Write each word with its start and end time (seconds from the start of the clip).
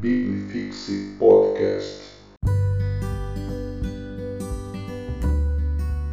Biblifixe 0.00 1.16
Podcast. 1.18 2.06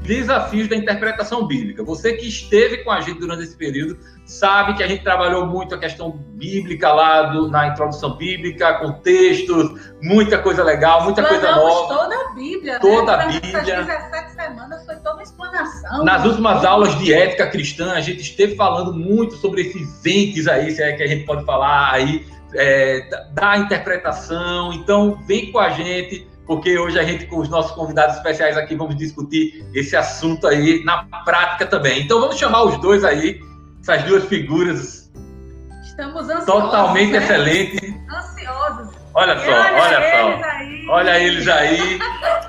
Desafios 0.01 0.67
da 0.67 0.75
interpretação 0.75 1.45
bíblica. 1.45 1.83
Você 1.83 2.13
que 2.13 2.27
esteve 2.27 2.83
com 2.83 2.91
a 2.91 3.01
gente 3.01 3.19
durante 3.19 3.43
esse 3.43 3.55
período 3.55 3.99
sabe 4.25 4.73
que 4.73 4.81
a 4.81 4.87
gente 4.87 5.03
trabalhou 5.03 5.45
muito 5.45 5.75
a 5.75 5.77
questão 5.77 6.11
bíblica 6.11 6.91
lá 6.91 7.23
do, 7.23 7.47
na 7.47 7.67
introdução 7.67 8.17
bíblica, 8.17 8.73
com 8.79 8.91
textos, 8.93 9.79
muita 10.01 10.39
coisa 10.39 10.63
legal, 10.63 11.03
muita 11.03 11.23
coisa 11.23 11.51
nova. 11.51 11.93
toda 11.93 12.15
a 12.15 12.33
Bíblia, 12.33 12.79
toda 12.79 13.17
né? 13.17 13.23
a 13.23 13.27
Bíblia. 13.27 13.57
Essas 13.59 13.85
17 13.85 14.31
semanas 14.31 14.85
foi 14.85 14.95
toda 14.95 15.13
uma 15.13 15.23
explanação. 15.23 16.03
Nas 16.03 16.25
últimas 16.25 16.65
aulas 16.65 16.97
de 16.97 17.13
ética 17.13 17.45
cristã, 17.47 17.93
a 17.93 18.01
gente 18.01 18.21
esteve 18.21 18.55
falando 18.55 18.91
muito 18.93 19.35
sobre 19.35 19.61
esses 19.61 20.03
entes 20.03 20.47
aí, 20.47 20.71
se 20.71 20.81
é 20.81 20.93
que 20.93 21.03
a 21.03 21.07
gente 21.07 21.23
pode 21.23 21.45
falar 21.45 21.91
aí, 21.91 22.25
é, 22.55 23.07
da 23.33 23.57
interpretação. 23.57 24.73
Então, 24.73 25.21
vem 25.27 25.51
com 25.51 25.59
a 25.59 25.69
gente 25.69 26.27
porque 26.45 26.77
hoje 26.77 26.99
a 26.99 27.03
gente, 27.03 27.25
com 27.25 27.39
os 27.39 27.49
nossos 27.49 27.71
convidados 27.71 28.17
especiais 28.17 28.55
aqui, 28.55 28.75
vamos 28.75 28.95
discutir 28.95 29.65
esse 29.73 29.95
assunto 29.95 30.47
aí 30.47 30.83
na 30.83 31.03
prática 31.25 31.65
também. 31.65 32.01
Então 32.01 32.19
vamos 32.19 32.37
chamar 32.37 32.63
os 32.63 32.79
dois 32.79 33.03
aí, 33.03 33.39
essas 33.81 34.03
duas 34.03 34.25
figuras. 34.25 35.11
Estamos 35.83 36.23
ansiosos. 36.23 36.45
Totalmente 36.45 37.11
né? 37.13 37.17
excelentes. 37.17 37.93
Ansiosos. 38.09 38.95
Olha 39.13 39.39
só, 39.39 39.51
olha, 39.51 39.81
olha 39.81 40.11
só. 40.11 40.49
Aí. 40.49 40.87
Olha 40.89 41.19
eles 41.19 41.47
aí. 41.47 41.99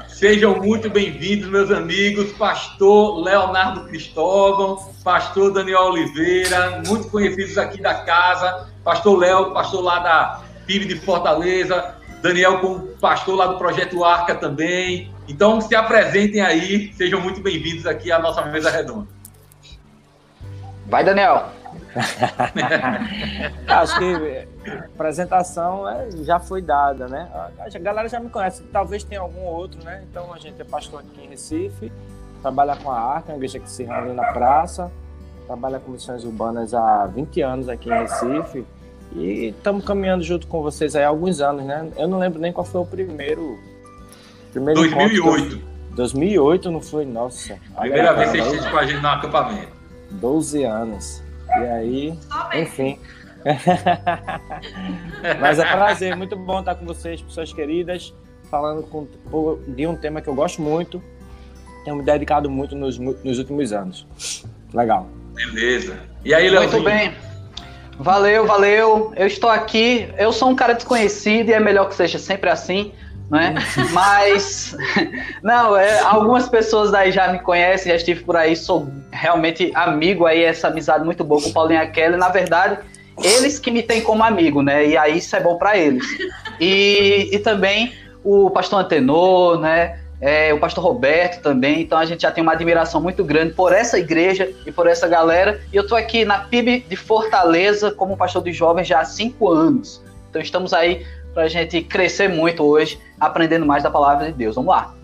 Sejam 0.09 0.57
muito 0.57 0.91
bem-vindos, 0.91 1.49
meus 1.49 1.71
amigos. 1.71 2.33
Pastor 2.33 3.23
Leonardo 3.23 3.87
Cristóvão, 3.87 4.77
Pastor 5.05 5.53
Daniel 5.53 5.85
Oliveira, 5.85 6.83
muito 6.87 7.09
conhecidos 7.09 7.57
aqui 7.57 7.81
da 7.81 7.95
casa. 7.95 8.76
Pastor 8.87 9.19
Léo, 9.19 9.53
pastor 9.53 9.83
lá 9.83 9.99
da 9.99 10.43
PIB 10.65 10.85
de 10.85 10.95
Fortaleza. 11.01 11.97
Daniel, 12.23 12.61
como 12.61 12.87
pastor 12.99 13.35
lá 13.35 13.49
do 13.49 13.59
Projeto 13.59 14.05
Arca 14.05 14.33
também. 14.33 15.13
Então, 15.27 15.61
se 15.61 15.75
apresentem 15.75 16.41
aí, 16.41 16.93
sejam 16.93 17.21
muito 17.21 17.41
bem-vindos 17.41 17.85
aqui 17.85 18.13
à 18.13 18.21
nossa 18.21 18.43
mesa 18.43 18.71
redonda. 18.71 19.09
Vai, 20.87 21.03
Daniel. 21.03 21.47
Acho 23.67 23.99
que 23.99 24.49
a 24.71 24.85
apresentação 24.85 25.89
é, 25.89 26.09
já 26.23 26.39
foi 26.39 26.63
dada, 26.63 27.09
né? 27.09 27.29
A 27.59 27.79
galera 27.81 28.09
já 28.09 28.21
me 28.21 28.31
conhece, 28.31 28.63
talvez 28.73 29.03
tenha 29.03 29.21
algum 29.21 29.43
outro, 29.43 29.83
né? 29.83 30.05
Então, 30.09 30.33
a 30.33 30.39
gente 30.39 30.63
é 30.63 30.65
pastor 30.65 31.01
aqui 31.01 31.25
em 31.25 31.31
Recife, 31.31 31.91
trabalha 32.41 32.77
com 32.77 32.89
a 32.93 33.01
Arca, 33.01 33.33
uma 33.33 33.37
igreja 33.37 33.59
que 33.59 33.69
se 33.69 33.83
reúne 33.83 34.13
na 34.13 34.33
praça, 34.33 34.93
trabalha 35.45 35.81
com 35.81 35.91
missões 35.91 36.23
urbanas 36.23 36.73
há 36.73 37.05
20 37.07 37.43
anos 37.43 37.69
aqui 37.69 37.91
em 37.91 37.99
Recife. 37.99 38.76
E 39.17 39.49
estamos 39.49 39.83
caminhando 39.85 40.23
junto 40.23 40.47
com 40.47 40.63
vocês 40.63 40.95
aí 40.95 41.03
há 41.03 41.09
alguns 41.09 41.41
anos, 41.41 41.65
né? 41.65 41.89
Eu 41.97 42.07
não 42.07 42.19
lembro 42.19 42.39
nem 42.39 42.53
qual 42.53 42.67
foi 42.67 42.83
o 42.83 42.87
primeiro. 42.87 43.59
primeiro 44.53 44.81
2008. 44.83 45.63
2008 45.93 46.71
não 46.71 46.83
foi? 46.83 47.07
Nossa. 47.07 47.59
Primeira 47.79 48.13
vez 48.13 48.31
que 48.31 48.39
vocês 48.39 48.53
esteve 48.53 48.71
com 48.71 48.79
a 48.79 48.87
gente 48.87 49.01
no 49.01 49.09
acampamento. 49.09 49.73
12 50.11 50.65
anos. 50.65 51.23
E 51.49 51.67
aí, 51.67 52.19
enfim. 52.55 52.99
Mas 55.41 55.59
é 55.59 55.65
prazer, 55.65 56.15
muito 56.15 56.37
bom 56.37 56.61
estar 56.61 56.75
com 56.75 56.85
vocês, 56.85 57.23
pessoas 57.23 57.53
queridas, 57.53 58.13
falando 58.51 58.83
com, 58.83 59.07
de 59.69 59.87
um 59.87 59.97
tema 59.97 60.21
que 60.21 60.29
eu 60.29 60.35
gosto 60.35 60.61
muito, 60.61 61.03
tenho 61.85 61.97
me 61.97 62.03
dedicado 62.03 62.51
muito 62.51 62.75
nos, 62.75 62.99
nos 62.99 63.39
últimos 63.39 63.73
anos. 63.73 64.07
Legal. 64.75 65.09
Beleza. 65.33 65.99
E 66.25 66.35
aí, 66.35 66.51
Leozinho? 66.51 66.83
Muito 66.83 66.85
bem. 66.85 67.15
Valeu, 67.99 68.47
valeu. 68.47 69.13
Eu 69.17 69.27
estou 69.27 69.51
aqui. 69.51 70.09
Eu 70.19 70.33
sou 70.33 70.51
um 70.51 70.57
cara 70.57 70.75
desconhecido 70.75 71.49
e 71.49 71.53
é 71.53 71.61
melhor 71.61 71.89
que 71.89 71.95
seja 71.95 72.19
sempre 72.19 72.51
assim, 72.51 72.93
né? 73.31 73.55
Mas, 73.93 74.77
não, 75.43 75.77
é, 75.77 76.01
algumas 76.01 76.49
pessoas 76.49 76.93
aí 76.93 77.11
já 77.11 77.33
me 77.33 77.39
conhecem, 77.39 77.91
já 77.91 77.97
estive 77.97 78.23
por 78.23 78.37
aí, 78.37 78.55
sou 78.55 78.89
realmente 79.11 79.71
amigo 79.75 80.27
aí, 80.27 80.43
essa 80.43 80.69
amizade 80.69 81.05
muito 81.05 81.25
boa 81.25 81.41
com 81.41 81.49
o 81.49 81.53
Paulinho 81.53 81.91
Kelly. 81.91 82.17
Na 82.17 82.29
verdade, 82.29 82.79
eles 83.23 83.59
que 83.59 83.71
me 83.71 83.83
têm 83.83 84.03
como 84.03 84.23
amigo, 84.23 84.63
né? 84.63 84.87
E 84.87 84.97
aí 84.97 85.19
isso 85.19 85.35
é 85.35 85.41
bom 85.41 85.57
para 85.57 85.77
eles. 85.77 86.05
E, 86.61 87.31
e 87.33 87.39
também 87.39 87.93
o 88.23 88.51
pastor 88.51 88.81
Antenor, 88.81 89.59
né? 89.59 89.99
É, 90.21 90.53
o 90.53 90.59
pastor 90.59 90.85
Roberto 90.85 91.43
também. 91.43 91.83
Então 91.83 91.99
a 91.99 92.05
gente 92.05 92.23
já 92.23 92.31
tem 92.31 92.43
uma 92.43 92.53
admiração 92.53 93.01
muito 93.01 93.23
grande 93.25 93.55
por 93.55 93.73
essa 93.73 93.99
igreja 93.99 94.51
e 94.65 94.73
por 94.73 94.87
essa 94.87 95.07
galera. 95.07 95.61
E 95.73 95.77
eu 95.77 95.83
estou 95.83 95.97
aqui 95.97 96.25
na 96.25 96.39
PIB 96.39 96.81
de 96.89 96.97
Fortaleza 96.97 97.91
como 97.91 98.17
pastor 98.17 98.43
de 98.43 98.53
jovens 98.53 98.89
já 98.89 99.01
há 99.01 99.05
cinco 99.05 99.51
anos. 99.51 100.03
Então 100.31 100.41
estamos 100.41 100.73
aí 100.73 101.07
para 101.35 101.45
a 101.45 101.49
gente 101.49 101.83
crescer 101.83 102.29
muito 102.29 102.63
hoje, 102.63 102.99
aprendendo 103.21 103.67
mais 103.67 103.83
da 103.83 103.91
palavra 103.91 104.27
de 104.27 104.33
Deus. 104.33 104.55
Vamos 104.55 104.71
lá. 104.71 104.95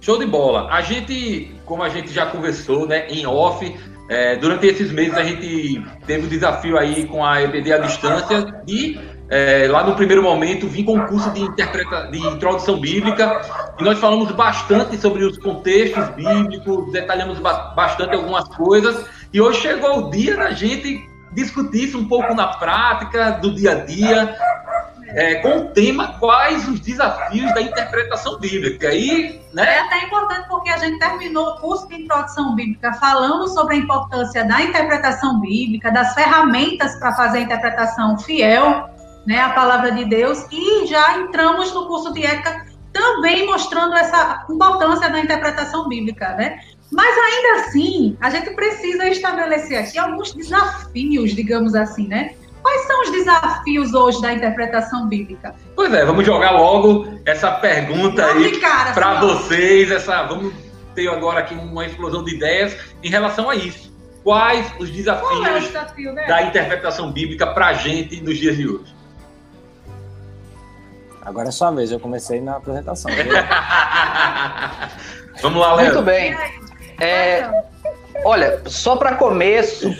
Show 0.00 0.18
de 0.18 0.26
bola. 0.26 0.68
A 0.70 0.80
gente, 0.82 1.54
como 1.64 1.82
a 1.82 1.88
gente 1.88 2.12
já 2.12 2.26
conversou, 2.26 2.86
né, 2.86 3.06
em 3.08 3.26
off, 3.26 3.74
é, 4.08 4.36
durante 4.36 4.66
esses 4.66 4.92
meses 4.92 5.14
a 5.16 5.22
gente 5.22 5.82
teve 6.06 6.26
o 6.26 6.28
desafio 6.28 6.76
aí 6.76 7.06
com 7.06 7.24
a 7.24 7.42
EPD 7.42 7.72
à 7.72 7.78
distância 7.78 8.62
de 8.66 8.98
é, 9.28 9.66
lá 9.68 9.82
no 9.84 9.94
primeiro 9.94 10.22
momento, 10.22 10.68
vim 10.68 10.84
com 10.84 10.96
um 10.96 11.06
curso 11.06 11.30
de, 11.30 11.40
interpreta, 11.40 12.08
de 12.10 12.18
introdução 12.18 12.78
bíblica 12.78 13.40
e 13.78 13.82
nós 13.82 13.98
falamos 13.98 14.30
bastante 14.32 14.98
sobre 14.98 15.24
os 15.24 15.38
contextos 15.38 16.08
bíblicos, 16.10 16.92
detalhamos 16.92 17.38
bastante 17.38 18.14
algumas 18.14 18.46
coisas 18.48 19.06
e 19.32 19.40
hoje 19.40 19.62
chegou 19.62 20.06
o 20.06 20.10
dia 20.10 20.36
da 20.36 20.50
gente 20.50 21.08
discutir 21.32 21.84
isso 21.84 21.98
um 21.98 22.06
pouco 22.06 22.34
na 22.34 22.48
prática, 22.48 23.32
do 23.32 23.54
dia 23.54 23.72
a 23.72 23.74
dia, 23.84 24.36
é, 25.08 25.36
com 25.36 25.58
o 25.58 25.64
tema 25.70 26.18
quais 26.18 26.68
os 26.68 26.78
desafios 26.80 27.52
da 27.54 27.62
interpretação 27.62 28.38
bíblica. 28.38 28.92
E, 28.92 29.40
né? 29.52 29.64
É 29.64 29.80
até 29.80 30.04
importante 30.04 30.48
porque 30.48 30.70
a 30.70 30.76
gente 30.76 30.98
terminou 30.98 31.48
o 31.48 31.56
curso 31.56 31.88
de 31.88 32.02
introdução 32.02 32.54
bíblica 32.54 32.92
falando 32.94 33.48
sobre 33.48 33.74
a 33.74 33.78
importância 33.78 34.44
da 34.44 34.60
interpretação 34.60 35.40
bíblica, 35.40 35.90
das 35.90 36.14
ferramentas 36.14 36.94
para 36.96 37.12
fazer 37.14 37.38
a 37.38 37.40
interpretação 37.40 38.18
fiel 38.18 38.93
né, 39.26 39.40
a 39.40 39.50
palavra 39.50 39.92
de 39.92 40.04
Deus, 40.04 40.46
e 40.50 40.86
já 40.86 41.18
entramos 41.18 41.72
no 41.72 41.86
curso 41.86 42.12
de 42.12 42.24
ética 42.24 42.66
também 42.92 43.46
mostrando 43.46 43.94
essa 43.94 44.44
importância 44.48 45.10
da 45.10 45.18
interpretação 45.18 45.88
bíblica, 45.88 46.34
né? 46.34 46.60
Mas 46.92 47.18
ainda 47.18 47.62
assim, 47.62 48.16
a 48.20 48.30
gente 48.30 48.50
precisa 48.54 49.08
estabelecer 49.08 49.78
aqui 49.78 49.98
alguns 49.98 50.32
desafios, 50.32 51.34
digamos 51.34 51.74
assim, 51.74 52.06
né? 52.06 52.34
Quais 52.62 52.86
são 52.86 53.02
os 53.02 53.10
desafios 53.10 53.92
hoje 53.92 54.22
da 54.22 54.32
interpretação 54.32 55.06
bíblica? 55.08 55.54
Pois 55.74 55.92
é, 55.92 56.04
vamos 56.04 56.24
jogar 56.24 56.52
logo 56.52 57.06
essa 57.26 57.50
pergunta 57.50 58.24
aí 58.24 58.58
para 58.94 59.20
vocês, 59.20 59.90
essa 59.90 60.22
vamos 60.22 60.54
ter 60.94 61.08
agora 61.08 61.40
aqui 61.40 61.54
uma 61.54 61.84
explosão 61.84 62.24
de 62.24 62.34
ideias 62.34 62.74
em 63.02 63.10
relação 63.10 63.50
a 63.50 63.56
isso. 63.56 63.92
Quais 64.22 64.72
os 64.78 64.88
desafios 64.88 65.46
é 65.46 65.58
desafio, 65.60 66.12
né? 66.12 66.26
da 66.26 66.42
interpretação 66.42 67.12
bíblica 67.12 67.46
para 67.48 67.66
a 67.66 67.72
gente 67.74 68.22
nos 68.22 68.38
dias 68.38 68.56
de 68.56 68.66
hoje? 68.66 68.94
Agora 71.24 71.48
é 71.48 71.50
sua 71.50 71.70
vez, 71.70 71.90
eu 71.90 71.98
comecei 71.98 72.40
na 72.40 72.56
apresentação. 72.56 73.10
Vamos 75.40 75.60
lá, 75.60 75.74
Léo. 75.74 75.86
Muito 75.86 76.02
bem. 76.02 76.36
É, 77.00 77.48
olha, 78.24 78.60
só 78.66 78.96
para 78.96 79.16
começo, 79.16 79.90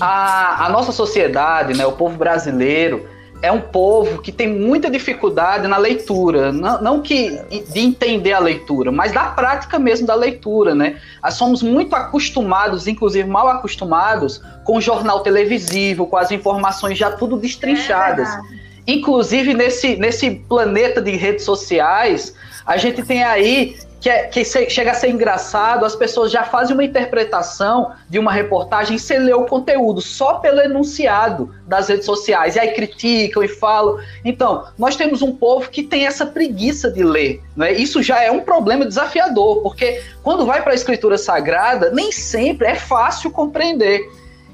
a, 0.00 0.66
a 0.66 0.68
nossa 0.68 0.92
sociedade, 0.92 1.76
né, 1.76 1.86
o 1.86 1.92
povo 1.92 2.16
brasileiro, 2.16 3.08
é 3.42 3.50
um 3.50 3.60
povo 3.60 4.22
que 4.22 4.32
tem 4.32 4.48
muita 4.48 4.90
dificuldade 4.90 5.68
na 5.68 5.76
leitura, 5.76 6.50
não, 6.50 6.80
não, 6.80 7.02
que 7.02 7.38
de 7.70 7.80
entender 7.80 8.32
a 8.32 8.38
leitura, 8.38 8.90
mas 8.90 9.12
da 9.12 9.24
prática 9.24 9.78
mesmo 9.78 10.06
da 10.06 10.14
leitura, 10.14 10.74
né? 10.74 10.98
Nós 11.22 11.34
somos 11.34 11.62
muito 11.62 11.94
acostumados, 11.94 12.86
inclusive 12.86 13.28
mal 13.28 13.48
acostumados, 13.48 14.40
com 14.64 14.78
o 14.78 14.80
jornal 14.80 15.20
televisivo, 15.20 16.06
com 16.06 16.16
as 16.16 16.30
informações 16.30 16.96
já 16.96 17.10
tudo 17.10 17.36
destrinchadas. 17.36 18.30
É 18.30 18.63
Inclusive, 18.86 19.54
nesse, 19.54 19.96
nesse 19.96 20.30
planeta 20.30 21.00
de 21.00 21.12
redes 21.12 21.44
sociais, 21.44 22.34
a 22.66 22.76
gente 22.76 23.02
tem 23.02 23.22
aí 23.22 23.76
que, 24.04 24.10
é, 24.10 24.24
que 24.24 24.44
chega 24.44 24.90
a 24.90 24.94
ser 24.94 25.08
engraçado, 25.08 25.86
as 25.86 25.96
pessoas 25.96 26.30
já 26.30 26.44
fazem 26.44 26.74
uma 26.74 26.84
interpretação 26.84 27.92
de 28.06 28.18
uma 28.18 28.30
reportagem 28.30 28.98
sem 28.98 29.18
ler 29.18 29.34
o 29.34 29.46
conteúdo, 29.46 30.02
só 30.02 30.34
pelo 30.34 30.60
enunciado 30.60 31.54
das 31.66 31.88
redes 31.88 32.04
sociais. 32.04 32.54
E 32.54 32.60
aí 32.60 32.74
criticam 32.74 33.42
e 33.42 33.48
falam. 33.48 33.98
Então, 34.22 34.66
nós 34.78 34.94
temos 34.94 35.22
um 35.22 35.34
povo 35.34 35.70
que 35.70 35.82
tem 35.82 36.06
essa 36.06 36.26
preguiça 36.26 36.90
de 36.90 37.02
ler. 37.02 37.42
Né? 37.56 37.72
Isso 37.72 38.02
já 38.02 38.22
é 38.22 38.30
um 38.30 38.40
problema 38.40 38.84
desafiador, 38.84 39.62
porque 39.62 40.02
quando 40.22 40.44
vai 40.44 40.60
para 40.60 40.72
a 40.72 40.74
escritura 40.74 41.16
sagrada, 41.16 41.90
nem 41.90 42.12
sempre 42.12 42.66
é 42.66 42.74
fácil 42.74 43.30
compreender. 43.30 44.02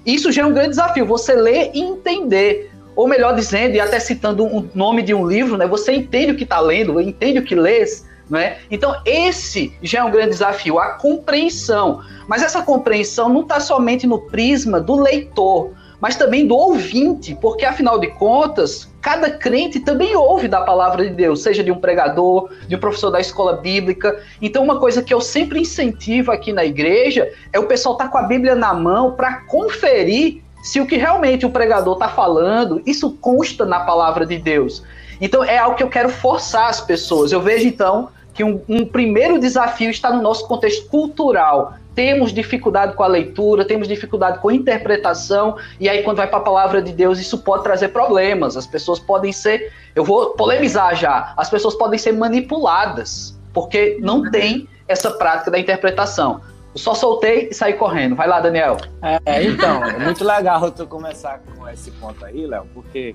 Isso 0.06 0.30
já 0.30 0.42
é 0.42 0.46
um 0.46 0.52
grande 0.52 0.70
desafio, 0.70 1.04
você 1.04 1.34
ler 1.34 1.72
e 1.74 1.80
entender 1.80 2.70
ou 3.00 3.08
melhor 3.08 3.34
dizendo, 3.34 3.74
e 3.74 3.80
até 3.80 3.98
citando 3.98 4.44
o 4.44 4.58
um 4.58 4.68
nome 4.74 5.00
de 5.02 5.14
um 5.14 5.26
livro, 5.26 5.56
né, 5.56 5.66
você 5.66 5.92
entende 5.92 6.32
o 6.32 6.36
que 6.36 6.44
está 6.44 6.60
lendo, 6.60 7.00
entende 7.00 7.38
o 7.38 7.42
que 7.42 7.54
lês, 7.54 8.06
né? 8.28 8.58
Então, 8.70 8.94
esse 9.06 9.72
já 9.82 10.00
é 10.00 10.04
um 10.04 10.10
grande 10.10 10.32
desafio, 10.32 10.78
a 10.78 10.90
compreensão. 10.90 12.02
Mas 12.28 12.42
essa 12.42 12.60
compreensão 12.62 13.30
não 13.30 13.40
está 13.40 13.58
somente 13.58 14.06
no 14.06 14.18
prisma 14.18 14.78
do 14.78 15.00
leitor, 15.00 15.70
mas 15.98 16.16
também 16.16 16.46
do 16.46 16.54
ouvinte, 16.54 17.34
porque 17.40 17.64
afinal 17.64 17.98
de 17.98 18.08
contas, 18.08 18.86
cada 19.00 19.30
crente 19.30 19.80
também 19.80 20.14
ouve 20.14 20.46
da 20.46 20.60
palavra 20.60 21.02
de 21.08 21.14
Deus, 21.14 21.42
seja 21.42 21.64
de 21.64 21.72
um 21.72 21.80
pregador, 21.80 22.50
de 22.68 22.76
um 22.76 22.78
professor 22.78 23.10
da 23.10 23.18
escola 23.18 23.54
bíblica. 23.54 24.22
Então, 24.42 24.62
uma 24.62 24.78
coisa 24.78 25.02
que 25.02 25.12
eu 25.12 25.22
sempre 25.22 25.58
incentivo 25.58 26.30
aqui 26.30 26.52
na 26.52 26.66
igreja 26.66 27.32
é 27.50 27.58
o 27.58 27.66
pessoal 27.66 27.94
estar 27.94 28.04
tá 28.04 28.10
com 28.10 28.18
a 28.18 28.24
Bíblia 28.24 28.54
na 28.54 28.74
mão 28.74 29.12
para 29.12 29.40
conferir 29.46 30.42
se 30.62 30.80
o 30.80 30.86
que 30.86 30.96
realmente 30.96 31.46
o 31.46 31.50
pregador 31.50 31.94
está 31.94 32.08
falando, 32.08 32.82
isso 32.86 33.12
consta 33.20 33.64
na 33.64 33.80
palavra 33.80 34.26
de 34.26 34.38
Deus. 34.38 34.82
Então, 35.20 35.44
é 35.44 35.58
algo 35.58 35.76
que 35.76 35.82
eu 35.82 35.88
quero 35.88 36.08
forçar 36.08 36.68
as 36.68 36.80
pessoas. 36.80 37.32
Eu 37.32 37.40
vejo, 37.40 37.66
então, 37.66 38.08
que 38.32 38.42
um, 38.42 38.60
um 38.68 38.86
primeiro 38.86 39.38
desafio 39.38 39.90
está 39.90 40.10
no 40.12 40.22
nosso 40.22 40.46
contexto 40.46 40.88
cultural 40.88 41.74
temos 41.94 42.32
dificuldade 42.32 42.94
com 42.94 43.02
a 43.02 43.06
leitura, 43.06 43.64
temos 43.64 43.88
dificuldade 43.88 44.38
com 44.38 44.48
a 44.48 44.54
interpretação, 44.54 45.56
e 45.78 45.88
aí 45.88 46.02
quando 46.02 46.18
vai 46.18 46.26
para 46.26 46.38
a 46.38 46.42
palavra 46.42 46.80
de 46.80 46.92
Deus, 46.92 47.18
isso 47.18 47.38
pode 47.38 47.62
trazer 47.62 47.88
problemas. 47.88 48.56
As 48.56 48.66
pessoas 48.66 48.98
podem 48.98 49.32
ser, 49.32 49.72
eu 49.94 50.04
vou 50.04 50.30
polemizar 50.30 50.94
já, 50.96 51.34
as 51.36 51.50
pessoas 51.50 51.74
podem 51.74 51.98
ser 51.98 52.12
manipuladas, 52.12 53.38
porque 53.52 53.98
não 54.00 54.20
uhum. 54.20 54.30
tem 54.30 54.68
essa 54.86 55.10
prática 55.10 55.50
da 55.50 55.58
interpretação. 55.58 56.40
Só 56.74 56.94
soltei 56.94 57.48
e 57.50 57.54
saí 57.54 57.74
correndo. 57.74 58.14
Vai 58.14 58.28
lá, 58.28 58.40
Daniel. 58.40 58.76
É, 59.02 59.42
então, 59.42 59.84
é 59.84 59.98
muito 59.98 60.24
legal 60.24 60.70
tu 60.70 60.86
começar 60.86 61.40
com 61.40 61.68
esse 61.68 61.90
ponto 61.92 62.24
aí, 62.24 62.46
Léo, 62.46 62.66
porque 62.72 63.14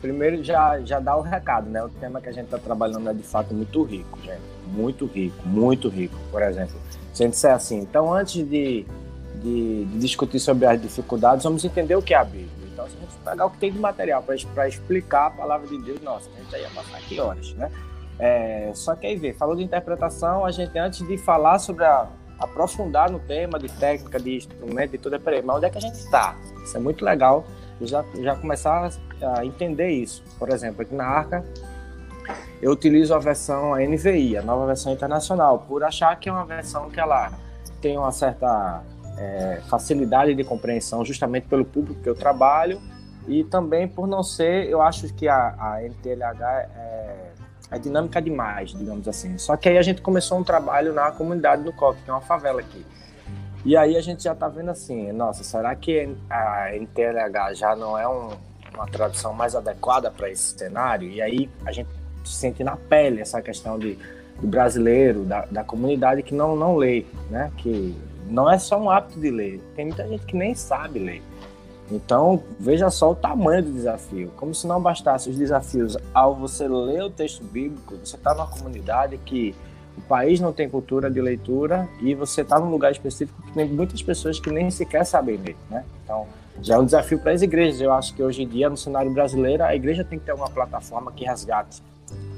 primeiro 0.00 0.42
já, 0.42 0.80
já 0.80 0.98
dá 0.98 1.16
o 1.16 1.20
recado, 1.20 1.70
né? 1.70 1.82
O 1.82 1.88
tema 1.88 2.20
que 2.20 2.28
a 2.28 2.32
gente 2.32 2.46
está 2.46 2.58
trabalhando 2.58 3.08
é 3.08 3.14
de 3.14 3.22
fato 3.22 3.54
muito 3.54 3.82
rico, 3.84 4.18
gente. 4.22 4.40
Muito 4.66 5.06
rico, 5.06 5.36
muito 5.46 5.88
rico. 5.88 6.16
Por 6.30 6.42
exemplo, 6.42 6.74
se 7.12 7.22
a 7.22 7.26
gente 7.26 7.34
disser 7.34 7.52
assim, 7.52 7.78
então 7.78 8.12
antes 8.12 8.34
de, 8.34 8.86
de, 9.36 9.84
de, 9.84 9.98
discutir 9.98 10.40
sobre 10.40 10.66
as 10.66 10.80
dificuldades, 10.80 11.44
vamos 11.44 11.64
entender 11.64 11.94
o 11.96 12.02
que 12.02 12.14
é 12.14 12.18
a 12.18 12.24
Bíblia. 12.24 12.50
Então, 12.72 12.86
se 12.88 12.96
a 12.96 13.00
gente 13.00 13.12
pegar 13.24 13.46
o 13.46 13.50
que 13.50 13.58
tem 13.58 13.72
de 13.72 13.78
material 13.78 14.22
para 14.22 14.68
explicar 14.68 15.26
a 15.26 15.30
palavra 15.30 15.66
de 15.66 15.78
Deus, 15.78 16.00
nossa, 16.02 16.28
a 16.34 16.40
gente 16.40 16.50
já 16.50 16.58
ia 16.58 16.70
passar 16.70 16.96
aqui 16.96 17.20
horas, 17.20 17.52
né? 17.54 17.70
É, 18.18 18.70
só 18.74 18.94
que 18.94 19.06
aí 19.06 19.16
vê, 19.16 19.32
falou 19.32 19.56
de 19.56 19.62
interpretação, 19.62 20.44
a 20.44 20.50
gente 20.50 20.76
antes 20.78 21.06
de 21.06 21.16
falar 21.16 21.58
sobre 21.58 21.84
a 21.84 22.08
aprofundar 22.42 23.10
no 23.10 23.18
tema 23.18 23.58
de 23.58 23.68
técnica, 23.68 24.18
de 24.18 24.36
instrumento, 24.36 24.92
de 24.92 24.98
tudo, 24.98 25.16
é 25.16 25.18
peraí, 25.18 25.42
mas 25.42 25.56
onde 25.56 25.66
é 25.66 25.70
que 25.70 25.78
a 25.78 25.80
gente 25.80 25.94
está? 25.94 26.36
Isso 26.64 26.76
é 26.76 26.80
muito 26.80 27.04
legal, 27.04 27.44
já, 27.80 28.04
já 28.20 28.36
começar 28.36 28.90
a 29.36 29.44
entender 29.44 29.90
isso. 29.90 30.22
Por 30.38 30.50
exemplo, 30.50 30.82
aqui 30.82 30.94
na 30.94 31.04
Arca, 31.04 31.44
eu 32.60 32.70
utilizo 32.72 33.14
a 33.14 33.18
versão 33.18 33.74
NVI, 33.76 34.36
a 34.36 34.42
nova 34.42 34.66
versão 34.66 34.92
internacional, 34.92 35.60
por 35.60 35.82
achar 35.82 36.18
que 36.18 36.28
é 36.28 36.32
uma 36.32 36.44
versão 36.44 36.90
que 36.90 37.00
ela 37.00 37.32
tem 37.80 37.98
uma 37.98 38.12
certa 38.12 38.82
é, 39.18 39.60
facilidade 39.68 40.34
de 40.34 40.44
compreensão, 40.44 41.04
justamente 41.04 41.46
pelo 41.48 41.64
público 41.64 42.00
que 42.00 42.08
eu 42.08 42.14
trabalho 42.14 42.80
e 43.26 43.44
também 43.44 43.86
por 43.86 44.06
não 44.06 44.22
ser, 44.22 44.68
eu 44.68 44.80
acho 44.82 45.12
que 45.14 45.28
a, 45.28 45.54
a 45.58 45.82
NTLH 45.82 46.68
é, 46.76 47.31
é 47.72 47.78
dinâmica 47.78 48.20
demais, 48.20 48.70
digamos 48.70 49.08
assim. 49.08 49.38
Só 49.38 49.56
que 49.56 49.68
aí 49.68 49.78
a 49.78 49.82
gente 49.82 50.02
começou 50.02 50.38
um 50.38 50.44
trabalho 50.44 50.92
na 50.92 51.10
comunidade 51.10 51.62
do 51.62 51.72
COC, 51.72 52.02
que 52.04 52.10
é 52.10 52.12
uma 52.12 52.20
favela 52.20 52.60
aqui. 52.60 52.84
E 53.64 53.76
aí 53.76 53.96
a 53.96 54.00
gente 54.00 54.22
já 54.22 54.32
está 54.32 54.46
vendo 54.48 54.70
assim, 54.70 55.10
nossa, 55.12 55.42
será 55.42 55.74
que 55.74 56.14
a 56.28 56.76
NTLH 56.76 57.54
já 57.54 57.74
não 57.74 57.96
é 57.96 58.06
um, 58.06 58.30
uma 58.74 58.86
tradução 58.86 59.32
mais 59.32 59.56
adequada 59.56 60.10
para 60.10 60.30
esse 60.30 60.58
cenário? 60.58 61.08
E 61.08 61.22
aí 61.22 61.48
a 61.64 61.72
gente 61.72 61.88
sente 62.24 62.62
na 62.62 62.76
pele 62.76 63.20
essa 63.20 63.40
questão 63.40 63.78
de, 63.78 63.98
do 64.38 64.46
brasileiro, 64.46 65.24
da, 65.24 65.46
da 65.46 65.64
comunidade 65.64 66.22
que 66.22 66.34
não, 66.34 66.54
não 66.54 66.76
lê, 66.76 67.06
né? 67.30 67.50
Que 67.56 67.96
não 68.28 68.50
é 68.50 68.58
só 68.58 68.78
um 68.78 68.90
hábito 68.90 69.18
de 69.18 69.30
ler, 69.30 69.60
tem 69.74 69.86
muita 69.86 70.06
gente 70.06 70.26
que 70.26 70.36
nem 70.36 70.54
sabe 70.54 70.98
ler. 70.98 71.22
Então, 71.92 72.42
veja 72.58 72.90
só 72.90 73.12
o 73.12 73.14
tamanho 73.14 73.62
do 73.62 73.72
desafio. 73.72 74.32
Como 74.36 74.54
se 74.54 74.66
não 74.66 74.80
bastasse 74.80 75.28
os 75.28 75.36
desafios 75.36 75.96
ao 76.14 76.34
você 76.34 76.66
ler 76.66 77.02
o 77.02 77.10
texto 77.10 77.44
bíblico, 77.44 77.96
você 78.02 78.16
está 78.16 78.32
numa 78.32 78.46
comunidade 78.46 79.18
que 79.18 79.54
o 79.96 80.00
país 80.00 80.40
não 80.40 80.52
tem 80.52 80.68
cultura 80.70 81.10
de 81.10 81.20
leitura 81.20 81.86
e 82.00 82.14
você 82.14 82.40
está 82.40 82.58
num 82.58 82.70
lugar 82.70 82.92
específico 82.92 83.42
que 83.42 83.52
tem 83.52 83.68
muitas 83.68 84.02
pessoas 84.02 84.40
que 84.40 84.50
nem 84.50 84.70
sequer 84.70 85.04
sabem 85.04 85.36
ler, 85.36 85.56
né? 85.68 85.84
Então, 86.02 86.26
já 86.62 86.76
é 86.76 86.78
um 86.78 86.84
desafio 86.84 87.18
para 87.18 87.32
as 87.32 87.42
igrejas. 87.42 87.80
Eu 87.80 87.92
acho 87.92 88.14
que 88.14 88.22
hoje 88.22 88.42
em 88.42 88.48
dia, 88.48 88.70
no 88.70 88.76
cenário 88.76 89.12
brasileiro, 89.12 89.62
a 89.62 89.74
igreja 89.74 90.02
tem 90.02 90.18
que 90.18 90.24
ter 90.24 90.32
uma 90.32 90.48
plataforma 90.48 91.12
que 91.12 91.24
resgate 91.24 91.82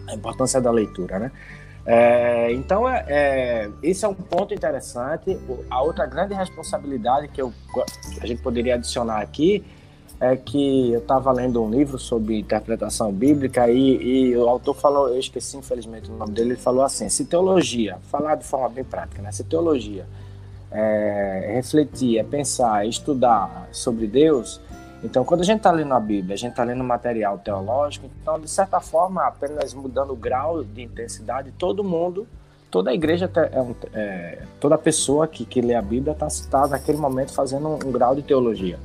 a 0.09 0.15
importância 0.15 0.61
da 0.61 0.71
leitura, 0.71 1.19
né? 1.19 1.33
É, 1.87 2.51
então, 2.53 2.89
é, 2.89 3.05
é, 3.09 3.71
esse 3.83 4.05
é 4.05 4.09
um 4.09 4.15
ponto 4.15 4.55
interessante. 4.55 5.39
A 5.71 5.83
outra 5.83 6.07
grande 6.07 6.35
responsabilidade 6.35 7.29
que, 7.29 7.43
eu, 7.43 7.53
a 8.21 8.27
gente 8.27 8.43
poderia 8.43 8.77
adicionar 8.77 9.21
aqui 9.21 9.65
é 10.21 10.37
que 10.37 10.93
eu 10.93 11.01
estava 11.01 11.31
lendo 11.33 11.63
um 11.63 11.71
livro 11.71 11.99
sobre 11.99 12.39
interpretação 12.39 13.13
bíblica 13.13 13.69
e, 13.69 14.31
e, 14.31 14.37
o 14.37 14.49
autor 14.49 14.75
falou, 14.75 15.09
eu 15.09 15.19
esqueci 15.19 15.57
infelizmente 15.57 16.11
o 16.11 16.15
nome 16.17 16.33
dele, 16.33 16.51
ele 16.51 16.61
falou 16.61 16.83
assim: 16.83 17.09
se 17.09 17.25
teologia, 17.25 17.99
falar 18.11 18.37
de 18.37 18.45
forma 18.45 18.69
bem 18.69 18.85
prática, 18.85 19.21
né? 19.21 19.33
Se 19.33 19.45
teologia 19.45 20.07
é, 20.71 21.53
refletir, 21.55 22.19
é 22.19 22.25
pensar, 22.25 22.87
estudar 22.87 23.69
sobre 23.71 24.07
Deus, 24.07 24.61
então, 25.05 25.23
quando 25.23 25.43
a 25.43 25.45
gente 25.45 25.59
está 25.59 25.71
lendo 25.71 25.93
a 25.93 26.01
Bíblia, 26.01 26.33
a 26.33 26.39
gente 26.39 26.53
está 26.53 26.65
lendo 26.65 26.83
material 26.83 27.37
teológico, 27.37 28.09
então, 28.23 28.41
de 28.41 28.49
certa 28.49 28.81
forma, 28.81 29.23
apenas 29.23 29.75
mudando 29.75 30.15
o 30.15 30.17
grau 30.17 30.65
de 30.65 30.83
intensidade, 30.83 31.53
todo 31.59 31.85
mundo, 31.85 32.27
toda 32.71 32.91
a 32.91 32.95
igreja, 32.95 33.31
é 33.37 33.75
é, 33.93 34.43
toda 34.59 34.79
pessoa 34.79 35.29
que, 35.29 35.45
que 35.45 35.61
lê 35.61 35.75
a 35.75 35.83
Bíblia 35.83 36.12
está 36.12 36.27
tá, 36.51 36.67
naquele 36.69 36.97
momento 36.97 37.35
fazendo 37.35 37.69
um, 37.69 37.75
um, 37.75 37.93
grau 37.93 38.15
de 38.15 38.23
teologia. 38.23 38.79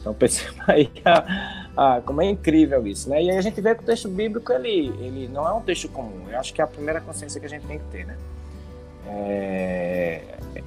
Então, 0.00 0.14
perceba 0.16 0.64
aí 0.68 0.90
a, 1.04 1.66
a, 1.76 2.00
como 2.00 2.22
é 2.22 2.30
incrível 2.30 2.86
isso, 2.86 3.10
né? 3.10 3.22
E 3.22 3.30
aí 3.30 3.36
a 3.36 3.42
gente 3.42 3.60
vê 3.60 3.74
que 3.74 3.82
o 3.82 3.86
texto 3.86 4.08
bíblico, 4.08 4.50
ele, 4.50 4.94
ele 4.98 5.28
não 5.28 5.46
é 5.46 5.52
um 5.52 5.60
texto 5.60 5.90
comum. 5.90 6.24
Eu 6.30 6.40
acho 6.40 6.54
que 6.54 6.62
é 6.62 6.64
a 6.64 6.66
primeira 6.66 7.02
consciência 7.02 7.38
que 7.38 7.44
a 7.44 7.50
gente 7.50 7.66
tem 7.66 7.78
que 7.78 7.84
ter, 7.92 8.06
né? 8.06 8.16
É, 9.08 10.22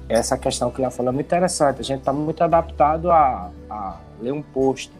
essa 0.08 0.38
questão 0.38 0.70
que 0.70 0.80
ela 0.80 0.90
falou 0.92 1.10
é 1.10 1.14
muito 1.14 1.26
interessante. 1.26 1.80
A 1.80 1.84
gente 1.84 1.98
está 1.98 2.12
muito 2.12 2.44
adaptado 2.44 3.10
a, 3.10 3.50
a 3.68 3.96
ler 4.22 4.32
um 4.32 4.40
post? 4.40 4.99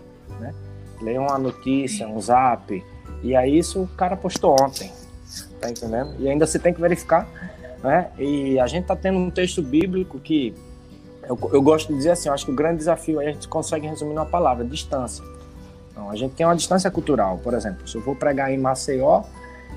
Lê 1.00 1.18
uma 1.18 1.38
notícia, 1.38 2.06
um 2.06 2.20
zap, 2.20 2.84
e 3.22 3.34
aí 3.34 3.58
isso 3.58 3.82
o 3.82 3.88
cara 3.88 4.16
postou 4.16 4.56
ontem, 4.60 4.90
tá 5.60 5.70
entendendo? 5.70 6.14
E 6.18 6.28
ainda 6.28 6.46
você 6.46 6.58
tem 6.58 6.72
que 6.72 6.80
verificar, 6.80 7.28
né? 7.82 8.10
E 8.18 8.58
a 8.58 8.66
gente 8.66 8.84
tá 8.84 8.96
tendo 8.96 9.18
um 9.18 9.30
texto 9.30 9.62
bíblico 9.62 10.18
que 10.18 10.54
eu, 11.22 11.38
eu 11.52 11.62
gosto 11.62 11.88
de 11.88 11.96
dizer 11.96 12.10
assim, 12.10 12.28
eu 12.28 12.34
acho 12.34 12.44
que 12.44 12.50
o 12.50 12.54
grande 12.54 12.78
desafio 12.78 13.20
aí 13.20 13.28
a 13.28 13.32
gente 13.32 13.48
consegue 13.48 13.86
resumir 13.86 14.14
numa 14.14 14.26
palavra, 14.26 14.64
distância. 14.64 15.24
Então, 15.90 16.10
a 16.10 16.16
gente 16.16 16.34
tem 16.34 16.46
uma 16.46 16.56
distância 16.56 16.90
cultural, 16.90 17.38
por 17.38 17.54
exemplo, 17.54 17.86
se 17.86 17.94
eu 17.96 18.00
vou 18.00 18.16
pregar 18.16 18.52
em 18.52 18.58
Maceió, 18.58 19.22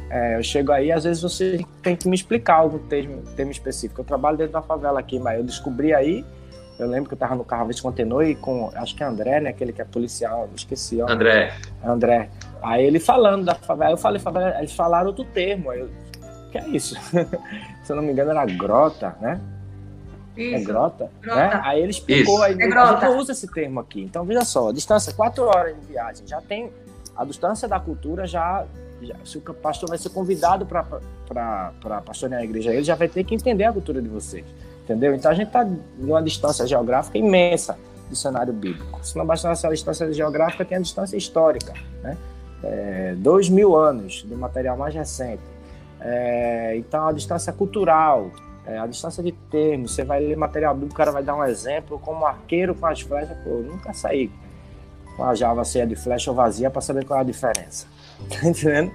é, 0.10 0.38
eu 0.38 0.44
chego 0.44 0.72
aí, 0.72 0.92
às 0.92 1.04
vezes 1.04 1.22
você 1.22 1.66
tem 1.82 1.96
que 1.96 2.08
me 2.08 2.16
explicar 2.16 2.56
algum 2.56 2.80
termo, 2.80 3.24
termo 3.36 3.52
específico. 3.52 4.02
Eu 4.02 4.06
trabalho 4.06 4.38
dentro 4.38 4.54
da 4.54 4.62
favela 4.62 5.00
aqui, 5.00 5.18
mas 5.18 5.38
eu 5.38 5.44
descobri 5.44 5.94
aí 5.94 6.24
eu 6.80 6.88
lembro 6.88 7.08
que 7.08 7.14
eu 7.14 7.18
tava 7.18 7.36
no 7.36 7.44
carro 7.44 7.66
vez 7.66 7.80
contenor 7.80 8.26
e 8.26 8.36
com, 8.36 8.72
acho 8.76 8.96
que 8.96 9.04
é 9.04 9.06
André, 9.06 9.40
né? 9.40 9.50
Aquele 9.52 9.72
que 9.72 9.82
é 9.82 9.86
policial, 9.86 10.50
esqueci. 10.56 11.02
Ó. 11.02 11.10
André. 11.10 11.54
André. 11.84 12.30
Aí 12.62 12.84
ele 12.84 13.00
falando 13.00 13.46
da 13.46 13.56
favela, 13.56 13.92
eu 13.92 13.98
falei, 13.98 14.20
favela, 14.20 14.58
eles 14.58 14.74
falaram 14.74 15.08
outro 15.08 15.24
termo. 15.26 15.70
Aí 15.70 15.82
eu, 15.82 15.90
que 16.52 16.58
é 16.58 16.68
isso? 16.70 16.96
Se 17.84 17.92
eu 17.92 17.96
não 17.96 18.04
me 18.04 18.12
engano, 18.12 18.32
era 18.32 18.46
grota, 18.46 19.16
né? 19.22 19.40
É 20.36 20.42
isso. 20.42 20.56
É 20.56 20.62
grota, 20.64 21.12
grota. 21.22 21.40
Né? 21.40 21.62
Aí 21.64 21.82
ele 21.82 21.92
explicou, 21.92 22.36
isso. 22.36 22.44
aí 22.44 22.54
é 22.54 22.78
a 22.78 22.92
gente 22.92 23.04
não 23.04 23.18
usa 23.18 23.32
esse 23.34 23.48
termo 23.48 23.80
aqui. 23.80 24.02
Então, 24.02 24.26
veja 24.26 24.44
só, 24.44 24.72
distância, 24.72 25.14
quatro 25.14 25.44
horas 25.46 25.76
de 25.80 25.86
viagem, 25.86 26.26
já 26.26 26.42
tem 26.42 26.72
a 27.16 27.24
distância 27.24 27.68
da 27.68 27.80
cultura 27.80 28.26
já, 28.26 28.66
já 29.00 29.16
se 29.24 29.38
o 29.38 29.42
pastor 29.42 29.90
vai 29.90 30.00
ser 30.00 30.10
convidado 30.10 30.66
para 30.66 32.02
pastorear 32.02 32.42
a 32.42 32.44
igreja, 32.44 32.74
ele 32.74 32.84
já 32.84 32.96
vai 32.96 33.08
ter 33.08 33.24
que 33.24 33.36
entender 33.36 33.66
a 33.66 33.72
cultura 33.72 34.02
de 34.02 34.10
vocês 34.10 34.44
entendeu? 34.84 35.16
Então 35.16 35.32
a 35.32 35.34
gente 35.34 35.48
está 35.48 35.68
numa 35.98 36.22
distância 36.22 36.66
geográfica 36.68 37.18
imensa 37.18 37.78
do 38.10 38.16
cenário 38.16 38.54
bíblico. 38.54 39.00
Se 39.04 39.18
não 39.18 39.26
bastasse 39.26 39.66
a 39.66 39.70
distância 39.70 40.12
geográfica, 40.14 40.64
tem 40.64 40.78
a 40.78 40.82
distância 40.82 41.18
histórica, 41.18 41.74
né? 42.02 42.18
É, 42.64 43.16
dois 43.18 43.50
mil 43.50 43.76
anos 43.76 44.24
do 44.24 44.38
material 44.38 44.78
mais 44.78 44.94
recente. 44.94 45.42
É, 46.00 46.76
então 46.78 47.08
a 47.08 47.12
distância 47.12 47.52
cultural, 47.52 48.30
é, 48.66 48.78
a 48.78 48.88
distância 48.88 49.22
de 49.24 49.32
termos, 49.32 49.94
você 49.94 50.04
vai 50.04 50.22
ler 50.22 50.38
material 50.38 50.74
bíblico, 50.74 50.94
o 50.94 50.98
cara 50.98 51.12
vai 51.12 51.24
dar 51.24 51.36
um 51.36 51.44
exemplo, 51.44 52.00
como 52.00 52.26
arqueiro 52.26 52.74
com 52.76 52.86
as 52.86 53.02
flechas, 53.02 53.38
pô, 53.44 53.50
eu 53.50 53.64
nunca 53.64 53.94
saí 53.94 54.32
com 55.16 55.24
a 55.24 55.36
java 55.36 55.64
cheia 55.64 55.86
de 55.86 55.96
flecha 55.96 56.32
ou 56.32 56.36
vazia 56.36 56.70
para 56.70 56.82
saber 56.82 57.06
qual 57.06 57.20
é 57.20 57.22
a 57.22 57.26
diferença. 57.26 57.86
Tá 58.42 58.48
entendendo? 58.48 58.92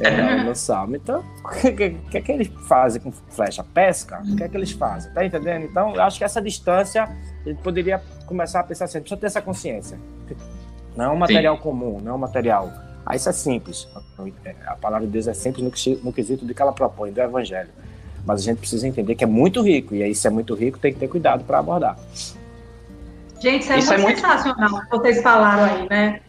É, 0.00 0.42
no 0.44 0.54
salmo. 0.54 0.96
Então, 0.96 1.24
o 1.44 1.48
que, 1.48 1.72
que, 1.72 1.90
que, 1.90 2.18
é 2.18 2.20
que 2.20 2.32
eles 2.32 2.48
fazem 2.68 3.00
com 3.00 3.12
flecha? 3.12 3.64
Pesca? 3.64 4.22
O 4.24 4.36
que 4.36 4.44
é 4.44 4.48
que 4.48 4.56
eles 4.56 4.72
fazem? 4.72 5.12
Tá 5.12 5.24
entendendo? 5.24 5.64
Então, 5.64 5.94
eu 5.94 6.02
acho 6.02 6.18
que 6.18 6.24
essa 6.24 6.40
distância, 6.40 7.04
a 7.04 7.48
gente 7.48 7.62
poderia 7.62 8.02
começar 8.26 8.60
a 8.60 8.64
pensar 8.64 8.84
assim, 8.86 9.00
precisa 9.00 9.20
ter 9.20 9.26
essa 9.26 9.42
consciência. 9.42 9.98
Não 10.96 11.04
é 11.04 11.08
um 11.10 11.16
material 11.16 11.56
Sim. 11.56 11.62
comum, 11.62 12.00
não 12.02 12.12
é 12.12 12.14
um 12.14 12.18
material. 12.18 12.72
Aí 13.06 13.16
isso 13.16 13.28
é 13.28 13.32
simples. 13.32 13.88
A 14.66 14.74
palavra 14.74 15.06
de 15.06 15.12
Deus 15.12 15.28
é 15.28 15.34
simples 15.34 15.64
no, 15.64 16.04
no 16.04 16.12
quesito 16.12 16.44
de 16.44 16.52
que 16.52 16.60
ela 16.60 16.72
propõe, 16.72 17.12
do 17.12 17.20
evangelho. 17.20 17.70
Mas 18.26 18.40
a 18.40 18.44
gente 18.44 18.58
precisa 18.58 18.86
entender 18.86 19.14
que 19.14 19.24
é 19.24 19.26
muito 19.26 19.62
rico, 19.62 19.94
e 19.94 20.02
aí 20.02 20.14
se 20.14 20.26
é 20.26 20.30
muito 20.30 20.54
rico, 20.54 20.78
tem 20.78 20.92
que 20.92 20.98
ter 20.98 21.08
cuidado 21.08 21.44
para 21.44 21.58
abordar. 21.58 21.96
Gente, 23.40 23.62
isso 23.62 23.72
é, 23.72 23.78
isso 23.78 23.92
muito, 23.98 24.18
é 24.18 24.20
sensacional 24.20 24.70
muito... 24.70 24.90
que 24.90 24.96
vocês 24.98 25.22
falaram 25.22 25.64
aí, 25.64 25.88
né? 25.88 26.20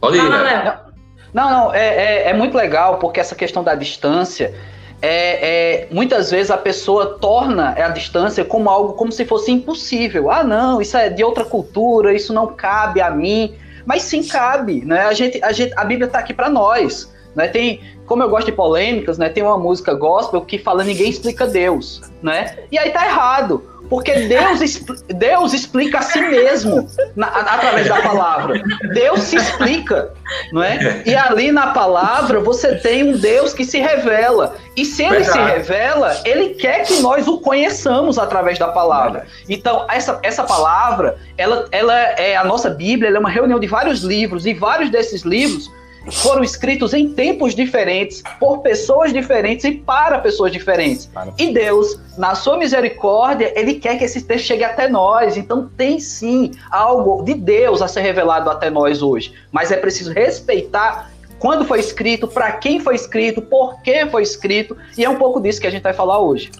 Pode 0.00 0.16
ir, 0.16 0.22
Léo. 0.22 0.93
Não, 1.34 1.50
não, 1.50 1.74
é, 1.74 1.86
é, 1.86 2.30
é, 2.30 2.32
muito 2.32 2.56
legal 2.56 2.98
porque 2.98 3.18
essa 3.18 3.34
questão 3.34 3.64
da 3.64 3.74
distância, 3.74 4.54
é, 5.02 5.82
é, 5.82 5.88
muitas 5.90 6.30
vezes 6.30 6.48
a 6.48 6.56
pessoa 6.56 7.18
torna 7.18 7.70
a 7.70 7.88
distância 7.88 8.44
como 8.44 8.70
algo 8.70 8.92
como 8.92 9.10
se 9.10 9.24
fosse 9.24 9.50
impossível. 9.50 10.30
Ah, 10.30 10.44
não, 10.44 10.80
isso 10.80 10.96
é 10.96 11.10
de 11.10 11.24
outra 11.24 11.44
cultura, 11.44 12.14
isso 12.14 12.32
não 12.32 12.46
cabe 12.46 13.00
a 13.00 13.10
mim. 13.10 13.56
Mas 13.84 14.02
sim 14.02 14.22
cabe, 14.22 14.84
né? 14.84 15.06
A, 15.06 15.12
gente, 15.12 15.42
a, 15.42 15.50
gente, 15.50 15.74
a 15.76 15.84
Bíblia 15.84 16.06
está 16.06 16.20
aqui 16.20 16.32
para 16.32 16.48
nós. 16.48 17.12
Né? 17.34 17.48
Tem, 17.48 17.80
como 18.06 18.22
eu 18.22 18.30
gosto 18.30 18.46
de 18.46 18.52
polêmicas, 18.52 19.18
né? 19.18 19.28
Tem 19.28 19.42
uma 19.42 19.58
música 19.58 19.92
gospel 19.92 20.40
que 20.40 20.56
fala 20.56 20.84
ninguém 20.84 21.10
explica 21.10 21.48
Deus, 21.48 22.00
né? 22.22 22.56
E 22.70 22.78
aí 22.78 22.90
tá 22.92 23.04
errado. 23.04 23.68
Porque 23.88 24.12
Deus, 24.12 24.84
Deus 25.08 25.52
explica 25.52 25.98
a 25.98 26.02
si 26.02 26.20
mesmo 26.20 26.88
na, 27.14 27.26
através 27.26 27.88
da 27.88 28.00
palavra. 28.00 28.62
Deus 28.92 29.20
se 29.20 29.36
explica, 29.36 30.12
não 30.52 30.62
é? 30.62 31.02
E 31.04 31.14
ali 31.14 31.52
na 31.52 31.68
palavra 31.68 32.40
você 32.40 32.76
tem 32.76 33.04
um 33.04 33.16
Deus 33.16 33.52
que 33.52 33.64
se 33.64 33.78
revela. 33.78 34.56
E 34.76 34.84
se 34.84 35.02
ele 35.02 35.18
Verdade. 35.18 35.32
se 35.32 35.54
revela, 35.54 36.20
ele 36.24 36.50
quer 36.54 36.84
que 36.84 37.00
nós 37.00 37.28
o 37.28 37.38
conheçamos 37.38 38.18
através 38.18 38.58
da 38.58 38.68
palavra. 38.68 39.26
Então, 39.48 39.86
essa, 39.90 40.18
essa 40.22 40.42
palavra, 40.42 41.16
ela, 41.36 41.66
ela 41.70 41.94
é 41.94 42.36
a 42.36 42.44
nossa 42.44 42.70
Bíblia, 42.70 43.08
ela 43.08 43.18
é 43.18 43.20
uma 43.20 43.30
reunião 43.30 43.60
de 43.60 43.66
vários 43.66 44.02
livros, 44.02 44.46
e 44.46 44.54
vários 44.54 44.90
desses 44.90 45.22
livros 45.22 45.70
foram 46.12 46.42
escritos 46.42 46.92
em 46.92 47.12
tempos 47.12 47.54
diferentes, 47.54 48.22
por 48.38 48.58
pessoas 48.58 49.12
diferentes 49.12 49.64
e 49.64 49.72
para 49.72 50.18
pessoas 50.18 50.52
diferentes. 50.52 51.10
E 51.38 51.52
Deus, 51.52 51.98
na 52.18 52.34
sua 52.34 52.56
misericórdia, 52.56 53.52
ele 53.58 53.74
quer 53.74 53.96
que 53.98 54.04
esse 54.04 54.22
texto 54.22 54.46
chegue 54.46 54.64
até 54.64 54.88
nós. 54.88 55.36
Então 55.36 55.68
tem 55.76 55.98
sim 55.98 56.52
algo 56.70 57.22
de 57.22 57.34
Deus 57.34 57.80
a 57.82 57.88
ser 57.88 58.00
revelado 58.00 58.50
até 58.50 58.70
nós 58.70 59.02
hoje. 59.02 59.34
Mas 59.50 59.70
é 59.70 59.76
preciso 59.76 60.12
respeitar 60.12 61.10
quando 61.38 61.64
foi 61.64 61.80
escrito, 61.80 62.26
para 62.26 62.52
quem 62.52 62.80
foi 62.80 62.94
escrito, 62.94 63.42
por 63.42 63.82
que 63.82 64.06
foi 64.06 64.22
escrito, 64.22 64.76
e 64.96 65.04
é 65.04 65.10
um 65.10 65.16
pouco 65.16 65.40
disso 65.40 65.60
que 65.60 65.66
a 65.66 65.70
gente 65.70 65.82
vai 65.82 65.92
falar 65.92 66.18
hoje. 66.18 66.50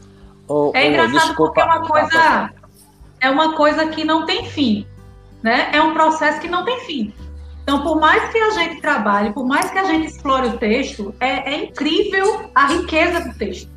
Oh, 0.47 0.73
é 0.75 0.89
engraçado 0.89 1.13
desculpa. 1.13 1.53
porque 1.55 1.61
é 1.61 1.65
uma 1.65 1.89
coisa 1.89 2.51
é 3.21 3.31
uma 3.31 3.57
coisa 3.57 3.87
que 3.87 4.05
não 4.05 4.27
tem 4.27 4.45
fim, 4.45 4.87
né? 5.43 5.71
É 5.73 5.81
um 5.81 5.95
processo 5.95 6.39
que 6.41 6.49
não 6.49 6.65
tem 6.65 6.81
fim. 6.81 7.15
Então, 7.65 7.83
por 7.83 7.99
mais 7.99 8.31
que 8.31 8.39
a 8.39 8.51
gente 8.51 8.81
trabalhe, 8.83 9.33
por 9.33 9.47
mais 9.47 9.71
que 9.71 9.79
a 9.79 9.85
gente 9.85 10.07
explore 10.07 10.49
o 10.49 10.59
texto, 10.59 11.15
é, 11.19 11.55
é 11.55 11.65
incrível 11.65 12.51
a 12.55 12.67
riqueza 12.67 13.21
do 13.21 13.35
texto. 13.39 13.71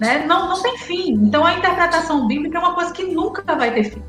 Né? 0.00 0.24
Não, 0.26 0.48
não 0.48 0.62
tem 0.62 0.78
fim. 0.78 1.12
Então, 1.12 1.44
a 1.44 1.54
interpretação 1.54 2.26
bíblica 2.26 2.56
é 2.56 2.60
uma 2.60 2.74
coisa 2.74 2.90
que 2.90 3.04
nunca 3.04 3.42
vai 3.54 3.70
ter 3.74 3.84
fim. 3.84 4.02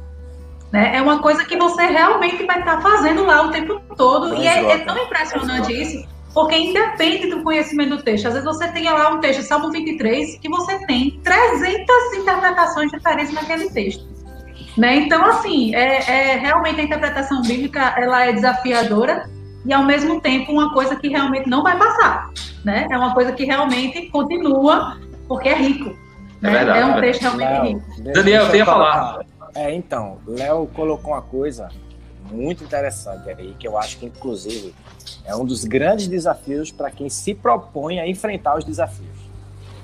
Né? 0.71 0.95
É 0.95 1.01
uma 1.01 1.19
coisa 1.21 1.43
que 1.43 1.57
você 1.57 1.85
realmente 1.85 2.45
vai 2.45 2.59
estar 2.59 2.79
fazendo 2.81 3.25
lá 3.25 3.45
o 3.45 3.51
tempo 3.51 3.81
todo. 3.97 4.35
e 4.35 4.47
é, 4.47 4.71
é, 4.71 4.77
tão 4.85 4.97
impressionante 4.97 5.73
isso, 5.73 6.07
porque 6.33 6.55
independe 6.55 7.27
do 7.27 7.43
conhecimento 7.43 7.97
do 7.97 8.03
texto. 8.03 8.27
Às 8.27 8.35
vezes 8.35 8.47
você 8.47 8.69
tem 8.69 8.85
lá 8.85 9.09
um 9.09 9.19
texto, 9.19 9.43
Salmo 9.43 9.69
23, 9.69 10.37
que 10.37 10.47
você 10.47 10.79
tem 10.85 11.19
300 11.21 12.13
interpretações 12.15 12.89
diferentes 12.89 13.33
naquele 13.33 13.69
texto. 13.69 14.07
Né? 14.79 14.95
Então, 14.95 15.25
assim, 15.25 15.75
é, 15.75 15.97
é, 16.09 16.37
realmente 16.37 16.79
a 16.79 16.83
interpretação 16.85 17.41
bíblica 17.41 17.95
ela 17.97 18.25
é 18.25 18.31
desafiadora 18.31 19.29
e, 19.65 19.73
ao 19.73 19.83
mesmo 19.83 20.21
tempo, 20.21 20.53
uma 20.53 20.73
coisa 20.73 20.95
que 20.95 21.09
realmente 21.09 21.49
não 21.49 21.61
vai 21.61 21.77
passar. 21.77 22.29
Né? 22.63 22.87
É 22.89 22.97
uma 22.97 23.13
coisa 23.13 23.33
que 23.33 23.43
realmente 23.43 24.07
continua, 24.07 24.97
porque 25.27 25.49
é 25.49 25.55
rico. 25.55 25.89
É, 25.89 26.45
né? 26.45 26.51
verdade, 26.51 26.79
é 26.79 26.85
um 26.85 27.01
texto 27.01 27.21
realmente 27.23 27.49
Léo, 27.49 27.63
rico. 27.63 27.85
Deixa, 27.97 28.13
Daniel, 28.13 28.47
deixa 28.47 28.65
falar. 28.65 29.25
É, 29.53 29.75
então, 29.75 30.19
Léo 30.25 30.67
colocou 30.67 31.11
uma 31.11 31.21
coisa 31.21 31.67
muito 32.31 32.63
interessante 32.63 33.29
aí, 33.29 33.53
que 33.59 33.67
eu 33.67 33.77
acho 33.77 33.97
que, 33.97 34.05
inclusive, 34.05 34.73
é 35.25 35.35
um 35.35 35.43
dos 35.43 35.65
grandes 35.65 36.07
desafios 36.07 36.71
para 36.71 36.89
quem 36.89 37.09
se 37.09 37.33
propõe 37.33 37.99
a 37.99 38.07
enfrentar 38.07 38.57
os 38.57 38.63
desafios. 38.63 39.09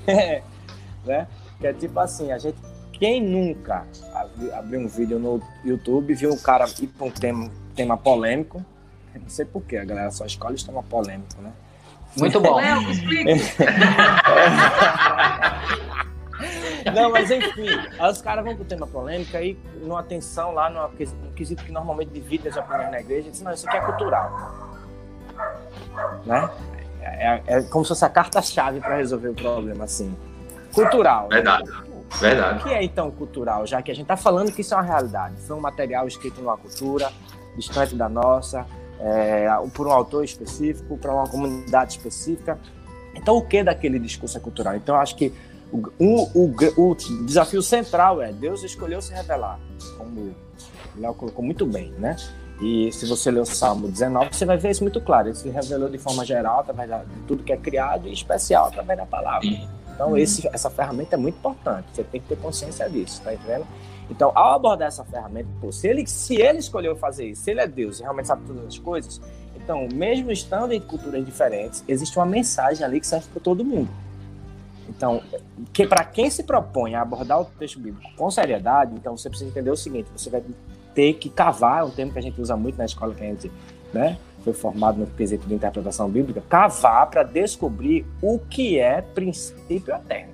né? 1.04 1.26
Que 1.60 1.66
é 1.66 1.74
tipo 1.74 2.00
assim, 2.00 2.32
a 2.32 2.38
gente 2.38 2.56
quem 2.98 3.22
nunca 3.22 3.86
abriu 4.54 4.80
um 4.80 4.88
vídeo 4.88 5.18
no 5.18 5.42
YouTube, 5.64 6.14
viu 6.14 6.32
um 6.32 6.38
cara 6.38 6.64
ir 6.80 6.86
para 6.86 7.06
um 7.06 7.10
tema, 7.10 7.50
tema 7.74 7.96
polêmico? 7.96 8.64
Não 9.14 9.28
sei 9.28 9.44
porquê, 9.44 9.76
a 9.78 9.84
galera 9.84 10.10
só 10.10 10.24
escolhe 10.24 10.56
tema 10.62 10.82
polêmico, 10.82 11.40
né? 11.40 11.52
Muito 12.18 12.40
bom. 12.40 12.58
Não, 16.94 17.10
mas 17.10 17.30
enfim, 17.30 17.66
os 18.10 18.22
caras 18.22 18.44
vão 18.44 18.54
pro 18.54 18.64
tema 18.64 18.86
polêmico 18.86 19.36
aí, 19.36 19.58
numa 19.82 20.00
atenção 20.00 20.52
lá, 20.52 20.70
no 20.70 20.88
quesito 21.34 21.64
que 21.64 21.72
normalmente 21.72 22.10
divide 22.10 22.48
as 22.48 22.56
opiniões 22.56 22.90
na 22.90 23.00
igreja, 23.00 23.30
diz, 23.30 23.42
não, 23.42 23.52
isso 23.52 23.68
aqui 23.68 23.76
é 23.76 23.80
cultural. 23.80 24.76
Né? 26.24 26.48
É, 27.00 27.26
é, 27.26 27.42
é 27.46 27.62
como 27.62 27.84
se 27.84 27.88
fosse 27.88 28.04
a 28.04 28.08
carta-chave 28.08 28.80
para 28.80 28.96
resolver 28.96 29.30
o 29.30 29.34
problema, 29.34 29.84
assim. 29.84 30.16
Cultural. 30.72 31.28
Verdade. 31.28 31.70
Verdade. 32.18 32.60
O 32.60 32.62
que 32.62 32.72
é 32.72 32.82
então 32.82 33.10
cultural? 33.10 33.66
Já 33.66 33.82
que 33.82 33.90
a 33.90 33.94
gente 33.94 34.04
está 34.04 34.16
falando 34.16 34.52
que 34.52 34.60
isso 34.60 34.74
é 34.74 34.76
uma 34.76 34.82
realidade. 34.82 35.40
Foi 35.42 35.56
um 35.56 35.60
material 35.60 36.06
escrito 36.06 36.40
numa 36.40 36.56
cultura 36.56 37.12
distante 37.56 37.94
da 37.94 38.08
nossa, 38.08 38.66
é, 39.00 39.46
por 39.74 39.86
um 39.86 39.92
autor 39.92 40.24
específico, 40.24 40.96
para 40.98 41.12
uma 41.12 41.28
comunidade 41.28 41.92
específica. 41.92 42.58
Então, 43.14 43.36
o 43.36 43.42
que 43.42 43.62
daquele 43.62 43.98
discurso 43.98 44.36
é 44.36 44.40
cultural? 44.40 44.76
Então, 44.76 44.96
acho 44.96 45.16
que 45.16 45.32
o, 45.72 45.78
o, 45.98 46.30
o, 46.34 46.90
o 46.90 46.94
desafio 47.24 47.62
central 47.62 48.22
é 48.22 48.32
Deus 48.32 48.62
escolheu 48.62 49.00
se 49.02 49.12
revelar, 49.12 49.58
como 49.98 50.34
Léo 50.96 51.14
colocou 51.14 51.44
muito 51.44 51.66
bem, 51.66 51.90
né? 51.98 52.16
E 52.60 52.90
se 52.92 53.06
você 53.06 53.30
ler 53.30 53.40
o 53.40 53.46
Salmo 53.46 53.88
19, 53.88 54.30
você 54.32 54.46
vai 54.46 54.56
ver 54.56 54.70
isso 54.70 54.82
muito 54.82 55.00
claro. 55.00 55.28
Ele 55.28 55.34
se 55.34 55.48
revelou 55.48 55.90
de 55.90 55.98
forma 55.98 56.24
geral, 56.24 56.60
através 56.60 56.88
de 56.88 57.20
tudo 57.26 57.42
que 57.42 57.52
é 57.52 57.56
criado, 57.56 58.08
e 58.08 58.12
especial, 58.12 58.66
através 58.66 58.98
da 58.98 59.04
palavra. 59.04 59.46
Então, 59.96 60.10
uhum. 60.10 60.16
esse, 60.18 60.46
essa 60.52 60.68
ferramenta 60.68 61.16
é 61.16 61.18
muito 61.18 61.38
importante. 61.38 61.88
Você 61.92 62.04
tem 62.04 62.20
que 62.20 62.28
ter 62.28 62.36
consciência 62.36 62.88
disso, 62.88 63.22
tá 63.22 63.32
entendendo? 63.32 63.66
Então, 64.10 64.30
ao 64.34 64.54
abordar 64.54 64.88
essa 64.88 65.04
ferramenta, 65.04 65.48
pô, 65.58 65.72
se, 65.72 65.88
ele, 65.88 66.06
se 66.06 66.36
ele 66.36 66.58
escolheu 66.58 66.94
fazer 66.94 67.30
isso, 67.30 67.42
se 67.42 67.50
ele 67.50 67.60
é 67.60 67.66
Deus 67.66 67.98
e 67.98 68.02
realmente 68.02 68.28
sabe 68.28 68.46
todas 68.46 68.66
as 68.66 68.78
coisas, 68.78 69.20
então, 69.56 69.88
mesmo 69.92 70.30
estando 70.30 70.72
em 70.72 70.80
culturas 70.80 71.24
diferentes, 71.24 71.82
existe 71.88 72.16
uma 72.18 72.26
mensagem 72.26 72.84
ali 72.84 73.00
que 73.00 73.06
serve 73.06 73.26
para 73.32 73.40
todo 73.40 73.64
mundo. 73.64 73.88
Então, 74.88 75.20
que 75.72 75.86
para 75.86 76.04
quem 76.04 76.30
se 76.30 76.44
propõe 76.44 76.94
a 76.94 77.02
abordar 77.02 77.40
o 77.40 77.46
texto 77.46 77.80
bíblico 77.80 78.08
com 78.16 78.30
seriedade, 78.30 78.94
então 78.94 79.16
você 79.16 79.28
precisa 79.28 79.50
entender 79.50 79.70
o 79.70 79.76
seguinte: 79.76 80.08
você 80.14 80.30
vai 80.30 80.44
ter 80.94 81.14
que 81.14 81.28
cavar, 81.28 81.80
é 81.80 81.84
um 81.84 81.90
termo 81.90 82.12
que 82.12 82.18
a 82.18 82.22
gente 82.22 82.40
usa 82.40 82.56
muito 82.56 82.78
na 82.78 82.84
escola 82.84 83.12
que 83.12 83.24
a 83.24 83.26
gente, 83.26 83.50
né, 83.92 84.18
foi 84.46 84.52
formado 84.52 85.00
no 85.00 85.06
quesito 85.08 85.46
de 85.48 85.54
interpretação 85.54 86.08
bíblica, 86.08 86.40
cavar 86.48 87.10
para 87.10 87.24
descobrir 87.24 88.06
o 88.22 88.38
que 88.38 88.78
é 88.78 89.00
princípio 89.00 89.92
eterno. 89.92 90.32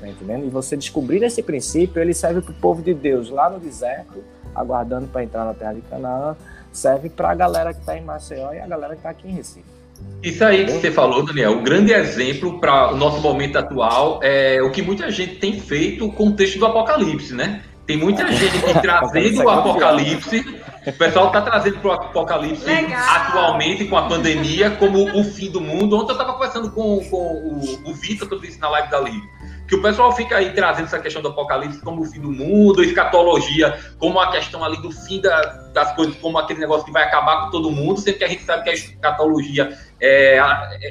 Tá 0.00 0.08
entendendo? 0.08 0.46
E 0.46 0.48
você 0.48 0.76
descobrir 0.76 1.22
esse 1.22 1.42
princípio, 1.42 2.00
ele 2.00 2.14
serve 2.14 2.40
para 2.40 2.52
o 2.52 2.54
povo 2.54 2.82
de 2.82 2.94
Deus 2.94 3.28
lá 3.28 3.50
no 3.50 3.58
deserto, 3.58 4.24
aguardando 4.54 5.08
para 5.08 5.22
entrar 5.22 5.44
na 5.44 5.52
terra 5.52 5.74
de 5.74 5.82
Canaã, 5.82 6.36
serve 6.72 7.10
para 7.10 7.30
a 7.30 7.34
galera 7.34 7.74
que 7.74 7.80
está 7.80 7.98
em 7.98 8.02
Maceió 8.02 8.52
e 8.54 8.60
a 8.60 8.66
galera 8.66 8.94
que 8.94 9.00
está 9.00 9.10
aqui 9.10 9.28
em 9.28 9.32
Recife. 9.32 9.76
Isso 10.22 10.44
aí 10.44 10.64
que 10.64 10.72
você 10.72 10.90
falou, 10.90 11.24
Daniel, 11.24 11.58
o 11.58 11.62
grande 11.62 11.92
exemplo 11.92 12.58
para 12.58 12.92
o 12.92 12.96
nosso 12.96 13.20
momento 13.20 13.58
atual 13.58 14.20
é 14.22 14.62
o 14.62 14.70
que 14.70 14.82
muita 14.82 15.10
gente 15.10 15.36
tem 15.36 15.60
feito 15.60 16.10
com 16.12 16.28
o 16.28 16.32
texto 16.32 16.58
do 16.58 16.66
Apocalipse, 16.66 17.34
né? 17.34 17.62
Tem 17.86 17.96
muita 17.96 18.26
gente 18.30 18.58
que 18.60 18.74
trazendo 18.80 19.42
o 19.42 19.48
Apocalipse 19.48 20.44
o 20.86 20.92
pessoal 20.92 21.26
está 21.26 21.40
trazendo 21.40 21.78
para 21.78 21.88
o 21.88 21.92
apocalipse 21.92 22.64
Legal. 22.64 23.02
atualmente 23.16 23.84
com 23.86 23.96
a 23.96 24.02
pandemia 24.08 24.70
como 24.70 25.18
o 25.18 25.24
fim 25.24 25.50
do 25.50 25.60
mundo. 25.60 25.96
Ontem 25.96 26.10
eu 26.10 26.16
estava 26.16 26.32
conversando 26.32 26.70
com, 26.70 27.00
com 27.10 27.16
o, 27.16 27.90
o 27.90 27.94
Vitor, 27.94 28.28
tudo 28.28 28.46
isso 28.46 28.60
na 28.60 28.68
live 28.68 28.88
da 28.90 29.00
Liga. 29.00 29.26
Que 29.66 29.74
o 29.74 29.82
pessoal 29.82 30.14
fica 30.14 30.36
aí 30.36 30.52
trazendo 30.52 30.86
essa 30.86 31.00
questão 31.00 31.20
do 31.20 31.28
apocalipse 31.28 31.80
como 31.82 32.02
o 32.02 32.04
fim 32.04 32.20
do 32.20 32.30
mundo, 32.30 32.84
escatologia 32.84 33.76
como 33.98 34.20
a 34.20 34.30
questão 34.30 34.62
ali 34.62 34.80
do 34.80 34.92
fim 34.92 35.20
da, 35.20 35.40
das 35.72 35.92
coisas, 35.96 36.14
como 36.16 36.38
aquele 36.38 36.60
negócio 36.60 36.86
que 36.86 36.92
vai 36.92 37.02
acabar 37.02 37.44
com 37.44 37.50
todo 37.50 37.70
mundo, 37.72 37.98
sendo 37.98 38.18
que 38.18 38.24
a 38.24 38.28
gente 38.28 38.44
sabe 38.44 38.62
que 38.62 38.70
a 38.70 38.74
escatologia 38.74 39.76
é, 40.00 40.38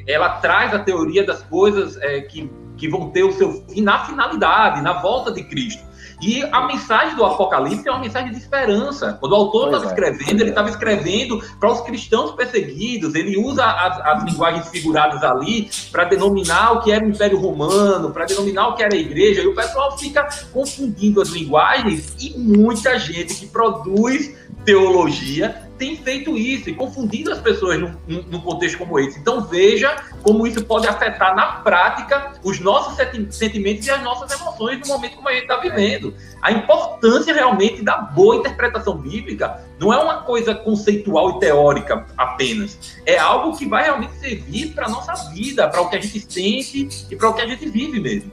ela 0.05 0.29
traz 0.41 0.73
a 0.73 0.79
teoria 0.79 1.23
das 1.23 1.41
coisas 1.43 1.95
é, 2.01 2.19
que, 2.21 2.51
que 2.75 2.89
vão 2.89 3.11
ter 3.11 3.23
o 3.23 3.31
seu 3.31 3.65
fim 3.69 3.81
na 3.81 4.05
finalidade, 4.05 4.81
na 4.81 4.93
volta 4.93 5.31
de 5.31 5.43
Cristo. 5.43 5.85
E 6.21 6.43
a 6.51 6.67
mensagem 6.67 7.15
do 7.15 7.25
Apocalipse 7.25 7.87
é 7.87 7.91
uma 7.91 7.99
mensagem 7.99 8.31
de 8.31 8.37
esperança. 8.37 9.17
Quando 9.19 9.33
o 9.33 9.35
autor 9.35 9.67
estava 9.67 9.85
é. 9.85 9.87
escrevendo, 9.87 10.41
ele 10.41 10.49
estava 10.49 10.69
escrevendo 10.69 11.43
para 11.59 11.71
os 11.71 11.81
cristãos 11.81 12.31
perseguidos. 12.31 13.15
Ele 13.15 13.37
usa 13.37 13.65
as, 13.65 13.99
as 13.99 14.23
linguagens 14.23 14.67
figuradas 14.69 15.23
ali 15.23 15.69
para 15.91 16.05
denominar 16.05 16.73
o 16.73 16.81
que 16.81 16.91
era 16.91 17.05
o 17.05 17.09
Império 17.09 17.39
Romano, 17.39 18.11
para 18.11 18.25
denominar 18.25 18.69
o 18.69 18.75
que 18.75 18.83
era 18.83 18.95
a 18.95 18.97
igreja. 18.97 19.41
E 19.41 19.47
o 19.47 19.55
pessoal 19.55 19.97
fica 19.97 20.27
confundindo 20.51 21.21
as 21.21 21.29
linguagens 21.29 22.15
e 22.19 22.37
muita 22.37 22.97
gente 22.97 23.35
que 23.35 23.47
produz 23.47 24.35
teologia 24.63 25.64
tem 25.77 25.97
feito 25.97 26.37
isso 26.37 26.69
e 26.69 26.73
confundido 26.73 27.31
as 27.31 27.39
pessoas 27.39 27.79
num, 27.79 27.95
num, 28.07 28.39
contexto 28.41 28.77
como 28.77 28.99
esse. 28.99 29.19
Então 29.19 29.41
veja 29.41 30.03
como 30.23 30.45
isso 30.47 30.63
pode 30.63 30.87
afetar 30.87 31.35
na 31.35 31.57
prática 31.57 32.33
os 32.43 32.59
nossos 32.59 32.95
sentimentos 33.31 33.85
e 33.85 33.91
as 33.91 34.01
nossas 34.01 34.39
emoções 34.39 34.79
no 34.79 34.87
momento 34.87 35.15
como 35.15 35.29
a 35.29 35.33
gente 35.33 35.43
está 35.43 35.57
vivendo. 35.57 36.13
A 36.41 36.51
importância 36.51 37.33
realmente 37.33 37.83
da 37.83 37.97
boa 37.97 38.37
interpretação 38.37 38.97
bíblica 38.97 39.61
não 39.79 39.93
é 39.93 39.97
uma 39.97 40.21
coisa 40.21 40.55
conceitual 40.55 41.37
e 41.37 41.39
teórica 41.39 42.05
apenas. 42.17 42.95
É 43.05 43.17
algo 43.17 43.57
que 43.57 43.65
vai 43.65 43.83
realmente 43.83 44.13
servir 44.17 44.73
para 44.73 44.85
a 44.85 44.89
nossa 44.89 45.29
vida, 45.31 45.67
para 45.67 45.81
o 45.81 45.89
que 45.89 45.95
a 45.95 46.01
gente 46.01 46.31
sente 46.31 47.07
e 47.09 47.15
para 47.15 47.29
o 47.29 47.33
que 47.33 47.41
a 47.41 47.47
gente 47.47 47.67
vive 47.67 47.99
mesmo. 47.99 48.31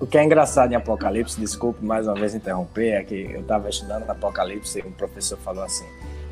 O 0.00 0.06
que 0.06 0.16
é 0.16 0.22
engraçado 0.22 0.72
em 0.72 0.76
Apocalipse, 0.76 1.40
desculpe 1.40 1.84
mais 1.84 2.06
uma 2.06 2.14
vez 2.14 2.32
interromper, 2.32 2.90
é 2.90 3.02
que 3.02 3.32
eu 3.32 3.40
estava 3.40 3.68
estudando 3.68 4.08
Apocalipse 4.08 4.78
e 4.78 4.82
um 4.86 4.92
professor 4.92 5.36
falou 5.38 5.64
assim: 5.64 5.86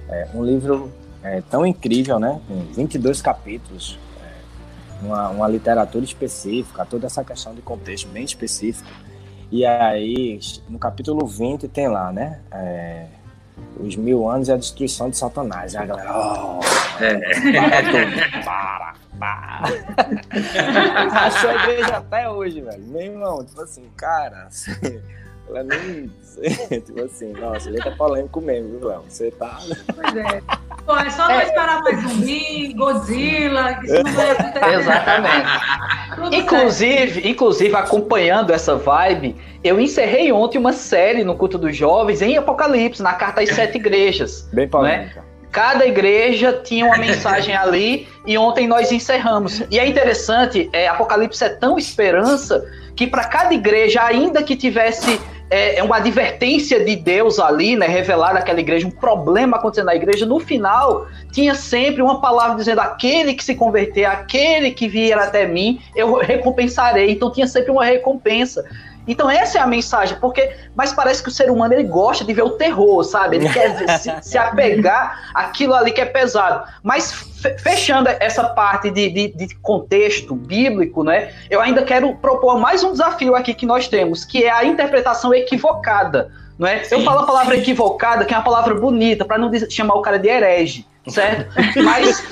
é, 0.09 0.29
um 0.35 0.45
livro 0.45 0.93
é, 1.23 1.43
tão 1.51 1.67
incrível, 1.67 2.19
né? 2.19 2.41
Com 2.47 2.61
22 2.73 3.21
capítulos, 3.21 3.99
é, 4.23 5.05
uma, 5.05 5.29
uma 5.29 5.49
literatura 5.49 6.05
específica, 6.05 6.85
toda 6.85 7.07
essa 7.07 7.25
questão 7.25 7.55
de 7.55 7.63
contexto 7.63 8.09
bem 8.09 8.25
específico. 8.25 8.89
E 9.51 9.65
aí, 9.65 10.41
no 10.69 10.79
capítulo 10.79 11.27
20 11.27 11.69
tem 11.69 11.89
lá, 11.89 12.13
né? 12.13 12.41
É, 12.51 13.07
os 13.79 13.97
mil 13.97 14.29
anos 14.29 14.49
e 14.49 14.53
a 14.53 14.57
destruição 14.57 15.09
de 15.09 15.17
Satanás. 15.17 15.75
E 15.75 15.79
a 15.79 15.85
galera, 15.85 16.13
oh, 16.15 16.61
é. 17.03 18.43
para, 18.43 18.95
para. 19.19 19.63
Achou 21.27 21.51
a 21.51 21.55
igreja 21.55 21.97
até 21.97 22.29
hoje, 22.29 22.61
velho. 22.61 22.83
Meu 22.85 23.03
irmão, 23.03 23.45
tipo 23.45 23.61
assim, 23.61 23.89
cara, 23.97 24.49
ela 25.49 25.63
nem. 25.63 26.11
tipo 26.81 27.03
assim, 27.03 27.33
nossa, 27.33 27.69
ele 27.69 27.79
tá 27.79 27.91
polêmico 27.93 28.41
mesmo, 28.41 28.79
viu, 28.79 28.89
Léo? 28.89 29.03
Você 29.09 29.31
tá. 29.31 29.59
Pois 29.95 30.17
é. 30.17 30.43
Pô, 30.85 30.97
é 30.97 31.11
só 31.11 31.29
não 31.29 31.41
esperar 31.41 31.83
mais 31.83 32.01
zumbi, 32.01 32.73
Godzilla, 32.75 33.81
isso 33.83 34.03
não 34.03 34.13
vai 34.13 34.31
acontecer. 34.31 34.75
Exatamente. 34.75 36.37
inclusive, 36.37 37.29
inclusive, 37.29 37.75
acompanhando 37.75 38.53
essa 38.53 38.77
vibe, 38.77 39.35
eu 39.65 39.81
encerrei 39.81 40.31
ontem 40.31 40.59
uma 40.59 40.73
série 40.73 41.25
no 41.25 41.35
culto 41.35 41.59
dos 41.59 41.77
jovens 41.77 42.23
em 42.23 42.37
Apocalipse, 42.37 43.03
na 43.03 43.15
carta 43.15 43.41
às 43.41 43.51
sete 43.51 43.79
igrejas. 43.79 44.49
Bem 44.53 44.69
polêmica. 44.69 45.21
Né? 45.21 45.27
Cada 45.51 45.87
igreja 45.87 46.61
tinha 46.63 46.85
uma 46.85 46.99
mensagem 46.99 47.57
ali 47.57 48.07
e 48.27 48.37
ontem 48.37 48.69
nós 48.69 48.93
encerramos. 48.93 49.63
E 49.71 49.79
é 49.79 49.89
interessante, 49.89 50.69
é, 50.73 50.87
Apocalipse 50.87 51.43
é 51.43 51.49
tão 51.49 51.79
esperança 51.79 52.63
que 52.95 53.07
para 53.07 53.25
cada 53.25 53.55
igreja, 53.55 54.03
ainda 54.03 54.43
que 54.43 54.55
tivesse 54.55 55.21
é, 55.49 55.79
é, 55.79 55.83
uma 55.83 55.97
advertência 55.97 56.85
de 56.85 56.97
Deus 56.97 57.39
ali, 57.39 57.77
né, 57.77 57.87
revelar 57.87 58.35
naquela 58.35 58.59
igreja, 58.59 58.87
um 58.87 58.91
problema 58.91 59.57
acontecendo 59.57 59.87
na 59.87 59.95
igreja, 59.95 60.27
no 60.27 60.41
final 60.41 61.07
tinha 61.33 61.55
sempre 61.55 62.03
uma 62.03 62.21
palavra 62.21 62.57
dizendo: 62.57 62.81
aquele 62.81 63.35
que 63.35 63.45
se 63.45 63.55
converter, 63.55 64.05
aquele 64.05 64.73
que 64.73 64.89
vier 64.89 65.19
até 65.19 65.47
mim, 65.47 65.81
eu 65.95 66.15
recompensarei. 66.19 67.11
Então 67.13 67.33
tinha 67.33 67.47
sempre 67.47 67.71
uma 67.71 67.85
recompensa. 67.85 68.65
Então 69.07 69.31
essa 69.31 69.59
é 69.59 69.61
a 69.61 69.67
mensagem, 69.67 70.19
porque 70.21 70.55
mas 70.75 70.93
parece 70.93 71.23
que 71.23 71.29
o 71.29 71.33
ser 71.33 71.51
humano 71.51 71.75
ele 71.75 71.85
gosta 71.85 72.25
de 72.25 72.33
ver 72.33 72.43
o 72.43 72.51
terror, 72.51 73.03
sabe? 73.05 73.37
Ele 73.37 73.49
quer 73.49 73.99
se, 73.99 74.13
se, 74.31 74.39
apegar 74.39 75.31
aquilo 75.35 75.75
ali 75.75 75.93
que 75.93 76.01
é 76.01 76.05
pesado. 76.05 76.67
Mas 76.83 77.13
fechando 77.59 78.09
essa 78.21 78.45
parte 78.45 78.91
de, 78.91 79.09
de, 79.11 79.29
de, 79.29 79.55
contexto 79.57 80.35
bíblico, 80.35 81.05
né? 81.05 81.33
Eu 81.49 81.61
ainda 81.61 81.83
quero 81.83 82.15
propor 82.17 82.59
mais 82.59 82.83
um 82.83 82.93
desafio 82.93 83.35
aqui 83.35 83.55
que 83.55 83.67
nós 83.67 83.89
temos, 83.89 84.25
que 84.25 84.45
é 84.45 84.51
a 84.51 84.65
interpretação 84.65 85.33
equivocada, 85.33 86.31
não 86.59 86.67
é? 86.67 86.83
Eu 86.91 87.03
falo 87.03 87.21
a 87.21 87.27
palavra 87.27 87.57
equivocada, 87.57 88.25
que 88.25 88.35
é 88.35 88.37
uma 88.37 88.45
palavra 88.45 88.75
bonita, 88.75 89.25
para 89.25 89.39
não 89.39 89.51
chamar 89.71 89.95
o 89.95 90.03
cara 90.03 90.19
de 90.19 90.29
herege 90.29 90.87
certo? 91.11 91.55
Mas 91.83 92.23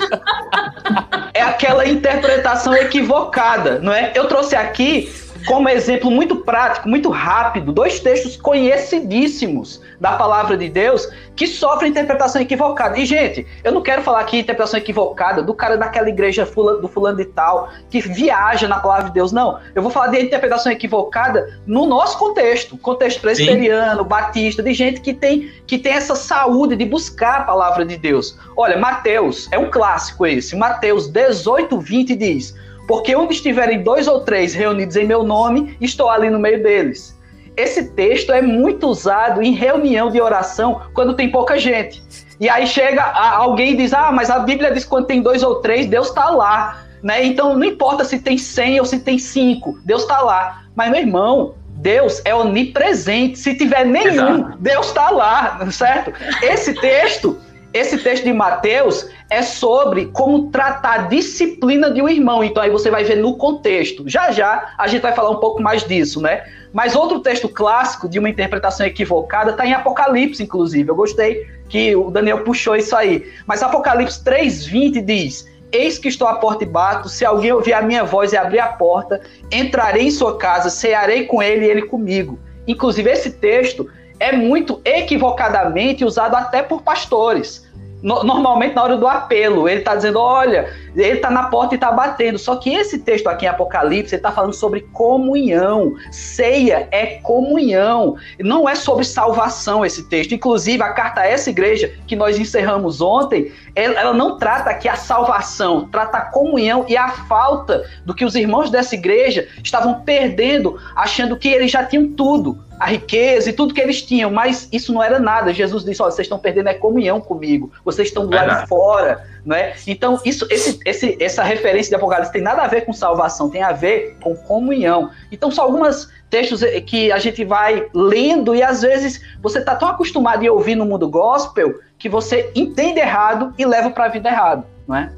é 1.33 1.41
aquela 1.41 1.87
interpretação 1.87 2.73
equivocada, 2.73 3.79
não 3.79 3.93
é? 3.93 4.11
Eu 4.13 4.27
trouxe 4.27 4.55
aqui 4.55 5.09
como 5.45 5.69
exemplo 5.69 6.09
muito 6.09 6.37
prático, 6.37 6.89
muito 6.89 7.09
rápido, 7.09 7.71
dois 7.71 7.99
textos 7.99 8.35
conhecidíssimos 8.35 9.81
da 9.99 10.13
palavra 10.13 10.57
de 10.57 10.67
Deus 10.69 11.07
que 11.35 11.45
sofrem 11.47 11.91
interpretação 11.91 12.41
equivocada. 12.41 12.97
E, 12.97 13.05
gente, 13.05 13.45
eu 13.63 13.71
não 13.71 13.81
quero 13.81 14.01
falar 14.01 14.21
aqui 14.21 14.39
interpretação 14.39 14.79
equivocada 14.79 15.43
do 15.43 15.53
cara 15.53 15.77
daquela 15.77 16.09
igreja 16.09 16.45
do 16.45 16.87
fulano 16.87 17.17
de 17.17 17.25
tal, 17.25 17.69
que 17.89 17.99
viaja 18.01 18.67
na 18.67 18.79
palavra 18.79 19.05
de 19.05 19.13
Deus. 19.13 19.31
Não. 19.31 19.59
Eu 19.73 19.81
vou 19.81 19.91
falar 19.91 20.07
de 20.07 20.21
interpretação 20.21 20.71
equivocada 20.71 21.59
no 21.65 21.85
nosso 21.85 22.17
contexto, 22.17 22.77
contexto 22.77 23.21
presbiteriano, 23.21 24.03
batista, 24.03 24.63
de 24.63 24.73
gente 24.73 25.01
que 25.01 25.13
tem, 25.13 25.51
que 25.67 25.77
tem 25.77 25.93
essa 25.93 26.15
saúde 26.15 26.75
de 26.75 26.85
buscar 26.85 27.41
a 27.41 27.43
palavra 27.43 27.85
de 27.85 27.97
Deus. 27.97 28.37
Olha, 28.55 28.77
Mateus, 28.77 29.47
é 29.51 29.59
um 29.59 29.69
clássico 29.69 30.25
esse. 30.25 30.55
Mateus 30.55 31.07
18, 31.07 31.77
20 31.79 32.15
diz 32.15 32.55
porque 32.87 33.15
onde 33.15 33.33
estiverem 33.33 33.83
dois 33.83 34.07
ou 34.07 34.21
três 34.21 34.53
reunidos 34.53 34.95
em 34.95 35.05
meu 35.05 35.23
nome, 35.23 35.77
estou 35.81 36.09
ali 36.09 36.29
no 36.29 36.39
meio 36.39 36.61
deles. 36.61 37.15
Esse 37.57 37.91
texto 37.91 38.33
é 38.33 38.41
muito 38.41 38.87
usado 38.87 39.41
em 39.41 39.53
reunião 39.53 40.11
de 40.11 40.19
oração 40.19 40.81
quando 40.93 41.13
tem 41.13 41.31
pouca 41.31 41.57
gente. 41.57 42.03
E 42.39 42.49
aí 42.49 42.67
chega 42.67 43.01
alguém 43.03 43.71
e 43.71 43.77
diz: 43.77 43.93
Ah, 43.93 44.11
mas 44.11 44.29
a 44.29 44.39
Bíblia 44.39 44.71
diz 44.71 44.83
que 44.83 44.89
quando 44.89 45.05
tem 45.05 45.21
dois 45.21 45.41
ou 45.41 45.55
três, 45.55 45.85
Deus 45.85 46.09
está 46.09 46.29
lá. 46.29 46.83
Né? 47.01 47.25
Então 47.25 47.55
não 47.55 47.63
importa 47.63 48.03
se 48.03 48.19
tem 48.19 48.37
cem 48.37 48.79
ou 48.79 48.85
se 48.85 48.99
tem 48.99 49.17
cinco, 49.17 49.79
Deus 49.85 50.01
está 50.01 50.21
lá. 50.21 50.63
Mas, 50.75 50.91
meu 50.91 50.99
irmão, 50.99 51.55
Deus 51.77 52.21
é 52.25 52.35
onipresente. 52.35 53.39
Se 53.39 53.55
tiver 53.55 53.85
nenhum, 53.85 54.39
Exato. 54.39 54.57
Deus 54.59 54.87
está 54.87 55.09
lá, 55.09 55.71
certo? 55.71 56.11
Esse 56.41 56.73
texto, 56.73 57.37
esse 57.75 57.97
texto 57.97 58.23
de 58.23 58.31
Mateus, 58.31 59.09
é 59.29 59.41
sobre 59.41 60.05
como 60.05 60.49
tratar 60.49 60.93
a 60.93 60.97
disciplina 61.07 61.91
de 61.91 62.01
um 62.01 62.07
irmão. 62.07 62.41
Então 62.41 62.63
aí 62.63 62.69
você 62.69 62.89
vai 62.89 63.03
ver 63.03 63.17
no 63.17 63.35
contexto. 63.35 64.07
Já 64.07 64.31
já 64.31 64.73
a 64.77 64.87
gente 64.87 65.01
vai 65.01 65.11
falar 65.11 65.29
um 65.29 65.41
pouco 65.41 65.61
mais 65.61 65.83
disso, 65.83 66.21
né? 66.21 66.45
Mas 66.71 66.95
outro 66.95 67.19
texto 67.19 67.49
clássico 67.49 68.07
de 68.07 68.17
uma 68.17 68.29
interpretação 68.29 68.85
equivocada 68.85 69.51
está 69.51 69.65
em 69.65 69.73
Apocalipse, 69.73 70.41
inclusive. 70.41 70.89
Eu 70.89 70.95
gostei 70.95 71.45
que 71.67 71.93
o 71.97 72.09
Daniel 72.09 72.45
puxou 72.45 72.77
isso 72.77 72.95
aí. 72.95 73.29
Mas 73.45 73.61
Apocalipse 73.61 74.23
3:20 74.23 75.01
diz: 75.01 75.45
Eis 75.69 75.99
que 75.99 76.07
estou 76.07 76.29
à 76.29 76.35
porta 76.35 76.63
e 76.63 76.67
bato. 76.67 77.09
Se 77.09 77.25
alguém 77.25 77.51
ouvir 77.51 77.73
a 77.73 77.81
minha 77.81 78.05
voz 78.05 78.31
e 78.31 78.37
abrir 78.37 78.59
a 78.59 78.67
porta, 78.67 79.19
entrarei 79.51 80.03
em 80.03 80.11
sua 80.11 80.37
casa, 80.37 80.69
cearei 80.69 81.25
com 81.25 81.43
ele 81.43 81.65
e 81.65 81.69
ele 81.69 81.81
comigo. 81.81 82.39
Inclusive, 82.65 83.11
esse 83.11 83.31
texto 83.31 83.89
é 84.17 84.31
muito 84.31 84.79
equivocadamente 84.85 86.05
usado 86.05 86.37
até 86.37 86.63
por 86.63 86.81
pastores 86.81 87.64
no, 88.05 88.23
normalmente 88.23 88.75
na 88.75 88.83
hora 88.83 88.97
do 88.97 89.07
apelo, 89.07 89.67
ele 89.67 89.79
está 89.79 89.95
dizendo: 89.95 90.19
olha, 90.19 90.71
ele 90.95 91.15
está 91.15 91.31
na 91.31 91.45
porta 91.45 91.73
e 91.73 91.77
está 91.77 91.91
batendo. 91.91 92.37
Só 92.37 92.55
que 92.55 92.71
esse 92.71 92.99
texto 92.99 93.27
aqui 93.27 93.45
em 93.45 93.47
Apocalipse, 93.47 94.13
ele 94.13 94.19
está 94.19 94.31
falando 94.31 94.53
sobre 94.53 94.81
comunhão. 94.93 95.95
Ceia 96.11 96.87
é 96.91 97.17
comunhão. 97.23 98.15
Não 98.39 98.69
é 98.69 98.75
sobre 98.75 99.03
salvação 99.03 99.83
esse 99.83 100.07
texto. 100.07 100.35
Inclusive, 100.35 100.83
a 100.83 100.93
carta 100.93 101.21
a 101.21 101.27
essa 101.27 101.49
igreja 101.49 101.91
que 102.05 102.15
nós 102.15 102.37
encerramos 102.37 103.01
ontem, 103.01 103.51
ela, 103.75 103.99
ela 103.99 104.13
não 104.13 104.37
trata 104.37 104.69
aqui 104.69 104.87
a 104.87 104.95
salvação, 104.95 105.87
trata 105.89 106.17
a 106.17 106.21
comunhão 106.21 106.85
e 106.87 106.95
a 106.95 107.09
falta 107.09 107.83
do 108.05 108.15
que 108.15 108.23
os 108.23 108.33
irmãos 108.33 108.69
dessa 108.69 108.95
igreja 108.95 109.47
estavam 109.61 110.01
perdendo, 110.01 110.79
achando 110.95 111.35
que 111.35 111.49
eles 111.49 111.69
já 111.69 111.83
tinham 111.83 112.07
tudo 112.13 112.63
a 112.79 112.87
riqueza 112.87 113.49
e 113.49 113.53
tudo 113.53 113.73
que 113.73 113.81
eles 113.81 114.01
tinham, 114.01 114.31
mas 114.31 114.67
isso 114.71 114.93
não 114.93 115.01
era 115.01 115.19
nada. 115.19 115.53
Jesus 115.53 115.83
disse: 115.83 116.01
Olha, 116.01 116.11
vocês 116.11 116.25
estão 116.25 116.39
perdendo 116.39 116.67
a 116.67 116.73
comunhão 116.73 117.19
comigo, 117.21 117.71
vocês 117.83 118.07
estão 118.07 118.25
do 118.25 118.35
lado 118.35 118.61
de 118.61 118.67
fora, 118.67 119.25
não 119.45 119.55
é? 119.55 119.73
Então, 119.87 120.19
isso, 120.25 120.47
esse, 120.49 120.79
esse, 120.85 121.17
essa 121.21 121.43
referência 121.43 121.89
de 121.89 121.95
Apocalipse 121.95 122.31
tem 122.31 122.41
nada 122.41 122.63
a 122.63 122.67
ver 122.67 122.81
com 122.81 122.93
salvação, 122.93 123.49
tem 123.49 123.61
a 123.61 123.71
ver 123.71 124.17
com 124.21 124.35
comunhão. 124.35 125.09
Então, 125.31 125.51
são 125.51 125.65
alguns 125.65 126.09
textos 126.35 126.61
que 126.85 127.13
a 127.13 127.17
gente 127.17 127.45
vai 127.45 127.87
lendo 127.93 128.53
e 128.53 128.61
às 128.61 128.81
vezes 128.81 129.21
você 129.41 129.59
está 129.59 129.73
tão 129.73 129.87
acostumado 129.87 130.45
a 130.45 130.51
ouvir 130.51 130.75
no 130.75 130.85
mundo 130.85 131.07
gospel 131.07 131.79
que 131.97 132.09
você 132.09 132.51
entende 132.53 132.99
errado 132.99 133.53
e 133.57 133.65
leva 133.65 133.89
para 133.89 134.05
a 134.05 134.07
vida 134.09 134.27
errado, 134.27 134.65
não 134.85 134.97
é? 134.97 135.13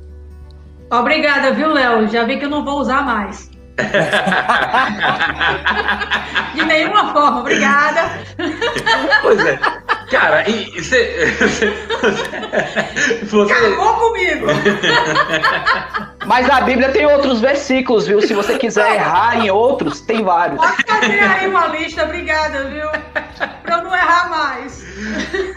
Obrigada, 0.91 1.51
viu, 1.53 1.73
Léo? 1.73 2.08
Já 2.08 2.23
vi 2.23 2.38
que 2.38 2.45
eu 2.45 2.51
não 2.51 2.63
vou 2.63 2.80
usar 2.80 3.03
mais. 3.03 3.49
De 6.56 6.66
nenhuma 6.66 7.13
forma, 7.13 7.42
obrigada. 7.42 8.10
Pois 9.22 9.46
é. 9.46 9.60
Cara, 10.10 10.50
e 10.50 10.82
você. 10.82 11.28
você... 13.24 13.54
Acabou 13.54 13.94
comigo! 13.96 14.48
Mas 16.26 16.50
a 16.50 16.62
Bíblia 16.62 16.90
tem 16.90 17.06
outros 17.06 17.40
versículos, 17.40 18.08
viu? 18.08 18.22
Se 18.22 18.34
você 18.34 18.58
quiser 18.58 18.96
errar 18.96 19.38
em 19.38 19.52
outros, 19.52 20.02
tem 20.02 20.24
vários. 20.24 20.60
Pode 20.60 20.84
fazer 20.84 21.20
aí 21.20 21.48
uma 21.48 21.68
lista, 21.68 22.04
obrigada, 22.04 22.66
viu? 22.66 22.90
Pra 23.63 23.78
eu 23.78 23.84
não 23.84 23.96
errar 23.96 24.30
mais. 24.30 24.84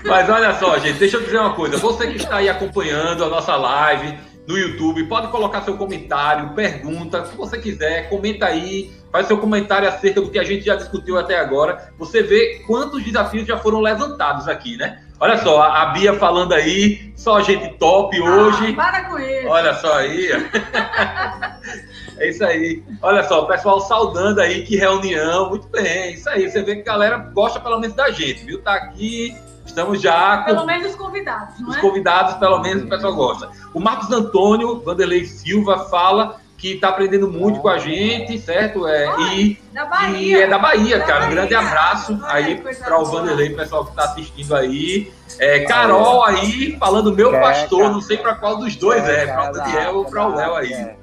Mas 0.05 0.29
olha 0.29 0.55
só, 0.55 0.79
gente, 0.79 0.99
deixa 0.99 1.17
eu 1.17 1.23
dizer 1.23 1.39
uma 1.39 1.55
coisa. 1.55 1.79
Você 1.79 2.07
que 2.09 2.17
está 2.17 2.37
aí 2.37 2.49
acompanhando 2.49 3.25
a 3.25 3.29
nossa 3.29 3.57
live 3.57 4.19
no 4.51 4.59
YouTube. 4.59 5.05
Pode 5.05 5.29
colocar 5.29 5.63
seu 5.63 5.77
comentário, 5.77 6.51
pergunta, 6.51 7.25
se 7.27 7.37
você 7.37 7.59
quiser, 7.59 8.09
comenta 8.09 8.47
aí, 8.47 8.91
faz 9.13 9.27
seu 9.27 9.39
comentário 9.39 9.89
acerca 9.89 10.21
do 10.21 10.31
que 10.31 10.39
a 10.39 10.45
gente 10.45 10.65
já 10.65 10.75
discutiu 10.75 11.17
até 11.19 11.39
agora. 11.39 11.93
Você 11.99 12.23
vê 12.23 12.63
quantos 12.67 13.03
desafios 13.03 13.47
já 13.47 13.57
foram 13.57 13.81
levantados 13.81 14.49
aqui, 14.49 14.77
né? 14.77 15.03
Olha 15.19 15.37
só, 15.39 15.63
a 15.63 15.87
Bia 15.87 16.15
falando 16.15 16.55
aí, 16.55 17.13
só 17.15 17.43
gente 17.43 17.75
top 17.75 18.17
ah, 18.19 18.25
hoje. 18.25 18.73
Para 18.73 19.05
com 19.05 19.19
isso. 19.19 19.49
Olha 19.49 19.75
só 19.75 19.99
aí. 19.99 20.31
é 22.19 22.31
isso 22.31 22.43
aí. 22.43 22.83
Olha 23.03 23.23
só, 23.25 23.43
o 23.43 23.47
pessoal 23.47 23.81
saudando 23.83 24.41
aí, 24.41 24.65
que 24.65 24.77
reunião. 24.77 25.51
Muito 25.51 25.69
bem, 25.69 26.15
isso 26.15 26.29
aí. 26.31 26.51
Você 26.51 26.63
vê 26.63 26.77
que 26.77 26.89
a 26.89 26.93
galera 26.93 27.19
gosta 27.19 27.61
pelo 27.61 27.79
menos 27.79 27.95
da 27.95 28.11
gente, 28.11 28.47
viu? 28.47 28.63
Tá 28.63 28.73
aqui 28.73 29.37
Estamos 29.71 30.03
já. 30.03 30.39
Com... 30.39 30.45
Pelo 30.47 30.67
menos 30.67 30.91
os 30.91 30.97
convidados, 30.97 31.61
não 31.61 31.71
Os 31.71 31.77
é? 31.77 31.81
convidados, 31.81 32.35
pelo 32.35 32.61
menos, 32.61 32.85
o 32.85 32.89
pessoal 32.89 33.15
gosta. 33.15 33.51
O 33.73 33.81
Marcos 33.81 34.11
Antônio 34.11 34.81
Vanderlei 34.81 35.25
Silva 35.25 35.87
fala 35.89 36.41
que 36.59 36.73
está 36.73 36.89
aprendendo 36.91 37.31
muito 37.31 37.61
com 37.61 37.69
a 37.69 37.79
gente, 37.79 38.39
certo? 38.39 38.87
É, 38.87 39.07
e, 39.33 39.59
da 39.73 39.87
Bahia. 39.87 40.39
e 40.39 40.43
é 40.43 40.47
da 40.47 40.59
Bahia, 40.59 40.99
da 40.99 41.05
cara. 41.05 41.27
Um 41.27 41.31
grande 41.31 41.55
abraço 41.55 42.19
aí 42.25 42.57
para 42.57 43.01
o 43.01 43.05
Vanderlei, 43.07 43.51
pessoal 43.51 43.85
que 43.85 43.91
está 43.91 44.05
assistindo 44.05 44.55
aí. 44.55 45.11
É, 45.39 45.61
Carol 45.61 46.23
aí, 46.25 46.77
falando 46.79 47.15
meu 47.15 47.33
pastor, 47.33 47.91
não 47.91 48.01
sei 48.03 48.19
para 48.19 48.35
qual 48.35 48.59
dos 48.59 48.77
dois 48.77 49.03
é, 49.09 49.27
para 49.27 49.51
o 49.51 49.53
Daniel 49.53 49.97
ou 49.97 50.05
para 50.05 50.27
o 50.27 50.35
Léo 50.35 50.55
aí. 50.55 50.97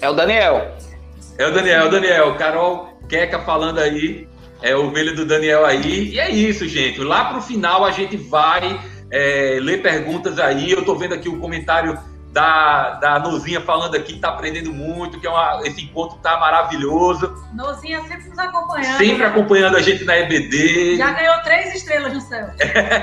É 0.00 0.10
o 0.10 0.12
Daniel. 0.12 0.74
É 1.38 1.46
o 1.46 1.54
Daniel, 1.54 1.82
é 1.82 1.86
o 1.86 1.90
Daniel. 1.90 2.34
Carol 2.34 2.90
Queca 3.08 3.38
falando 3.38 3.78
aí 3.78 4.28
é 4.62 4.74
o 4.76 4.86
ovelha 4.86 5.14
do 5.14 5.24
Daniel 5.24 5.64
aí. 5.64 6.10
E 6.10 6.20
é 6.20 6.30
isso, 6.30 6.66
gente. 6.68 7.00
Lá 7.00 7.26
para 7.26 7.38
o 7.38 7.42
final 7.42 7.84
a 7.84 7.90
gente 7.90 8.16
vai 8.16 8.80
é, 9.10 9.58
ler 9.60 9.82
perguntas 9.82 10.38
aí. 10.38 10.70
Eu 10.70 10.80
estou 10.80 10.96
vendo 10.96 11.14
aqui 11.14 11.28
o 11.28 11.38
comentário 11.38 11.98
da, 12.32 12.90
da 12.94 13.18
Nozinha 13.18 13.60
falando 13.60 13.96
aqui 13.96 14.12
que 14.12 14.14
está 14.14 14.28
aprendendo 14.28 14.72
muito, 14.72 15.18
que 15.18 15.26
é 15.26 15.30
uma, 15.30 15.60
esse 15.64 15.82
encontro 15.82 16.16
está 16.16 16.38
maravilhoso. 16.38 17.34
Nozinha 17.54 18.00
sempre 18.02 18.28
nos 18.28 18.38
acompanhando. 18.38 18.98
Sempre 18.98 19.24
acompanhando 19.24 19.76
a 19.76 19.82
gente 19.82 20.04
na 20.04 20.16
EBD. 20.16 20.96
Já 20.96 21.12
ganhou 21.12 21.42
três 21.42 21.74
estrelas 21.74 22.12
no 22.12 22.20
céu. 22.20 22.48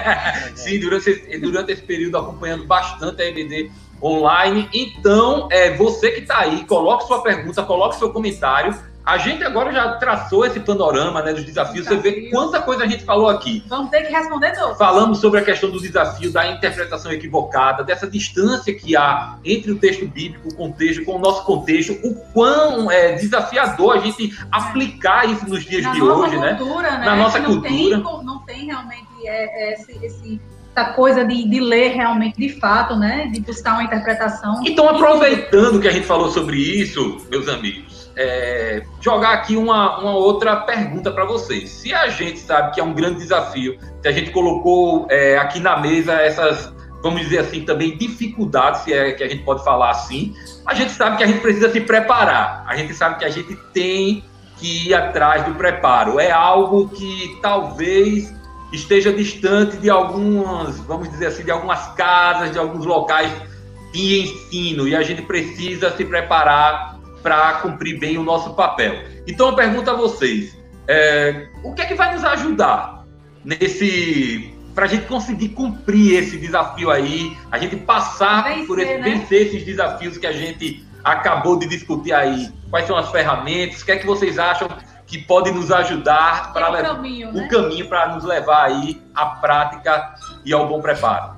Sim, 0.56 0.80
durante 0.80 1.10
esse, 1.10 1.40
durante 1.40 1.72
esse 1.74 1.82
período 1.82 2.18
acompanhando 2.18 2.66
bastante 2.66 3.22
a 3.22 3.26
EBD 3.26 3.70
online. 4.02 4.70
Então, 4.74 5.50
é, 5.52 5.72
você 5.72 6.12
que 6.12 6.22
está 6.22 6.40
aí, 6.40 6.64
coloque 6.66 7.06
sua 7.06 7.22
pergunta, 7.22 7.64
coloque 7.64 7.98
seu 7.98 8.12
comentário 8.12 8.78
a 9.08 9.18
gente 9.18 9.42
agora 9.42 9.72
já 9.72 9.94
traçou 9.94 10.46
esse 10.46 10.60
panorama 10.60 11.22
né, 11.22 11.32
dos 11.32 11.46
desafios. 11.46 11.88
Desafio. 11.88 12.02
Você 12.02 12.12
vê 12.12 12.30
quanta 12.30 12.62
coisa 12.62 12.84
a 12.84 12.88
gente 12.88 13.06
falou 13.06 13.30
aqui. 13.30 13.64
Vamos 13.66 13.90
ter 13.90 14.02
que 14.02 14.12
responder 14.12 14.52
todos. 14.52 14.78
Falamos 14.78 15.20
sobre 15.20 15.40
a 15.40 15.44
questão 15.46 15.72
do 15.72 15.80
desafio 15.80 16.30
da 16.30 16.46
interpretação 16.52 17.10
equivocada, 17.10 17.86
dessa 17.86 18.06
distância 18.06 18.74
que 18.74 18.98
há 18.98 19.38
entre 19.46 19.72
o 19.72 19.80
texto 19.80 20.06
bíblico, 20.06 20.50
o 20.50 20.56
contexto, 20.56 21.06
com 21.06 21.16
o 21.16 21.20
nosso 21.20 21.46
contexto, 21.46 21.94
o 22.04 22.16
quão 22.34 22.92
é 22.92 23.14
desafiador 23.14 23.96
a 23.96 24.00
gente 24.00 24.38
aplicar 24.52 25.24
isso 25.30 25.48
nos 25.48 25.64
dias 25.64 25.84
Na 25.84 25.94
de 25.94 26.02
hoje, 26.02 26.38
né? 26.38 26.56
cultura, 26.56 26.98
né? 26.98 27.06
Na 27.06 27.16
nossa 27.16 27.40
não 27.40 27.62
cultura. 27.62 27.70
Tem, 27.70 28.26
não 28.26 28.40
tem 28.40 28.66
realmente 28.66 29.08
é, 29.24 29.70
é, 29.70 29.74
esse, 29.74 30.06
esse 30.06 30.42
essa 30.76 30.92
coisa 30.92 31.26
de, 31.26 31.50
de, 31.50 31.60
ler 31.60 31.94
realmente 31.94 32.38
de 32.38 32.50
fato, 32.60 32.96
né? 32.96 33.32
De 33.34 33.40
buscar 33.40 33.74
uma 33.74 33.84
interpretação. 33.84 34.62
Então, 34.64 34.88
aproveitando 34.88 35.80
que 35.80 35.88
a 35.88 35.92
gente 35.92 36.06
falou 36.06 36.30
sobre 36.30 36.58
isso, 36.58 37.26
meus 37.32 37.48
amigos, 37.48 37.97
é, 38.18 38.84
jogar 39.00 39.34
aqui 39.34 39.56
uma, 39.56 40.00
uma 40.00 40.16
outra 40.16 40.56
pergunta 40.56 41.12
para 41.12 41.24
vocês. 41.24 41.70
Se 41.70 41.94
a 41.94 42.10
gente 42.10 42.40
sabe 42.40 42.74
que 42.74 42.80
é 42.80 42.84
um 42.84 42.94
grande 42.94 43.20
desafio, 43.20 43.78
se 44.02 44.08
a 44.08 44.12
gente 44.12 44.32
colocou 44.32 45.06
é, 45.10 45.38
aqui 45.38 45.60
na 45.60 45.78
mesa 45.78 46.14
essas, 46.14 46.74
vamos 47.04 47.22
dizer 47.22 47.40
assim, 47.40 47.62
também 47.64 47.96
dificuldades, 47.96 48.82
se 48.82 48.92
é 48.92 49.12
que 49.12 49.24
a 49.24 49.30
gente 49.30 49.44
pode 49.44 49.64
falar 49.64 49.92
assim, 49.92 50.34
a 50.66 50.74
gente 50.74 50.92
sabe 50.92 51.18
que 51.18 51.24
a 51.24 51.28
gente 51.28 51.42
precisa 51.42 51.72
se 51.72 51.80
preparar. 51.80 52.66
A 52.68 52.76
gente 52.76 52.94
sabe 52.96 53.20
que 53.20 53.26
a 53.26 53.30
gente 53.30 53.56
tem 53.72 54.24
que 54.58 54.90
ir 54.90 54.94
atrás 54.96 55.46
do 55.46 55.54
preparo. 55.54 56.20
É 56.20 56.32
algo 56.32 56.90
que 56.90 57.38
talvez 57.40 58.36
esteja 58.74 59.14
distante 59.14 59.78
de 59.78 59.92
algumas, 59.92 60.80
vamos 60.80 61.10
dizer 61.10 61.28
assim, 61.28 61.44
de 61.44 61.52
algumas 61.52 61.88
casas, 61.94 62.52
de 62.52 62.58
alguns 62.58 62.84
locais 62.84 63.32
de 63.94 64.22
ensino, 64.24 64.88
e 64.88 64.96
a 64.96 65.02
gente 65.02 65.22
precisa 65.22 65.96
se 65.96 66.04
preparar 66.04 66.97
para 67.22 67.54
cumprir 67.56 68.00
bem 68.00 68.18
o 68.18 68.24
nosso 68.24 68.54
papel. 68.54 69.04
Então 69.28 69.50
eu 69.50 69.56
pergunto 69.56 69.90
a 69.90 69.94
vocês, 69.94 70.58
é, 70.88 71.48
o 71.64 71.74
que 71.74 71.82
é 71.82 71.86
que 71.86 71.96
vai 71.96 72.14
nos 72.14 72.24
ajudar 72.24 73.06
nesse 73.44 74.54
para 74.78 74.86
a 74.86 74.88
gente 74.88 75.08
conseguir 75.08 75.50
cumprir 75.50 76.22
esse 76.22 76.38
desafio 76.38 76.92
aí, 76.92 77.36
a 77.52 77.58
gente 77.58 77.78
passar 77.78 78.44
vencer, 78.44 78.68
por 78.68 78.78
esse, 78.78 78.94
né? 78.94 79.02
vencer 79.02 79.48
esses 79.48 79.66
desafios 79.66 80.20
que 80.20 80.28
a 80.28 80.32
gente 80.32 80.86
acabou 81.04 81.58
de 81.58 81.66
discutir 81.68 82.14
aí. 82.14 82.54
Quais 82.70 82.86
são 82.86 82.96
as 82.96 83.10
ferramentas? 83.10 83.82
O 83.82 83.86
que 83.86 83.94
é 83.94 83.98
que 83.98 84.06
vocês 84.06 84.38
acham 84.38 84.68
que 85.08 85.18
pode 85.18 85.50
nos 85.50 85.72
ajudar 85.72 86.54
para 86.54 86.70
o 86.70 86.84
caminho, 86.84 87.32
né? 87.32 87.48
caminho 87.48 87.90
para 87.90 88.14
nos 88.14 88.24
levar 88.24 88.66
aí 88.66 89.02
à 89.16 89.26
prática 89.26 90.14
e 90.46 90.54
ao 90.54 90.68
bom 90.68 90.80
preparo? 90.80 91.37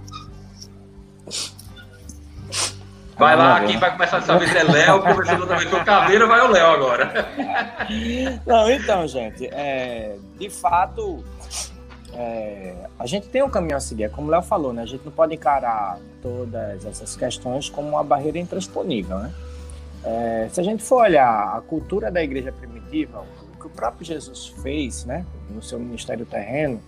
Vai 3.19 3.35
lá, 3.35 3.59
quem 3.65 3.77
vai 3.77 3.91
começar 3.91 4.19
dessa 4.19 4.37
vez 4.37 4.55
é 4.55 4.63
Léo, 4.63 5.01
conversando 5.01 5.45
também 5.45 5.69
com 5.69 5.75
o 5.75 5.83
Caveira, 5.83 6.25
vai 6.25 6.39
o 6.39 6.47
Léo 6.47 6.67
agora. 6.67 7.11
Não, 8.47 8.71
então, 8.71 9.05
gente, 9.09 9.45
é, 9.47 10.15
de 10.39 10.49
fato, 10.49 11.21
é, 12.13 12.73
a 12.97 13.05
gente 13.05 13.27
tem 13.27 13.43
um 13.43 13.49
caminho 13.49 13.75
a 13.75 13.79
seguir, 13.81 14.05
é 14.05 14.09
como 14.09 14.29
o 14.29 14.31
Léo 14.31 14.41
falou, 14.41 14.71
né? 14.71 14.83
A 14.83 14.85
gente 14.85 15.03
não 15.03 15.11
pode 15.11 15.35
encarar 15.35 15.99
todas 16.21 16.85
essas 16.85 17.17
questões 17.17 17.69
como 17.69 17.89
uma 17.89 18.03
barreira 18.05 18.39
intransponível, 18.39 19.19
né? 19.19 19.33
É, 20.01 20.47
se 20.49 20.61
a 20.61 20.63
gente 20.63 20.81
for 20.81 21.03
olhar 21.03 21.57
a 21.57 21.59
cultura 21.59 22.09
da 22.09 22.23
igreja 22.23 22.53
primitiva, 22.53 23.25
o 23.53 23.59
que 23.59 23.67
o 23.67 23.69
próprio 23.69 24.05
Jesus 24.05 24.47
fez, 24.63 25.03
né, 25.03 25.25
no 25.49 25.61
seu 25.61 25.77
ministério 25.77 26.25
terreno, 26.25 26.81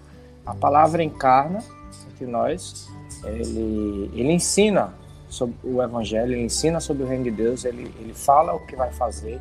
a 0.45 0.55
palavra 0.55 1.03
encarna 1.03 1.61
entre 2.09 2.25
nós, 2.25 2.89
ele, 3.25 4.09
ele 4.13 4.31
ensina 4.31 4.93
sobre 5.31 5.55
o 5.63 5.81
Evangelho, 5.81 6.33
ele 6.33 6.43
ensina 6.43 6.81
sobre 6.81 7.03
o 7.03 7.07
reino 7.07 7.23
de 7.23 7.31
Deus, 7.31 7.63
ele, 7.63 7.89
ele 7.99 8.13
fala 8.13 8.53
o 8.53 8.59
que 8.65 8.75
vai 8.75 8.91
fazer. 8.91 9.39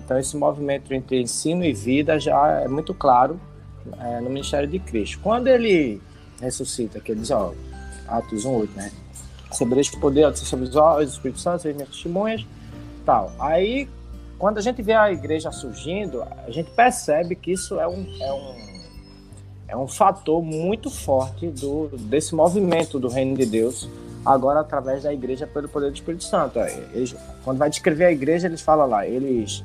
Então, 0.00 0.18
esse 0.18 0.36
movimento 0.36 0.92
entre 0.92 1.22
ensino 1.22 1.64
e 1.64 1.72
vida 1.72 2.18
já 2.18 2.62
é 2.62 2.68
muito 2.68 2.92
claro 2.92 3.40
é, 4.00 4.20
no 4.20 4.28
ministério 4.28 4.68
de 4.68 4.80
Cristo. 4.80 5.20
Quando 5.22 5.46
ele 5.46 6.02
ressuscita, 6.40 6.98
que 6.98 7.12
ele 7.12 7.20
diz, 7.20 7.30
ó, 7.30 7.54
Atos 8.08 8.44
1,8, 8.44 8.68
né? 8.74 8.90
Este 9.78 9.98
poder, 9.98 10.36
sobre 10.36 10.66
os 10.66 10.74
olhos, 10.74 11.12
Espírito 11.12 11.38
Santo, 11.38 11.68
as 11.68 11.74
minhas 11.74 11.88
testemunhas, 11.88 12.44
tal. 13.06 13.32
Aí, 13.38 13.88
quando 14.38 14.58
a 14.58 14.60
gente 14.60 14.82
vê 14.82 14.92
a 14.92 15.10
igreja 15.12 15.52
surgindo, 15.52 16.22
a 16.22 16.50
gente 16.50 16.70
percebe 16.72 17.36
que 17.36 17.52
isso 17.52 17.78
é 17.78 17.86
um, 17.86 18.06
é 18.20 18.32
um, 18.32 18.54
é 19.68 19.76
um 19.76 19.86
fator 19.86 20.42
muito 20.42 20.90
forte 20.90 21.46
do, 21.46 21.88
desse 21.96 22.34
movimento 22.34 22.98
do 22.98 23.08
reino 23.08 23.36
de 23.36 23.46
Deus 23.46 23.88
agora 24.28 24.60
através 24.60 25.04
da 25.04 25.12
igreja 25.12 25.46
pelo 25.46 25.68
poder 25.68 25.90
do 25.90 25.94
Espírito 25.94 26.24
Santo. 26.24 26.58
É, 26.58 26.70
eles, 26.92 27.16
quando 27.42 27.56
vai 27.56 27.70
descrever 27.70 28.04
a 28.04 28.12
igreja, 28.12 28.46
eles 28.46 28.60
falam 28.60 28.86
lá, 28.86 29.06
eles, 29.06 29.64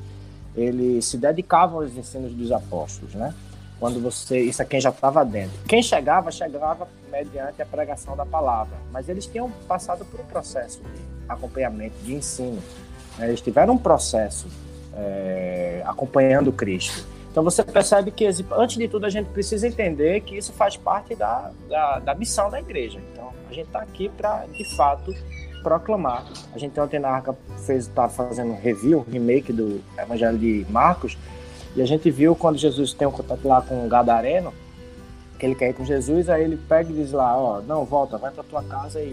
eles 0.56 1.04
se 1.04 1.18
dedicavam 1.18 1.82
aos 1.82 1.94
ensinos 1.94 2.32
dos 2.32 2.50
apóstolos, 2.50 3.14
né? 3.14 3.34
Quando 3.78 4.00
você, 4.00 4.40
isso 4.40 4.62
é 4.62 4.64
quem 4.64 4.80
já 4.80 4.88
estava 4.88 5.22
dentro. 5.24 5.58
Quem 5.68 5.82
chegava, 5.82 6.30
chegava 6.30 6.88
mediante 7.10 7.60
a 7.60 7.66
pregação 7.66 8.16
da 8.16 8.24
palavra, 8.24 8.74
mas 8.90 9.08
eles 9.08 9.26
tinham 9.26 9.50
passado 9.68 10.04
por 10.06 10.20
um 10.20 10.24
processo 10.24 10.80
de 10.80 11.02
acompanhamento, 11.28 11.94
de 12.02 12.14
ensino. 12.14 12.62
Né? 13.18 13.28
Eles 13.28 13.42
tiveram 13.42 13.74
um 13.74 13.78
processo 13.78 14.46
é, 14.96 15.82
acompanhando 15.84 16.50
Cristo. 16.52 17.06
Então 17.34 17.42
você 17.42 17.64
percebe 17.64 18.12
que, 18.12 18.24
antes 18.52 18.78
de 18.78 18.86
tudo, 18.86 19.06
a 19.06 19.10
gente 19.10 19.28
precisa 19.30 19.66
entender 19.66 20.20
que 20.20 20.36
isso 20.36 20.52
faz 20.52 20.76
parte 20.76 21.16
da, 21.16 21.50
da, 21.68 21.98
da 21.98 22.14
missão 22.14 22.48
da 22.48 22.60
igreja. 22.60 23.00
Então 23.10 23.32
a 23.50 23.52
gente 23.52 23.66
está 23.66 23.80
aqui 23.80 24.08
para, 24.08 24.46
de 24.46 24.76
fato, 24.76 25.12
proclamar. 25.60 26.24
A 26.54 26.58
gente 26.58 26.78
ontem 26.78 27.00
na 27.00 27.08
Arca 27.08 27.36
fez, 27.66 27.88
tá 27.88 28.08
fazendo 28.08 28.52
um 28.52 28.60
review, 28.60 29.00
um 29.00 29.10
remake 29.10 29.52
do 29.52 29.82
Evangelho 29.98 30.38
de 30.38 30.64
Marcos, 30.70 31.18
e 31.74 31.82
a 31.82 31.84
gente 31.84 32.08
viu 32.08 32.36
quando 32.36 32.56
Jesus 32.56 32.92
tem 32.92 33.08
um 33.08 33.10
contato 33.10 33.48
lá 33.48 33.60
com 33.60 33.84
o 33.84 33.88
Gadareno, 33.88 34.54
que 35.36 35.44
ele 35.44 35.56
quer 35.56 35.70
ir 35.70 35.72
com 35.74 35.84
Jesus, 35.84 36.28
aí 36.28 36.44
ele 36.44 36.56
pega 36.56 36.88
e 36.92 36.94
diz 36.94 37.10
lá, 37.10 37.36
ó, 37.36 37.60
não, 37.60 37.84
volta, 37.84 38.16
vai 38.16 38.30
para 38.30 38.44
tua 38.44 38.62
casa 38.62 39.00
e 39.00 39.12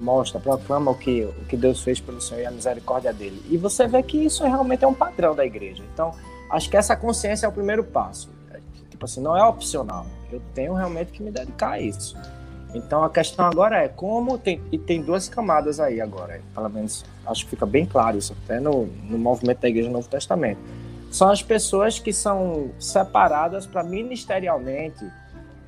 mostra, 0.00 0.40
proclama 0.40 0.90
o 0.90 0.94
que, 0.94 1.24
o 1.24 1.44
que 1.44 1.56
Deus 1.58 1.82
fez 1.82 2.00
pelo 2.00 2.18
Senhor 2.18 2.40
e 2.40 2.46
a 2.46 2.50
misericórdia 2.50 3.12
dele. 3.12 3.42
E 3.50 3.58
você 3.58 3.86
vê 3.86 4.02
que 4.02 4.16
isso 4.16 4.42
realmente 4.42 4.84
é 4.84 4.88
um 4.88 4.94
padrão 4.94 5.34
da 5.34 5.44
igreja. 5.44 5.82
Então, 5.92 6.14
acho 6.54 6.70
que 6.70 6.76
essa 6.76 6.96
consciência 6.96 7.46
é 7.46 7.48
o 7.48 7.52
primeiro 7.52 7.84
passo. 7.84 8.30
Tipo 8.90 9.04
assim, 9.04 9.20
não 9.20 9.36
é 9.36 9.44
opcional. 9.44 10.06
Eu 10.30 10.40
tenho 10.54 10.72
realmente 10.72 11.12
que 11.12 11.22
me 11.22 11.30
dedicar 11.30 11.72
a 11.72 11.80
isso. 11.80 12.16
Então 12.74 13.04
a 13.04 13.10
questão 13.10 13.44
agora 13.44 13.82
é 13.82 13.88
como 13.88 14.36
tem 14.36 14.60
e 14.72 14.78
tem 14.78 15.00
duas 15.00 15.28
camadas 15.28 15.78
aí 15.78 16.00
agora, 16.00 16.40
pelo 16.52 16.68
menos 16.68 17.04
acho 17.24 17.44
que 17.44 17.50
fica 17.50 17.64
bem 17.64 17.86
claro 17.86 18.18
isso 18.18 18.34
até 18.44 18.58
no, 18.58 18.86
no 18.86 19.16
movimento 19.16 19.60
da 19.60 19.68
Igreja 19.68 19.88
do 19.88 19.92
Novo 19.92 20.08
Testamento. 20.08 20.58
São 21.10 21.30
as 21.30 21.40
pessoas 21.40 22.00
que 22.00 22.12
são 22.12 22.70
separadas 22.78 23.64
para 23.64 23.84
ministerialmente 23.84 25.08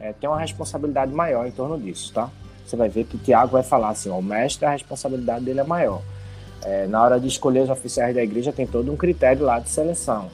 é, 0.00 0.12
ter 0.12 0.26
uma 0.26 0.40
responsabilidade 0.40 1.12
maior 1.12 1.46
em 1.46 1.52
torno 1.52 1.78
disso, 1.78 2.12
tá? 2.12 2.28
Você 2.66 2.74
vai 2.74 2.88
ver 2.88 3.04
que 3.04 3.16
Tiago 3.16 3.52
vai 3.52 3.62
falar 3.62 3.90
assim, 3.90 4.10
ó, 4.10 4.18
o 4.18 4.22
mestre 4.22 4.66
a 4.66 4.70
responsabilidade 4.70 5.44
dele 5.44 5.60
é 5.60 5.64
maior. 5.64 6.02
É, 6.64 6.88
na 6.88 7.00
hora 7.00 7.20
de 7.20 7.28
escolher 7.28 7.60
os 7.60 7.70
oficiais 7.70 8.12
da 8.12 8.22
igreja 8.22 8.52
tem 8.52 8.66
todo 8.66 8.90
um 8.90 8.96
critério 8.96 9.44
lá 9.44 9.60
de 9.60 9.70
seleção. 9.70 10.28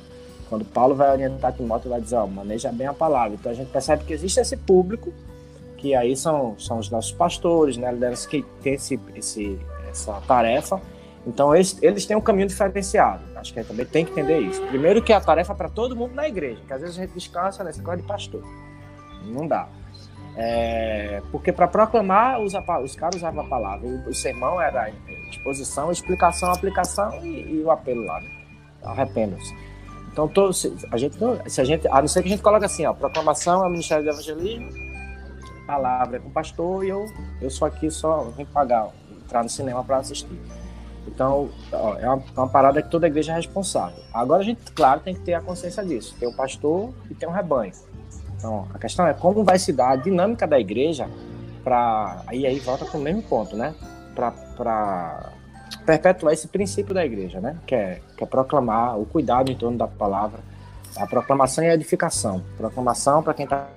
Quando 0.53 0.67
Paulo 0.67 0.95
vai 0.95 1.11
orientar 1.11 1.55
Timóteo, 1.55 1.89
vai 1.89 1.99
dizer, 1.99 2.17
ó, 2.17 2.27
maneja 2.27 2.71
bem 2.71 2.87
a 2.87 2.93
palavra. 2.93 3.39
Então 3.41 3.51
a 3.51 3.55
gente 3.55 3.71
percebe 3.71 4.05
que 4.05 4.13
existe 4.13 4.39
esse 4.39 4.55
público 4.55 5.11
que 5.79 5.95
aí 5.95 6.15
são, 6.15 6.59
são 6.59 6.77
os 6.77 6.91
nossos 6.91 7.11
pastores, 7.11 7.79
né, 7.79 7.91
liderança 7.91 8.29
que 8.29 8.45
tem 8.63 8.75
esse, 8.75 9.01
esse, 9.15 9.59
essa 9.89 10.21
tarefa. 10.29 10.79
Então, 11.27 11.55
eles, 11.55 11.79
eles 11.81 12.05
têm 12.05 12.19
um 12.19 12.21
caminho 12.21 12.49
diferenciado. 12.49 13.23
Acho 13.35 13.55
que 13.55 13.61
a 13.61 13.63
gente 13.63 13.71
também 13.71 13.87
tem 13.87 14.05
que 14.05 14.11
entender 14.11 14.41
isso. 14.41 14.61
Primeiro 14.67 15.01
que 15.01 15.11
a 15.11 15.23
tarefa 15.23 15.55
é 15.55 15.57
para 15.57 15.71
todo 15.71 15.97
mundo 15.97 16.15
na 16.15 16.29
igreja, 16.29 16.61
que 16.67 16.73
às 16.75 16.83
vezes 16.83 16.99
a 16.99 17.01
gente 17.01 17.15
descansa 17.15 17.65
nessa 17.65 17.83
coisa 17.83 18.03
de 18.03 18.07
pastor. 18.07 18.45
Não 19.25 19.49
dá. 19.49 19.67
É, 20.37 21.23
porque 21.33 21.51
para 21.51 21.67
proclamar, 21.67 22.43
os, 22.43 22.53
os 22.85 22.95
caras 22.95 23.17
usavam 23.17 23.43
a 23.43 23.49
palavra. 23.49 23.89
O, 23.89 24.11
o 24.11 24.15
sermão 24.15 24.61
era 24.61 24.93
exposição, 25.31 25.91
explicação, 25.91 26.53
aplicação 26.53 27.25
e, 27.25 27.55
e 27.55 27.63
o 27.65 27.71
apelo 27.71 28.05
lá. 28.05 28.21
Né? 28.21 28.29
Arrependam-se. 28.85 29.72
Então, 30.13 30.29
todo, 30.29 30.53
se, 30.53 30.73
a 30.91 30.97
gente, 30.99 31.17
se 31.47 31.61
a 31.61 31.65
gente, 31.65 31.89
a 31.89 32.01
não 32.01 32.09
ser 32.09 32.23
que 32.23 32.29
a 32.29 32.33
gente 32.33 32.43
coloque 32.43 32.67
assim, 32.67 32.85
ó, 32.85 32.93
proclamação 32.93 33.65
é 33.65 33.67
o 33.67 33.71
Ministério 33.71 34.05
do 34.05 34.11
Evangelismo, 34.11 34.71
palavra 35.67 36.19
é 36.19 36.21
com 36.21 36.29
o 36.29 36.33
pastor 36.33 36.85
e 36.85 36.91
eu, 36.91 37.07
eu 37.41 37.51
sou 37.51 37.67
aqui 37.67 37.91
só 37.91 38.25
vim 38.37 38.45
pagar, 38.45 38.89
entrar 39.25 39.43
no 39.43 39.49
cinema 39.49 39.83
para 39.83 39.99
assistir. 39.99 40.39
Então, 41.07 41.49
ó, 41.73 41.95
é, 41.97 42.09
uma, 42.09 42.23
é 42.37 42.41
uma, 42.41 42.49
parada 42.49 42.83
que 42.83 42.91
toda 42.91 43.07
igreja 43.07 43.33
é 43.33 43.37
responsável. 43.37 44.03
Agora 44.13 44.43
a 44.43 44.45
gente, 44.45 44.61
claro, 44.73 45.01
tem 45.01 45.15
que 45.15 45.21
ter 45.21 45.35
a 45.35 45.41
consciência 45.41 45.85
disso. 45.85 46.15
Tem 46.19 46.29
o 46.29 46.35
pastor 46.35 46.93
e 47.11 47.15
tem 47.15 47.29
o 47.29 47.33
rebanho. 47.33 47.73
Então, 48.37 48.69
a 48.73 48.79
questão 48.79 49.07
é 49.07 49.15
como 49.15 49.43
vai 49.45 49.59
se 49.59 49.73
dar 49.73 49.91
a 49.91 49.97
dinâmica 49.97 50.47
da 50.47 50.61
igreja 50.61 51.09
para 51.65 52.23
aí 52.27 52.47
aí 52.47 52.59
volta 52.59 52.85
para 52.85 52.99
o 52.99 53.01
mesmo 53.01 53.23
ponto, 53.23 53.57
né? 53.57 53.75
Para 54.15 55.32
perpetuar 55.79 56.33
esse 56.33 56.49
princípio 56.49 56.95
da 56.95 57.05
igreja, 57.05 57.41
né? 57.41 57.57
Que 57.67 57.75
é, 57.75 58.01
que 58.17 58.25
é 58.25 58.27
proclamar 58.27 58.99
o 58.99 59.07
cuidado 59.07 59.51
em 59.51 59.57
torno 59.57 59.79
da 59.79 59.89
palavra, 59.89 60.41
a 60.97 61.07
proclamação 61.07 61.65
e 61.65 61.69
a 61.69 61.75
edificação. 61.75 62.43
Proclamação 62.57 63.23
para 63.23 63.35
quem 63.35 63.45
está 63.45 63.69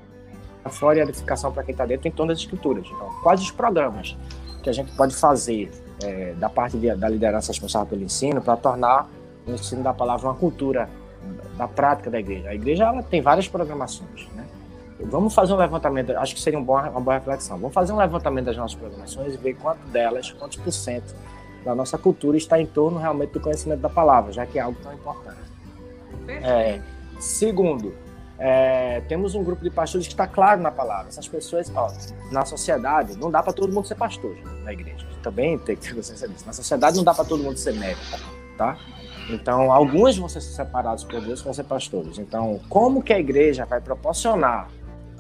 fora 0.70 1.00
e 1.00 1.02
a 1.02 1.04
edificação 1.04 1.52
para 1.52 1.64
quem 1.64 1.72
está 1.72 1.86
dentro 1.86 2.08
em 2.08 2.12
torno 2.12 2.32
das 2.32 2.40
escrituras. 2.40 2.88
Então, 2.92 3.10
quais 3.22 3.42
os 3.42 3.52
programas 3.52 4.18
que 4.64 4.70
a 4.70 4.74
gente 4.74 4.92
pode 4.96 5.16
fazer 5.16 5.72
é, 6.04 6.34
da 6.34 6.50
parte 6.50 6.78
de, 6.78 6.94
da 6.96 7.08
liderança 7.08 7.52
responsável 7.52 7.88
pelo 7.88 8.04
ensino 8.04 8.42
para 8.42 8.58
tornar 8.58 9.08
o 9.48 9.52
ensino 9.52 9.84
da 9.84 9.94
palavra 9.94 10.28
uma 10.28 10.36
cultura 10.36 10.90
da 11.58 11.68
prática 11.68 12.10
da 12.10 12.20
igreja. 12.20 12.50
A 12.50 12.56
igreja 12.56 12.86
ela 12.86 13.04
tem 13.04 13.22
várias 13.22 13.48
programações, 13.48 14.28
né? 14.36 14.46
Vamos 15.00 15.34
fazer 15.34 15.54
um 15.54 15.58
levantamento, 15.58 16.12
acho 16.18 16.34
que 16.34 16.42
seria 16.42 16.58
um 16.58 16.64
bom, 16.64 16.80
uma 16.80 17.02
boa 17.02 17.16
reflexão. 17.16 17.58
Vamos 17.58 17.74
fazer 17.74 17.92
um 17.92 17.98
levantamento 17.98 18.46
das 18.46 18.58
nossas 18.58 18.76
programações 18.76 19.34
e 19.34 19.38
ver 19.38 19.54
quanto 19.56 19.86
delas, 19.88 20.32
quantos 20.32 20.58
por 20.58 20.72
cento 20.72 21.14
da 21.66 21.74
nossa 21.74 21.98
cultura 21.98 22.38
está 22.38 22.62
em 22.62 22.66
torno 22.66 23.00
realmente 23.00 23.32
do 23.32 23.40
conhecimento 23.40 23.80
da 23.80 23.90
palavra, 23.90 24.32
já 24.32 24.46
que 24.46 24.60
é 24.60 24.62
algo 24.62 24.78
tão 24.82 24.94
importante. 24.94 25.40
É, 26.28 26.80
segundo, 27.20 27.94
é, 28.38 29.02
temos 29.08 29.34
um 29.34 29.44
grupo 29.44 29.64
de 29.64 29.72
pastores 29.72 30.06
que 30.06 30.14
está 30.14 30.28
claro 30.28 30.62
na 30.62 30.72
palavra. 30.72 31.08
Essas 31.08 31.28
pessoas, 31.28 31.72
ó, 31.76 31.92
na 32.32 32.46
sociedade, 32.46 33.18
não 33.18 33.32
dá 33.32 33.42
para 33.42 33.52
todo 33.52 33.74
mundo 33.74 33.88
ser 33.88 33.96
pastor 33.96 34.38
na 34.64 34.72
igreja. 34.72 35.08
Também 35.24 35.58
tem 35.58 35.76
que 35.76 35.88
ter 35.88 35.96
consciência 35.96 36.28
disso. 36.28 36.46
Na 36.46 36.54
sociedade 36.54 36.96
não 36.98 37.04
dá 37.04 37.14
para 37.14 37.26
todo 37.26 37.44
mundo 37.44 37.58
ser 37.58 37.74
médico, 37.74 38.20
tá? 38.58 38.78
Então, 39.30 39.72
alguns 39.72 40.18
vão 40.18 40.30
ser 40.30 40.42
separados 40.42 41.04
por 41.04 41.20
Deus, 41.20 41.42
vão 41.42 41.52
ser 41.54 41.64
pastores. 41.64 42.20
Então, 42.20 42.60
como 42.70 43.02
que 43.02 43.12
a 43.12 43.20
igreja 43.20 43.66
vai 43.66 43.82
proporcionar 43.82 44.70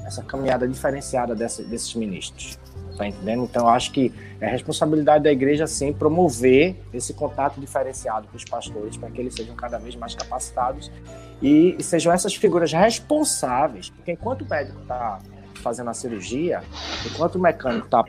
essa 0.05 0.21
caminhada 0.21 0.67
diferenciada 0.67 1.33
dessa, 1.33 1.63
desses 1.63 1.95
ministros? 1.95 2.59
Tá 2.97 3.07
entendendo? 3.07 3.43
Então, 3.43 3.67
acho 3.67 3.91
que 3.91 4.13
é 4.39 4.47
responsabilidade 4.47 5.23
da 5.23 5.31
igreja, 5.31 5.67
sim, 5.67 5.91
promover 5.91 6.75
esse 6.93 7.13
contato 7.13 7.59
diferenciado 7.59 8.27
com 8.27 8.37
os 8.37 8.45
pastores 8.45 8.95
para 8.95 9.09
que 9.09 9.19
eles 9.19 9.33
sejam 9.33 9.55
cada 9.55 9.77
vez 9.77 9.95
mais 9.95 10.15
capacitados 10.15 10.89
e, 11.41 11.75
e 11.77 11.83
sejam 11.83 12.13
essas 12.13 12.35
figuras 12.35 12.71
responsáveis. 12.71 13.89
Porque 13.89 14.13
enquanto 14.13 14.43
o 14.43 14.49
médico 14.49 14.81
está 14.81 15.19
fazendo 15.55 15.89
a 15.89 15.93
cirurgia, 15.93 16.61
enquanto 17.05 17.35
o 17.35 17.39
mecânico 17.39 17.85
está 17.85 18.03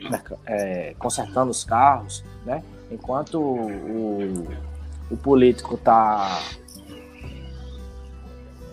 é, 0.47 0.95
consertando 0.99 1.51
os 1.51 1.65
carros, 1.65 2.25
né? 2.45 2.63
enquanto 2.91 3.41
o, 3.41 4.47
o 5.11 5.17
político 5.17 5.75
está 5.75 6.41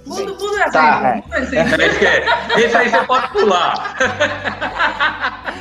Mundo, 0.05 0.35
mundo 0.35 0.57
é 0.57 0.69
tá, 0.69 1.23
assim, 1.31 1.55
é. 1.55 2.65
Isso 2.65 2.77
aí 2.77 2.89
você 2.89 3.03
pode 3.05 3.31
pular. 3.31 3.95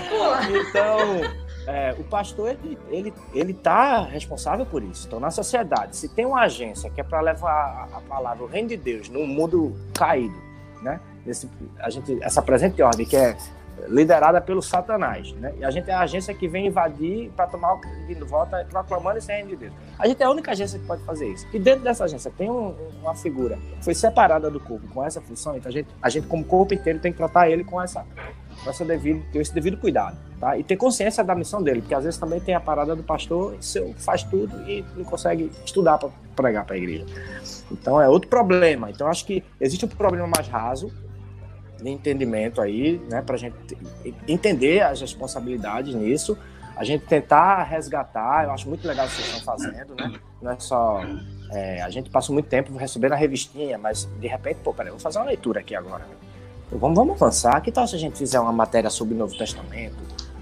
Pula. 0.08 0.40
Então, 0.50 1.42
é, 1.66 1.94
o 1.98 2.04
pastor 2.04 2.50
ele, 2.50 2.78
ele, 2.88 3.14
ele 3.32 3.54
tá 3.54 4.02
responsável 4.04 4.66
por 4.66 4.82
isso. 4.82 5.06
Então, 5.06 5.20
na 5.20 5.30
sociedade, 5.30 5.96
se 5.96 6.08
tem 6.08 6.26
uma 6.26 6.42
agência 6.42 6.90
que 6.90 7.00
é 7.00 7.04
para 7.04 7.20
levar 7.20 7.52
a, 7.92 7.98
a, 7.98 8.00
palavra, 8.00 8.44
o 8.44 8.46
reino 8.46 8.68
de 8.68 8.76
Deus, 8.76 9.08
no 9.08 9.26
mundo 9.26 9.76
caído, 9.94 10.34
né? 10.82 11.00
Esse, 11.24 11.48
a 11.78 11.88
gente, 11.88 12.18
essa 12.20 12.42
presente 12.42 12.82
ordem 12.82 13.06
que 13.06 13.16
é 13.16 13.36
liderada 13.88 14.40
pelo 14.40 14.62
Satanás, 14.62 15.32
né? 15.34 15.52
E 15.58 15.64
a 15.64 15.70
gente 15.70 15.90
é 15.90 15.94
a 15.94 16.00
agência 16.00 16.34
que 16.34 16.48
vem 16.48 16.66
invadir 16.66 17.30
para 17.36 17.46
tomar 17.46 17.78
de 18.06 18.14
volta 18.24 18.66
proclamando 18.70 19.18
esse 19.18 19.32
reino 19.32 19.48
de 19.50 19.56
Deus. 19.56 19.72
A 19.98 20.06
gente 20.06 20.22
é 20.22 20.26
a 20.26 20.30
única 20.30 20.50
agência 20.52 20.78
que 20.78 20.86
pode 20.86 21.02
fazer 21.04 21.26
isso. 21.28 21.46
E 21.52 21.58
dentro 21.58 21.84
dessa 21.84 22.04
agência 22.04 22.32
tem 22.36 22.50
um, 22.50 22.74
uma 23.00 23.14
figura 23.14 23.56
que 23.78 23.84
foi 23.84 23.94
separada 23.94 24.50
do 24.50 24.60
corpo 24.60 24.86
com 24.88 25.04
essa 25.04 25.20
função, 25.20 25.56
então 25.56 25.70
a 25.70 25.72
gente, 25.72 25.88
a 26.00 26.08
gente 26.08 26.26
como 26.26 26.44
corpo 26.44 26.74
inteiro 26.74 26.98
tem 26.98 27.12
que 27.12 27.18
tratar 27.18 27.48
ele 27.48 27.64
com 27.64 27.80
essa 27.80 28.04
com 28.62 28.70
essa 28.70 28.84
devido, 28.84 29.22
ter 29.32 29.40
esse 29.40 29.52
devido 29.52 29.76
cuidado, 29.76 30.16
tá? 30.38 30.56
E 30.56 30.62
ter 30.62 30.76
consciência 30.76 31.24
da 31.24 31.34
missão 31.34 31.62
dele, 31.62 31.80
porque 31.80 31.94
às 31.94 32.04
vezes 32.04 32.18
também 32.18 32.40
tem 32.40 32.54
a 32.54 32.60
parada 32.60 32.94
do 32.94 33.02
pastor, 33.02 33.56
seu 33.60 33.92
faz 33.94 34.22
tudo 34.22 34.54
e 34.68 34.84
não 34.96 35.04
consegue 35.04 35.50
estudar 35.64 35.98
para 35.98 36.10
pregar 36.36 36.64
para 36.64 36.74
a 36.74 36.78
igreja. 36.78 37.06
Então 37.70 38.00
é 38.00 38.08
outro 38.08 38.28
problema. 38.28 38.90
Então 38.90 39.08
acho 39.08 39.24
que 39.24 39.42
existe 39.60 39.84
um 39.84 39.88
problema 39.88 40.26
mais 40.26 40.46
raso, 40.48 40.92
de 41.82 41.90
entendimento 41.90 42.60
aí, 42.60 43.00
né, 43.10 43.22
para 43.22 43.34
a 43.34 43.38
gente 43.38 43.56
entender 44.28 44.80
as 44.82 45.00
responsabilidades 45.00 45.94
nisso, 45.94 46.36
a 46.76 46.84
gente 46.84 47.04
tentar 47.04 47.62
resgatar. 47.64 48.44
Eu 48.44 48.52
acho 48.52 48.68
muito 48.68 48.86
legal 48.86 49.06
o 49.06 49.08
que 49.08 49.16
vocês 49.16 49.28
estão 49.28 49.44
fazendo, 49.44 49.94
né? 49.94 50.12
Não 50.40 50.52
é 50.52 50.56
só. 50.58 51.02
É, 51.50 51.82
a 51.82 51.90
gente 51.90 52.10
passa 52.10 52.32
muito 52.32 52.48
tempo 52.48 52.74
recebendo 52.76 53.12
a 53.12 53.16
revistinha, 53.16 53.76
mas 53.76 54.08
de 54.18 54.26
repente, 54.26 54.60
pô, 54.64 54.72
peraí, 54.72 54.90
vou 54.90 54.98
fazer 54.98 55.18
uma 55.18 55.26
leitura 55.26 55.60
aqui 55.60 55.74
agora. 55.74 56.04
Né? 56.04 56.14
Vamos, 56.72 56.96
vamos 56.96 57.14
avançar. 57.14 57.60
Que 57.60 57.70
tal 57.70 57.86
se 57.86 57.94
a 57.94 57.98
gente 57.98 58.16
fizer 58.16 58.40
uma 58.40 58.52
matéria 58.52 58.88
sobre 58.88 59.14
o 59.14 59.16
Novo 59.16 59.36
Testamento? 59.36 59.96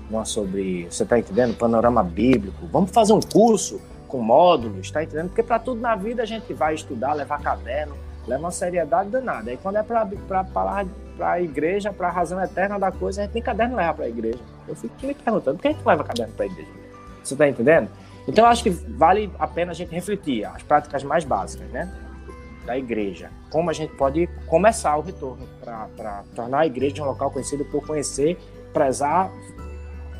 Uma 0.08 0.24
sobre. 0.24 0.84
Você 0.84 1.02
está 1.02 1.18
entendendo? 1.18 1.56
Panorama 1.56 2.02
bíblico. 2.02 2.66
Vamos 2.68 2.90
fazer 2.90 3.12
um 3.12 3.20
curso 3.20 3.80
com 4.06 4.20
módulos, 4.20 4.86
está 4.86 5.02
entendendo? 5.02 5.28
Porque 5.28 5.42
para 5.42 5.58
tudo 5.58 5.80
na 5.80 5.94
vida 5.94 6.22
a 6.22 6.26
gente 6.26 6.52
vai 6.52 6.74
estudar, 6.74 7.12
levar 7.12 7.40
caderno, 7.40 7.96
leva 8.26 8.44
uma 8.44 8.50
seriedade 8.50 9.10
danada. 9.10 9.50
Aí 9.50 9.56
quando 9.56 9.76
é 9.76 9.82
para 9.82 10.44
falar 10.46 10.86
para 11.16 11.32
a 11.32 11.40
igreja, 11.40 11.92
para 11.92 12.08
a 12.08 12.10
razão 12.10 12.42
eterna 12.42 12.78
da 12.78 12.90
coisa, 12.90 13.20
a 13.20 13.24
gente 13.24 13.34
nem 13.34 13.42
caderno 13.42 13.76
leva 13.76 13.94
para 13.94 14.04
a 14.06 14.08
igreja. 14.08 14.38
Eu 14.66 14.74
fico 14.74 14.94
me 15.06 15.14
perguntando, 15.14 15.56
por 15.56 15.62
que 15.62 15.68
a 15.68 15.72
gente 15.72 15.86
leva 15.86 16.04
caderno 16.04 16.32
para 16.34 16.44
a 16.44 16.48
igreja? 16.48 16.70
Você 17.22 17.34
está 17.34 17.48
entendendo? 17.48 17.90
Então, 18.26 18.44
eu 18.44 18.50
acho 18.50 18.62
que 18.62 18.70
vale 18.70 19.30
a 19.38 19.46
pena 19.46 19.72
a 19.72 19.74
gente 19.74 19.92
refletir 19.94 20.44
as 20.44 20.62
práticas 20.62 21.02
mais 21.02 21.24
básicas, 21.24 21.68
né? 21.70 21.92
Da 22.64 22.78
igreja. 22.78 23.30
Como 23.50 23.68
a 23.68 23.72
gente 23.72 23.94
pode 23.96 24.28
começar 24.46 24.96
o 24.96 25.00
retorno 25.00 25.46
para 25.60 26.22
tornar 26.34 26.60
a 26.60 26.66
igreja 26.66 27.02
um 27.02 27.06
local 27.06 27.30
conhecido 27.30 27.64
por 27.64 27.84
conhecer, 27.86 28.38
prezar, 28.72 29.30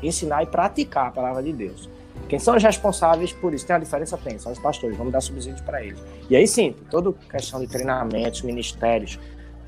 ensinar 0.03 0.43
e 0.43 0.45
praticar 0.47 1.07
a 1.07 1.11
palavra 1.11 1.41
de 1.41 1.53
Deus. 1.53 1.89
Quem 2.31 2.39
são 2.39 2.55
os 2.55 2.63
responsáveis 2.63 3.33
por 3.33 3.53
isso? 3.53 3.67
Tem 3.67 3.75
a 3.75 3.79
diferença? 3.79 4.17
Tem, 4.17 4.39
são 4.39 4.53
os 4.53 4.57
pastores, 4.57 4.95
vamos 4.95 5.11
dar 5.11 5.19
subsídios 5.19 5.59
para 5.59 5.83
eles. 5.83 6.01
E 6.29 6.35
aí 6.37 6.47
sim, 6.47 6.73
toda 6.89 7.11
questão 7.29 7.59
de 7.59 7.67
treinamentos, 7.67 8.41
ministérios, 8.41 9.19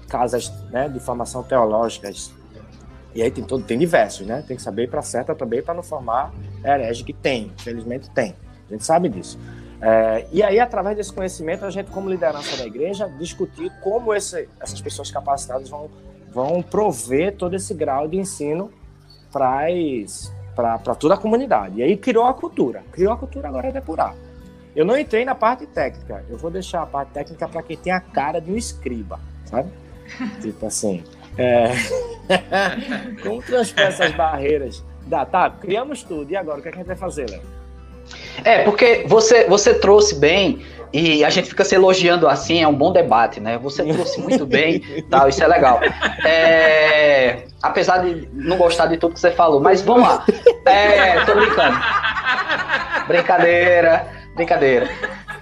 casas 0.07 0.49
né, 0.71 0.87
de 0.87 0.97
formação 1.01 1.43
teológicas. 1.43 2.31
E 3.13 3.21
aí 3.21 3.29
tem 3.29 3.43
todo, 3.43 3.65
tem 3.65 3.77
diversos, 3.77 4.25
né? 4.25 4.45
Tem 4.47 4.55
que 4.55 4.63
saber 4.63 4.89
para 4.89 5.01
certa 5.01 5.35
também 5.35 5.61
para 5.61 5.73
não 5.73 5.83
formar 5.83 6.33
herege 6.63 7.03
que 7.03 7.11
tem, 7.11 7.51
infelizmente 7.59 8.09
tem. 8.11 8.33
A 8.69 8.71
gente 8.71 8.85
sabe 8.85 9.09
disso. 9.09 9.37
É, 9.81 10.25
e 10.31 10.41
aí, 10.41 10.57
através 10.57 10.95
desse 10.95 11.11
conhecimento, 11.11 11.65
a 11.65 11.69
gente, 11.69 11.91
como 11.91 12.09
liderança 12.09 12.55
da 12.55 12.65
igreja, 12.65 13.09
discutir 13.19 13.73
como 13.81 14.13
esse, 14.13 14.47
essas 14.57 14.79
pessoas 14.79 15.11
capacitadas 15.11 15.67
vão, 15.67 15.89
vão 16.31 16.61
prover 16.61 17.35
todo 17.35 17.57
esse 17.57 17.73
grau 17.73 18.07
de 18.07 18.15
ensino 18.15 18.71
para 19.33 19.69
toda 20.99 21.13
a 21.13 21.17
comunidade. 21.17 21.79
E 21.79 21.83
aí 21.83 21.97
criou 21.97 22.25
a 22.25 22.33
cultura. 22.33 22.83
Criou 22.91 23.13
a 23.13 23.17
cultura, 23.17 23.47
agora 23.47 23.67
é 23.67 23.71
depurar. 23.71 24.15
Eu 24.75 24.85
não 24.85 24.97
entrei 24.97 25.23
na 25.23 25.35
parte 25.35 25.65
técnica. 25.67 26.23
Eu 26.29 26.37
vou 26.37 26.49
deixar 26.49 26.81
a 26.81 26.85
parte 26.85 27.11
técnica 27.11 27.47
para 27.47 27.61
quem 27.61 27.77
tem 27.77 27.93
a 27.93 27.99
cara 27.99 28.39
de 28.39 28.51
um 28.51 28.57
escriba, 28.57 29.19
sabe? 29.45 29.69
Tipo 30.41 30.65
assim. 30.65 31.03
É... 31.37 31.69
Como 33.21 33.41
transpor 33.41 33.83
essas 33.83 34.11
barreiras? 34.13 34.83
Dá, 35.05 35.25
tá, 35.25 35.49
criamos 35.49 36.03
tudo. 36.03 36.31
E 36.31 36.35
agora, 36.35 36.59
o 36.59 36.61
que, 36.61 36.69
é 36.69 36.71
que 36.71 36.77
a 36.77 36.79
gente 36.79 36.87
vai 36.87 36.95
fazer, 36.95 37.29
Léo? 37.29 37.41
É, 38.43 38.63
porque 38.63 39.05
você, 39.07 39.47
você 39.47 39.73
trouxe 39.79 40.15
bem, 40.19 40.65
e 40.93 41.25
a 41.25 41.29
gente 41.31 41.49
fica 41.49 41.65
se 41.65 41.73
elogiando 41.73 42.27
assim, 42.27 42.61
é 42.61 42.67
um 42.67 42.73
bom 42.73 42.93
debate, 42.93 43.39
né? 43.39 43.57
Você 43.57 43.83
trouxe 43.83 44.21
muito 44.21 44.45
bem, 44.45 44.79
tal, 45.09 45.27
isso 45.27 45.43
é 45.43 45.47
legal. 45.47 45.79
É, 46.23 47.45
apesar 47.61 47.97
de 47.97 48.29
não 48.31 48.57
gostar 48.57 48.85
de 48.85 48.97
tudo 48.97 49.15
que 49.15 49.19
você 49.19 49.31
falou, 49.31 49.59
mas 49.59 49.81
vamos 49.81 50.07
lá. 50.07 50.23
É, 50.65 51.19
tô 51.25 51.33
brincando. 51.33 51.77
Brincadeira, 53.07 54.07
brincadeira. 54.35 54.87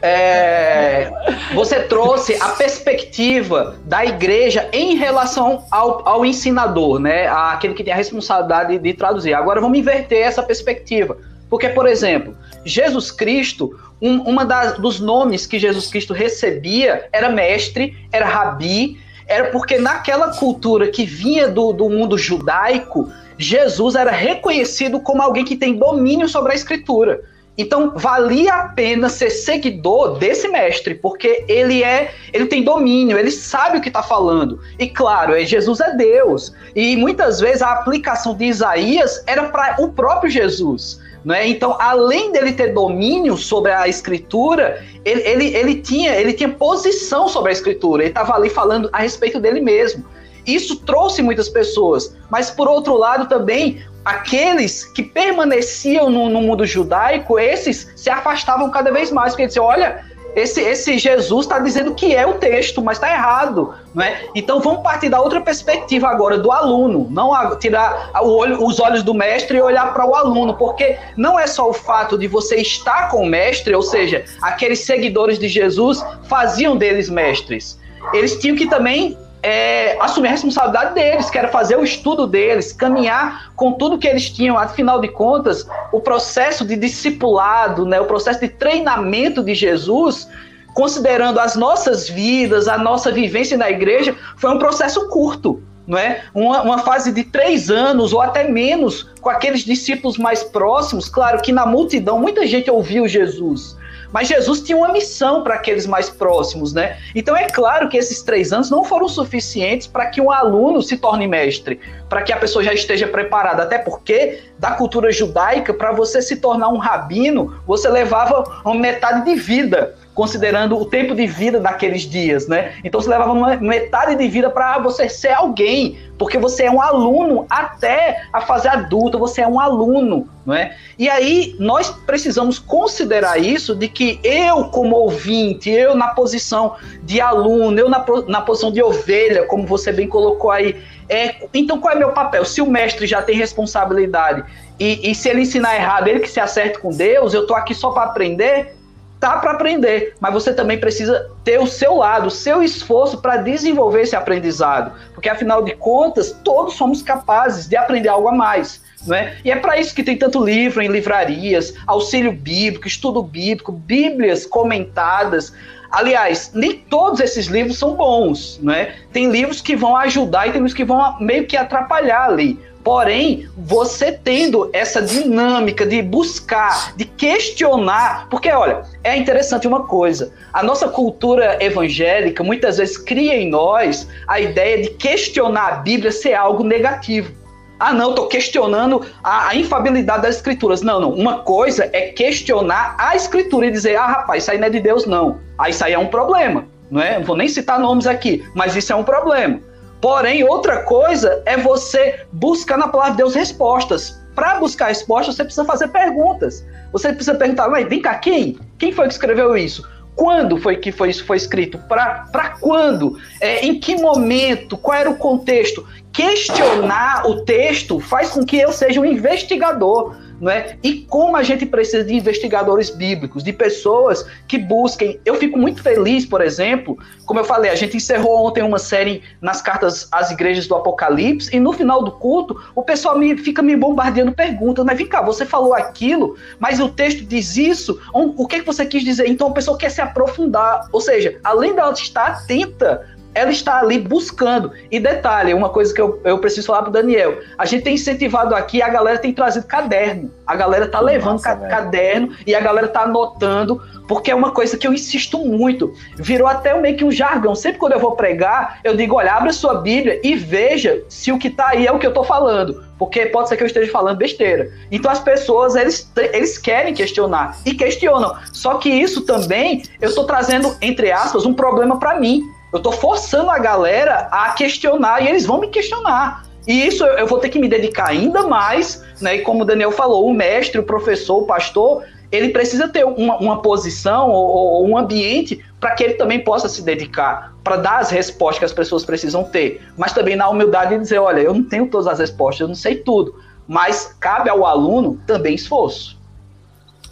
É, 0.02 1.12
você 1.54 1.82
trouxe 1.82 2.36
a 2.42 2.50
perspectiva 2.50 3.76
da 3.86 4.06
igreja 4.06 4.68
em 4.72 4.96
relação 4.96 5.66
ao, 5.70 6.08
ao 6.08 6.26
ensinador, 6.26 6.98
né? 6.98 7.28
Aquele 7.28 7.74
que 7.74 7.84
tem 7.84 7.94
a 7.94 7.98
responsabilidade 7.98 8.80
de 8.80 8.94
traduzir. 8.94 9.34
Agora 9.34 9.60
vamos 9.60 9.78
inverter 9.78 10.26
essa 10.26 10.42
perspectiva. 10.42 11.18
Porque, 11.50 11.68
por 11.68 11.86
exemplo, 11.86 12.36
Jesus 12.64 13.12
Cristo, 13.12 13.78
um, 14.02 14.22
uma 14.22 14.44
das, 14.44 14.78
dos 14.78 15.00
nomes 15.00 15.46
que 15.46 15.60
Jesus 15.60 15.88
Cristo 15.88 16.14
recebia 16.14 17.08
era 17.12 17.30
mestre, 17.30 17.96
era 18.12 18.26
rabi, 18.26 19.00
era 19.28 19.52
porque 19.52 19.78
naquela 19.78 20.34
cultura 20.34 20.88
que 20.88 21.06
vinha 21.06 21.48
do, 21.48 21.72
do 21.72 21.90
mundo 21.90 22.18
judaico, 22.18 23.12
Jesus 23.38 23.96
era 23.96 24.12
reconhecido 24.12 25.00
como 25.00 25.22
alguém 25.22 25.46
que 25.46 25.56
tem 25.56 25.78
domínio 25.78 26.28
sobre 26.28 26.52
a 26.52 26.56
escritura. 26.56 27.22
Então, 27.58 27.94
valia 27.96 28.54
a 28.54 28.70
pena 28.70 29.10
ser 29.10 29.30
seguidor 29.30 30.18
desse 30.18 30.48
mestre, 30.48 30.96
porque 30.96 31.46
ele 31.48 31.84
é, 31.84 32.14
ele 32.34 32.46
tem 32.46 32.64
domínio, 32.64 33.20
ele 33.20 33.30
sabe 33.30 33.78
o 33.78 33.82
que 33.82 33.90
está 33.90 34.02
falando. 34.02 34.60
E 34.80 34.88
claro, 34.88 35.36
é, 35.36 35.46
Jesus 35.46 35.80
é 35.80 35.96
Deus. 35.96 36.54
E 36.76 36.96
muitas 36.96 37.40
vezes 37.40 37.62
a 37.62 37.74
aplicação 37.74 38.36
de 38.36 38.46
Isaías 38.46 39.22
era 39.28 39.50
para 39.50 39.76
o 39.80 39.90
próprio 39.92 40.32
Jesus. 40.32 41.00
Né? 41.23 41.47
Então, 41.47 41.77
além 41.79 42.31
dele 42.31 42.53
ter 42.53 42.73
domínio 42.73 43.38
sobre 43.38 43.71
a 43.71 43.88
escritura, 43.88 44.84
ele, 45.05 45.21
ele, 45.21 45.55
ele, 45.55 45.75
tinha, 45.75 46.15
ele 46.15 46.34
tinha 46.34 46.49
posição 46.49 47.27
sobre 47.27 47.49
a 47.49 47.53
escritura, 47.53 48.03
ele 48.03 48.10
estava 48.10 48.34
ali 48.36 48.49
falando 48.49 48.89
a 48.91 48.99
respeito 48.99 49.39
dele 49.39 49.62
mesmo. 49.62 50.03
Isso 50.45 50.77
trouxe 50.77 51.21
muitas 51.21 51.47
pessoas, 51.47 52.15
mas 52.29 52.49
por 52.49 52.67
outro 52.67 52.97
lado 52.97 53.29
também, 53.29 53.84
aqueles 54.03 54.86
que 54.86 55.03
permaneciam 55.03 56.10
no, 56.10 56.27
no 56.27 56.41
mundo 56.41 56.65
judaico, 56.65 57.38
esses 57.38 57.91
se 57.95 58.10
afastavam 58.10 58.71
cada 58.71 58.91
vez 58.91 59.12
mais, 59.12 59.34
porque 59.34 59.45
diziam, 59.45 59.65
olha, 59.65 60.03
esse, 60.36 60.62
esse 60.62 60.98
Jesus 60.98 61.46
está 61.46 61.60
dizendo 61.60 61.94
que 61.94 62.15
é 62.15 62.26
o 62.26 62.34
texto, 62.34 62.82
mas 62.82 62.98
está 62.98 63.12
errado, 63.12 63.74
não 63.94 64.04
é? 64.04 64.26
Então 64.36 64.60
vamos 64.60 64.82
partir 64.82 65.10
da 65.10 65.22
outra 65.22 65.41
perspectiva 65.41 66.08
agora 66.08 66.38
do 66.38 66.52
aluno, 66.52 67.08
não 67.10 67.32
tirar 67.58 68.12
olho, 68.22 68.63
os 68.65 68.80
olhos 68.80 69.04
do 69.04 69.13
mestre 69.13 69.58
e 69.58 69.62
olhar 69.62 69.94
para 69.94 70.06
o 70.06 70.15
aluno, 70.15 70.54
porque 70.54 70.98
não 71.17 71.39
é 71.39 71.48
só 71.48 71.70
o 71.70 71.74
fato 71.74 72.17
de 72.17 72.28
você 72.28 72.58
estar 72.58 73.10
com 73.10 73.24
o 73.24 73.26
mestre, 73.26 73.76
ou 73.76 73.82
seja, 73.82 74.24
aqueles 74.41 74.80
seguidores 74.80 75.38
de 75.38 75.48
Jesus 75.48 76.04
faziam 76.24 76.78
deles 76.78 77.10
mestres. 77.10 77.80
Eles 78.13 78.39
tinham 78.39 78.56
que 78.56 78.67
também 78.67 79.17
é, 79.43 79.97
assumir 79.99 80.27
a 80.27 80.32
responsabilidade 80.32 80.93
deles, 80.93 81.30
que 81.30 81.38
era 81.38 81.47
fazer 81.47 81.77
o 81.77 81.84
estudo 81.84 82.27
deles, 82.27 82.71
caminhar 82.71 83.51
com 83.56 83.73
tudo 83.73 83.97
que 83.97 84.08
eles 84.08 84.30
tinham. 84.30 84.58
Afinal 84.58 85.01
de 85.01 85.08
contas, 85.08 85.67
o 85.91 85.99
processo 85.99 86.63
de 86.65 86.75
discipulado, 86.75 87.86
né, 87.86 87.99
o 87.99 88.06
processo 88.06 88.39
de 88.39 88.49
treinamento 88.49 89.43
de 89.43 89.56
Jesus, 89.56 90.27
considerando 90.73 91.39
as 91.39 91.56
nossas 91.56 92.08
vidas, 92.08 92.67
a 92.67 92.77
nossa 92.77 93.12
vivência 93.12 93.58
na 93.58 93.69
igreja, 93.69 94.15
foi 94.38 94.51
um 94.51 94.60
processo 94.60 95.08
curto. 95.10 95.62
Não 95.88 95.97
é? 95.97 96.21
Uma, 96.34 96.62
uma 96.62 96.77
fase 96.77 97.12
de 97.12 97.23
três 97.23 97.71
anos 97.71 98.13
ou 98.13 98.21
até 98.21 98.47
menos 98.47 99.10
com 99.19 99.30
aqueles 99.30 99.65
discípulos 99.65 100.17
mais 100.17 100.43
próximos. 100.43 101.10
Claro 101.10 101.41
que 101.41 101.51
na 101.51 101.65
multidão 101.65 102.19
muita 102.19 102.45
gente 102.45 102.69
ouviu 102.69 103.08
Jesus, 103.08 103.75
mas 104.12 104.28
Jesus 104.28 104.62
tinha 104.62 104.78
uma 104.78 104.91
missão 104.91 105.43
para 105.43 105.56
aqueles 105.56 105.88
mais 105.88 106.10
próximos, 106.10 106.74
né? 106.74 106.97
Então 107.15 107.36
é 107.36 107.47
claro 107.47 107.89
que 107.89 107.97
esses 107.97 108.21
três 108.21 108.52
anos 108.52 108.69
não 108.69 108.84
foram 108.84 109.08
suficientes 109.08 109.88
para 109.88 110.08
que 110.08 110.19
um 110.19 110.32
aluno 110.32 110.82
se 110.82 110.97
torne 110.97 111.28
mestre, 111.28 111.80
para 112.10 112.21
que 112.21 112.34
a 112.34 112.38
pessoa 112.38 112.63
já 112.63 112.74
esteja 112.74 113.08
preparada. 113.08 113.63
Até 113.63 113.78
porque, 113.78 114.39
da 114.60 114.71
cultura 114.71 115.12
judaica, 115.12 115.74
para 115.74 115.91
você 115.91 116.21
se 116.21 116.38
tornar 116.38 116.69
um 116.69 116.78
rabino, 116.78 117.62
você 117.65 117.89
levava 117.89 118.43
uma 118.65 118.76
metade 118.76 119.26
de 119.26 119.36
vida 119.36 119.95
considerando 120.13 120.78
o 120.78 120.86
tempo 120.86 121.15
de 121.15 121.26
vida 121.26 121.60
daqueles 121.60 122.02
dias, 122.02 122.47
né? 122.47 122.74
Então 122.84 123.00
você 123.02 123.10
levava 123.10 123.32
uma 123.32 123.56
metade 123.58 124.15
de 124.15 124.28
vida 124.28 124.50
para 124.50 124.78
você 124.80 125.08
ser 125.08 125.34
alguém, 125.34 125.97
porque 126.17 126.38
você 126.38 126.63
é 126.63 126.71
um 126.71 126.82
aluno 126.82 127.45
até 127.50 128.24
a 128.34 128.41
fase 128.41 128.67
adulta, 128.67 129.17
você 129.17 129.41
é 129.41 129.47
um 129.47 129.60
aluno, 129.60 130.28
não 130.45 130.54
é? 130.54 130.76
E 131.00 131.10
aí 131.10 131.56
nós 131.58 131.89
precisamos 132.06 132.60
considerar 132.60 133.39
isso 133.39 133.74
de 133.74 133.88
que 133.88 134.19
eu 134.24 134.65
como 134.65 134.95
ouvinte, 134.97 135.69
eu 135.69 135.95
na 135.95 136.10
posição 136.10 136.76
de 137.04 137.21
aluno, 137.21 137.80
eu 137.80 137.89
na, 137.89 138.06
na 138.28 138.41
posição 138.41 138.71
de 138.71 138.84
ovelha, 138.84 139.45
como 139.45 139.65
você 139.65 139.93
bem 139.93 140.08
colocou 140.08 140.52
aí, 140.52 140.82
é, 141.08 141.47
então 141.54 141.80
qual 141.80 141.93
é 141.93 141.97
meu 141.97 142.12
papel? 142.12 142.43
Se 142.45 142.62
o 142.62 142.69
mestre 142.69 143.08
já 143.08 143.21
tem 143.21 143.36
responsabilidade 143.36 144.43
e, 144.80 145.12
e 145.12 145.15
se 145.15 145.30
ele 145.30 145.41
ensinar 145.41 145.76
errado, 145.76 146.08
ele 146.08 146.19
que 146.19 146.30
se 146.30 146.39
acerte 146.39 146.80
com 146.80 146.89
Deus, 146.89 147.34
eu 147.34 147.47
tô 147.47 147.54
aqui 147.54 147.74
só 147.74 147.91
para 147.91 148.04
aprender, 148.04 148.76
tá 149.21 149.38
para 149.38 149.51
aprender, 149.51 150.15
mas 150.19 150.34
você 150.34 150.51
também 150.51 150.79
precisa 150.79 151.29
ter 151.43 151.60
o 151.60 151.67
seu 151.67 151.97
lado, 151.97 152.27
o 152.27 152.31
seu 152.31 152.63
esforço 152.63 153.21
para 153.21 153.38
desenvolver 153.38 154.01
esse 154.01 154.15
aprendizado, 154.15 154.93
porque 155.13 155.29
afinal 155.29 155.63
de 155.63 155.75
contas, 155.75 156.36
todos 156.43 156.73
somos 156.73 157.03
capazes 157.03 157.67
de 157.67 157.77
aprender 157.77 158.10
algo 158.10 158.27
a 158.27 158.34
mais. 158.34 158.81
Não 159.05 159.15
é? 159.15 159.38
E 159.45 159.51
é 159.51 159.55
para 159.55 159.79
isso 159.79 159.95
que 159.95 160.03
tem 160.03 160.17
tanto 160.17 160.43
livro 160.43 160.81
em 160.81 160.88
livrarias, 160.88 161.73
auxílio 161.88 162.31
bíblico, 162.31 162.88
estudo 162.88 163.21
bíblico, 163.21 163.71
bíblias 163.71 164.45
comentadas. 164.45 165.53
Aliás, 165.91 166.51
nem 166.53 166.77
todos 166.77 167.19
esses 167.19 167.47
livros 167.47 167.77
são 167.77 167.95
bons, 167.95 168.60
né? 168.62 168.95
Tem 169.12 169.31
livros 169.31 169.60
que 169.60 169.75
vão 169.75 169.97
ajudar 169.97 170.47
e 170.47 170.51
tem 170.51 170.62
livros 170.62 170.73
que 170.73 170.86
vão 170.86 171.19
meio 171.19 171.47
que 171.47 171.57
atrapalhar 171.57 172.27
ali. 172.29 172.60
Porém, 172.84 173.48
você 173.56 174.12
tendo 174.12 174.70
essa 174.74 175.02
dinâmica 175.02 175.86
de 175.86 176.02
buscar, 176.02 176.96
de 176.96 177.06
questionar, 177.06 178.28
porque 178.30 178.50
olha, 178.52 178.82
é 179.04 179.15
interessante 179.15 179.67
uma 179.67 179.86
coisa: 179.86 180.34
a 180.52 180.63
nossa 180.63 180.88
cultura 180.88 181.63
evangélica 181.63 182.44
muitas 182.44 182.78
vezes 182.78 182.98
cria 182.98 183.36
em 183.36 183.50
nós 183.50 184.08
a 184.28 184.39
ideia 184.39 184.82
de 184.82 184.89
questionar 184.91 185.67
a 185.67 185.72
Bíblia 185.78 186.12
ser 186.12 186.34
algo 186.34 186.63
negativo. 186.63 187.32
Ah, 187.80 187.94
não, 187.94 188.12
estou 188.12 188.28
questionando 188.28 189.04
a, 189.24 189.50
a, 189.50 189.56
infabilidade 189.56 190.22
das 190.22 190.36
escrituras. 190.36 190.84
Não, 190.84 191.00
não. 191.00 191.12
Uma 191.13 191.39
coisa 191.39 191.89
é 191.91 192.10
questionar 192.10 192.96
a 192.96 193.15
escritura 193.15 193.65
e 193.65 193.72
dizer, 193.72 193.96
ah, 193.96 194.06
rapaz, 194.06 194.44
isso 194.44 194.52
aí 194.52 194.60
não 194.60 194.67
é 194.67 194.70
de 194.70 194.80
Deus, 194.80 195.08
não. 195.08 195.39
Ah, 195.58 195.67
isso 195.67 195.84
aí 195.84 195.94
é 195.94 195.98
um 195.98 196.06
problema. 196.06 196.65
Não, 196.91 197.02
é? 197.02 197.20
vou 197.20 197.36
nem 197.36 197.48
citar 197.48 197.80
nomes 197.80 198.06
aqui, 198.06 198.46
mas 198.54 198.76
isso 198.76 198.94
é 198.94 198.96
um 198.96 199.04
problema. 199.04 199.60
Porém, 200.02 200.44
outra 200.44 200.84
coisa 200.84 201.44
é 201.46 201.56
você 201.58 202.26
buscar 202.32 202.78
na 202.78 202.88
palavra 202.88 203.12
de 203.12 203.18
Deus 203.18 203.36
respostas. 203.36 204.20
Para 204.34 204.56
buscar 204.56 204.88
respostas, 204.88 205.36
você 205.36 205.44
precisa 205.44 205.66
fazer 205.66 205.90
perguntas. 205.90 206.66
Você 206.92 207.14
precisa 207.14 207.36
perguntar, 207.36 207.70
mas 207.70 207.88
vem 207.88 208.02
cá, 208.02 208.16
quem? 208.16 208.58
Quem 208.80 208.92
foi 208.92 209.08
que 209.08 209.14
escreveu 209.14 209.56
isso? 209.56 209.88
Quando 210.16 210.58
foi 210.58 210.78
que 210.78 210.92
foi 210.92 211.10
isso 211.10 211.26
foi 211.26 211.38
escrito? 211.38 211.78
Para 211.88 212.58
quando? 212.60 213.18
É, 213.40 213.66
em 213.66 213.80
que 213.80 213.96
momento? 213.96 214.78
Qual 214.78 214.98
era 214.98 215.10
o 215.10 215.16
contexto? 215.16 215.86
Questionar 216.12 217.28
o 217.28 217.46
texto 217.46 218.00
faz 218.00 218.32
com 218.32 218.46
que 218.46 218.58
eu 218.58 218.72
seja 218.72 219.00
um 219.00 219.06
investigador 219.06 220.16
não 220.41 220.51
é? 220.51 220.75
E 220.82 221.01
como 221.01 221.38
a 221.38 221.43
gente 221.43 221.67
precisa 221.67 222.04
de 222.04 222.15
investigadores 222.15 222.89
bíblicos, 222.89 223.43
de 223.43 223.54
pessoas 223.54 224.25
que 224.47 224.58
busquem. 224.58 225.19
Eu 225.23 225.36
fico 225.36 225.58
muito 225.58 225.84
feliz, 225.84 226.25
por 226.25 226.41
exemplo, 226.41 226.97
como 227.27 227.39
eu 227.39 227.43
falei, 227.43 227.69
a 227.69 227.75
gente 227.75 227.95
encerrou 227.95 228.47
ontem 228.47 228.63
uma 228.63 228.80
série 228.80 229.21
nas 229.39 229.62
cartas 229.62 230.08
às 230.12 230.32
igrejas 230.32 230.67
do 230.67 230.75
Apocalipse, 230.75 231.56
e 231.56 231.60
no 231.60 231.71
final 231.71 232.04
do 232.04 232.12
culto, 232.12 232.60
o 232.73 232.82
pessoal 232.82 233.17
me, 233.17 233.38
fica 233.38 233.62
me 233.62 233.75
bombardeando 233.75 234.32
perguntas, 234.32 234.84
mas 234.84 234.97
vem 234.97 235.08
cá, 235.08 235.21
você 235.21 235.45
falou 235.45 235.75
aquilo, 235.75 236.36
mas 236.60 236.80
o 236.80 236.89
texto 236.89 237.23
diz 237.23 237.56
isso, 237.56 238.01
o 238.13 238.47
que, 238.47 238.60
que 238.60 238.65
você 238.65 238.86
quis 238.86 239.04
dizer? 239.04 239.27
Então 239.27 239.47
a 239.47 239.51
pessoa 239.51 239.77
quer 239.77 239.91
se 239.91 240.01
aprofundar, 240.01 240.88
ou 240.91 240.99
seja, 240.99 241.39
além 241.43 241.75
dela 241.75 241.93
estar 241.93 242.27
atenta 242.27 243.08
ela 243.34 243.52
está 243.52 243.80
ali 243.80 243.98
buscando. 244.00 244.72
E 244.89 245.00
detalhe, 245.00 245.54
uma 245.54 245.70
coisa 245.70 245.94
que 245.94 246.02
eu, 246.02 246.20
eu 246.24 246.39
preciso 246.39 246.67
falar 246.67 246.82
para 246.82 246.89
o 246.89 246.94
Daniel: 246.94 247.39
a 247.58 247.65
gente 247.65 247.84
tem 247.84 247.96
incentivado 247.96 248.56
aqui, 248.56 248.82
a 248.82 248.89
galera 248.89 249.17
tem 249.17 249.34
trazido 249.34 249.65
caderno. 249.65 250.32
A 250.46 250.56
galera 250.56 250.88
tá 250.88 251.00
levando 251.00 251.34
Nossa, 251.34 251.56
ca 251.56 251.67
caderno 251.67 252.36
e 252.46 252.54
a 252.54 252.60
galera 252.60 252.88
tá 252.88 253.04
anotando, 253.04 253.82
porque 254.08 254.32
é 254.32 254.36
uma 254.36 254.52
coisa 254.52 254.78
que 254.78 254.86
eu 254.86 254.94
insisto 254.94 255.38
muito. 255.38 255.94
Virou 256.17 256.48
até 256.48 256.80
meio 256.80 256.98
que 256.98 257.06
um 257.06 257.12
jargão. 257.12 257.56
Sempre 257.56 257.80
quando 257.80 257.94
eu 257.94 258.00
vou 258.00 258.15
pregar, 258.15 258.80
eu 258.84 258.96
digo: 258.96 259.15
olha, 259.15 259.34
abre 259.34 259.50
a 259.50 259.54
sua 259.54 259.76
Bíblia 259.76 260.20
e 260.24 260.36
veja 260.36 261.04
se 261.08 261.32
o 261.32 261.39
que 261.39 261.48
está 261.48 261.70
aí 261.70 261.88
é 261.88 261.91
o 261.91 262.00
que 262.00 262.06
eu 262.06 262.12
estou 262.12 262.24
falando. 262.24 262.84
Porque 262.98 263.26
pode 263.28 263.50
ser 263.50 263.58
que 263.58 263.63
eu 263.63 263.67
esteja 263.67 263.91
falando 263.91 264.17
besteira. 264.17 264.70
Então 264.91 265.10
as 265.10 265.20
pessoas, 265.20 265.76
eles, 265.76 266.12
eles 266.34 266.58
querem 266.58 266.94
questionar 266.94 267.58
e 267.65 267.74
questionam. 267.74 268.36
Só 268.54 268.76
que 268.76 268.89
isso 268.89 269.22
também, 269.22 269.82
eu 270.00 270.10
estou 270.10 270.26
trazendo, 270.26 270.76
entre 270.82 271.12
aspas, 271.12 271.46
um 271.46 271.54
problema 271.54 271.98
para 271.98 272.20
mim 272.20 272.44
eu 272.73 272.79
tô 272.79 272.91
forçando 272.91 273.49
a 273.49 273.60
galera 273.60 274.29
a 274.31 274.51
questionar 274.51 275.23
e 275.23 275.27
eles 275.27 275.45
vão 275.45 275.60
me 275.60 275.67
questionar. 275.67 276.43
E 276.67 276.86
isso 276.86 277.03
eu 277.03 277.27
vou 277.27 277.39
ter 277.39 277.49
que 277.49 277.60
me 277.60 277.67
dedicar 277.67 278.10
ainda 278.10 278.43
mais, 278.43 279.03
né? 279.19 279.38
E 279.38 279.41
como 279.41 279.63
o 279.63 279.65
Daniel 279.65 279.91
falou, 279.91 280.28
o 280.28 280.34
mestre, 280.34 280.80
o 280.80 280.84
professor, 280.84 281.39
o 281.39 281.45
pastor, 281.45 282.03
ele 282.32 282.49
precisa 282.49 282.88
ter 282.88 283.03
uma, 283.03 283.38
uma 283.38 283.61
posição 283.61 284.30
ou, 284.30 284.47
ou, 284.47 284.88
um 284.88 284.97
ambiente 284.97 285.63
para 285.80 285.91
que 285.91 286.03
ele 286.03 286.13
também 286.13 286.43
possa 286.43 286.69
se 286.69 286.84
dedicar, 286.84 287.53
para 287.63 287.78
dar 287.78 287.97
as 287.99 288.09
respostas 288.11 288.59
que 288.59 288.65
as 288.65 288.74
pessoas 288.74 289.03
precisam 289.03 289.43
ter. 289.43 289.82
Mas 289.97 290.13
também 290.13 290.36
na 290.36 290.47
humildade 290.47 290.93
de 290.95 291.01
dizer, 291.01 291.19
olha, 291.19 291.41
eu 291.41 291.53
não 291.53 291.63
tenho 291.63 291.88
todas 291.88 292.07
as 292.07 292.19
respostas, 292.19 292.61
eu 292.61 292.67
não 292.67 292.76
sei 292.76 292.95
tudo. 292.95 293.36
Mas 293.67 294.15
cabe 294.19 294.49
ao 294.49 294.65
aluno 294.65 295.19
também 295.26 295.55
esforço. 295.55 296.19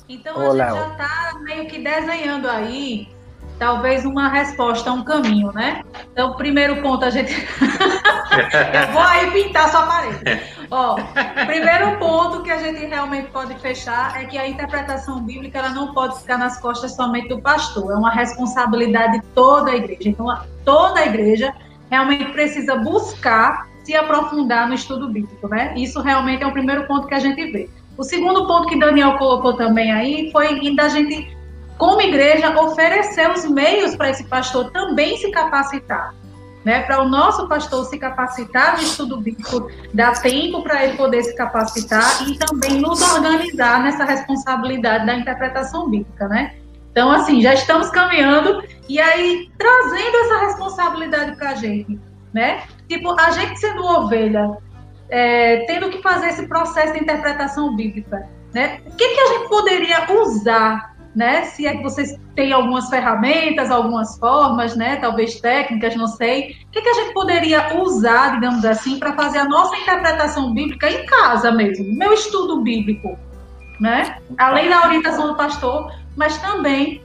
Então 0.08 0.38
Ô, 0.38 0.40
a 0.40 0.44
gente 0.46 0.58
Léo. 0.58 0.76
já 0.76 0.88
está 0.88 1.40
meio 1.42 1.66
que 1.68 1.80
desenhando 1.80 2.48
aí 2.48 3.10
talvez 3.60 4.06
uma 4.06 4.30
resposta, 4.30 4.92
um 4.92 5.04
caminho, 5.04 5.52
né? 5.52 5.84
Então, 6.12 6.34
primeiro 6.36 6.82
ponto, 6.82 7.04
a 7.04 7.10
gente. 7.10 7.32
Eu 8.32 8.94
vou 8.94 9.02
aí 9.02 9.30
pintar 9.32 9.70
sua 9.70 9.84
parede. 9.86 10.42
Ó, 10.72 10.96
primeiro 11.46 11.98
ponto 11.98 12.42
que 12.42 12.52
a 12.52 12.58
gente 12.58 12.86
realmente 12.86 13.30
pode 13.32 13.54
fechar 13.60 14.20
é 14.22 14.26
que 14.26 14.38
a 14.38 14.48
interpretação 14.48 15.22
bíblica 15.22 15.60
ela 15.60 15.70
não 15.70 15.94
pode 15.94 16.20
ficar 16.20 16.38
nas 16.38 16.60
costas 16.60 16.96
somente 16.96 17.28
do 17.28 17.42
pastor, 17.42 17.92
é 17.92 17.96
uma 17.96 18.12
responsabilidade 18.12 19.20
de 19.20 19.26
toda 19.36 19.72
a 19.72 19.76
igreja. 19.76 20.10
Então, 20.10 20.26
toda 20.64 21.02
a 21.02 21.06
igreja 21.06 21.54
realmente 21.90 22.32
precisa 22.32 22.76
buscar 22.78 23.68
se 23.84 23.96
aprofundar 23.96 24.68
no 24.68 24.76
estudo 24.76 25.10
bíblico, 25.10 25.48
né? 25.48 25.74
Isso 25.76 26.00
realmente 26.02 26.44
é 26.44 26.48
o 26.48 26.54
primeiro 26.54 26.86
ponto 26.88 27.08
que 27.08 27.16
a 27.16 27.20
gente 27.20 27.52
vê. 27.52 27.70
O 27.98 28.04
segundo 28.04 28.48
ponto 28.48 28.68
que 28.68 28.80
Daniel 28.80 29.18
colocou 29.18 29.54
também 29.54 29.92
aí 29.92 30.32
foi 30.32 30.76
da 30.76 30.88
gente 30.88 31.39
como 31.80 32.02
igreja, 32.02 32.60
oferecer 32.60 33.32
os 33.32 33.46
meios 33.46 33.96
para 33.96 34.10
esse 34.10 34.26
pastor 34.26 34.70
também 34.72 35.18
se 35.18 35.32
capacitar. 35.32 36.14
Né, 36.66 36.82
para 36.82 37.02
o 37.02 37.08
nosso 37.08 37.48
pastor 37.48 37.86
se 37.86 37.98
capacitar 37.98 38.76
no 38.76 38.84
estudo 38.84 39.22
bíblico, 39.22 39.72
dar 39.94 40.22
tempo 40.22 40.62
para 40.62 40.84
ele 40.84 40.98
poder 40.98 41.24
se 41.24 41.34
capacitar 41.34 42.28
e 42.28 42.38
também 42.38 42.82
nos 42.82 43.02
organizar 43.02 43.82
nessa 43.82 44.04
responsabilidade 44.04 45.06
da 45.06 45.16
interpretação 45.16 45.90
bíblica, 45.90 46.28
né? 46.28 46.56
Então, 46.92 47.10
assim, 47.12 47.42
já 47.42 47.54
estamos 47.54 47.90
caminhando 47.90 48.62
e 48.90 49.00
aí 49.00 49.50
trazendo 49.58 50.18
essa 50.18 50.40
responsabilidade 50.48 51.38
para 51.38 51.52
a 51.52 51.56
gente, 51.56 51.98
né? 52.34 52.64
Tipo, 52.90 53.18
a 53.18 53.32
gente 53.32 53.58
sendo 53.58 53.82
ovelha, 53.86 54.58
é, 55.10 55.66
tendo 55.66 55.90
que 55.90 56.02
fazer 56.02 56.28
esse 56.28 56.46
processo 56.46 56.92
de 56.92 57.00
interpretação 57.00 57.74
bíblica, 57.74 58.28
né? 58.54 58.82
O 58.86 58.96
que, 58.98 59.08
que 59.08 59.20
a 59.22 59.28
gente 59.28 59.48
poderia 59.48 60.12
usar 60.22 60.99
né? 61.20 61.44
Se 61.44 61.68
é 61.68 61.76
que 61.76 61.84
vocês 61.84 62.18
têm 62.34 62.54
algumas 62.54 62.90
ferramentas, 62.90 63.70
algumas 63.70 64.18
formas, 64.18 64.74
né? 64.78 64.96
Talvez 64.96 65.38
técnicas, 65.42 65.94
não 65.98 66.08
sei. 66.08 66.56
O 66.68 66.72
que, 66.72 66.82
que 66.82 66.88
a 66.88 66.94
gente 66.94 67.14
poderia 67.14 67.78
usar, 67.78 68.36
digamos 68.36 68.64
assim, 68.64 68.98
para 68.98 69.12
fazer 69.14 69.40
a 69.40 69.44
nossa 69.44 69.76
interpretação 69.76 70.54
bíblica 70.54 70.90
em 70.90 71.06
casa 71.06 71.52
mesmo, 71.52 71.94
meu 71.94 72.14
estudo 72.14 72.62
bíblico, 72.62 73.20
né? 73.82 74.18
Além 74.38 74.70
da 74.70 74.86
orientação 74.86 75.28
do 75.28 75.36
pastor, 75.36 75.94
mas 76.16 76.38
também 76.38 77.04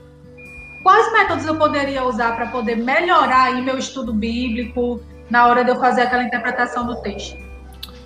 quais 0.81 1.11
métodos 1.11 1.45
eu 1.45 1.57
poderia 1.57 2.05
usar 2.05 2.37
para 2.37 2.47
poder 2.47 2.77
melhorar 2.77 3.47
aí 3.47 3.61
meu 3.61 3.77
estudo 3.77 4.13
bíblico 4.13 5.01
na 5.29 5.45
hora 5.47 5.65
de 5.65 5.71
eu 5.71 5.75
fazer 5.75 6.03
aquela 6.03 6.23
interpretação 6.23 6.87
do 6.87 7.01
texto? 7.01 7.37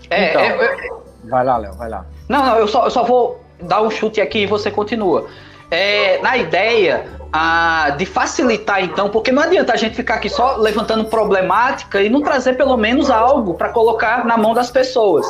É, 0.09 0.31
então, 0.31 0.41
é, 0.41 0.87
eu... 0.87 1.03
vai 1.25 1.45
lá, 1.45 1.57
Léo, 1.57 1.73
vai 1.73 1.87
lá. 1.87 2.03
Não, 2.27 2.43
não, 2.43 2.55
eu 2.57 2.67
só, 2.67 2.85
eu 2.85 2.89
só 2.89 3.03
vou 3.03 3.45
dar 3.61 3.83
um 3.83 3.91
chute 3.91 4.19
aqui 4.19 4.39
e 4.39 4.47
você 4.47 4.71
continua 4.71 5.27
é, 5.71 6.19
na 6.21 6.37
ideia 6.37 7.05
a, 7.31 7.91
de 7.97 8.05
facilitar, 8.05 8.83
então, 8.83 9.09
porque 9.09 9.31
não 9.31 9.43
adianta 9.43 9.73
a 9.73 9.75
gente 9.75 9.95
ficar 9.95 10.15
aqui 10.15 10.29
só 10.29 10.55
levantando 10.55 11.05
problemática 11.05 12.01
e 12.01 12.09
não 12.09 12.21
trazer 12.21 12.53
pelo 12.53 12.75
menos 12.75 13.09
algo 13.09 13.53
para 13.53 13.69
colocar 13.69 14.25
na 14.25 14.37
mão 14.37 14.53
das 14.53 14.71
pessoas. 14.71 15.25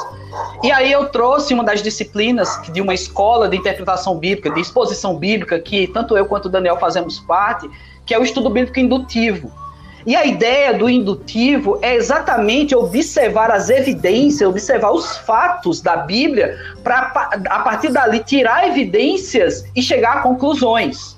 E 0.63 0.71
aí 0.71 0.91
eu 0.91 1.09
trouxe 1.09 1.53
uma 1.53 1.63
das 1.63 1.81
disciplinas 1.81 2.61
de 2.71 2.81
uma 2.81 2.93
escola 2.93 3.49
de 3.49 3.57
interpretação 3.57 4.17
bíblica, 4.17 4.49
de 4.49 4.61
exposição 4.61 5.17
bíblica, 5.17 5.59
que 5.59 5.87
tanto 5.87 6.17
eu 6.17 6.25
quanto 6.25 6.45
o 6.45 6.49
Daniel 6.49 6.77
fazemos 6.77 7.19
parte, 7.19 7.69
que 8.05 8.13
é 8.13 8.19
o 8.19 8.23
estudo 8.23 8.49
bíblico 8.49 8.79
indutivo. 8.79 9.51
E 10.05 10.15
a 10.15 10.25
ideia 10.25 10.73
do 10.73 10.89
indutivo 10.89 11.77
é 11.81 11.95
exatamente 11.95 12.75
observar 12.75 13.51
as 13.51 13.69
evidências, 13.69 14.47
observar 14.47 14.91
os 14.91 15.17
fatos 15.17 15.81
da 15.81 15.97
Bíblia, 15.97 16.57
para 16.83 17.11
a 17.49 17.59
partir 17.59 17.89
dali 17.89 18.19
tirar 18.19 18.67
evidências 18.67 19.65
e 19.75 19.81
chegar 19.81 20.17
a 20.17 20.21
conclusões. 20.21 21.17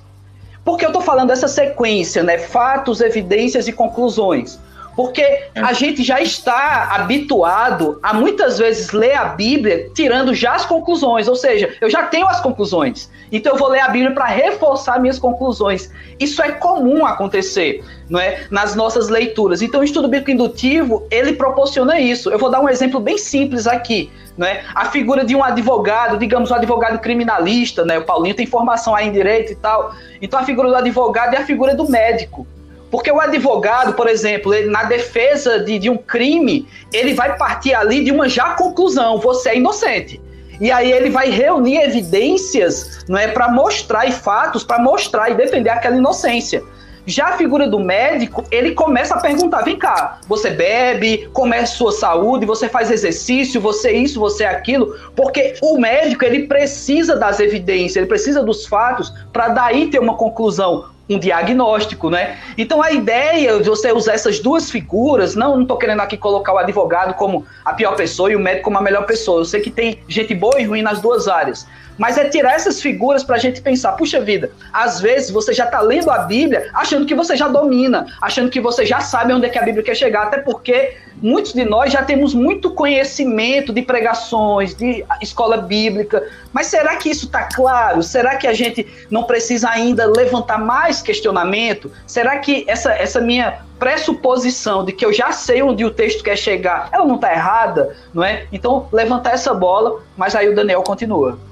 Por 0.64 0.78
que 0.78 0.86
eu 0.86 0.90
estou 0.90 1.02
falando 1.02 1.30
dessa 1.30 1.48
sequência, 1.48 2.22
né? 2.24 2.38
Fatos, 2.38 3.02
evidências 3.02 3.68
e 3.68 3.74
conclusões? 3.74 4.60
Porque 5.02 5.46
a 5.56 5.74
gente 5.74 6.04
já 6.04 6.22
está 6.22 6.92
habituado 6.94 8.00
a 8.04 8.14
muitas 8.14 8.60
vezes 8.60 8.92
ler 8.92 9.16
a 9.16 9.26
Bíblia 9.26 9.90
tirando 9.96 10.32
já 10.32 10.54
as 10.54 10.64
conclusões, 10.64 11.28
ou 11.28 11.36
seja, 11.36 11.76
eu 11.82 11.90
já 11.90 12.04
tenho 12.04 12.28
as 12.28 12.40
conclusões. 12.40 13.10
Então 13.32 13.54
eu 13.54 13.58
vou 13.58 13.68
ler 13.68 13.80
a 13.80 13.88
Bíblia 13.88 14.12
para 14.12 14.26
reforçar 14.26 15.00
minhas 15.00 15.18
conclusões. 15.18 15.90
Isso 16.20 16.40
é 16.40 16.52
comum 16.52 17.04
acontecer, 17.04 17.84
não 18.08 18.20
é, 18.20 18.46
nas 18.52 18.76
nossas 18.76 19.10
leituras. 19.10 19.64
Então 19.64 19.82
o 19.82 19.84
estudo 19.84 20.08
bíblico 20.08 20.30
indutivo, 20.30 21.08
ele 21.10 21.34
proporciona 21.34 22.00
isso. 22.00 22.30
Eu 22.30 22.38
vou 22.38 22.52
dar 22.52 22.62
um 22.62 22.70
exemplo 22.70 23.00
bem 23.00 23.18
simples 23.18 23.66
aqui, 23.66 24.12
não 24.38 24.46
é? 24.46 24.64
A 24.76 24.86
figura 24.86 25.26
de 25.26 25.36
um 25.36 25.44
advogado, 25.44 26.20
digamos 26.20 26.52
um 26.52 26.56
advogado 26.56 27.00
criminalista, 27.00 27.84
né? 27.84 27.98
O 27.98 28.04
Paulinho 28.04 28.36
tem 28.36 28.46
formação 28.46 28.96
aí 28.96 29.08
em 29.08 29.12
direito 29.12 29.52
e 29.52 29.56
tal. 29.56 29.96
Então 30.22 30.40
a 30.40 30.44
figura 30.44 30.70
do 30.70 30.76
advogado 30.76 31.34
é 31.34 31.38
a 31.38 31.46
figura 31.46 31.74
do 31.74 31.90
médico. 31.90 32.46
Porque 32.92 33.10
o 33.10 33.22
advogado, 33.22 33.94
por 33.94 34.08
exemplo, 34.08 34.54
ele, 34.54 34.70
na 34.70 34.84
defesa 34.84 35.60
de, 35.60 35.80
de 35.80 35.90
um 35.90 35.98
crime, 35.98 36.68
ele 36.92 37.14
vai 37.14 37.38
partir 37.38 37.74
ali 37.74 38.04
de 38.04 38.12
uma 38.12 38.28
já 38.28 38.54
conclusão: 38.54 39.18
você 39.18 39.52
é 39.52 39.58
inocente. 39.58 40.22
E 40.60 40.70
aí 40.72 40.92
ele 40.92 41.10
vai 41.10 41.32
reunir 41.32 41.78
evidências 41.78 43.04
não 43.08 43.18
é, 43.18 43.30
para 43.30 43.50
mostrar 43.50 44.06
e 44.06 44.12
fatos 44.12 44.64
para 44.64 44.78
mostrar 44.78 45.32
e 45.32 45.34
defender 45.34 45.72
aquela 45.72 45.96
inocência. 45.96 46.62
Já 47.04 47.30
a 47.30 47.38
figura 47.38 47.68
do 47.68 47.80
médico, 47.80 48.44
ele 48.52 48.76
começa 48.76 49.16
a 49.16 49.20
perguntar: 49.20 49.64
vem 49.64 49.78
cá, 49.78 50.20
você 50.28 50.52
bebe, 50.52 51.30
como 51.34 51.54
é 51.54 51.66
sua 51.66 51.92
saúde, 51.92 52.46
você 52.46 52.70
faz 52.70 52.92
exercício, 52.92 53.60
você 53.60 53.92
isso, 53.92 54.20
você 54.20 54.44
aquilo, 54.44 54.96
porque 55.16 55.56
o 55.64 55.80
médico 55.80 56.24
ele 56.24 56.46
precisa 56.46 57.16
das 57.16 57.40
evidências, 57.40 57.96
ele 57.96 58.06
precisa 58.06 58.44
dos 58.44 58.68
fatos 58.68 59.12
para 59.34 59.48
daí 59.48 59.90
ter 59.90 60.00
uma 60.00 60.16
conclusão 60.16 60.92
um 61.16 61.20
diagnóstico, 61.20 62.10
né? 62.10 62.38
Então 62.58 62.82
a 62.82 62.92
ideia 62.92 63.60
de 63.60 63.70
você 63.70 63.92
usar 63.92 64.14
essas 64.14 64.40
duas 64.40 64.70
figuras, 64.70 65.36
não 65.36 65.62
estou 65.62 65.78
querendo 65.78 66.02
aqui 66.02 66.18
colocar 66.18 66.54
o 66.54 66.58
advogado 66.58 67.14
como 67.16 67.46
a 67.64 67.74
pior 67.74 67.96
pessoa 67.96 68.32
e 68.32 68.36
o 68.36 68.40
médico 68.40 68.66
como 68.66 68.78
a 68.78 68.82
melhor 68.82 69.06
pessoa. 69.06 69.42
Eu 69.42 69.46
sei 69.46 69.62
que 69.62 69.70
tem 69.70 70.00
gente 70.08 70.34
boa 70.34 70.60
e 70.60 70.66
ruim 70.66 70.82
nas 70.82 71.02
duas 71.02 71.28
áreas, 71.28 71.68
mas 72.02 72.18
é 72.18 72.28
tirar 72.28 72.56
essas 72.56 72.82
figuras 72.82 73.24
para 73.24 73.36
a 73.36 73.40
gente 73.40 73.62
pensar, 73.62 73.92
puxa 73.92 74.20
vida, 74.20 74.50
às 74.74 75.00
vezes 75.00 75.30
você 75.30 75.54
já 75.54 75.66
está 75.66 75.82
lendo 75.82 76.10
a 76.10 76.18
Bíblia 76.18 76.68
achando 76.74 77.06
que 77.06 77.14
você 77.14 77.38
já 77.38 77.48
domina, 77.48 78.08
achando 78.20 78.50
que 78.50 78.60
você 78.60 78.84
já 78.84 79.02
sabe 79.02 79.32
onde 79.34 79.46
é 79.46 79.50
que 79.50 79.60
a 79.60 79.62
Bíblia 79.62 79.84
quer 79.84 79.94
chegar, 79.94 80.24
até 80.24 80.40
porque 80.40 80.98
muitos 81.22 81.54
de 81.54 81.64
nós 81.64 81.94
já 81.94 82.02
temos 82.02 82.34
muito 82.34 82.72
conhecimento 82.72 83.72
de 83.72 83.84
pregações, 83.84 84.74
de 84.74 85.06
escola 85.22 85.58
bíblica, 85.58 86.28
mas 86.52 86.66
será 86.66 86.96
que 86.96 87.08
isso 87.08 87.28
está 87.28 87.44
claro? 87.44 88.02
Será 88.02 88.36
que 88.36 88.48
a 88.48 88.54
gente 88.54 88.88
não 89.12 89.26
precisa 89.26 89.70
ainda 89.70 90.08
levantar 90.08 90.58
mais 90.58 91.04
questionamento? 91.04 91.92
Será 92.08 92.40
que 92.40 92.66
essa, 92.68 92.94
essa 92.94 93.22
minha 93.22 93.60
pressuposição 93.78 94.84
de 94.84 94.92
que 94.92 95.06
eu 95.06 95.14
já 95.14 95.32
sei 95.32 95.62
onde 95.62 95.86
o 95.86 95.92
texto 95.92 96.24
quer 96.24 96.36
chegar, 96.36 96.90
ela 96.92 97.06
não 97.06 97.16
está 97.16 97.32
errada, 97.32 97.96
não 98.12 98.24
é? 98.24 98.48
Então, 98.52 98.88
levantar 98.92 99.34
essa 99.34 99.54
bola, 99.54 100.02
mas 100.18 100.36
aí 100.36 100.50
o 100.50 100.56
Daniel 100.56 100.82
continua. 100.82 101.51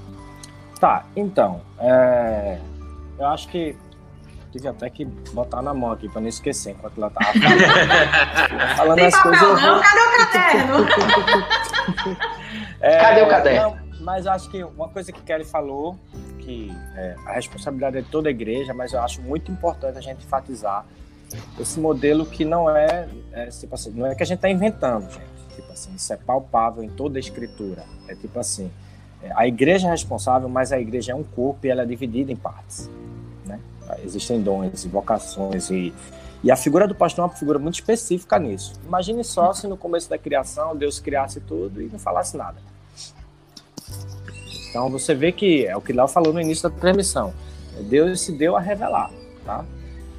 Tá, 0.79 1.05
então, 1.15 1.61
é... 1.79 2.59
eu 3.17 3.27
acho 3.27 3.47
que 3.49 3.75
tive 4.51 4.67
até 4.67 4.89
que 4.89 5.05
botar 5.05 5.61
na 5.61 5.73
mão 5.73 5.91
aqui 5.91 6.09
para 6.09 6.21
não 6.21 6.27
esquecer 6.27 6.71
enquanto 6.71 6.97
ela 6.97 7.09
tava 7.09 7.33
falando. 7.33 8.75
falando 8.77 8.95
Tem 8.95 9.05
as 9.05 9.15
papel, 9.15 9.31
coisas. 9.31 9.61
Não, 9.61 9.73
vou... 9.73 9.83
cadê 9.83 9.99
o 9.99 10.17
caderno? 10.31 12.17
é, 12.81 12.97
cadê 12.97 13.21
o 13.21 13.27
caderno? 13.27 13.61
Não, 13.61 13.89
mas 14.01 14.25
acho 14.25 14.49
que 14.49 14.63
uma 14.63 14.89
coisa 14.89 15.11
que 15.11 15.21
Kelly 15.21 15.45
falou, 15.45 15.97
que 16.39 16.71
é, 16.95 17.15
a 17.25 17.33
responsabilidade 17.33 17.97
é 17.97 18.01
de 18.01 18.09
toda 18.09 18.29
a 18.29 18.31
igreja, 18.31 18.73
mas 18.73 18.93
eu 18.93 19.01
acho 19.01 19.21
muito 19.21 19.51
importante 19.51 19.97
a 19.97 20.01
gente 20.01 20.25
enfatizar 20.25 20.85
esse 21.59 21.79
modelo 21.79 22.25
que 22.25 22.43
não 22.43 22.69
é, 22.69 23.07
é 23.33 23.45
tipo 23.47 23.75
assim, 23.75 23.91
não 23.91 24.07
é 24.07 24.15
que 24.15 24.23
a 24.23 24.25
gente 24.25 24.37
está 24.37 24.49
inventando, 24.49 25.11
gente. 25.11 25.55
Tipo 25.55 25.71
assim, 25.71 25.93
isso 25.93 26.11
é 26.11 26.17
palpável 26.17 26.83
em 26.83 26.89
toda 26.89 27.19
a 27.19 27.21
escritura. 27.21 27.83
É 28.07 28.15
tipo 28.15 28.39
assim, 28.39 28.71
a 29.35 29.47
igreja 29.47 29.87
é 29.87 29.91
responsável, 29.91 30.47
mas 30.47 30.71
a 30.71 30.79
igreja 30.79 31.11
é 31.11 31.15
um 31.15 31.23
corpo 31.23 31.65
e 31.65 31.69
ela 31.69 31.83
é 31.83 31.85
dividida 31.85 32.31
em 32.31 32.35
partes. 32.35 32.89
Né? 33.45 33.59
Existem 34.03 34.41
dons, 34.41 34.85
vocações 34.85 35.69
e, 35.69 35.93
e 36.43 36.51
a 36.51 36.55
figura 36.55 36.87
do 36.87 36.95
pastor 36.95 37.23
é 37.23 37.27
uma 37.27 37.35
figura 37.35 37.59
muito 37.59 37.75
específica 37.75 38.39
nisso. 38.39 38.73
Imagine 38.85 39.23
só 39.23 39.53
se 39.53 39.67
no 39.67 39.75
começo 39.75 40.09
da 40.09 40.17
criação 40.17 40.75
Deus 40.75 40.99
criasse 40.99 41.39
tudo 41.41 41.81
e 41.81 41.87
não 41.87 41.99
falasse 41.99 42.37
nada. 42.37 42.57
Então 44.69 44.89
você 44.89 45.13
vê 45.15 45.31
que 45.31 45.65
é 45.65 45.75
o 45.75 45.81
que 45.81 45.91
Léo 45.91 46.07
falou 46.07 46.31
no 46.31 46.39
início 46.39 46.69
da 46.69 46.75
transmissão. 46.75 47.33
Deus 47.89 48.21
se 48.21 48.31
deu 48.31 48.55
a 48.55 48.59
revelar, 48.59 49.11
tá? 49.45 49.65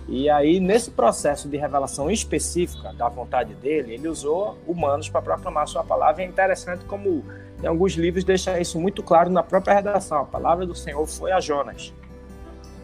E 0.08 0.28
aí, 0.28 0.58
nesse 0.58 0.90
processo 0.90 1.48
de 1.48 1.56
revelação 1.56 2.10
específica 2.10 2.92
da 2.92 3.08
vontade 3.08 3.54
dele, 3.54 3.94
ele 3.94 4.08
usou 4.08 4.58
humanos 4.66 5.08
para 5.08 5.22
proclamar 5.22 5.68
sua 5.68 5.84
palavra. 5.84 6.22
E 6.22 6.26
é 6.26 6.28
interessante 6.28 6.84
como 6.84 7.24
em 7.62 7.66
alguns 7.66 7.92
livros 7.92 8.24
deixa 8.24 8.58
isso 8.60 8.78
muito 8.78 9.02
claro 9.02 9.30
na 9.30 9.42
própria 9.42 9.74
redação. 9.74 10.22
A 10.22 10.24
palavra 10.24 10.66
do 10.66 10.74
Senhor 10.74 11.06
foi 11.06 11.32
a 11.32 11.40
Jonas. 11.40 11.92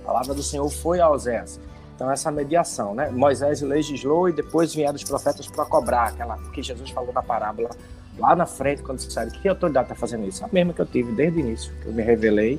A 0.03 0.07
palavra 0.07 0.35
do 0.35 0.43
Senhor 0.43 0.69
foi 0.69 1.01
a 1.01 1.11
Oséias. 1.11 1.61
Então, 1.95 2.11
essa 2.11 2.31
mediação, 2.31 2.95
né? 2.95 3.09
Moisés 3.11 3.63
legislou 3.63 4.29
e 4.29 4.33
depois 4.33 4.75
vieram 4.75 4.95
os 4.95 5.05
profetas 5.05 5.47
para 5.47 5.65
cobrar, 5.65 6.09
aquela 6.09 6.37
que 6.53 6.63
Jesus 6.63 6.91
falou 6.91 7.13
na 7.13 7.23
parábola 7.23 7.71
lá 8.19 8.35
na 8.35 8.47
frente, 8.47 8.83
quando 8.83 8.99
disseram 8.99 9.31
que 9.31 9.47
autoridade 9.49 9.87
está 9.87 9.95
fazendo 9.95 10.27
isso? 10.27 10.45
A 10.45 10.49
mesma 10.51 10.73
que 10.73 10.81
eu 10.81 10.87
tive 10.87 11.13
desde 11.13 11.39
o 11.39 11.41
início, 11.41 11.73
que 11.83 11.87
eu 11.87 11.93
me 11.93 12.03
revelei 12.03 12.59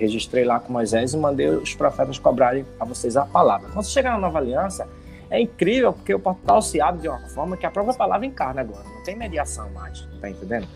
registrei 0.00 0.44
lá 0.44 0.58
com 0.58 0.72
Moisés 0.72 1.12
e 1.12 1.16
mandei 1.16 1.48
os 1.48 1.74
profetas 1.74 2.18
cobrarem 2.18 2.64
a 2.78 2.84
vocês 2.84 3.16
a 3.16 3.26
palavra. 3.26 3.68
Quando 3.70 3.84
você 3.84 3.92
chegar 3.92 4.12
na 4.12 4.18
nova 4.18 4.38
aliança, 4.38 4.88
é 5.28 5.40
incrível 5.40 5.92
porque 5.92 6.14
o 6.14 6.18
portal 6.18 6.62
se 6.62 6.80
abre 6.80 7.02
de 7.02 7.08
uma 7.08 7.20
forma 7.28 7.56
que 7.56 7.66
a 7.66 7.70
própria 7.70 7.94
palavra 7.94 8.26
encarna 8.26 8.62
agora, 8.62 8.82
não 8.82 9.04
tem 9.04 9.14
mediação 9.14 9.68
mais, 9.70 10.00
tá 10.20 10.28
entendendo? 10.28 10.66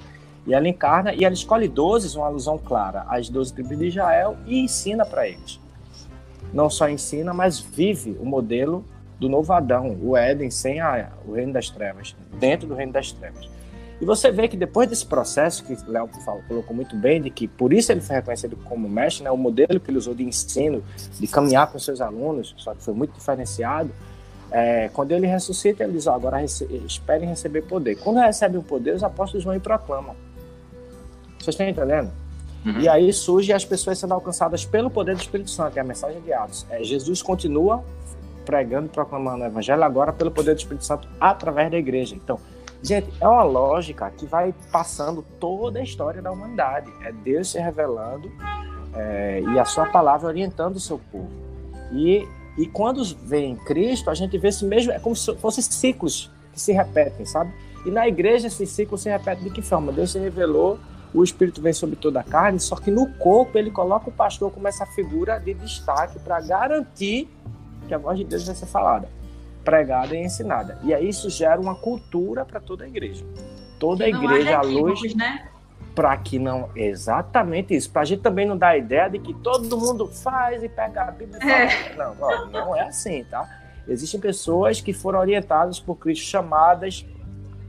E 0.47 0.55
ela 0.55 0.69
encarna 0.69 1.15
e 1.15 1.25
ela 1.25 1.35
escolhe 1.35 1.69
12, 1.69 2.17
uma 2.17 2.27
alusão 2.27 2.59
clara 2.59 3.05
às 3.09 3.29
12 3.29 3.53
tribos 3.55 3.79
de 3.79 3.87
Israel 3.87 4.37
e 4.47 4.61
ensina 4.61 5.05
para 5.05 5.27
eles. 5.27 5.61
Não 6.53 6.69
só 6.69 6.89
ensina, 6.89 7.33
mas 7.33 7.59
vive 7.59 8.17
o 8.21 8.25
modelo 8.25 8.85
do 9.19 9.29
novo 9.29 9.53
Adão, 9.53 9.97
o 10.03 10.17
Éden 10.17 10.51
sem 10.51 10.81
a, 10.81 11.11
o 11.27 11.33
reino 11.33 11.53
das 11.53 11.71
trevas, 11.71 12.15
dentro 12.39 12.67
do 12.67 12.75
reino 12.75 12.93
das 12.93 13.11
trevas. 13.13 13.49
E 14.01 14.05
você 14.05 14.31
vê 14.31 14.49
que 14.49 14.57
depois 14.57 14.89
desse 14.89 15.07
processo, 15.07 15.65
que 15.65 15.77
Léo 15.89 16.11
colocou 16.49 16.75
muito 16.75 16.97
bem, 16.97 17.23
de 17.23 17.31
que 17.31 17.47
por 17.49 17.73
isso 17.73 17.91
ele 17.91 18.01
foi 18.01 18.17
reconhecido 18.17 18.57
como 18.65 18.89
mestre, 18.89 19.25
né, 19.25 19.31
o 19.31 19.37
modelo 19.37 19.81
que 19.81 19.91
ele 19.91 19.99
usou 19.99 20.15
de 20.15 20.25
ensino, 20.25 20.83
de 21.19 21.27
caminhar 21.27 21.71
com 21.71 21.79
seus 21.79 22.01
alunos, 22.01 22.55
só 22.59 22.75
que 22.75 22.83
foi 22.83 22.93
muito 22.93 23.15
diferenciado, 23.15 23.91
é, 24.51 24.89
quando 24.93 25.11
ele 25.11 25.27
ressuscita, 25.27 25.83
ele 25.83 25.95
diz: 25.95 26.07
oh, 26.07 26.13
agora 26.13 26.37
rece 26.37 26.65
esperem 26.87 27.29
receber 27.29 27.63
poder. 27.63 27.97
Quando 27.97 28.19
recebem 28.19 28.59
o 28.59 28.63
poder, 28.63 28.95
os 28.95 29.03
apóstolos 29.03 29.45
vão 29.45 29.55
e 29.55 29.59
proclamam. 29.59 30.15
Vocês 31.45 31.55
estão 31.55 31.69
entendendo? 31.69 32.11
Uhum. 32.65 32.81
E 32.81 32.89
aí 32.89 33.13
surge 33.13 33.53
as 33.53 33.65
pessoas 33.65 33.99
sendo 33.99 34.15
alcançadas 34.15 34.65
pelo 34.65 34.91
poder 34.91 35.15
do 35.15 35.21
Espírito 35.21 35.51
Santo, 35.51 35.77
é 35.77 35.81
a 35.81 35.85
mensagem 35.85 36.21
de 36.23 36.33
Atos. 36.33 36.67
É, 36.71 36.83
Jesus 36.83 37.21
continua 37.23 37.85
pregando 38.45 38.87
e 38.87 38.89
proclamando 38.89 39.43
o 39.43 39.47
Evangelho 39.47 39.83
agora 39.83 40.13
pelo 40.13 40.31
poder 40.31 40.55
do 40.55 40.59
Espírito 40.59 40.85
Santo 40.85 41.09
através 41.21 41.71
da 41.71 41.77
igreja. 41.77 42.15
Então, 42.15 42.39
gente, 42.83 43.13
é 43.21 43.29
uma 43.29 43.43
lógica 43.43 44.11
que 44.11 44.27
vai 44.27 44.55
passando 44.73 45.25
toda 45.39 45.79
a 45.79 45.83
história 45.83 46.23
da 46.23 46.33
humanidade. 46.33 46.91
É 47.03 47.13
Deus 47.13 47.51
se 47.51 47.59
revelando 47.59 48.31
é, 48.95 49.43
e 49.43 49.59
a 49.59 49.65
sua 49.65 49.87
palavra 49.87 50.29
orientando 50.29 50.77
o 50.77 50.81
seu 50.81 50.99
povo. 51.11 51.31
E 51.93 52.27
e 52.57 52.67
quando 52.67 53.03
vem 53.05 53.57
Cristo, 53.57 54.11
a 54.11 54.15
gente 54.15 54.39
vê 54.39 54.49
esse 54.49 54.65
mesmo, 54.65 54.93
é 54.93 54.99
como 54.99 55.17
se 55.17 55.35
fossem 55.37 55.63
ciclos 55.63 56.31
que 56.53 56.61
se 56.61 56.73
repetem, 56.73 57.27
sabe? 57.27 57.53
E 57.85 57.91
na 57.91 58.07
igreja 58.07 58.47
esse 58.47 58.65
ciclo 58.67 58.97
se 58.97 59.11
repete 59.11 59.43
de 59.43 59.51
que 59.51 59.61
forma? 59.61 59.93
Deus 59.93 60.13
se 60.13 60.19
revelou, 60.19 60.79
o 61.15 61.23
Espírito 61.23 61.63
vem 61.63 61.73
sobre 61.73 61.97
toda 61.97 62.21
a 62.21 62.25
carne, 62.25 62.59
só 62.59 62.75
que 62.77 62.91
no 62.91 63.07
corpo 63.15 63.57
ele 63.57 63.71
coloca 63.71 64.09
o 64.09 64.13
pastor 64.13 64.51
como 64.51 64.67
essa 64.67 64.85
figura 64.85 65.39
de 65.39 65.55
destaque 65.55 66.19
para 66.19 66.41
garantir 66.41 67.31
que 67.87 67.95
a 67.95 67.99
voz 67.99 68.19
de 68.19 68.25
Deus 68.25 68.45
vai 68.45 68.55
ser 68.55 68.67
falada, 68.67 69.09
pregada 69.65 70.15
e 70.17 70.25
ensinada. 70.25 70.79
E 70.83 70.93
aí 70.93 71.09
isso 71.09 71.31
gera 71.31 71.61
uma 71.61 71.77
cultura 71.77 72.45
para 72.45 72.61
toda 72.61 72.85
a 72.85 72.89
igreja. 72.89 73.25
Toda 73.79 74.05
a 74.05 74.09
igreja, 74.09 74.59
a 74.59 74.63
luz. 74.63 75.15
Né? 75.15 75.49
para 75.95 76.17
que 76.17 76.39
não. 76.39 76.69
Exatamente 76.75 77.75
isso. 77.75 77.91
Para 77.91 78.03
a 78.03 78.05
gente 78.05 78.21
também 78.21 78.47
não 78.47 78.57
dar 78.57 78.71
a 78.71 78.77
ideia 78.77 79.09
de 79.09 79.19
que 79.19 79.33
todo 79.33 79.79
mundo 79.79 80.09
faz 80.09 80.63
e 80.63 80.69
pega 80.69 81.03
a 81.05 81.11
Bíblia 81.11 81.39
e 81.43 81.49
é. 81.49 81.69
fala. 81.69 82.15
Não, 82.19 82.29
não, 82.29 82.51
não 82.51 82.77
é 82.77 82.83
assim, 82.83 83.25
tá? 83.25 83.49
Existem 83.87 84.19
pessoas 84.19 84.81
que 84.81 84.93
foram 84.93 85.21
orientadas 85.21 85.79
por 85.79 85.97
Cristo, 85.97 86.25
chamadas 86.25 87.07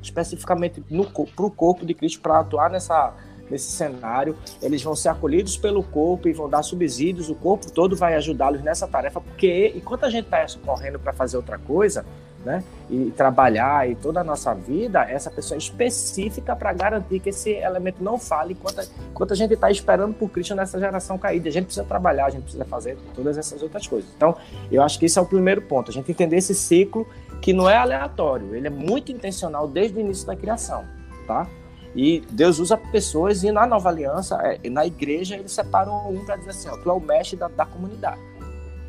especificamente 0.02 0.82
para 0.82 1.46
o 1.46 1.52
corpo 1.52 1.86
de 1.86 1.94
Cristo 1.94 2.22
para 2.22 2.40
atuar 2.40 2.70
nessa, 2.70 3.14
nesse 3.50 3.72
cenário. 3.72 4.38
Eles 4.62 4.82
vão 4.82 4.96
ser 4.96 5.10
acolhidos 5.10 5.58
pelo 5.58 5.84
corpo 5.84 6.28
e 6.28 6.34
vão 6.34 6.50
dar 6.50 6.64
subsídios. 6.64 7.30
O 7.30 7.36
corpo 7.36 7.72
todo 7.72 7.96
vai 7.96 8.16
ajudá-los 8.16 8.62
nessa 8.62 8.88
tarefa, 8.88 9.22
porque 9.22 9.74
enquanto 9.76 10.06
a 10.06 10.10
gente 10.10 10.26
está 10.26 10.46
correndo 10.66 11.00
para 11.00 11.14
fazer 11.14 11.38
outra 11.38 11.58
coisa, 11.58 12.06
né? 12.46 12.64
E 12.90 13.12
trabalhar 13.18 13.90
e 13.90 13.96
toda 13.96 14.22
a 14.22 14.24
nossa 14.24 14.54
vida, 14.54 15.04
essa 15.10 15.32
pessoa 15.32 15.58
é 15.58 15.58
específica 15.58 16.56
para 16.56 16.72
garantir 16.72 17.20
que 17.20 17.30
esse 17.30 17.50
elemento 17.50 18.04
não 18.04 18.20
fale 18.20 18.54
enquanto, 18.54 18.88
enquanto 19.10 19.34
a 19.34 19.36
gente 19.36 19.56
está 19.56 19.72
esperando 19.72 20.14
por 20.14 20.30
Cristo 20.30 20.54
nessa 20.54 20.80
geração 20.80 21.18
caída. 21.18 21.50
A 21.50 21.52
gente 21.52 21.66
precisa 21.66 21.86
trabalhar, 21.86 22.28
a 22.28 22.30
gente 22.30 22.44
precisa 22.44 22.64
fazer 22.64 22.98
todas 23.16 23.36
essas 23.38 23.64
outras 23.64 23.88
coisas. 23.88 24.10
Então, 24.16 24.38
eu 24.72 24.84
acho 24.84 25.00
que 25.00 25.08
esse 25.08 25.18
é 25.18 25.22
o 25.22 25.26
primeiro 25.26 25.64
ponto, 25.64 25.90
a 25.90 25.94
gente 25.94 26.12
entender 26.12 26.38
esse 26.38 26.54
ciclo 26.54 27.08
que 27.42 27.52
não 27.52 27.68
é 27.68 27.76
aleatório, 27.76 28.56
ele 28.56 28.68
é 28.68 28.72
muito 28.72 29.12
intencional 29.12 29.68
desde 29.68 29.98
o 29.98 30.02
início 30.02 30.28
da 30.28 30.36
criação, 30.36 30.86
tá? 31.26 31.48
E 31.96 32.20
Deus 32.30 32.60
usa 32.60 32.76
pessoas 32.76 33.42
e 33.44 33.52
na 33.52 33.66
nova 33.66 33.88
aliança, 33.88 34.38
é, 34.44 34.70
na 34.70 34.86
igreja, 34.86 35.36
ele 35.36 35.48
separou 35.48 36.12
um 36.12 36.26
para 36.26 36.36
dizer 36.36 36.50
assim, 36.50 36.70
ó, 36.70 36.78
tu 36.78 36.90
é 36.90 36.94
o 36.94 37.00
mestre 37.00 37.38
da, 37.38 37.48
da 37.48 37.66
comunidade. 37.66 38.20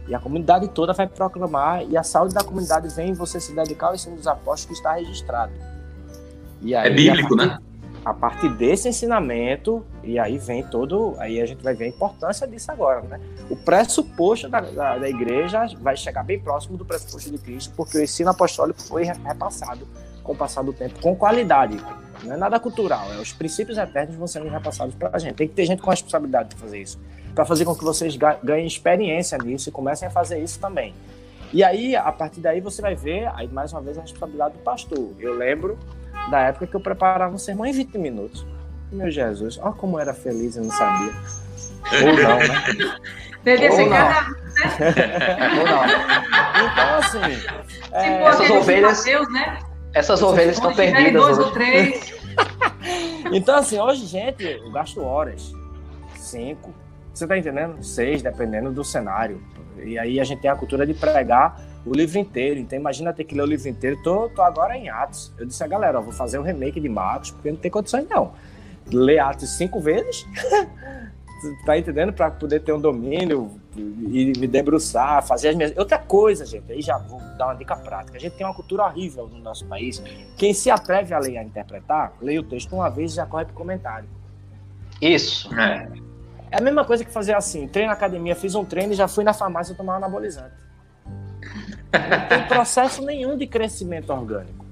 E 0.08 0.14
a 0.14 0.18
comunidade 0.18 0.68
toda 0.68 0.92
vai 0.92 1.06
proclamar, 1.06 1.84
e 1.88 1.96
a 1.96 2.02
saúde 2.02 2.34
da 2.34 2.42
comunidade 2.42 2.88
vem 2.94 3.10
em 3.10 3.14
você 3.14 3.40
se 3.40 3.54
dedicar 3.54 3.88
ao 3.88 3.94
ensino 3.94 4.16
dos 4.16 4.26
apóstolos 4.26 4.64
que 4.66 4.72
está 4.72 4.94
registrado. 4.94 5.52
E 6.62 6.74
aí, 6.74 6.90
é 6.90 6.94
bíblico, 6.94 7.34
a 7.34 7.36
partir, 7.36 7.48
né? 7.48 7.58
A 8.04 8.14
partir 8.14 8.48
desse 8.50 8.88
ensinamento, 8.88 9.84
e 10.02 10.18
aí 10.18 10.38
vem 10.38 10.64
todo. 10.64 11.14
Aí 11.18 11.40
a 11.40 11.46
gente 11.46 11.62
vai 11.62 11.74
ver 11.74 11.86
a 11.86 11.88
importância 11.88 12.46
disso 12.46 12.70
agora, 12.70 13.02
né? 13.02 13.20
O 13.50 13.56
pressuposto 13.56 14.48
da, 14.48 14.60
da, 14.60 14.98
da 14.98 15.08
igreja 15.08 15.66
vai 15.80 15.96
chegar 15.96 16.22
bem 16.22 16.38
próximo 16.38 16.76
do 16.76 16.84
pressuposto 16.84 17.30
de 17.30 17.38
Cristo, 17.38 17.74
porque 17.76 17.98
o 17.98 18.02
ensino 18.02 18.30
apostólico 18.30 18.80
foi 18.80 19.04
repassado 19.04 19.86
com 20.22 20.32
o 20.32 20.36
passar 20.36 20.62
do 20.62 20.72
tempo, 20.72 21.00
com 21.00 21.14
qualidade. 21.16 21.80
Não 22.24 22.34
é 22.34 22.36
nada 22.36 22.58
cultural, 22.58 23.12
é 23.12 23.16
os 23.16 23.32
princípios 23.32 23.78
eternos 23.78 24.14
vão 24.16 24.26
sendo 24.26 24.48
repassados 24.48 24.94
para 24.94 25.10
a 25.12 25.18
gente. 25.18 25.34
Tem 25.34 25.48
que 25.48 25.54
ter 25.54 25.66
gente 25.66 25.82
com 25.82 25.90
responsabilidade 25.90 26.50
de 26.50 26.56
fazer 26.56 26.80
isso 26.80 26.98
para 27.36 27.44
fazer 27.44 27.66
com 27.66 27.74
que 27.74 27.84
vocês 27.84 28.16
ganhem 28.42 28.66
experiência 28.66 29.36
nisso 29.36 29.68
e 29.68 29.72
comecem 29.72 30.08
a 30.08 30.10
fazer 30.10 30.38
isso 30.38 30.58
também. 30.58 30.94
E 31.52 31.62
aí, 31.62 31.94
a 31.94 32.10
partir 32.10 32.40
daí, 32.40 32.62
você 32.62 32.80
vai 32.80 32.94
ver, 32.94 33.30
aí 33.34 33.46
mais 33.46 33.72
uma 33.72 33.82
vez, 33.82 33.98
a 33.98 34.00
responsabilidade 34.00 34.54
do 34.54 34.60
pastor. 34.60 35.12
Eu 35.20 35.36
lembro 35.36 35.78
da 36.30 36.40
época 36.40 36.66
que 36.66 36.74
eu 36.74 36.80
preparava 36.80 37.34
um 37.34 37.38
sermão 37.38 37.66
em 37.66 37.72
20 37.72 37.98
minutos. 37.98 38.46
Meu 38.90 39.10
Jesus, 39.10 39.58
olha 39.58 39.72
como 39.72 39.98
era 39.98 40.14
feliz 40.14 40.56
e 40.56 40.60
não 40.60 40.70
sabia. 40.70 41.12
Ou 42.02 42.16
não, 42.16 42.38
né? 42.38 42.96
Deve 43.44 43.70
ser 43.70 43.88
cada 43.90 44.26
Ou 45.60 45.66
não. 45.66 45.84
Então, 46.64 46.98
assim. 46.98 47.46
É, 47.92 48.22
essas 48.24 48.50
ovelhas. 48.50 49.04
Deus, 49.04 49.30
né? 49.30 49.58
Essas 49.96 50.20
ovelhas 50.22 50.56
estão 50.56 50.74
perdidas. 50.74 51.12
Dois 51.14 51.38
hoje. 51.38 51.46
ou 51.46 51.52
três. 51.52 52.14
então, 53.32 53.56
assim, 53.56 53.80
hoje, 53.80 54.04
gente, 54.04 54.44
eu 54.44 54.70
gasto 54.70 55.02
horas. 55.02 55.54
Cinco, 56.16 56.74
você 57.14 57.26
tá 57.26 57.38
entendendo? 57.38 57.82
Seis, 57.82 58.20
dependendo 58.20 58.70
do 58.70 58.84
cenário. 58.84 59.42
E 59.82 59.98
aí 59.98 60.20
a 60.20 60.24
gente 60.24 60.42
tem 60.42 60.50
a 60.50 60.54
cultura 60.54 60.86
de 60.86 60.92
pregar 60.92 61.58
o 61.86 61.94
livro 61.94 62.18
inteiro. 62.18 62.60
Então 62.60 62.78
imagina 62.78 63.10
ter 63.10 63.24
que 63.24 63.34
ler 63.34 63.44
o 63.44 63.46
livro 63.46 63.66
inteiro. 63.70 63.96
Tô, 64.02 64.28
tô 64.28 64.42
agora 64.42 64.76
em 64.76 64.90
Atos. 64.90 65.32
Eu 65.38 65.46
disse 65.46 65.64
a 65.64 65.66
galera, 65.66 65.98
ó, 65.98 66.02
vou 66.02 66.12
fazer 66.12 66.38
um 66.38 66.42
remake 66.42 66.78
de 66.78 66.90
Marcos, 66.90 67.30
porque 67.30 67.50
não 67.50 67.56
tem 67.56 67.70
condições 67.70 68.06
não. 68.06 68.34
Ler 68.92 69.18
Atos 69.18 69.56
cinco 69.56 69.80
vezes, 69.80 70.26
tá 71.64 71.78
entendendo? 71.78 72.12
Para 72.12 72.30
poder 72.30 72.60
ter 72.60 72.72
um 72.72 72.80
domínio 72.80 73.60
e 73.76 74.32
me 74.38 74.46
debruçar, 74.46 75.26
fazer 75.26 75.48
as 75.48 75.56
minhas. 75.56 75.76
Outra 75.76 75.98
coisa, 75.98 76.44
gente, 76.44 76.70
aí 76.72 76.80
já 76.82 76.98
vou 76.98 77.20
dar 77.36 77.46
uma 77.46 77.54
dica 77.54 77.76
prática. 77.76 78.16
A 78.16 78.20
gente 78.20 78.34
tem 78.36 78.46
uma 78.46 78.54
cultura 78.54 78.84
horrível 78.84 79.28
no 79.28 79.38
nosso 79.38 79.64
país. 79.66 80.02
Quem 80.36 80.52
se 80.52 80.70
atreve 80.70 81.14
a 81.14 81.18
ler 81.18 81.32
e 81.32 81.38
a 81.38 81.44
interpretar, 81.44 82.12
leia 82.20 82.40
o 82.40 82.44
texto 82.44 82.72
uma 82.74 82.88
vez 82.88 83.12
e 83.12 83.16
já 83.16 83.26
corre 83.26 83.44
pro 83.44 83.54
comentário. 83.54 84.08
Isso. 85.00 85.54
É. 85.54 85.88
É 86.50 86.58
a 86.58 86.60
mesma 86.60 86.84
coisa 86.84 87.04
que 87.04 87.10
fazer 87.10 87.34
assim, 87.34 87.66
treino 87.66 87.88
na 87.88 87.94
academia, 87.94 88.36
fiz 88.36 88.54
um 88.54 88.64
treino 88.64 88.92
e 88.92 88.96
já 88.96 89.08
fui 89.08 89.24
na 89.24 89.32
farmácia 89.32 89.74
tomar 89.74 89.94
um 89.94 89.96
anabolizante. 89.96 90.54
Não 91.92 92.28
tem 92.28 92.46
processo 92.46 93.02
nenhum 93.02 93.36
de 93.36 93.46
crescimento 93.46 94.12
orgânico. 94.12 94.65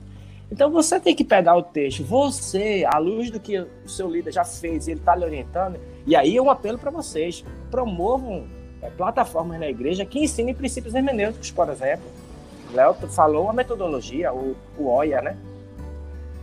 Então 0.55 0.70
você 0.70 1.00
tem 1.00 1.16
que 1.16 1.24
pegar 1.24 1.57
o 1.57 1.64
texto, 1.64 2.05
você, 2.05 2.86
à 2.86 2.96
luz 2.96 3.28
do 3.28 3.40
que 3.40 3.59
o 3.59 3.88
seu 3.88 4.09
líder 4.09 4.32
já 4.32 4.44
fez 4.44 4.86
e 4.86 4.92
ele 4.92 5.00
está 5.00 5.12
lhe 5.16 5.24
orientando, 5.24 5.80
e 6.07 6.14
aí 6.14 6.36
é 6.36 6.40
um 6.40 6.48
apelo 6.48 6.78
para 6.78 6.92
vocês: 6.92 7.44
promovam 7.72 8.46
é, 8.80 8.88
plataformas 8.88 9.59
na 9.59 9.66
igreja 9.66 10.07
que 10.07 10.20
ensinem 10.20 10.55
princípios 10.55 10.94
hermenêuticos, 10.94 11.50
por 11.50 11.68
exemplo. 11.68 12.05
Léo 12.72 12.94
falou 13.09 13.50
a 13.50 13.52
metodologia, 13.52 14.32
o, 14.32 14.57
o 14.78 14.86
OIA, 14.86 15.22
né? 15.22 15.36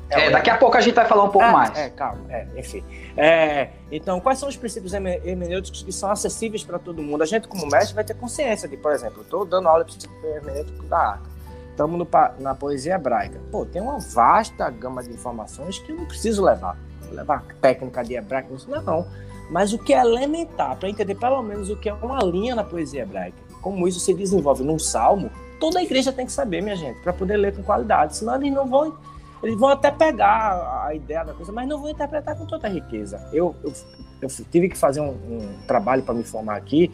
É, 0.10 0.30
daqui 0.30 0.50
a 0.50 0.58
pouco 0.58 0.76
a 0.76 0.82
gente 0.82 0.94
vai 0.94 1.06
falar 1.06 1.24
um 1.24 1.30
pouco 1.30 1.48
é, 1.48 1.52
mais. 1.52 1.80
É, 1.80 1.90
calma, 1.90 2.20
é, 2.30 2.46
enfim. 2.58 2.84
É, 3.16 3.70
então, 3.90 4.20
quais 4.20 4.38
são 4.38 4.50
os 4.50 4.58
princípios 4.58 4.92
hermenêuticos 4.94 5.84
que 5.84 5.92
são 5.94 6.12
acessíveis 6.12 6.66
para 6.66 6.78
todo 6.78 7.02
mundo? 7.02 7.24
A 7.24 7.26
gente, 7.26 7.48
como 7.48 7.66
mestre, 7.66 7.96
vai 7.96 8.04
ter 8.04 8.16
consciência 8.16 8.68
de, 8.68 8.76
por 8.76 8.92
exemplo, 8.92 9.22
estou 9.22 9.46
dando 9.46 9.70
aula 9.70 9.86
de 9.86 9.94
princípio 9.94 10.36
hermenêutico 10.36 10.84
da 10.88 10.98
arca. 10.98 11.32
Estamos 11.72 12.08
na 12.40 12.54
poesia 12.54 12.96
hebraica. 12.96 13.40
Pô, 13.52 13.66
tem 13.66 13.82
uma 13.82 13.98
vasta 13.98 14.70
gama 14.70 15.02
de 15.02 15.12
informações 15.12 15.80
que 15.80 15.92
eu 15.92 15.96
não 15.96 16.06
preciso 16.06 16.44
levar. 16.44 16.78
Levar 17.12 17.44
técnica 17.60 18.04
de 18.04 18.14
hebraico, 18.14 18.56
não. 18.86 19.08
Mas 19.50 19.74
o 19.74 19.80
que 19.80 19.94
é 19.94 20.00
elementar, 20.00 20.78
para 20.78 20.90
entender 20.90 21.16
pelo 21.16 21.42
menos 21.42 21.70
o 21.70 21.76
que 21.76 21.90
é 21.90 21.94
uma 21.94 22.20
linha 22.20 22.56
na 22.56 22.64
poesia 22.64 23.02
hebraica, 23.02 23.38
como 23.62 23.88
isso 23.88 24.00
se 24.00 24.14
desenvolve 24.14 24.64
num 24.64 24.80
salmo, 24.80 25.30
toda 25.60 25.80
a 25.80 25.84
igreja 25.84 26.12
tem 26.14 26.26
que 26.26 26.32
saber, 26.32 26.62
minha 26.62 26.76
gente, 26.76 27.00
para 27.02 27.12
poder 27.12 27.38
ler 27.38 27.56
com 27.56 27.64
qualidade. 27.64 28.16
Senão 28.16 28.36
eles 28.36 28.54
não 28.54 28.68
vão 28.68 28.98
eles 29.44 29.60
vão 29.60 29.70
até 29.70 29.90
pegar 29.90 30.86
a 30.86 30.94
ideia 30.94 31.24
da 31.24 31.34
coisa, 31.34 31.52
mas 31.52 31.68
não 31.68 31.82
vão 31.82 31.90
interpretar 31.90 32.38
com 32.38 32.46
toda 32.46 32.68
a 32.68 32.70
riqueza. 32.70 33.28
Eu, 33.34 33.56
eu, 33.64 33.74
eu 34.22 34.30
tive 34.52 34.70
que 34.70 34.78
fazer 34.78 35.02
um, 35.02 35.10
um 35.10 35.58
trabalho 35.66 36.04
para 36.04 36.14
me 36.14 36.24
formar 36.24 36.58
aqui 36.58 36.92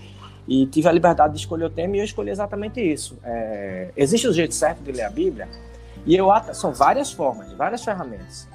e 0.48 0.66
tive 0.68 0.88
a 0.88 0.92
liberdade 0.92 1.34
de 1.34 1.40
escolher 1.40 1.66
o 1.66 1.70
tema 1.70 1.98
e 1.98 2.00
eu 2.00 2.06
escolhi 2.06 2.30
exatamente 2.30 2.80
isso. 2.80 3.18
É, 3.24 3.90
existe 3.98 4.28
o 4.28 4.34
jeito 4.34 4.54
certo 4.54 4.82
de 4.82 4.92
ler 4.92 5.04
a 5.04 5.10
Bíblia 5.10 5.48
e 6.06 6.16
eu 6.16 6.30
são 6.54 6.74
várias 6.74 7.12
formas, 7.12 7.52
várias 7.54 7.84
ferramentas. 7.84 8.48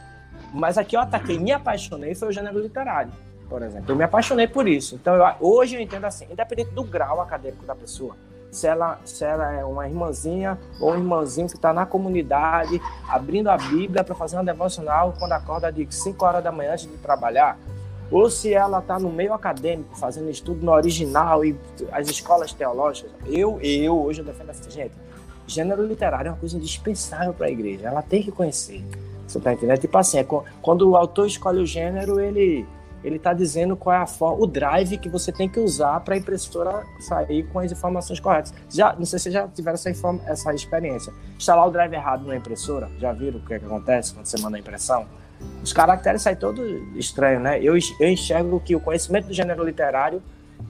Mas 0.52 0.78
aqui 0.78 0.96
eu 0.96 1.00
ataquei, 1.00 1.38
me 1.38 1.52
apaixonei 1.52 2.14
foi 2.14 2.28
o 2.28 2.32
gênero 2.32 2.58
literário. 2.58 3.12
por 3.48 3.62
exemplo. 3.62 3.90
Eu 3.90 3.96
me 3.96 4.04
apaixonei 4.04 4.48
por 4.48 4.66
isso. 4.66 4.94
Então, 4.94 5.14
eu, 5.14 5.24
hoje 5.40 5.76
eu 5.76 5.80
entendo 5.80 6.04
assim, 6.04 6.26
independente 6.30 6.70
do 6.70 6.82
grau 6.82 7.20
acadêmico 7.20 7.66
da 7.66 7.74
pessoa, 7.74 8.16
se 8.50 8.66
ela, 8.66 9.00
se 9.04 9.24
ela 9.24 9.50
é 9.52 9.64
uma 9.64 9.88
irmãzinha 9.88 10.58
ou 10.78 10.92
um 10.92 10.96
irmãozinho 10.96 11.46
que 11.48 11.56
está 11.56 11.72
na 11.72 11.86
comunidade, 11.86 12.80
abrindo 13.08 13.48
a 13.48 13.56
Bíblia 13.56 14.04
para 14.04 14.14
fazer 14.14 14.36
uma 14.36 14.44
devocional 14.44 15.14
quando 15.18 15.32
acorda 15.32 15.72
de 15.72 15.86
5 15.90 16.24
horas 16.24 16.44
da 16.44 16.52
manhã 16.52 16.72
antes 16.72 16.86
de 16.86 16.96
trabalhar, 16.98 17.58
ou 18.12 18.28
se 18.28 18.52
ela 18.52 18.78
está 18.80 18.98
no 18.98 19.10
meio 19.10 19.32
acadêmico, 19.32 19.96
fazendo 19.96 20.30
estudo 20.30 20.64
no 20.64 20.70
original 20.70 21.44
e 21.44 21.56
as 21.90 22.08
escolas 22.08 22.52
teológicas, 22.52 23.10
eu, 23.26 23.58
eu 23.62 23.98
hoje 23.98 24.20
eu 24.20 24.24
defendo 24.24 24.50
essa 24.50 24.70
gente. 24.70 24.92
Gênero 25.46 25.84
literário 25.84 26.28
é 26.28 26.30
uma 26.30 26.38
coisa 26.38 26.56
indispensável 26.56 27.32
para 27.32 27.46
a 27.46 27.50
igreja, 27.50 27.88
ela 27.88 28.02
tem 28.02 28.22
que 28.22 28.30
conhecer. 28.30 28.84
Você 29.26 29.38
está 29.38 29.52
entendendo? 29.54 29.78
Tipo 29.78 29.96
assim, 29.96 30.18
é 30.18 30.26
quando 30.60 30.90
o 30.90 30.96
autor 30.96 31.26
escolhe 31.26 31.60
o 31.60 31.66
gênero, 31.66 32.20
ele 32.20 32.66
ele 33.04 33.16
está 33.16 33.32
dizendo 33.32 33.76
qual 33.76 33.96
é 33.96 33.98
a 33.98 34.06
forma, 34.06 34.42
o 34.42 34.46
drive 34.46 34.96
que 34.96 35.08
você 35.08 35.32
tem 35.32 35.48
que 35.48 35.58
usar 35.58 35.98
para 36.00 36.14
a 36.14 36.18
impressora 36.18 36.84
sair 37.00 37.42
com 37.48 37.58
as 37.58 37.72
informações 37.72 38.20
corretas. 38.20 38.54
Já, 38.70 38.94
não 38.94 39.04
sei 39.04 39.18
se 39.18 39.30
já 39.30 39.48
tiveram 39.48 39.74
essa, 39.74 39.90
essa 40.26 40.54
experiência. 40.54 41.12
Instalar 41.36 41.66
o 41.66 41.70
drive 41.70 41.92
errado 41.92 42.26
na 42.26 42.36
impressora, 42.36 42.88
já 42.98 43.12
viram 43.12 43.40
o 43.40 43.44
que, 43.44 43.54
é 43.54 43.58
que 43.58 43.64
acontece 43.64 44.14
quando 44.14 44.26
você 44.26 44.40
manda 44.40 44.56
a 44.56 44.60
impressão? 44.60 45.06
Os 45.62 45.72
caracteres 45.72 46.22
saem 46.22 46.36
todos 46.36 46.68
estranhos, 46.96 47.42
né? 47.42 47.58
Eu, 47.62 47.74
eu 48.00 48.08
enxergo 48.08 48.60
que 48.60 48.74
o 48.74 48.80
conhecimento 48.80 49.28
do 49.28 49.32
gênero 49.32 49.64
literário 49.64 50.22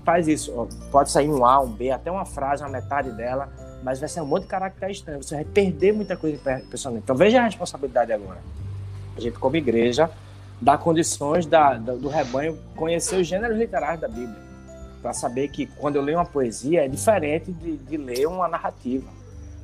faz 0.05 0.29
isso. 0.29 0.69
Pode 0.91 1.11
sair 1.11 1.29
um 1.29 1.45
A, 1.45 1.61
um 1.61 1.69
B, 1.69 1.91
até 1.91 2.11
uma 2.11 2.25
frase, 2.25 2.63
uma 2.63 2.69
metade 2.69 3.11
dela, 3.13 3.49
mas 3.83 4.01
vai 4.01 4.09
ser 4.09 4.21
um 4.21 4.27
monte 4.27 4.43
de 4.43 4.49
caractere 4.49 4.93
estranho. 4.93 5.23
Você 5.23 5.35
vai 5.35 5.45
perder 5.45 5.93
muita 5.93 6.17
coisa 6.17 6.39
pessoalmente. 6.71 7.05
Então 7.05 7.17
veja 7.17 7.41
a 7.41 7.45
responsabilidade 7.45 8.13
agora. 8.13 8.41
A 9.17 9.21
gente, 9.21 9.39
como 9.39 9.57
igreja, 9.57 10.11
dá 10.61 10.77
condições 10.77 11.47
da, 11.47 11.75
da, 11.75 11.95
do 11.95 12.09
rebanho 12.09 12.59
conhecer 12.77 13.17
os 13.17 13.27
gêneros 13.27 13.57
literários 13.57 14.01
da 14.01 14.09
Bíblia. 14.09 14.41
Para 15.01 15.13
saber 15.13 15.49
que 15.49 15.67
quando 15.67 15.97
eu 15.97 16.03
leio 16.03 16.19
uma 16.19 16.25
poesia 16.25 16.85
é 16.85 16.89
diferente 16.89 17.51
de, 17.51 17.77
de 17.77 17.97
ler 17.97 18.27
uma 18.27 18.47
narrativa. 18.47 19.09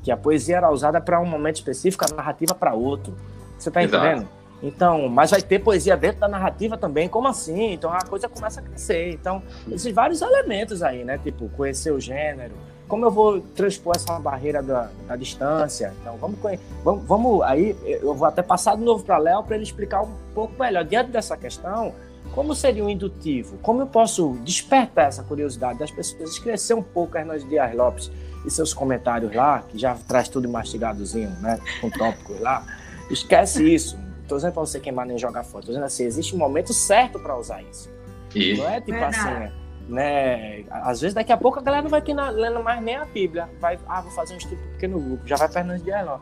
Que 0.03 0.11
a 0.11 0.17
poesia 0.17 0.57
era 0.57 0.71
usada 0.71 1.01
para 1.01 1.21
um 1.21 1.27
momento 1.27 1.57
específico, 1.57 2.05
a 2.05 2.17
narrativa 2.17 2.55
para 2.55 2.73
outro. 2.73 3.15
Você 3.59 3.69
está 3.69 3.83
entendendo? 3.83 4.29
Então, 4.63 5.09
mas 5.09 5.31
vai 5.31 5.41
ter 5.41 5.61
poesia 5.61 5.97
dentro 5.97 6.21
da 6.21 6.29
narrativa 6.29 6.77
também, 6.77 7.09
como 7.09 7.29
assim? 7.29 7.73
Então 7.73 7.93
a 7.93 8.03
coisa 8.03 8.29
começa 8.29 8.61
a 8.61 8.63
crescer. 8.63 9.13
Então, 9.13 9.43
esses 9.71 9.93
vários 9.93 10.21
elementos 10.21 10.83
aí, 10.83 11.05
né? 11.05 11.19
Tipo, 11.19 11.49
conhecer 11.51 11.93
o 11.93 12.01
gênero, 12.01 12.55
como 12.89 13.05
eu 13.05 13.11
vou 13.11 13.41
transpor 13.41 13.95
essa 13.95 14.19
barreira 14.19 14.63
da, 14.63 14.89
da 15.07 15.15
distância? 15.15 15.93
Então, 16.01 16.17
vamos, 16.17 16.39
vamos, 16.83 17.05
vamos 17.05 17.43
aí, 17.43 17.77
eu 17.85 18.15
vou 18.15 18.27
até 18.27 18.43
passar 18.43 18.77
de 18.77 18.83
novo 18.83 19.05
para 19.05 19.19
Léo 19.19 19.45
para 19.45 19.57
ele 19.57 19.65
explicar 19.65 20.03
um 20.03 20.13
pouco 20.35 20.61
melhor. 20.61 20.85
Diante 20.85 21.11
dessa 21.11 21.37
questão, 21.37 21.95
como 22.35 22.55
seria 22.55 22.85
um 22.85 22.89
indutivo? 22.89 23.59
Como 23.59 23.83
eu 23.83 23.87
posso 23.87 24.39
despertar 24.43 25.09
essa 25.09 25.23
curiosidade 25.23 25.79
das 25.79 25.91
pessoas, 25.91 26.31
esclarecer 26.31 26.77
um 26.77 26.83
pouco 26.83 27.17
a 27.17 27.21
Hernandes 27.21 27.49
Dias 27.49 27.75
Lopes 27.75 28.11
e 28.47 28.51
seus 28.51 28.73
comentários 28.73 29.35
lá, 29.35 29.63
que 29.69 29.79
já 29.79 29.95
traz 29.95 30.29
tudo 30.29 30.49
mastigadozinho, 30.49 31.31
né, 31.41 31.61
com 31.81 31.91
tópicos 31.91 32.41
lá. 32.41 32.65
Esquece 33.11 33.75
isso. 33.75 34.08
Estou 34.29 34.37
dizendo 34.37 34.53
para 34.53 34.61
você 34.61 34.79
queimar 34.79 35.07
nem 35.07 35.17
jogar 35.17 35.43
fora. 35.43 35.61
Estou 35.61 35.73
dizendo 35.73 35.87
assim, 35.87 36.05
existe 36.05 36.35
um 36.35 36.39
momento 36.39 36.75
certo 36.75 37.19
para 37.19 37.35
usar 37.35 37.63
isso. 37.63 37.91
isso. 38.35 38.63
Não 38.63 38.69
é 38.69 38.79
tipo 38.79 38.93
Verdade. 38.93 39.17
assim, 39.17 39.53
né? 39.89 40.65
Às 40.71 41.01
vezes 41.01 41.15
daqui 41.15 41.33
a 41.33 41.37
pouco 41.39 41.59
a 41.59 41.63
galera 41.63 41.83
não 41.83 41.89
vai 41.89 42.03
ter 42.03 42.15
lendo 42.15 42.63
mais 42.63 42.83
nem 42.83 42.97
a 42.97 43.07
Bíblia. 43.07 43.49
Vai, 43.59 43.79
ah, 43.89 44.03
vou 44.03 44.11
fazer 44.11 44.35
um 44.35 44.37
estudo 44.37 44.61
pequeno 44.75 45.01
grupo. 45.01 45.27
Já 45.27 45.37
vai 45.37 45.49
Fernandes 45.49 45.83
de 45.83 45.91
Ailó. 45.91 46.19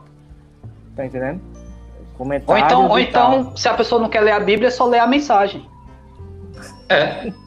Tá 0.95 1.05
entendendo? 1.05 1.41
Comentário 2.17 2.77
ou 2.77 2.97
então, 2.97 3.31
ou 3.31 3.39
então, 3.39 3.57
se 3.57 3.67
a 3.67 3.73
pessoa 3.73 4.01
não 4.01 4.07
quer 4.07 4.21
ler 4.21 4.31
a 4.31 4.39
Bíblia, 4.39 4.69
é 4.69 4.71
só 4.71 4.85
ler 4.85 4.99
a 4.99 5.07
mensagem. 5.07 5.69
É. 6.87 7.29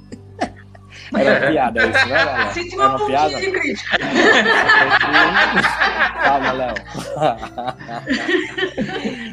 Era 1.15 1.31
uma 1.31 1.51
piada 1.51 1.87
isso, 1.87 2.09
né, 2.09 2.25
Léo? 2.25 2.53
Senti 2.53 2.77
uma, 2.77 2.97
uma 2.97 3.07
piada. 3.07 3.41
de 3.41 3.51
crítica. 3.51 3.99
Calma, 6.23 6.53
Léo. 6.53 6.75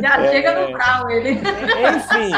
Já 0.01 0.17
é... 0.17 0.31
chega 0.31 0.61
no 0.61 0.73
grau 0.73 1.11
ele. 1.11 1.31
Enfim, 1.31 2.31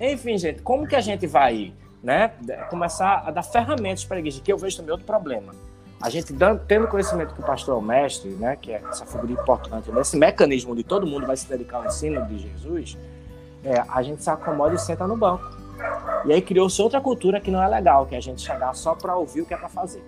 enfim, 0.00 0.38
gente, 0.38 0.62
como 0.62 0.86
que 0.86 0.96
a 0.96 1.00
gente 1.00 1.26
vai 1.26 1.72
né, 2.04 2.32
começar 2.68 3.24
a 3.26 3.30
dar 3.30 3.42
ferramentas 3.42 4.04
para 4.04 4.18
a 4.18 4.20
igreja, 4.20 4.40
que 4.42 4.52
eu 4.52 4.58
vejo 4.58 4.76
também 4.76 4.92
outro 4.92 5.06
problema. 5.06 5.52
A 6.00 6.10
gente 6.10 6.34
dando, 6.34 6.60
tendo 6.66 6.86
conhecimento 6.86 7.34
que 7.34 7.40
o 7.40 7.44
pastor 7.44 7.74
é 7.74 7.78
o 7.78 7.80
mestre, 7.80 8.28
né, 8.30 8.56
que 8.60 8.72
é 8.72 8.82
essa 8.90 9.06
figura 9.06 9.32
importante, 9.32 9.90
nesse 9.90 10.16
mecanismo 10.16 10.72
onde 10.72 10.84
todo 10.84 11.06
mundo 11.06 11.26
vai 11.26 11.36
se 11.36 11.48
dedicar 11.48 11.78
ao 11.78 11.86
ensino 11.86 12.24
de 12.26 12.38
Jesus, 12.38 12.98
é, 13.64 13.82
a 13.88 14.02
gente 14.02 14.22
se 14.22 14.28
acomoda 14.28 14.74
e 14.74 14.78
senta 14.78 15.06
no 15.06 15.16
banco. 15.16 15.63
E 16.26 16.32
aí 16.32 16.40
criou-se 16.40 16.80
outra 16.80 17.00
cultura 17.00 17.40
que 17.40 17.50
não 17.50 17.62
é 17.62 17.68
legal, 17.68 18.06
que 18.06 18.14
é 18.14 18.18
a 18.18 18.22
gente 18.22 18.40
chegar 18.40 18.74
só 18.74 18.94
para 18.94 19.16
ouvir 19.16 19.42
o 19.42 19.46
que 19.46 19.54
é 19.54 19.56
para 19.56 19.68
fazer. 19.68 20.02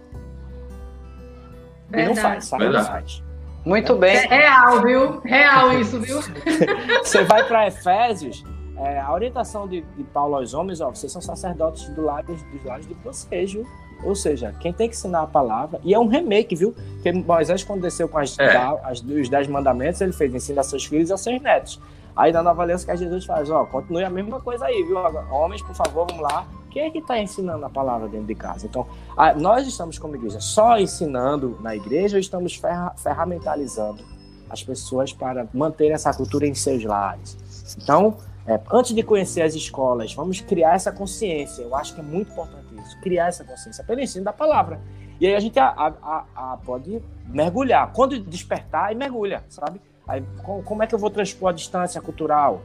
Verdade. 1.89 2.05
E 2.11 2.15
não 2.15 2.17
faz, 2.17 2.45
sabe? 2.45 2.65
Verdade. 2.65 2.85
Não 2.85 2.93
faz. 2.93 3.23
Muito 3.65 3.93
é. 3.93 3.97
bem. 3.97 4.17
É 4.17 4.27
real, 4.27 4.83
viu? 4.83 5.21
Real 5.21 5.73
isso, 5.81 6.01
viu? 6.01 6.21
Você 7.03 7.25
vai 7.25 7.45
para 7.45 7.67
Efésios, 7.67 8.45
é, 8.79 9.01
a 9.01 9.13
orientação 9.13 9.67
de, 9.67 9.81
de, 9.81 10.05
Paulo 10.05 10.37
aos 10.37 10.53
homens, 10.53 10.81
ó, 10.81 10.91
vocês 10.91 11.11
são 11.11 11.23
sacerdotes 11.23 11.89
do 11.91 12.03
lado, 12.03 12.35
dos 12.35 12.65
lados 12.65 12.87
de 12.87 12.95
vocês, 12.95 13.53
viu? 13.53 13.67
Ou 14.05 14.15
seja, 14.15 14.55
quem 14.61 14.71
tem 14.71 14.89
que 14.89 14.95
ensinar 14.95 15.23
a 15.23 15.27
palavra, 15.27 15.81
e 15.83 15.95
é 15.95 15.99
um 15.99 16.07
remake, 16.07 16.55
viu? 16.55 16.75
Porque 16.95 17.11
Moisés, 17.11 17.65
quando 17.65 17.81
desceu 17.81 18.07
com 18.07 18.19
as, 18.19 18.39
é. 18.39 18.55
as, 18.85 19.01
os 19.01 19.29
dez 19.31 19.49
mandamentos, 19.49 20.03
ele 20.03 20.13
fez 20.13 20.35
ensina 20.35 20.61
a 20.61 20.65
seus 20.65 20.85
filhos 20.85 21.09
e 21.09 21.13
aos 21.13 21.23
seus 21.23 21.41
netos. 21.41 21.81
Aí 22.17 22.33
na 22.33 22.43
nova 22.43 22.63
aliança 22.63 22.87
que 22.87 22.97
Jesus 22.97 23.27
faz, 23.27 23.51
ó, 23.51 23.67
continue 23.67 24.03
a 24.03 24.11
mesma 24.11 24.41
coisa 24.41 24.65
aí, 24.65 24.83
viu? 24.83 24.97
Homens, 25.31 25.63
por 25.63 25.75
favor, 25.75 26.07
vamos 26.07 26.23
lá. 26.23 26.47
Quem 26.71 26.85
é 26.85 26.91
que 26.91 26.99
está 26.99 27.19
ensinando 27.19 27.65
a 27.65 27.71
palavra 27.71 28.09
dentro 28.09 28.27
de 28.27 28.35
casa? 28.35 28.67
Então, 28.67 28.87
a, 29.17 29.35
nós 29.35 29.67
estamos 29.67 29.99
como 29.99 30.15
igreja 30.17 30.41
só 30.41 30.79
ensinando 30.79 31.59
na 31.61 31.77
igreja 31.77 32.17
ou 32.17 32.21
estamos 32.21 32.55
ferra, 32.57 32.95
ferramentalizando 32.97 34.03
as 34.49 34.63
pessoas 34.63 35.13
para 35.13 35.47
manter 35.53 35.91
essa 35.91 36.13
cultura 36.15 36.47
em 36.47 36.55
seus 36.55 36.85
lares? 36.85 37.77
Então, 37.83 38.17
é, 38.47 38.61
antes 38.73 38.95
de 38.95 39.03
conhecer 39.03 39.43
as 39.43 39.55
escolas, 39.55 40.15
vamos 40.15 40.41
criar 40.41 40.75
essa 40.75 40.93
consciência. 40.93 41.63
Eu 41.63 41.75
acho 41.75 41.95
que 41.95 42.01
é 42.01 42.05
muito 42.05 42.31
importante 42.31 42.75
isso, 42.79 42.99
criar 43.01 43.29
essa 43.29 43.45
consciência 43.45 43.85
pelo 43.85 44.01
ensino 44.01 44.25
da 44.25 44.33
palavra. 44.33 44.81
E 45.21 45.27
aí 45.27 45.35
a 45.35 45.41
gente 45.41 45.59
a, 45.59 45.71
a, 45.73 46.59
pode 46.65 47.03
mergulhar. 47.27 47.93
Quando 47.93 48.19
despertar, 48.19 48.93
e 48.93 48.95
mergulha, 48.95 49.45
sabe? 49.49 49.81
Aí, 50.07 50.23
como 50.65 50.83
é 50.83 50.87
que 50.87 50.95
eu 50.95 50.99
vou 50.99 51.11
transpor 51.11 51.51
a 51.51 51.53
distância 51.53 52.01
cultural? 52.01 52.63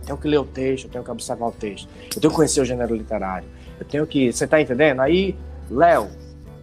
Eu 0.00 0.06
tenho 0.06 0.18
que 0.18 0.28
ler 0.28 0.38
o 0.38 0.44
texto, 0.44 0.84
eu 0.86 0.90
tenho 0.90 1.04
que 1.04 1.10
observar 1.10 1.46
o 1.46 1.52
texto, 1.52 1.88
eu 2.14 2.20
tenho 2.20 2.30
que 2.30 2.36
conhecer 2.36 2.60
o 2.60 2.64
gênero 2.64 2.94
literário, 2.94 3.46
eu 3.78 3.86
tenho 3.86 4.06
que. 4.06 4.32
Você 4.32 4.44
está 4.44 4.60
entendendo? 4.60 5.00
Aí, 5.00 5.36
Léo, 5.70 6.08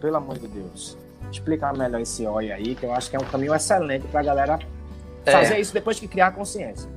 pelo 0.00 0.16
amor 0.16 0.38
de 0.38 0.48
Deus, 0.48 0.98
explica 1.30 1.72
melhor 1.72 2.00
esse 2.00 2.26
OI 2.26 2.52
aí, 2.52 2.74
que 2.74 2.84
eu 2.84 2.92
acho 2.92 3.08
que 3.08 3.16
é 3.16 3.18
um 3.18 3.24
caminho 3.24 3.54
excelente 3.54 4.06
para 4.08 4.20
a 4.20 4.22
galera 4.22 4.58
é. 5.24 5.32
fazer 5.32 5.58
isso 5.58 5.72
depois 5.72 5.98
que 5.98 6.08
criar 6.08 6.28
a 6.28 6.30
consciência. 6.32 6.88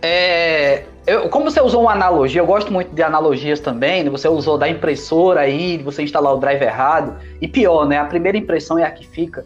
É, 0.00 0.84
eu, 1.06 1.28
como 1.28 1.50
você 1.50 1.60
usou 1.60 1.82
uma 1.82 1.92
analogia, 1.92 2.40
eu 2.40 2.46
gosto 2.46 2.72
muito 2.72 2.94
de 2.94 3.02
analogias 3.02 3.60
também. 3.60 4.04
Né? 4.04 4.10
Você 4.10 4.28
usou 4.28 4.56
da 4.56 4.68
impressora 4.68 5.40
aí, 5.40 5.78
você 5.78 6.02
instalar 6.02 6.34
o 6.34 6.38
drive 6.38 6.62
errado. 6.62 7.16
E 7.40 7.48
pior, 7.48 7.86
né? 7.86 7.98
A 7.98 8.04
primeira 8.04 8.38
impressão 8.38 8.78
é 8.78 8.84
a 8.84 8.90
que 8.90 9.06
fica. 9.06 9.44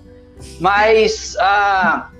Mas 0.60 1.36
ah, 1.40 2.10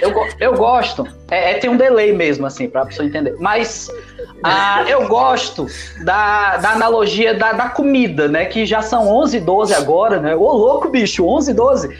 eu, 0.00 0.12
eu 0.38 0.54
gosto. 0.54 1.06
É, 1.30 1.52
é, 1.52 1.54
tem 1.58 1.70
um 1.70 1.76
delay 1.76 2.12
mesmo, 2.12 2.46
assim, 2.46 2.68
para 2.68 2.82
a 2.82 2.86
pessoa 2.86 3.06
entender. 3.06 3.36
Mas 3.38 3.90
ah, 4.42 4.84
eu 4.88 5.06
gosto 5.08 5.66
da, 6.04 6.56
da 6.58 6.70
analogia 6.70 7.34
da, 7.34 7.52
da 7.52 7.68
comida, 7.68 8.28
né? 8.28 8.44
Que 8.46 8.66
já 8.66 8.82
são 8.82 9.08
11, 9.08 9.40
12 9.40 9.74
agora, 9.74 10.20
né? 10.20 10.34
Ô, 10.34 10.52
louco, 10.52 10.88
bicho, 10.88 11.26
11, 11.26 11.54
12. 11.54 11.96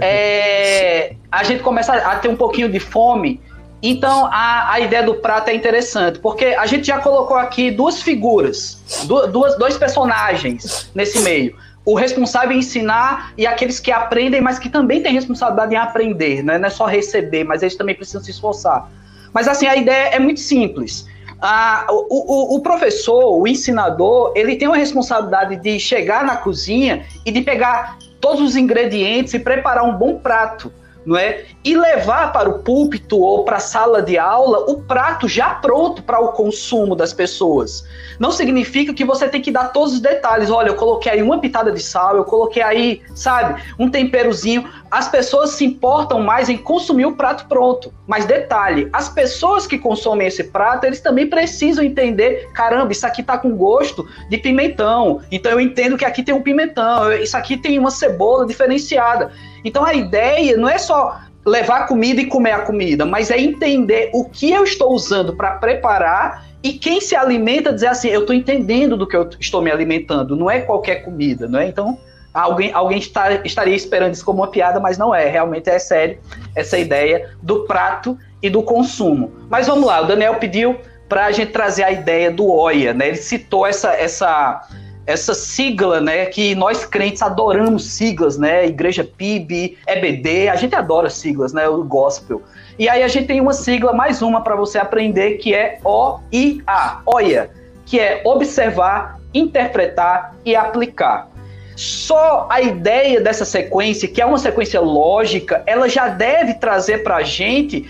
É, 0.00 1.14
a 1.30 1.44
gente 1.44 1.62
começa 1.62 1.94
a 1.94 2.16
ter 2.16 2.28
um 2.28 2.36
pouquinho 2.36 2.68
de 2.68 2.80
fome 2.80 3.40
então, 3.82 4.26
a, 4.26 4.72
a 4.72 4.80
ideia 4.80 5.02
do 5.02 5.14
prato 5.14 5.48
é 5.50 5.54
interessante, 5.54 6.18
porque 6.18 6.46
a 6.46 6.66
gente 6.66 6.86
já 6.86 6.98
colocou 6.98 7.36
aqui 7.36 7.70
duas 7.70 8.02
figuras, 8.02 8.78
duas, 9.06 9.56
dois 9.58 9.76
personagens 9.76 10.90
nesse 10.94 11.20
meio. 11.20 11.54
O 11.86 11.94
responsável 11.94 12.50
em 12.50 12.58
ensinar 12.58 13.32
e 13.38 13.46
aqueles 13.46 13.80
que 13.80 13.92
aprendem, 13.92 14.40
mas 14.40 14.58
que 14.58 14.68
também 14.68 15.02
têm 15.02 15.12
responsabilidade 15.12 15.72
em 15.72 15.78
aprender, 15.78 16.42
né? 16.42 16.58
não 16.58 16.66
é 16.66 16.70
só 16.70 16.84
receber, 16.84 17.44
mas 17.44 17.62
eles 17.62 17.76
também 17.76 17.94
precisam 17.94 18.22
se 18.22 18.32
esforçar. 18.32 18.90
Mas 19.32 19.46
assim, 19.46 19.66
a 19.66 19.76
ideia 19.76 20.08
é 20.08 20.18
muito 20.18 20.40
simples. 20.40 21.06
Ah, 21.40 21.86
o, 21.88 22.54
o, 22.54 22.56
o, 22.56 22.60
professor, 22.60 23.40
o 23.40 23.46
ensinador, 23.46 24.32
ele 24.34 24.56
tem 24.56 24.66
uma 24.66 24.76
responsabilidade 24.76 25.56
de 25.56 25.78
chegar 25.78 26.24
na 26.24 26.36
cozinha 26.36 27.06
e 27.24 27.30
de 27.30 27.40
pegar 27.42 27.98
todos 28.20 28.40
os 28.40 28.56
ingredientes 28.56 29.34
e 29.34 29.38
preparar 29.38 29.84
um 29.84 29.92
bom 29.96 30.18
prato 30.18 30.72
não 31.06 31.16
é? 31.16 31.44
E 31.64 31.76
levar 31.76 32.32
para 32.32 32.50
o 32.50 32.58
púlpito 32.58 33.20
ou 33.20 33.44
para 33.44 33.58
a 33.58 33.60
sala 33.60 34.02
de 34.02 34.18
aula 34.18 34.68
o 34.68 34.82
prato 34.82 35.28
já 35.28 35.50
pronto 35.54 36.02
para 36.02 36.20
o 36.20 36.32
consumo 36.32 36.96
das 36.96 37.12
pessoas. 37.12 37.86
Não 38.18 38.32
significa 38.32 38.92
que 38.92 39.04
você 39.04 39.28
tem 39.28 39.40
que 39.40 39.52
dar 39.52 39.72
todos 39.72 39.94
os 39.94 40.00
detalhes. 40.00 40.50
Olha, 40.50 40.68
eu 40.68 40.74
coloquei 40.74 41.12
aí 41.12 41.22
uma 41.22 41.38
pitada 41.38 41.70
de 41.70 41.80
sal, 41.80 42.16
eu 42.16 42.24
coloquei 42.24 42.62
aí, 42.62 43.02
sabe, 43.14 43.62
um 43.78 43.88
temperozinho. 43.88 44.68
As 44.90 45.08
pessoas 45.08 45.50
se 45.50 45.64
importam 45.64 46.20
mais 46.20 46.48
em 46.48 46.56
consumir 46.56 47.06
o 47.06 47.12
prato 47.12 47.46
pronto. 47.46 47.92
Mas 48.06 48.24
detalhe, 48.24 48.88
as 48.92 49.08
pessoas 49.08 49.66
que 49.66 49.78
consomem 49.78 50.26
esse 50.26 50.44
prato, 50.44 50.84
eles 50.84 51.00
também 51.00 51.28
precisam 51.28 51.84
entender, 51.84 52.50
caramba, 52.52 52.90
isso 52.90 53.06
aqui 53.06 53.22
tá 53.22 53.38
com 53.38 53.56
gosto 53.56 54.08
de 54.28 54.38
pimentão. 54.38 55.20
Então 55.30 55.52
eu 55.52 55.60
entendo 55.60 55.96
que 55.96 56.04
aqui 56.04 56.22
tem 56.22 56.34
um 56.34 56.42
pimentão, 56.42 57.12
isso 57.12 57.36
aqui 57.36 57.56
tem 57.56 57.78
uma 57.78 57.90
cebola 57.90 58.46
diferenciada. 58.46 59.30
Então 59.66 59.84
a 59.84 59.92
ideia 59.92 60.56
não 60.56 60.68
é 60.68 60.78
só 60.78 61.18
levar 61.44 61.88
comida 61.88 62.20
e 62.20 62.26
comer 62.26 62.52
a 62.52 62.60
comida, 62.60 63.04
mas 63.04 63.32
é 63.32 63.38
entender 63.38 64.10
o 64.14 64.24
que 64.24 64.50
eu 64.52 64.62
estou 64.62 64.92
usando 64.92 65.36
para 65.36 65.56
preparar 65.56 66.46
e 66.62 66.72
quem 66.72 67.00
se 67.00 67.16
alimenta 67.16 67.72
dizer 67.72 67.88
assim, 67.88 68.08
eu 68.08 68.20
estou 68.20 68.34
entendendo 68.34 68.96
do 68.96 69.06
que 69.06 69.16
eu 69.16 69.28
estou 69.40 69.60
me 69.60 69.70
alimentando, 69.70 70.36
não 70.36 70.48
é 70.48 70.60
qualquer 70.60 71.04
comida, 71.04 71.48
não 71.48 71.58
é? 71.58 71.66
Então 71.66 71.98
alguém, 72.32 72.72
alguém 72.72 72.98
está, 72.98 73.32
estaria 73.44 73.74
esperando 73.74 74.14
isso 74.14 74.24
como 74.24 74.40
uma 74.40 74.48
piada, 74.48 74.78
mas 74.78 74.96
não 74.96 75.12
é, 75.12 75.28
realmente 75.28 75.68
é 75.68 75.78
sério 75.80 76.18
essa 76.54 76.78
ideia 76.78 77.30
do 77.42 77.64
prato 77.64 78.16
e 78.40 78.48
do 78.48 78.62
consumo. 78.62 79.32
Mas 79.50 79.66
vamos 79.66 79.86
lá, 79.86 80.00
o 80.00 80.06
Daniel 80.06 80.36
pediu 80.36 80.76
para 81.08 81.26
a 81.26 81.32
gente 81.32 81.50
trazer 81.50 81.82
a 81.82 81.90
ideia 81.90 82.30
do 82.30 82.48
OIA, 82.48 82.94
né? 82.94 83.08
Ele 83.08 83.16
citou 83.16 83.66
essa, 83.66 83.92
essa 83.92 84.62
essa 85.06 85.34
sigla, 85.34 86.00
né, 86.00 86.26
que 86.26 86.54
nós 86.54 86.84
crentes 86.84 87.22
adoramos 87.22 87.84
siglas, 87.84 88.36
né, 88.36 88.66
Igreja 88.66 89.04
PIB, 89.04 89.78
EBD, 89.86 90.48
a 90.48 90.56
gente 90.56 90.74
adora 90.74 91.08
siglas, 91.08 91.52
né, 91.52 91.68
o 91.68 91.84
gospel. 91.84 92.42
E 92.78 92.88
aí 92.88 93.02
a 93.02 93.08
gente 93.08 93.28
tem 93.28 93.40
uma 93.40 93.52
sigla, 93.52 93.92
mais 93.92 94.20
uma 94.20 94.40
para 94.40 94.56
você 94.56 94.78
aprender, 94.78 95.38
que 95.38 95.54
é 95.54 95.78
OIA, 95.84 97.00
OIA, 97.06 97.50
que 97.84 98.00
é 98.00 98.20
observar, 98.24 99.20
interpretar 99.32 100.34
e 100.44 100.56
aplicar. 100.56 101.30
Só 101.76 102.46
a 102.50 102.60
ideia 102.60 103.20
dessa 103.20 103.44
sequência, 103.44 104.08
que 104.08 104.20
é 104.20 104.26
uma 104.26 104.38
sequência 104.38 104.80
lógica, 104.80 105.62
ela 105.66 105.88
já 105.88 106.08
deve 106.08 106.54
trazer 106.54 107.04
para 107.04 107.16
a 107.16 107.22
gente 107.22 107.88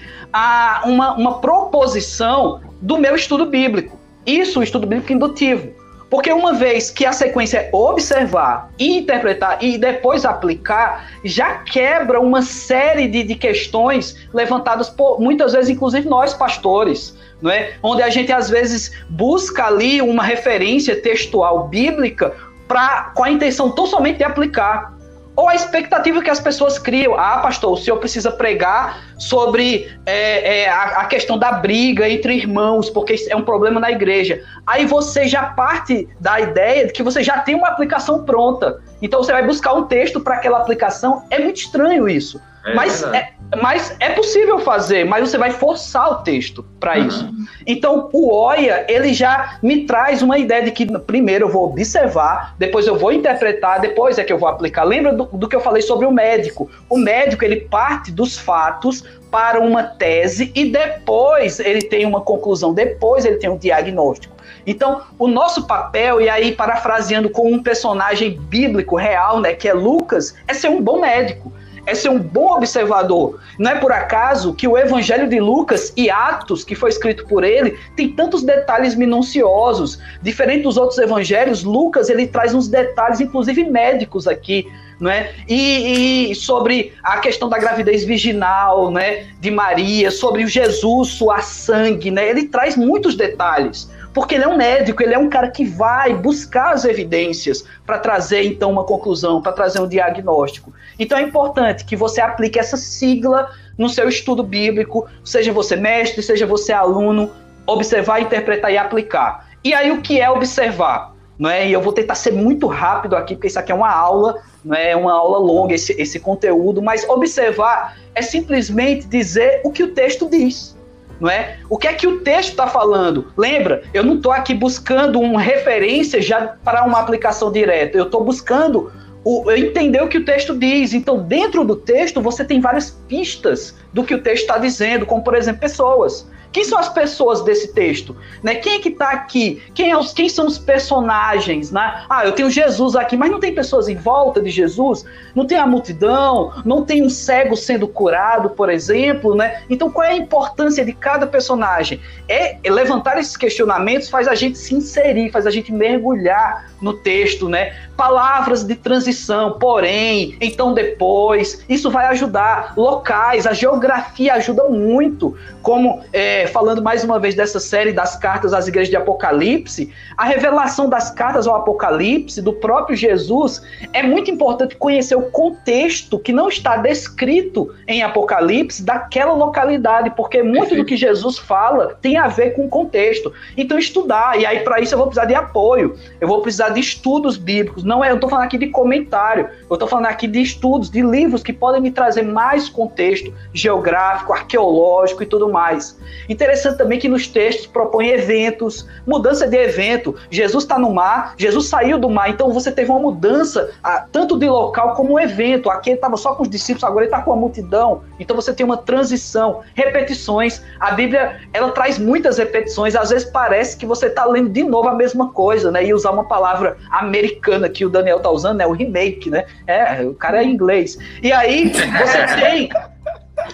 uma, 0.84 1.14
uma 1.14 1.40
proposição 1.40 2.60
do 2.82 2.98
meu 2.98 3.14
estudo 3.14 3.46
bíblico. 3.46 3.98
Isso, 4.26 4.60
o 4.60 4.62
estudo 4.62 4.86
bíblico 4.86 5.12
indutivo. 5.12 5.85
Porque 6.08 6.32
uma 6.32 6.52
vez 6.52 6.90
que 6.90 7.04
a 7.04 7.12
sequência 7.12 7.58
é 7.58 7.70
observar, 7.72 8.70
interpretar 8.78 9.58
e 9.60 9.76
depois 9.76 10.24
aplicar, 10.24 11.10
já 11.24 11.56
quebra 11.58 12.20
uma 12.20 12.42
série 12.42 13.08
de, 13.08 13.24
de 13.24 13.34
questões 13.34 14.16
levantadas 14.32 14.88
por 14.88 15.20
muitas 15.20 15.52
vezes, 15.52 15.68
inclusive 15.68 16.08
nós 16.08 16.32
pastores, 16.32 17.16
não 17.42 17.50
é? 17.50 17.74
Onde 17.82 18.02
a 18.02 18.08
gente 18.08 18.32
às 18.32 18.48
vezes 18.48 18.92
busca 19.10 19.66
ali 19.66 20.00
uma 20.00 20.22
referência 20.22 20.94
textual 20.94 21.66
bíblica 21.66 22.32
para 22.68 23.12
com 23.14 23.24
a 23.24 23.30
intenção 23.30 23.70
tão 23.70 23.86
somente 23.86 24.18
de 24.18 24.24
aplicar 24.24 24.95
ou 25.36 25.48
a 25.48 25.54
expectativa 25.54 26.22
que 26.22 26.30
as 26.30 26.40
pessoas 26.40 26.78
criam. 26.78 27.14
Ah, 27.14 27.38
pastor, 27.38 27.74
o 27.74 27.76
senhor 27.76 27.98
precisa 27.98 28.32
pregar 28.32 29.04
sobre 29.18 29.94
é, 30.06 30.62
é, 30.62 30.68
a, 30.68 31.02
a, 31.02 31.04
questão 31.04 31.38
da 31.38 31.52
briga 31.52 32.08
entre 32.08 32.34
irmãos, 32.34 32.88
porque 32.88 33.14
é 33.28 33.36
um 33.36 33.42
problema 33.42 33.78
na 33.78 33.90
igreja. 33.90 34.42
Aí 34.66 34.86
você 34.86 35.28
já 35.28 35.42
parte 35.44 36.08
da 36.18 36.40
ideia 36.40 36.86
de 36.86 36.92
que 36.92 37.02
você 37.02 37.22
já 37.22 37.38
tem 37.40 37.54
uma 37.54 37.68
aplicação 37.68 38.24
pronta. 38.24 38.80
Então 39.02 39.22
você 39.22 39.32
vai 39.32 39.46
buscar 39.46 39.74
um 39.74 39.84
texto 39.84 40.20
para 40.20 40.36
aquela 40.36 40.58
aplicação. 40.58 41.22
É 41.30 41.38
muito 41.38 41.58
estranho 41.58 42.08
isso. 42.08 42.40
É 42.66 42.74
mas, 42.74 43.02
é, 43.04 43.28
mas 43.62 43.96
é 44.00 44.10
possível 44.10 44.58
fazer, 44.58 45.04
mas 45.04 45.30
você 45.30 45.38
vai 45.38 45.52
forçar 45.52 46.10
o 46.10 46.14
texto 46.16 46.64
para 46.80 46.98
uhum. 46.98 47.06
isso. 47.06 47.30
Então, 47.64 48.10
o 48.12 48.34
OIA, 48.34 48.84
ele 48.88 49.14
já 49.14 49.58
me 49.62 49.86
traz 49.86 50.20
uma 50.20 50.36
ideia 50.36 50.64
de 50.64 50.72
que 50.72 50.86
primeiro 50.98 51.46
eu 51.46 51.48
vou 51.48 51.64
observar, 51.64 52.56
depois 52.58 52.88
eu 52.88 52.98
vou 52.98 53.12
interpretar, 53.12 53.80
depois 53.80 54.18
é 54.18 54.24
que 54.24 54.32
eu 54.32 54.38
vou 54.38 54.48
aplicar. 54.48 54.82
Lembra 54.82 55.12
do, 55.12 55.26
do 55.26 55.48
que 55.48 55.54
eu 55.54 55.60
falei 55.60 55.80
sobre 55.80 56.06
o 56.06 56.10
médico? 56.10 56.68
O 56.90 56.98
médico, 56.98 57.44
ele 57.44 57.60
parte 57.60 58.10
dos 58.10 58.36
fatos 58.36 59.04
para 59.30 59.60
uma 59.60 59.84
tese 59.84 60.50
e 60.52 60.64
depois 60.64 61.60
ele 61.60 61.82
tem 61.82 62.04
uma 62.04 62.20
conclusão, 62.20 62.74
depois 62.74 63.24
ele 63.24 63.36
tem 63.36 63.48
um 63.48 63.56
diagnóstico. 63.56 64.34
Então, 64.66 65.02
o 65.16 65.28
nosso 65.28 65.68
papel, 65.68 66.20
e 66.20 66.28
aí 66.28 66.50
parafraseando 66.50 67.30
com 67.30 67.52
um 67.52 67.62
personagem 67.62 68.36
bíblico 68.36 68.96
real, 68.96 69.40
né, 69.40 69.54
que 69.54 69.68
é 69.68 69.72
Lucas, 69.72 70.34
é 70.48 70.54
ser 70.54 70.68
um 70.68 70.82
bom 70.82 71.00
médico 71.00 71.52
é 71.86 71.94
ser 71.94 72.08
um 72.08 72.18
bom 72.18 72.56
observador. 72.56 73.40
Não 73.58 73.70
é 73.70 73.76
por 73.76 73.92
acaso 73.92 74.52
que 74.52 74.66
o 74.66 74.76
Evangelho 74.76 75.28
de 75.28 75.40
Lucas 75.40 75.92
e 75.96 76.10
Atos, 76.10 76.64
que 76.64 76.74
foi 76.74 76.90
escrito 76.90 77.26
por 77.26 77.44
ele, 77.44 77.78
tem 77.96 78.12
tantos 78.12 78.42
detalhes 78.42 78.94
minuciosos. 78.94 79.98
Diferente 80.20 80.64
dos 80.64 80.76
outros 80.76 80.98
evangelhos, 80.98 81.62
Lucas 81.62 82.10
ele 82.10 82.26
traz 82.26 82.52
uns 82.52 82.68
detalhes, 82.68 83.20
inclusive 83.20 83.64
médicos 83.64 84.26
aqui, 84.26 84.66
não 84.98 85.10
é? 85.10 85.32
E, 85.48 86.30
e, 86.30 86.34
sobre 86.34 86.92
a 87.02 87.18
questão 87.18 87.48
da 87.48 87.58
gravidez 87.58 88.04
virginal, 88.04 88.90
né, 88.90 89.26
de 89.40 89.50
Maria, 89.50 90.10
sobre 90.10 90.42
o 90.42 90.48
Jesus 90.48 91.10
suar 91.10 91.44
sangue, 91.44 92.10
né? 92.10 92.28
Ele 92.28 92.48
traz 92.48 92.76
muitos 92.76 93.14
detalhes 93.14 93.88
porque 94.16 94.34
ele 94.34 94.44
é 94.44 94.48
um 94.48 94.56
médico, 94.56 95.02
ele 95.02 95.12
é 95.12 95.18
um 95.18 95.28
cara 95.28 95.50
que 95.50 95.62
vai 95.62 96.14
buscar 96.14 96.72
as 96.72 96.86
evidências 96.86 97.66
para 97.84 97.98
trazer 97.98 98.44
então 98.44 98.72
uma 98.72 98.82
conclusão, 98.82 99.42
para 99.42 99.52
trazer 99.52 99.78
um 99.78 99.86
diagnóstico. 99.86 100.72
Então 100.98 101.18
é 101.18 101.20
importante 101.20 101.84
que 101.84 101.94
você 101.94 102.22
aplique 102.22 102.58
essa 102.58 102.78
sigla 102.78 103.50
no 103.76 103.90
seu 103.90 104.08
estudo 104.08 104.42
bíblico, 104.42 105.06
seja 105.22 105.52
você 105.52 105.76
mestre, 105.76 106.22
seja 106.22 106.46
você 106.46 106.72
aluno, 106.72 107.30
observar, 107.66 108.22
interpretar 108.22 108.72
e 108.72 108.78
aplicar. 108.78 109.50
E 109.62 109.74
aí 109.74 109.92
o 109.92 110.00
que 110.00 110.18
é 110.18 110.30
observar? 110.30 111.14
Não 111.38 111.50
é? 111.50 111.68
E 111.68 111.74
eu 111.74 111.82
vou 111.82 111.92
tentar 111.92 112.14
ser 112.14 112.32
muito 112.32 112.66
rápido 112.68 113.16
aqui, 113.16 113.34
porque 113.34 113.48
isso 113.48 113.58
aqui 113.58 113.70
é 113.70 113.74
uma 113.74 113.92
aula, 113.92 114.40
não 114.64 114.74
é 114.74 114.96
uma 114.96 115.12
aula 115.12 115.36
longa 115.36 115.74
esse, 115.74 115.92
esse 116.00 116.18
conteúdo, 116.18 116.80
mas 116.80 117.06
observar 117.06 117.98
é 118.14 118.22
simplesmente 118.22 119.06
dizer 119.06 119.60
o 119.62 119.70
que 119.70 119.82
o 119.82 119.88
texto 119.88 120.26
diz 120.26 120.74
não 121.20 121.30
é? 121.30 121.58
O 121.68 121.78
que 121.78 121.88
é 121.88 121.92
que 121.94 122.06
o 122.06 122.20
texto 122.20 122.50
está 122.50 122.66
falando? 122.66 123.32
Lembra, 123.36 123.82
eu 123.92 124.04
não 124.04 124.16
estou 124.16 124.32
aqui 124.32 124.54
buscando 124.54 125.20
uma 125.20 125.40
referência 125.40 126.20
já 126.20 126.56
para 126.62 126.84
uma 126.84 127.00
aplicação 127.00 127.50
direta, 127.50 127.96
eu 127.96 128.04
estou 128.04 128.24
buscando 128.24 128.92
o, 129.24 129.50
entender 129.50 130.00
o 130.00 130.08
que 130.08 130.18
o 130.18 130.24
texto 130.24 130.56
diz. 130.56 130.92
Então, 130.92 131.18
dentro 131.18 131.64
do 131.64 131.74
texto, 131.74 132.20
você 132.20 132.44
tem 132.44 132.60
várias 132.60 132.90
pistas 133.08 133.74
do 133.92 134.04
que 134.04 134.14
o 134.14 134.22
texto 134.22 134.42
está 134.42 134.56
dizendo, 134.56 135.04
como, 135.04 135.24
por 135.24 135.34
exemplo, 135.34 135.60
pessoas. 135.60 136.28
Quem 136.56 136.64
são 136.64 136.78
as 136.78 136.88
pessoas 136.88 137.42
desse 137.42 137.74
texto? 137.74 138.16
Né? 138.42 138.54
Quem 138.54 138.76
é 138.76 138.78
que 138.78 138.88
está 138.88 139.10
aqui? 139.10 139.62
Quem, 139.74 139.90
é 139.90 139.98
os, 139.98 140.14
quem 140.14 140.26
são 140.26 140.46
os 140.46 140.56
personagens? 140.56 141.70
Né? 141.70 142.06
Ah, 142.08 142.24
eu 142.24 142.32
tenho 142.32 142.48
Jesus 142.48 142.96
aqui, 142.96 143.14
mas 143.14 143.30
não 143.30 143.38
tem 143.38 143.54
pessoas 143.54 143.88
em 143.88 143.94
volta 143.94 144.40
de 144.40 144.48
Jesus? 144.48 145.04
Não 145.34 145.46
tem 145.46 145.58
a 145.58 145.66
multidão? 145.66 146.54
Não 146.64 146.82
tem 146.82 147.04
um 147.04 147.10
cego 147.10 147.54
sendo 147.58 147.86
curado, 147.86 148.48
por 148.48 148.70
exemplo? 148.70 149.34
Né? 149.34 149.64
Então, 149.68 149.90
qual 149.90 150.06
é 150.06 150.12
a 150.12 150.16
importância 150.16 150.82
de 150.82 150.94
cada 150.94 151.26
personagem? 151.26 152.00
É, 152.26 152.56
levantar 152.70 153.18
esses 153.18 153.36
questionamentos 153.36 154.08
faz 154.08 154.26
a 154.26 154.34
gente 154.34 154.56
se 154.56 154.74
inserir, 154.74 155.30
faz 155.30 155.46
a 155.46 155.50
gente 155.50 155.70
mergulhar 155.70 156.70
no 156.80 156.94
texto, 156.94 157.50
né? 157.50 157.76
Palavras 157.96 158.62
de 158.62 158.74
transição, 158.74 159.58
porém, 159.58 160.36
então 160.40 160.74
depois, 160.74 161.64
isso 161.68 161.90
vai 161.90 162.06
ajudar. 162.06 162.74
Locais, 162.76 163.46
a 163.46 163.52
geografia 163.52 164.34
ajuda 164.34 164.64
muito, 164.68 165.34
como 165.62 166.02
é, 166.12 166.46
falando 166.48 166.82
mais 166.82 167.02
uma 167.02 167.18
vez 167.18 167.34
dessa 167.34 167.58
série 167.58 167.92
das 167.92 168.16
cartas 168.16 168.52
às 168.52 168.68
igrejas 168.68 168.90
de 168.90 168.96
Apocalipse, 168.96 169.92
a 170.16 170.24
revelação 170.24 170.88
das 170.88 171.10
cartas 171.10 171.46
ao 171.46 171.56
Apocalipse 171.56 172.42
do 172.42 172.52
próprio 172.52 172.96
Jesus 172.96 173.62
é 173.92 174.02
muito 174.02 174.30
importante 174.30 174.76
conhecer 174.76 175.16
o 175.16 175.30
contexto 175.30 176.18
que 176.18 176.32
não 176.32 176.48
está 176.48 176.76
descrito 176.76 177.74
em 177.88 178.02
Apocalipse 178.02 178.82
daquela 178.82 179.32
localidade, 179.32 180.10
porque 180.10 180.42
muito 180.42 180.76
do 180.76 180.84
que 180.84 180.96
Jesus 180.96 181.38
fala 181.38 181.96
tem 182.00 182.18
a 182.18 182.28
ver 182.28 182.50
com 182.50 182.66
o 182.66 182.68
contexto. 182.68 183.32
Então 183.56 183.78
estudar, 183.78 184.38
e 184.38 184.44
aí 184.44 184.60
para 184.60 184.80
isso 184.80 184.94
eu 184.94 184.98
vou 184.98 185.06
precisar 185.06 185.26
de 185.26 185.34
apoio, 185.34 185.96
eu 186.20 186.28
vou 186.28 186.42
precisar 186.42 186.70
de 186.70 186.80
estudos 186.80 187.36
bíblicos. 187.36 187.85
Não 187.86 188.04
é, 188.04 188.10
eu 188.10 188.16
estou 188.16 188.28
falando 188.28 188.46
aqui 188.46 188.58
de 188.58 188.66
comentário, 188.66 189.48
eu 189.70 189.74
estou 189.74 189.86
falando 189.86 190.06
aqui 190.06 190.26
de 190.26 190.42
estudos, 190.42 190.90
de 190.90 191.02
livros 191.02 191.40
que 191.40 191.52
podem 191.52 191.80
me 191.80 191.92
trazer 191.92 192.22
mais 192.22 192.68
contexto 192.68 193.32
geográfico, 193.54 194.32
arqueológico 194.32 195.22
e 195.22 195.26
tudo 195.26 195.48
mais. 195.48 195.96
Interessante 196.28 196.78
também 196.78 196.98
que 196.98 197.08
nos 197.08 197.28
textos 197.28 197.64
propõe 197.64 198.08
eventos, 198.08 198.88
mudança 199.06 199.46
de 199.46 199.56
evento. 199.56 200.16
Jesus 200.28 200.64
está 200.64 200.80
no 200.80 200.92
mar, 200.92 201.34
Jesus 201.38 201.68
saiu 201.68 201.96
do 201.96 202.10
mar, 202.10 202.28
então 202.28 202.52
você 202.52 202.72
teve 202.72 202.90
uma 202.90 202.98
mudança 202.98 203.70
ah, 203.84 204.04
tanto 204.10 204.36
de 204.36 204.48
local 204.48 204.94
como 204.96 205.20
evento. 205.20 205.70
Aqui 205.70 205.90
ele 205.90 205.98
estava 205.98 206.16
só 206.16 206.34
com 206.34 206.42
os 206.42 206.50
discípulos, 206.50 206.82
agora 206.82 207.04
ele 207.04 207.14
está 207.14 207.22
com 207.22 207.32
a 207.32 207.36
multidão. 207.36 208.02
Então 208.18 208.34
você 208.34 208.52
tem 208.52 208.66
uma 208.66 208.78
transição, 208.78 209.60
repetições. 209.76 210.60
A 210.80 210.90
Bíblia 210.90 211.40
ela 211.52 211.70
traz 211.70 212.00
muitas 212.00 212.38
repetições. 212.38 212.96
Às 212.96 213.10
vezes 213.10 213.30
parece 213.30 213.76
que 213.76 213.86
você 213.86 214.06
está 214.06 214.24
lendo 214.24 214.48
de 214.48 214.64
novo 214.64 214.88
a 214.88 214.94
mesma 214.94 215.32
coisa, 215.32 215.70
né? 215.70 215.84
E 215.84 215.94
usar 215.94 216.10
uma 216.10 216.24
palavra 216.24 216.76
americana 216.90 217.68
que 217.76 217.84
o 217.84 217.90
Daniel 217.90 218.16
está 218.16 218.30
usando, 218.30 218.56
né? 218.56 218.66
O 218.66 218.72
remake, 218.72 219.28
né? 219.28 219.44
É, 219.66 220.02
o 220.02 220.14
cara 220.14 220.42
é 220.42 220.44
inglês. 220.44 220.98
E 221.22 221.30
aí 221.30 221.70
você 221.70 222.26
tem 222.40 222.70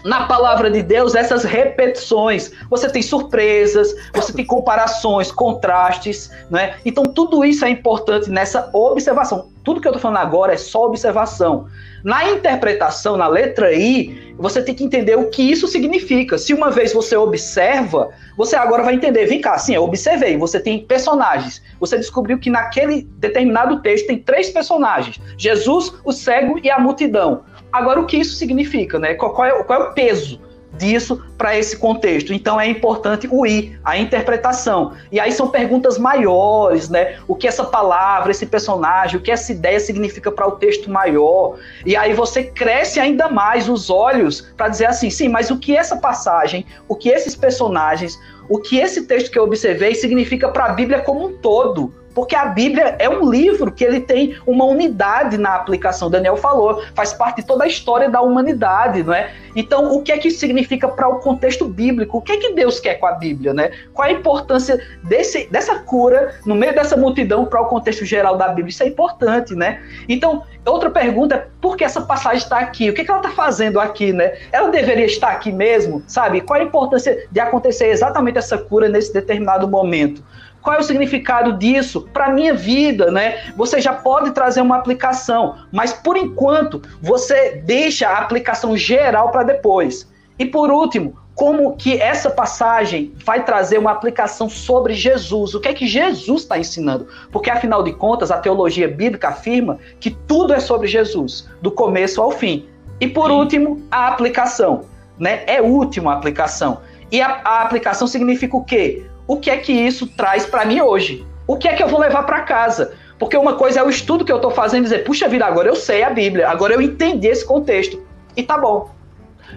na 0.04 0.26
palavra 0.26 0.70
de 0.70 0.80
Deus 0.80 1.16
essas 1.16 1.42
repetições. 1.42 2.52
Você 2.70 2.88
tem 2.88 3.02
surpresas, 3.02 3.92
você 4.14 4.32
tem 4.32 4.44
comparações, 4.44 5.32
contrastes, 5.32 6.30
né? 6.48 6.76
Então 6.84 7.02
tudo 7.02 7.44
isso 7.44 7.64
é 7.64 7.70
importante 7.70 8.30
nessa 8.30 8.70
observação. 8.72 9.48
Tudo 9.64 9.80
que 9.80 9.88
eu 9.88 9.90
estou 9.90 10.00
falando 10.00 10.18
agora 10.18 10.54
é 10.54 10.56
só 10.56 10.86
observação. 10.86 11.66
Na 12.04 12.28
interpretação, 12.30 13.16
na 13.16 13.28
letra 13.28 13.72
I, 13.72 14.34
você 14.36 14.62
tem 14.62 14.74
que 14.74 14.84
entender 14.84 15.16
o 15.16 15.30
que 15.30 15.42
isso 15.42 15.68
significa. 15.68 16.36
Se 16.36 16.52
uma 16.52 16.70
vez 16.70 16.92
você 16.92 17.16
observa, 17.16 18.10
você 18.36 18.56
agora 18.56 18.82
vai 18.82 18.94
entender. 18.94 19.26
Vem 19.26 19.40
cá, 19.40 19.56
sim, 19.58 19.74
eu 19.74 19.84
observei. 19.84 20.36
Você 20.36 20.58
tem 20.58 20.84
personagens. 20.84 21.62
Você 21.78 21.96
descobriu 21.96 22.38
que 22.38 22.50
naquele 22.50 23.02
determinado 23.18 23.80
texto 23.80 24.06
tem 24.08 24.18
três 24.18 24.50
personagens: 24.50 25.20
Jesus, 25.38 25.92
o 26.04 26.12
cego 26.12 26.58
e 26.62 26.70
a 26.70 26.78
multidão. 26.78 27.44
Agora, 27.72 28.00
o 28.00 28.06
que 28.06 28.18
isso 28.18 28.34
significa, 28.34 28.98
né? 28.98 29.14
Qual, 29.14 29.32
qual, 29.32 29.48
é, 29.48 29.62
qual 29.64 29.80
é 29.80 29.84
o 29.88 29.94
peso 29.94 30.40
disso 30.72 31.22
para 31.36 31.56
esse 31.56 31.76
contexto? 31.76 32.32
Então, 32.32 32.60
é 32.60 32.66
importante 32.66 33.28
o 33.30 33.46
I, 33.46 33.78
a 33.84 33.96
interpretação. 33.98 34.92
E 35.10 35.20
aí 35.20 35.32
são 35.32 35.48
perguntas 35.48 35.98
maiores, 35.98 36.88
né? 36.88 37.18
O 37.28 37.34
que 37.34 37.46
essa 37.46 37.64
palavra, 37.64 38.30
esse 38.30 38.46
personagem, 38.46 39.18
o 39.18 39.22
que 39.22 39.30
essa 39.30 39.52
ideia 39.52 39.78
significa 39.80 40.30
para 40.30 40.46
o 40.46 40.52
texto 40.52 40.90
maior? 40.90 41.58
E 41.84 41.96
aí 41.96 42.12
você 42.14 42.44
cresce 42.44 42.98
ainda 43.00 43.28
mais 43.28 43.68
os 43.68 43.90
olhos 43.90 44.52
para 44.56 44.68
dizer 44.68 44.86
assim, 44.86 45.10
sim, 45.10 45.28
mas 45.28 45.50
o 45.50 45.58
que 45.58 45.76
essa 45.76 45.96
passagem, 45.96 46.66
o 46.88 46.96
que 46.96 47.08
esses 47.08 47.34
personagens, 47.36 48.18
o 48.48 48.58
que 48.58 48.78
esse 48.78 49.06
texto 49.06 49.30
que 49.30 49.38
eu 49.38 49.44
observei 49.44 49.94
significa 49.94 50.48
para 50.48 50.66
a 50.66 50.72
Bíblia 50.72 51.00
como 51.00 51.26
um 51.26 51.36
todo? 51.38 52.01
Porque 52.14 52.36
a 52.36 52.46
Bíblia 52.46 52.96
é 52.98 53.08
um 53.08 53.28
livro 53.28 53.72
que 53.72 53.84
ele 53.84 54.00
tem 54.00 54.36
uma 54.46 54.64
unidade 54.64 55.38
na 55.38 55.54
aplicação. 55.54 56.10
Daniel 56.10 56.36
falou, 56.36 56.82
faz 56.94 57.12
parte 57.12 57.40
de 57.40 57.46
toda 57.46 57.64
a 57.64 57.66
história 57.66 58.08
da 58.08 58.20
humanidade, 58.20 59.02
não 59.02 59.14
é? 59.14 59.32
Então, 59.54 59.94
o 59.94 60.02
que 60.02 60.12
é 60.12 60.18
que 60.18 60.30
significa 60.30 60.88
para 60.88 61.08
o 61.08 61.18
contexto 61.20 61.66
bíblico? 61.66 62.18
O 62.18 62.20
que 62.20 62.32
é 62.32 62.36
que 62.36 62.52
Deus 62.54 62.80
quer 62.80 62.94
com 62.94 63.06
a 63.06 63.12
Bíblia, 63.12 63.52
né? 63.52 63.70
Qual 63.92 64.06
a 64.06 64.12
importância 64.12 64.80
desse, 65.04 65.46
dessa 65.50 65.78
cura 65.80 66.34
no 66.46 66.54
meio 66.54 66.74
dessa 66.74 66.96
multidão 66.96 67.44
para 67.44 67.60
o 67.60 67.66
contexto 67.66 68.04
geral 68.04 68.36
da 68.36 68.48
Bíblia? 68.48 68.70
Isso 68.70 68.82
é 68.82 68.88
importante, 68.88 69.54
né? 69.54 69.82
Então, 70.08 70.42
outra 70.66 70.90
pergunta 70.90 71.34
é 71.34 71.46
por 71.60 71.76
que 71.76 71.84
essa 71.84 72.00
passagem 72.00 72.38
está 72.38 72.58
aqui? 72.58 72.90
O 72.90 72.94
que, 72.94 73.02
é 73.02 73.04
que 73.04 73.10
ela 73.10 73.20
está 73.20 73.30
fazendo 73.30 73.78
aqui, 73.80 74.12
né? 74.12 74.34
Ela 74.50 74.68
deveria 74.68 75.06
estar 75.06 75.30
aqui 75.30 75.52
mesmo, 75.52 76.02
sabe? 76.06 76.40
Qual 76.40 76.58
a 76.58 76.62
importância 76.62 77.26
de 77.30 77.40
acontecer 77.40 77.88
exatamente 77.88 78.38
essa 78.38 78.58
cura 78.58 78.88
nesse 78.88 79.12
determinado 79.12 79.68
momento? 79.68 80.22
Qual 80.62 80.76
é 80.76 80.78
o 80.78 80.82
significado 80.82 81.54
disso 81.54 82.08
para 82.12 82.30
minha 82.30 82.54
vida, 82.54 83.10
né? 83.10 83.52
Você 83.56 83.80
já 83.80 83.92
pode 83.92 84.30
trazer 84.30 84.60
uma 84.60 84.76
aplicação, 84.76 85.56
mas 85.72 85.92
por 85.92 86.16
enquanto 86.16 86.80
você 87.00 87.62
deixa 87.64 88.08
a 88.08 88.18
aplicação 88.18 88.76
geral 88.76 89.30
para 89.30 89.42
depois. 89.42 90.10
E 90.38 90.46
por 90.46 90.70
último, 90.70 91.16
como 91.34 91.76
que 91.76 92.00
essa 92.00 92.30
passagem 92.30 93.12
vai 93.24 93.44
trazer 93.44 93.78
uma 93.78 93.90
aplicação 93.90 94.48
sobre 94.48 94.94
Jesus? 94.94 95.54
O 95.54 95.60
que 95.60 95.68
é 95.68 95.74
que 95.74 95.86
Jesus 95.86 96.42
está 96.42 96.58
ensinando? 96.58 97.08
Porque 97.30 97.50
afinal 97.50 97.82
de 97.82 97.92
contas, 97.92 98.30
a 98.30 98.38
teologia 98.38 98.86
bíblica 98.86 99.28
afirma 99.28 99.78
que 99.98 100.10
tudo 100.10 100.52
é 100.52 100.60
sobre 100.60 100.86
Jesus, 100.86 101.48
do 101.60 101.70
começo 101.70 102.20
ao 102.20 102.30
fim. 102.30 102.66
E 103.00 103.08
por 103.08 103.30
Sim. 103.30 103.36
último, 103.36 103.82
a 103.90 104.08
aplicação, 104.08 104.84
né? 105.18 105.42
É 105.46 105.60
última 105.60 106.12
a 106.12 106.16
aplicação. 106.16 106.80
E 107.10 107.20
a, 107.20 107.40
a 107.44 107.62
aplicação 107.62 108.06
significa 108.06 108.56
o 108.56 108.64
quê? 108.64 109.04
O 109.32 109.38
que 109.38 109.50
é 109.50 109.56
que 109.56 109.72
isso 109.72 110.06
traz 110.06 110.44
para 110.44 110.66
mim 110.66 110.82
hoje? 110.82 111.26
O 111.46 111.56
que 111.56 111.66
é 111.66 111.72
que 111.72 111.82
eu 111.82 111.88
vou 111.88 111.98
levar 111.98 112.24
para 112.24 112.42
casa? 112.42 112.92
Porque 113.18 113.34
uma 113.34 113.54
coisa 113.54 113.80
é 113.80 113.82
o 113.82 113.88
estudo 113.88 114.26
que 114.26 114.32
eu 114.32 114.36
estou 114.36 114.50
fazendo, 114.50 114.84
dizer, 114.84 115.04
puxa 115.04 115.26
vida, 115.26 115.46
agora 115.46 115.68
eu 115.68 115.74
sei 115.74 116.02
a 116.02 116.10
Bíblia, 116.10 116.50
agora 116.50 116.74
eu 116.74 116.82
entendi 116.82 117.28
esse 117.28 117.44
contexto. 117.44 118.02
E 118.36 118.42
tá 118.42 118.58
bom. 118.58 118.90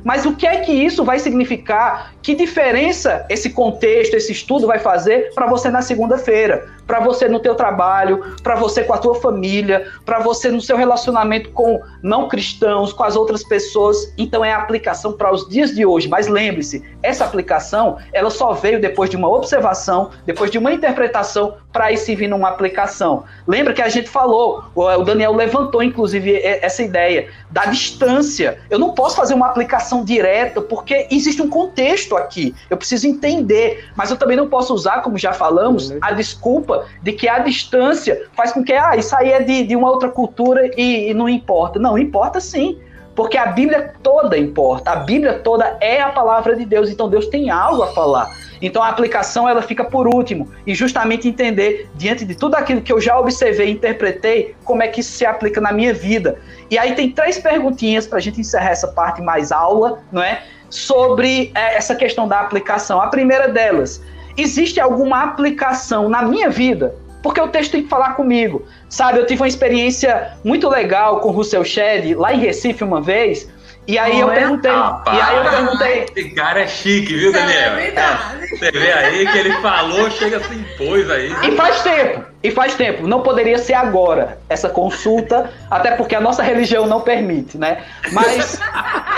Mas 0.02 0.26
o 0.26 0.34
que 0.34 0.48
é 0.48 0.62
que 0.62 0.72
isso 0.72 1.04
vai 1.04 1.20
significar? 1.20 2.14
Que 2.22 2.34
diferença 2.36 3.26
esse 3.30 3.50
contexto, 3.50 4.14
esse 4.14 4.32
estudo 4.32 4.66
vai 4.66 4.80
fazer 4.80 5.34
para 5.34 5.46
você 5.46 5.70
na 5.70 5.82
segunda-feira? 5.82 6.70
Para 6.88 7.00
você 7.00 7.28
no 7.28 7.40
teu 7.40 7.56
trabalho, 7.56 8.36
para 8.44 8.56
você 8.56 8.84
com 8.84 8.94
a 8.94 8.98
tua 8.98 9.16
família, 9.16 9.88
para 10.06 10.20
você 10.20 10.50
no 10.50 10.62
seu 10.62 10.78
relacionamento 10.78 11.50
com 11.52 11.82
não 12.02 12.28
cristãos, 12.28 12.94
com 12.94 13.04
as 13.04 13.16
outras 13.16 13.44
pessoas. 13.44 14.14
Então 14.18 14.44
é 14.44 14.54
a 14.54 14.58
aplicação 14.58 15.14
para 15.14 15.34
os 15.34 15.48
dias 15.48 15.72
de 15.74 15.86
hoje. 15.86 16.08
Mas 16.08 16.28
lembre-se, 16.28 16.84
essa 17.02 17.26
aplicação, 17.26 17.98
ela 18.14 18.30
só 18.30 18.54
veio 18.54 18.80
depois 18.80 19.10
de 19.10 19.16
uma 19.16 19.30
observação, 19.30 20.12
depois 20.26 20.52
de 20.52 20.58
uma 20.58 20.72
interpretação 20.72 21.56
para 21.72 21.86
aí 21.86 21.98
se 21.98 22.16
vir 22.16 22.28
numa 22.28 22.50
aplicação. 22.50 23.24
Lembra 23.48 23.74
que 23.74 23.82
a 23.82 23.90
gente 23.90 24.08
falou, 24.08 24.64
o 24.76 25.04
Daniel 25.04 25.34
levantou 25.34 25.84
inclusive 25.84 26.40
essa 26.42 26.82
ideia 26.84 27.30
da 27.52 27.66
distância. 27.66 28.60
Eu 28.70 28.80
não 28.80 28.92
posso 28.92 29.16
fazer 29.16 29.34
uma 29.34 29.48
aplicação 29.48 30.04
direta 30.04 30.62
porque 30.62 31.08
existe 31.12 31.42
um 31.42 31.50
contexto 31.50 32.16
aqui. 32.16 32.56
Eu 32.70 32.78
preciso 32.78 33.08
entender, 33.08 33.90
mas 33.96 34.10
eu 34.10 34.18
também 34.18 34.38
não 34.38 34.48
posso 34.48 34.74
usar, 34.74 35.02
como 35.02 35.18
já 35.18 35.34
falamos, 35.34 35.94
a 36.02 36.12
desculpa 36.12 36.75
de 37.02 37.14
que 37.14 37.28
a 37.28 37.40
distância 37.40 38.28
faz 38.34 38.52
com 38.52 38.64
que 38.64 38.74
ah, 38.74 38.96
isso 38.96 39.16
aí 39.16 39.32
é 39.32 39.42
de, 39.42 39.64
de 39.64 39.76
uma 39.76 39.90
outra 39.90 40.10
cultura 40.10 40.70
e, 40.78 41.10
e 41.10 41.14
não 41.14 41.30
importa. 41.30 41.80
Não, 41.80 41.98
importa 41.98 42.40
sim. 42.40 42.80
Porque 43.16 43.38
a 43.38 43.46
Bíblia 43.46 43.94
toda 44.04 44.38
importa, 44.38 44.92
a 44.92 44.96
Bíblia 44.98 45.40
toda 45.40 45.78
é 45.80 46.02
a 46.02 46.10
palavra 46.10 46.54
de 46.54 46.66
Deus, 46.66 46.90
então 46.90 47.10
Deus 47.10 47.28
tem 47.28 47.50
algo 47.50 47.82
a 47.82 47.88
falar. 47.94 48.30
Então 48.62 48.84
a 48.84 48.90
aplicação 48.90 49.48
ela 49.48 49.62
fica 49.62 49.86
por 49.86 50.06
último 50.06 50.52
e 50.68 50.76
justamente 50.76 51.28
entender 51.28 51.90
diante 51.96 52.26
de 52.26 52.36
tudo 52.36 52.56
aquilo 52.56 52.82
que 52.82 52.92
eu 52.92 53.00
já 53.00 53.18
observei 53.18 53.70
interpretei 53.70 54.54
como 54.66 54.84
é 54.84 54.90
que 54.90 55.00
isso 55.00 55.14
se 55.14 55.26
aplica 55.26 55.62
na 55.62 55.72
minha 55.72 55.94
vida. 55.94 56.40
E 56.70 56.78
aí 56.78 56.94
tem 56.94 57.10
três 57.10 57.40
perguntinhas 57.40 58.06
para 58.06 58.18
a 58.18 58.22
gente 58.22 58.42
encerrar 58.42 58.72
essa 58.72 58.90
parte 58.90 59.22
mais 59.22 59.50
aula, 59.50 60.00
não 60.12 60.22
é? 60.22 60.44
Sobre 60.70 61.52
é, 61.56 61.78
essa 61.78 61.96
questão 61.96 62.28
da 62.28 62.42
aplicação. 62.42 63.00
A 63.00 63.08
primeira 63.08 63.48
delas, 63.48 64.02
existe 64.38 64.80
alguma 64.80 65.24
aplicação 65.24 66.10
na 66.10 66.22
minha 66.22 66.50
vida? 66.50 66.96
Porque 67.22 67.42
o 67.42 67.48
texto 67.48 67.72
tem 67.72 67.84
que 67.84 67.90
falar 67.90 68.14
comigo. 68.14 68.68
Sabe, 68.88 69.20
eu 69.20 69.26
tive 69.26 69.42
uma 69.42 69.48
experiência 69.48 70.34
muito 70.44 70.70
legal 70.70 71.20
com 71.20 71.30
o 71.30 71.32
Russell 71.32 71.64
Shedd 71.64 72.14
lá 72.14 72.34
em 72.34 72.40
Recife 72.40 72.84
uma 72.84 73.02
vez, 73.02 73.50
e 73.88 74.00
aí 74.00 74.20
eu 74.20 74.32
é? 74.32 74.36
perguntei. 74.36 74.72
Rapaz, 74.72 75.18
e 75.18 75.22
aí 75.22 75.38
eu 75.38 75.44
perguntei. 75.50 76.06
Esse 76.16 76.30
cara 76.32 76.62
é 76.62 76.68
chique, 76.68 77.16
viu, 77.16 77.32
Daniel? 77.32 77.78
É, 77.78 78.48
você 78.50 78.72
vê 78.72 78.92
aí 78.92 79.28
que 79.28 79.38
ele 79.38 79.54
falou, 79.62 80.10
chega 80.10 80.40
se 80.40 80.56
impôs 80.56 81.10
aí. 81.10 81.32
E 81.44 81.56
faz 81.56 81.84
tempo, 81.84 82.26
e 82.42 82.52
faz 82.52 82.76
tempo. 82.76 83.08
Não 83.08 83.22
poderia 83.22 83.60
ser 83.60 83.74
agora 83.74 84.40
essa 84.50 84.70
consulta, 84.70 85.52
até 85.70 85.92
porque 85.92 86.16
a 86.16 86.22
nossa 86.22 86.42
religião 86.42 86.88
não 86.88 87.02
permite, 87.02 87.58
né? 87.58 87.84
Mas. 88.12 88.60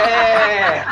é... 0.02 0.84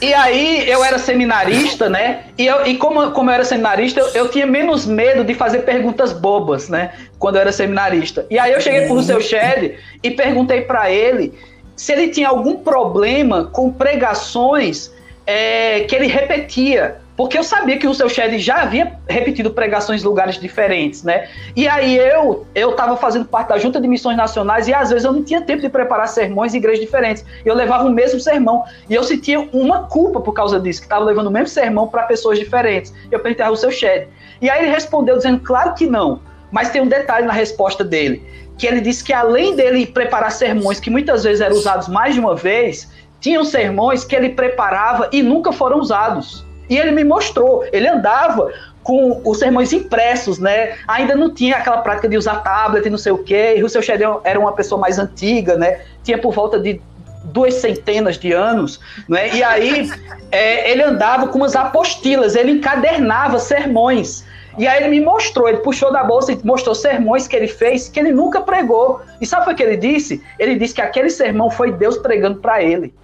E 0.00 0.12
aí 0.12 0.68
eu 0.68 0.84
era 0.84 0.98
seminarista, 0.98 1.88
né? 1.88 2.24
E, 2.36 2.46
eu, 2.46 2.66
e 2.66 2.76
como, 2.76 3.10
como 3.12 3.30
eu 3.30 3.34
era 3.34 3.44
seminarista, 3.44 4.00
eu, 4.00 4.08
eu, 4.08 4.28
tinha 4.28 4.46
menos 4.46 4.86
medo 4.86 5.24
de 5.24 5.34
fazer 5.34 5.60
perguntas 5.60 6.12
bobas, 6.12 6.68
né? 6.68 6.92
Quando 7.18 7.36
eu 7.36 7.40
era 7.40 7.52
seminarista. 7.52 8.26
E 8.30 8.38
aí 8.38 8.52
eu 8.52 8.60
cheguei 8.60 8.86
pro 8.86 9.02
seu 9.02 9.20
Shed 9.20 9.78
e 10.02 10.10
perguntei 10.10 10.62
para 10.62 10.90
ele 10.90 11.32
se 11.76 11.92
ele 11.92 12.08
tinha 12.08 12.28
algum 12.28 12.56
problema 12.56 13.44
com 13.44 13.72
pregações 13.72 14.92
é, 15.26 15.80
que 15.80 15.94
ele 15.94 16.06
repetia. 16.06 17.03
Porque 17.16 17.38
eu 17.38 17.44
sabia 17.44 17.78
que 17.78 17.86
o 17.86 17.94
seu 17.94 18.08
Shed 18.08 18.38
já 18.38 18.62
havia 18.62 18.98
repetido 19.08 19.50
pregações 19.50 20.02
em 20.02 20.04
lugares 20.04 20.36
diferentes, 20.36 21.04
né? 21.04 21.28
E 21.54 21.68
aí 21.68 21.96
eu 21.96 22.44
eu 22.54 22.70
estava 22.70 22.96
fazendo 22.96 23.24
parte 23.24 23.48
da 23.48 23.58
Junta 23.58 23.80
de 23.80 23.86
Missões 23.86 24.16
Nacionais 24.16 24.66
e 24.66 24.74
às 24.74 24.90
vezes 24.90 25.04
eu 25.04 25.12
não 25.12 25.22
tinha 25.22 25.40
tempo 25.40 25.62
de 25.62 25.68
preparar 25.68 26.08
sermões 26.08 26.54
em 26.54 26.58
igrejas 26.58 26.80
diferentes. 26.80 27.24
Eu 27.44 27.54
levava 27.54 27.84
o 27.84 27.90
mesmo 27.90 28.18
sermão 28.18 28.64
e 28.90 28.94
eu 28.94 29.04
sentia 29.04 29.40
uma 29.52 29.84
culpa 29.84 30.20
por 30.20 30.32
causa 30.32 30.58
disso, 30.58 30.80
que 30.80 30.86
estava 30.86 31.04
levando 31.04 31.28
o 31.28 31.30
mesmo 31.30 31.48
sermão 31.48 31.86
para 31.86 32.02
pessoas 32.02 32.36
diferentes. 32.38 32.92
Eu 33.12 33.20
perguntei 33.20 33.46
ao 33.46 33.56
seu 33.56 33.70
Shed. 33.70 34.08
E 34.42 34.50
aí 34.50 34.64
ele 34.64 34.72
respondeu 34.72 35.16
dizendo, 35.16 35.40
claro 35.40 35.74
que 35.74 35.86
não. 35.86 36.20
Mas 36.50 36.70
tem 36.70 36.82
um 36.82 36.88
detalhe 36.88 37.26
na 37.26 37.32
resposta 37.32 37.84
dele, 37.84 38.22
que 38.58 38.66
ele 38.66 38.80
disse 38.80 39.02
que 39.04 39.12
além 39.12 39.54
dele 39.54 39.86
preparar 39.86 40.32
sermões 40.32 40.80
que 40.80 40.90
muitas 40.90 41.22
vezes 41.22 41.40
eram 41.40 41.56
usados 41.56 41.88
mais 41.88 42.14
de 42.14 42.20
uma 42.20 42.34
vez, 42.34 42.90
tinham 43.20 43.44
sermões 43.44 44.04
que 44.04 44.14
ele 44.14 44.30
preparava 44.30 45.08
e 45.12 45.22
nunca 45.22 45.52
foram 45.52 45.78
usados. 45.78 46.44
E 46.68 46.78
ele 46.78 46.90
me 46.90 47.04
mostrou, 47.04 47.64
ele 47.72 47.88
andava 47.88 48.52
com 48.82 49.20
os 49.24 49.38
sermões 49.38 49.72
impressos, 49.72 50.38
né? 50.38 50.76
Ainda 50.86 51.16
não 51.16 51.32
tinha 51.32 51.56
aquela 51.56 51.78
prática 51.78 52.08
de 52.08 52.16
usar 52.16 52.36
tablet 52.36 52.86
e 52.86 52.90
não 52.90 52.98
sei 52.98 53.12
o 53.12 53.18
quê. 53.18 53.54
E 53.56 53.64
o 53.64 53.68
seu 53.68 53.82
Sheridan 53.82 54.18
era 54.24 54.38
uma 54.38 54.52
pessoa 54.52 54.80
mais 54.80 54.98
antiga, 54.98 55.56
né? 55.56 55.80
Tinha 56.02 56.18
por 56.18 56.32
volta 56.32 56.58
de 56.60 56.80
duas 57.24 57.54
centenas 57.54 58.18
de 58.18 58.32
anos, 58.32 58.78
né? 59.08 59.34
E 59.34 59.42
aí 59.42 59.90
é, 60.30 60.70
ele 60.70 60.82
andava 60.82 61.28
com 61.28 61.38
umas 61.38 61.56
apostilas, 61.56 62.36
ele 62.36 62.52
encadernava 62.52 63.38
sermões. 63.38 64.24
E 64.56 64.68
aí 64.68 64.84
ele 64.84 64.90
me 64.90 65.00
mostrou, 65.00 65.48
ele 65.48 65.58
puxou 65.58 65.90
da 65.90 66.04
bolsa 66.04 66.32
e 66.32 66.38
mostrou 66.44 66.74
sermões 66.74 67.26
que 67.26 67.34
ele 67.34 67.48
fez 67.48 67.88
que 67.88 67.98
ele 67.98 68.12
nunca 68.12 68.40
pregou. 68.40 69.00
E 69.20 69.26
sabe 69.26 69.50
o 69.50 69.56
que 69.56 69.62
ele 69.62 69.76
disse? 69.76 70.22
Ele 70.38 70.54
disse 70.56 70.74
que 70.74 70.82
aquele 70.82 71.10
sermão 71.10 71.50
foi 71.50 71.72
Deus 71.72 71.96
pregando 71.98 72.38
para 72.38 72.62
ele. 72.62 72.94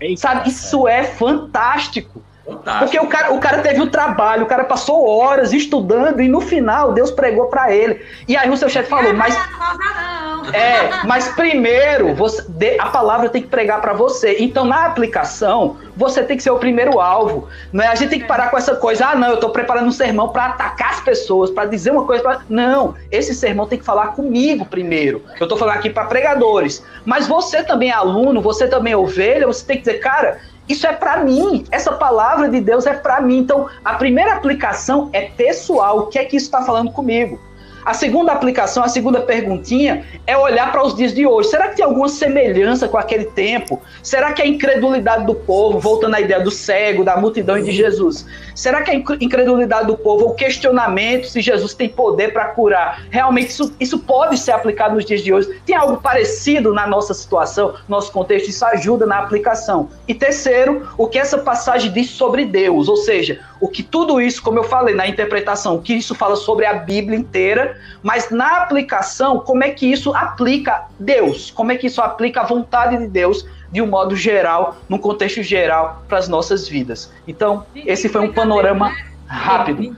Eita, 0.00 0.20
sabe, 0.20 0.48
isso 0.48 0.86
é 0.86 1.04
fantástico. 1.04 2.22
Fantástico. 2.48 2.78
Porque 2.78 2.98
o 2.98 3.06
cara, 3.06 3.32
o 3.32 3.38
cara 3.38 3.58
teve 3.58 3.80
o 3.82 3.90
trabalho, 3.90 4.44
o 4.44 4.46
cara 4.46 4.64
passou 4.64 5.06
horas 5.06 5.52
estudando 5.52 6.22
e 6.22 6.28
no 6.28 6.40
final 6.40 6.92
Deus 6.92 7.10
pregou 7.10 7.46
para 7.46 7.72
ele. 7.72 8.04
E 8.26 8.36
aí 8.36 8.48
o 8.48 8.56
seu 8.56 8.68
chefe 8.68 8.88
falou, 8.88 9.12
mas 9.12 9.36
é, 10.52 11.04
mas 11.04 11.28
primeiro 11.28 12.14
você, 12.14 12.76
a 12.78 12.86
palavra 12.86 13.28
tem 13.28 13.42
que 13.42 13.48
pregar 13.48 13.80
para 13.82 13.92
você. 13.92 14.36
Então 14.38 14.64
na 14.64 14.86
aplicação 14.86 15.76
você 15.94 16.22
tem 16.22 16.36
que 16.36 16.42
ser 16.42 16.50
o 16.50 16.58
primeiro 16.58 17.00
alvo. 17.00 17.48
Não 17.72 17.84
é? 17.84 17.88
A 17.88 17.94
gente 17.94 18.10
tem 18.10 18.20
que 18.20 18.26
parar 18.26 18.50
com 18.50 18.56
essa 18.56 18.76
coisa. 18.76 19.08
Ah, 19.08 19.14
não, 19.14 19.28
eu 19.28 19.34
estou 19.34 19.50
preparando 19.50 19.86
um 19.86 19.92
sermão 19.92 20.28
para 20.30 20.46
atacar 20.46 20.90
as 20.90 21.00
pessoas, 21.00 21.50
para 21.50 21.68
dizer 21.68 21.90
uma 21.90 22.04
coisa. 22.04 22.22
Pra... 22.22 22.40
Não, 22.48 22.94
esse 23.10 23.34
sermão 23.34 23.66
tem 23.66 23.78
que 23.78 23.84
falar 23.84 24.08
comigo 24.08 24.64
primeiro. 24.64 25.22
Eu 25.38 25.44
estou 25.44 25.58
falando 25.58 25.76
aqui 25.76 25.90
para 25.90 26.04
pregadores. 26.04 26.82
Mas 27.04 27.26
você 27.26 27.62
também 27.62 27.90
é 27.90 27.94
aluno, 27.94 28.40
você 28.40 28.66
também 28.66 28.92
é 28.92 28.96
ovelha. 28.96 29.46
Você 29.46 29.66
tem 29.66 29.76
que 29.76 29.82
dizer, 29.82 29.98
cara, 29.98 30.38
isso 30.68 30.86
é 30.86 30.92
para 30.92 31.24
mim. 31.24 31.64
Essa 31.70 31.92
palavra 31.92 32.48
de 32.48 32.60
Deus 32.60 32.86
é 32.86 32.94
para 32.94 33.20
mim. 33.20 33.38
Então, 33.38 33.68
a 33.84 33.94
primeira 33.94 34.34
aplicação 34.34 35.08
é 35.12 35.22
pessoal. 35.22 36.00
O 36.00 36.06
que 36.06 36.18
é 36.18 36.24
que 36.24 36.36
isso 36.36 36.46
está 36.46 36.62
falando 36.62 36.92
comigo? 36.92 37.40
A 37.88 37.94
segunda 37.94 38.32
aplicação, 38.32 38.84
a 38.84 38.88
segunda 38.88 39.18
perguntinha 39.18 40.04
é 40.26 40.36
olhar 40.36 40.70
para 40.70 40.84
os 40.84 40.94
dias 40.94 41.14
de 41.14 41.26
hoje. 41.26 41.48
Será 41.48 41.68
que 41.68 41.76
tem 41.76 41.84
alguma 41.86 42.10
semelhança 42.10 42.86
com 42.86 42.98
aquele 42.98 43.24
tempo? 43.24 43.80
Será 44.02 44.30
que 44.34 44.42
a 44.42 44.46
incredulidade 44.46 45.24
do 45.24 45.34
povo, 45.34 45.78
voltando 45.78 46.14
à 46.14 46.20
ideia 46.20 46.38
do 46.38 46.50
cego, 46.50 47.02
da 47.02 47.16
multidão 47.16 47.56
e 47.56 47.62
de 47.62 47.72
Jesus, 47.72 48.26
será 48.54 48.82
que 48.82 48.90
a 48.90 48.94
incredulidade 48.94 49.86
do 49.86 49.96
povo, 49.96 50.26
o 50.26 50.34
questionamento 50.34 51.28
se 51.28 51.40
Jesus 51.40 51.72
tem 51.72 51.88
poder 51.88 52.34
para 52.34 52.44
curar, 52.48 53.06
realmente 53.08 53.48
isso, 53.48 53.74
isso 53.80 53.98
pode 54.00 54.36
ser 54.36 54.52
aplicado 54.52 54.94
nos 54.94 55.06
dias 55.06 55.22
de 55.22 55.32
hoje? 55.32 55.58
Tem 55.64 55.74
algo 55.74 55.96
parecido 55.96 56.74
na 56.74 56.86
nossa 56.86 57.14
situação, 57.14 57.74
nosso 57.88 58.12
contexto? 58.12 58.50
Isso 58.50 58.66
ajuda 58.66 59.06
na 59.06 59.20
aplicação. 59.20 59.88
E 60.06 60.12
terceiro, 60.12 60.86
o 60.98 61.06
que 61.06 61.18
essa 61.18 61.38
passagem 61.38 61.90
diz 61.90 62.10
sobre 62.10 62.44
Deus, 62.44 62.86
ou 62.86 62.98
seja, 62.98 63.40
o 63.60 63.68
que 63.68 63.82
tudo 63.82 64.20
isso, 64.20 64.42
como 64.42 64.58
eu 64.58 64.64
falei 64.64 64.94
na 64.94 65.06
interpretação, 65.06 65.76
o 65.76 65.82
que 65.82 65.94
isso 65.94 66.14
fala 66.14 66.36
sobre 66.36 66.64
a 66.64 66.74
Bíblia 66.74 67.18
inteira, 67.18 67.78
mas 68.02 68.30
na 68.30 68.58
aplicação, 68.58 69.40
como 69.40 69.64
é 69.64 69.70
que 69.70 69.90
isso 69.90 70.14
aplica 70.14 70.86
Deus? 70.98 71.50
Como 71.50 71.72
é 71.72 71.76
que 71.76 71.86
isso 71.86 72.00
aplica 72.00 72.42
a 72.42 72.44
vontade 72.44 72.96
de 72.96 73.06
Deus 73.06 73.46
de 73.70 73.82
um 73.82 73.86
modo 73.86 74.16
geral, 74.16 74.76
num 74.88 74.98
contexto 74.98 75.42
geral 75.42 76.02
para 76.08 76.18
as 76.18 76.28
nossas 76.28 76.68
vidas? 76.68 77.12
Então, 77.26 77.66
esse 77.74 78.08
foi 78.08 78.20
um 78.22 78.32
panorama 78.32 78.94
rápido. 79.26 79.96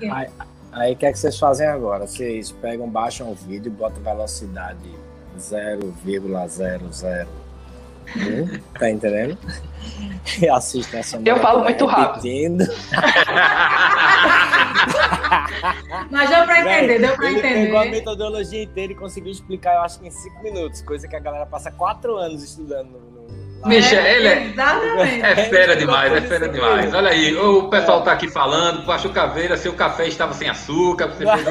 Aí 0.73 0.93
o 0.93 0.97
que 0.97 1.05
é 1.07 1.13
que 1.13 1.19
vocês 1.19 1.39
fazem 1.39 1.67
agora? 1.67 2.07
Vocês 2.07 2.53
pegam, 2.53 2.89
baixam 2.89 3.31
o 3.31 3.35
vídeo 3.35 3.69
e 3.69 3.71
botam 3.71 4.03
velocidade 4.03 4.79
0,00 5.39 7.27
Tá 8.79 8.91
entendendo? 8.91 9.39
E 10.41 10.49
assiste 10.49 10.97
essa 10.97 11.21
Eu 11.25 11.37
falo 11.39 11.65
muito 11.65 11.87
repetindo. 11.87 12.65
rápido. 12.65 12.91
Mas 16.11 16.29
deu 16.29 16.45
pra 16.45 16.61
entender, 16.61 16.99
deu 16.99 17.17
pra 17.17 17.31
ele 17.31 17.39
entender. 17.39 17.57
Ele 17.57 17.67
pegou 17.67 17.81
a 17.81 17.85
metodologia 17.87 18.63
inteira 18.63 18.93
e 18.93 18.97
conseguiu 18.97 19.33
explicar, 19.33 19.77
eu 19.77 19.83
acho 19.83 19.99
que 19.99 20.07
em 20.07 20.11
cinco 20.11 20.43
minutos, 20.43 20.83
coisa 20.83 21.09
que 21.09 21.17
a 21.17 21.21
galera 21.21 21.47
passa 21.47 21.71
quatro 21.71 22.17
anos 22.17 22.43
estudando 22.43 22.91
no, 22.91 23.11
Bicha, 23.69 23.97
é, 23.97 24.17
ele 24.17 24.29
é, 24.29 24.55
é 25.21 25.37
fera 25.51 25.77
demais, 25.77 26.11
é 26.13 26.21
fera 26.23 26.49
demais. 26.49 26.95
Olha 26.95 27.11
aí, 27.11 27.37
o 27.37 27.69
pessoal 27.69 28.03
tá 28.03 28.13
aqui 28.13 28.27
falando, 28.27 28.87
Pacho 28.87 29.11
Caveira, 29.11 29.55
seu 29.55 29.75
café 29.75 30.09
estava 30.09 30.33
sem 30.33 30.49
açúcar, 30.49 31.09
você 31.09 31.27
fez 31.27 31.47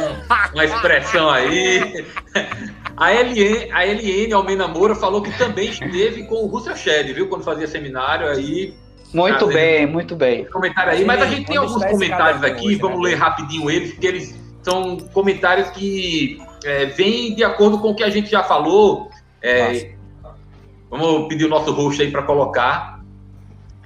uma 0.53 0.65
expressão 0.65 1.29
aí. 1.29 2.03
A 2.99 3.13
Eliane, 3.13 3.71
a 3.71 3.87
Eliane 3.87 4.33
Almeida 4.33 4.67
Moura 4.67 4.93
falou 4.93 5.21
que 5.21 5.35
também 5.37 5.69
esteve 5.69 6.23
com 6.23 6.43
o 6.43 6.47
Russell 6.47 6.75
Shedd, 6.75 7.13
viu? 7.13 7.29
Quando 7.29 7.43
fazia 7.43 7.65
seminário 7.65 8.27
aí. 8.27 8.73
Muito 9.13 9.47
bem, 9.47 9.87
muito 9.87 10.15
bem. 10.15 10.45
Comentário 10.45 10.91
aí, 10.91 11.05
mas 11.05 11.21
a 11.21 11.25
gente 11.25 11.47
tem 11.47 11.57
alguns 11.57 11.83
comentários 11.85 12.43
aqui, 12.43 12.75
vamos 12.75 13.01
ler 13.01 13.15
rapidinho 13.15 13.71
eles, 13.71 13.91
porque 13.93 14.05
eles 14.05 14.39
são 14.61 14.97
comentários 15.13 15.69
que 15.69 16.39
é, 16.63 16.85
vêm 16.87 17.33
de 17.33 17.43
acordo 17.43 17.79
com 17.79 17.91
o 17.91 17.95
que 17.95 18.03
a 18.03 18.09
gente 18.09 18.29
já 18.29 18.43
falou. 18.43 19.09
É, 19.41 19.93
Vamos 20.89 21.27
pedir 21.27 21.45
o 21.45 21.49
nosso 21.49 21.71
host 21.71 22.01
aí 22.01 22.11
para 22.11 22.23
colocar. 22.23 22.99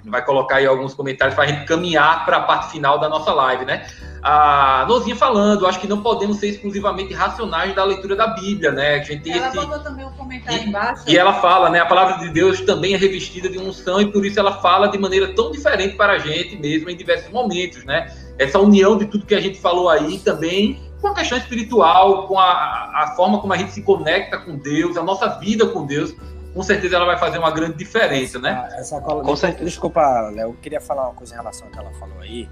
Vai 0.05 0.24
colocar 0.24 0.57
aí 0.57 0.66
alguns 0.66 0.93
comentários 0.93 1.36
para 1.36 1.43
a 1.43 1.47
gente 1.47 1.66
caminhar 1.66 2.26
para 2.26 2.38
a 2.38 2.41
parte 2.41 2.72
final 2.72 2.99
da 2.99 3.09
nossa 3.09 3.34
live, 3.34 3.66
né? 3.66 3.86
A 4.26 4.86
Nozinha 4.88 5.18
falando, 5.18 5.68
acho 5.68 5.82
que 5.82 5.88
não 5.88 6.02
podemos 6.02 6.38
ser 6.38 6.48
exclusivamente 6.48 7.14
racionais 7.14 7.76
da 7.76 7.84
leitura 7.84 8.16
da 8.16 8.28
Bíblia, 8.28 8.72
né? 8.72 8.96
A 8.96 9.04
gente 9.04 9.30
ela 9.30 9.48
esse... 9.48 9.58
botou 9.58 9.80
também 9.80 10.06
um 10.06 10.12
comentário 10.14 10.64
e, 10.64 10.70
embaixo. 10.70 11.04
E 11.06 11.18
ela 11.18 11.34
fala, 11.34 11.70
né? 11.70 11.82
A 11.82 11.86
palavra 11.86 12.20
de 12.20 12.30
Deus 12.32 12.62
também 12.62 12.94
é 12.94 12.98
revestida 12.98 13.50
de 13.50 13.60
unção 13.60 14.00
e 14.00 14.10
por 14.10 14.26
isso 14.26 14.40
ela 14.40 14.62
fala 14.62 14.88
de 14.88 14.98
maneira 14.98 15.36
tão 15.36 15.52
diferente 15.52 15.98
para 15.98 16.14
a 16.14 16.20
gente 16.20 16.56
mesmo 16.56 16.90
em 16.90 16.96
diversos 16.96 17.30
momentos, 17.34 17.84
né? 17.84 18.16
Essa 18.40 18.60
união 18.60 18.98
de 18.98 19.08
tudo 19.08 19.26
que 19.26 19.36
a 19.36 19.42
gente 19.42 19.60
falou 19.60 19.90
aí 19.90 20.18
também 20.20 20.82
com 21.02 21.10
a 21.10 21.14
questão 21.14 21.38
espiritual, 21.38 22.26
com 22.26 22.40
a, 22.40 22.46
a 22.46 23.14
forma 23.18 23.42
como 23.42 23.52
a 23.52 23.58
gente 23.58 23.74
se 23.74 23.82
conecta 23.82 24.38
com 24.38 24.56
Deus, 24.56 24.96
a 24.96 25.04
nossa 25.04 25.28
vida 25.38 25.68
com 25.68 25.86
Deus 25.86 26.16
com 26.54 26.64
certeza 26.64 26.96
ela 26.96 27.06
vai 27.06 27.18
fazer 27.18 27.40
uma 27.40 27.52
grande 27.52 27.78
diferença, 27.78 28.40
né? 28.40 28.52
Ah, 28.52 28.80
essa 28.80 29.02
cola... 29.02 29.22
Com 29.24 29.36
certeza. 29.36 29.66
Desculpa, 29.66 30.30
Léo, 30.30 30.52
eu 30.52 30.58
queria 30.62 30.80
falar 30.80 31.10
uma 31.10 31.16
coisa 31.16 31.34
em 31.34 31.38
relação 31.38 31.66
ao 31.66 31.74
que 31.74 31.80
ela 31.80 31.92
falou 31.94 32.20
aí. 32.22 32.48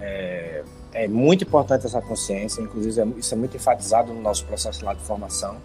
É, 0.00 0.62
é 0.92 1.06
muito 1.08 1.44
importante 1.44 1.86
essa 1.86 2.00
consciência, 2.00 2.60
inclusive 2.60 3.00
é 3.00 3.06
isso 3.18 3.34
é 3.34 3.36
muito 3.36 3.56
enfatizado 3.56 4.12
no 4.12 4.20
nosso 4.20 4.44
processo 4.44 4.84
lá 4.84 4.92
de 4.94 5.02
formação, 5.02 5.56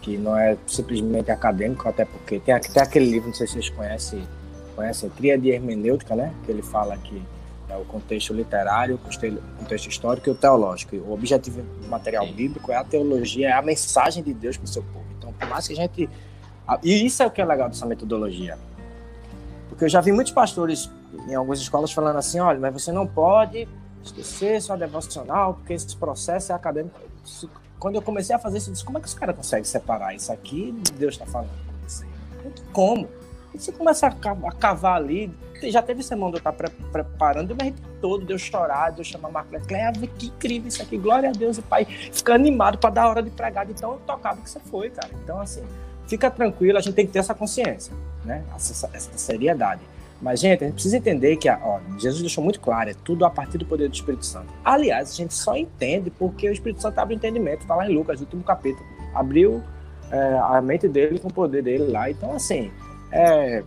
que 0.00 0.16
não 0.16 0.36
é 0.36 0.56
simplesmente 0.66 1.30
acadêmico, 1.30 1.88
até 1.88 2.04
porque 2.04 2.40
tem, 2.40 2.58
tem 2.58 2.82
aquele 2.82 3.06
livro, 3.06 3.28
não 3.28 3.34
sei 3.34 3.46
se 3.46 3.54
vocês 3.54 3.70
conhecem, 3.70 4.26
conhecem 4.74 5.10
Tríade 5.10 5.50
Hermenêutica, 5.50 6.14
né? 6.14 6.32
Que 6.44 6.52
ele 6.52 6.62
fala 6.62 6.96
que 6.96 7.22
é 7.68 7.76
o 7.76 7.84
contexto 7.84 8.32
literário, 8.32 8.96
o 8.96 9.58
contexto 9.58 9.88
histórico 9.88 10.28
e 10.28 10.32
o 10.32 10.34
teológico. 10.34 10.96
O 10.96 11.12
objetivo 11.12 11.62
do 11.62 11.88
material 11.88 12.26
bíblico 12.26 12.72
é 12.72 12.76
a 12.76 12.84
teologia, 12.84 13.48
é 13.48 13.52
a 13.52 13.62
mensagem 13.62 14.22
de 14.22 14.34
Deus 14.34 14.56
para 14.56 14.64
o 14.64 14.68
seu 14.68 14.82
povo. 14.82 15.04
Então, 15.18 15.32
por 15.32 15.48
mais 15.48 15.66
que 15.66 15.74
a 15.74 15.76
gente 15.76 16.08
e 16.82 17.04
isso 17.04 17.22
é 17.22 17.26
o 17.26 17.30
que 17.30 17.40
é 17.40 17.44
legal 17.44 17.68
dessa 17.68 17.84
metodologia. 17.84 18.56
Porque 19.68 19.84
eu 19.84 19.88
já 19.88 20.00
vi 20.00 20.12
muitos 20.12 20.32
pastores 20.32 20.90
em 21.28 21.34
algumas 21.34 21.60
escolas 21.60 21.92
falando 21.92 22.16
assim: 22.16 22.38
olha, 22.38 22.58
mas 22.58 22.72
você 22.72 22.92
não 22.92 23.06
pode 23.06 23.68
esquecer 24.02 24.60
sua 24.60 24.76
devocional, 24.76 25.54
porque 25.54 25.72
esse 25.72 25.96
processo 25.96 26.52
é 26.52 26.54
acadêmico. 26.54 26.98
Quando 27.78 27.94
eu 27.94 28.02
comecei 28.02 28.34
a 28.34 28.38
fazer 28.38 28.58
isso, 28.58 28.70
eu 28.70 28.72
disse: 28.72 28.84
como 28.84 28.98
é 28.98 29.00
que 29.00 29.06
os 29.06 29.14
caras 29.14 29.36
conseguem 29.36 29.64
separar 29.64 30.14
isso 30.14 30.32
aqui 30.32 30.72
de 30.72 30.92
Deus 30.92 31.14
está 31.14 31.26
falando? 31.26 31.50
Como? 32.72 33.08
E 33.54 33.58
você 33.58 33.72
começa 33.72 34.06
a 34.06 34.52
cavar 34.52 34.96
ali. 34.96 35.32
Já 35.64 35.82
teve 35.82 36.02
semana 36.02 36.30
de 36.30 36.36
eu 36.36 36.38
estar 36.38 36.52
pre 36.52 36.70
preparando, 36.90 37.50
eu 37.50 37.56
me 37.56 37.62
arrepiei 37.62 37.90
todo, 38.00 38.24
Deus 38.24 38.40
chorar, 38.40 38.92
Deus 38.92 39.06
chamar 39.06 39.30
Marco 39.30 39.52
Leclerc, 39.52 40.06
que 40.06 40.26
incrível 40.28 40.68
isso 40.68 40.80
aqui, 40.80 40.96
glória 40.96 41.28
a 41.28 41.32
Deus, 41.32 41.58
o 41.58 41.62
pai 41.62 41.84
fica 41.84 42.34
animado 42.34 42.78
para 42.78 42.88
dar 42.88 43.02
a 43.02 43.08
hora 43.10 43.22
de 43.22 43.28
pregar, 43.28 43.68
então 43.68 43.92
eu 43.92 43.98
tocava 44.06 44.40
que 44.40 44.48
você 44.48 44.58
foi, 44.58 44.88
cara. 44.88 45.10
Então, 45.22 45.38
assim, 45.38 45.62
fica 46.06 46.30
tranquilo, 46.30 46.78
a 46.78 46.80
gente 46.80 46.94
tem 46.94 47.06
que 47.06 47.12
ter 47.12 47.18
essa 47.18 47.34
consciência, 47.34 47.92
né? 48.24 48.42
Essa, 48.56 48.88
essa 48.94 49.18
seriedade. 49.18 49.82
Mas, 50.20 50.40
gente, 50.40 50.62
a 50.62 50.66
gente 50.66 50.74
precisa 50.74 50.96
entender 50.98 51.36
que 51.36 51.48
ó, 51.48 51.80
Jesus 51.98 52.20
deixou 52.20 52.44
muito 52.44 52.60
claro, 52.60 52.90
é 52.90 52.94
tudo 52.94 53.24
a 53.24 53.30
partir 53.30 53.56
do 53.56 53.64
poder 53.64 53.88
do 53.88 53.94
Espírito 53.94 54.26
Santo. 54.26 54.48
Aliás, 54.64 55.10
a 55.10 55.14
gente 55.14 55.32
só 55.32 55.56
entende 55.56 56.10
porque 56.10 56.48
o 56.48 56.52
Espírito 56.52 56.82
Santo 56.82 56.98
abre 56.98 57.14
o 57.14 57.16
entendimento, 57.16 57.62
está 57.62 57.74
lá 57.74 57.90
em 57.90 57.94
Lucas, 57.94 58.20
último 58.20 58.42
capítulo. 58.42 58.84
Abriu 59.14 59.62
é, 60.10 60.38
a 60.38 60.60
mente 60.60 60.86
dele 60.88 61.18
com 61.18 61.28
o 61.28 61.32
poder 61.32 61.62
dele 61.62 61.90
lá. 61.90 62.10
Então, 62.10 62.34
assim, 62.34 62.70
é, 63.10 63.62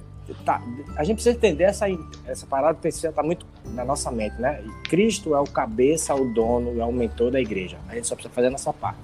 tá, 0.46 0.62
a 0.96 1.04
gente 1.04 1.16
precisa 1.16 1.36
entender 1.36 1.64
essa, 1.64 1.86
essa 2.26 2.46
parada 2.46 2.76
precisa 2.76 3.10
estar 3.10 3.22
tá 3.22 3.26
muito 3.26 3.46
na 3.74 3.84
nossa 3.84 4.12
mente, 4.12 4.40
né? 4.40 4.64
E 4.64 4.88
Cristo 4.88 5.34
é 5.34 5.40
o 5.40 5.46
cabeça, 5.46 6.14
o 6.14 6.34
dono, 6.34 6.80
é 6.80 6.86
o 6.86 6.92
mentor 6.92 7.32
da 7.32 7.40
igreja. 7.40 7.78
A 7.90 7.96
gente 7.96 8.08
só 8.08 8.16
precisa 8.16 8.34
fazer 8.34 8.48
a 8.48 8.52
nossa 8.52 8.72
parte, 8.72 9.00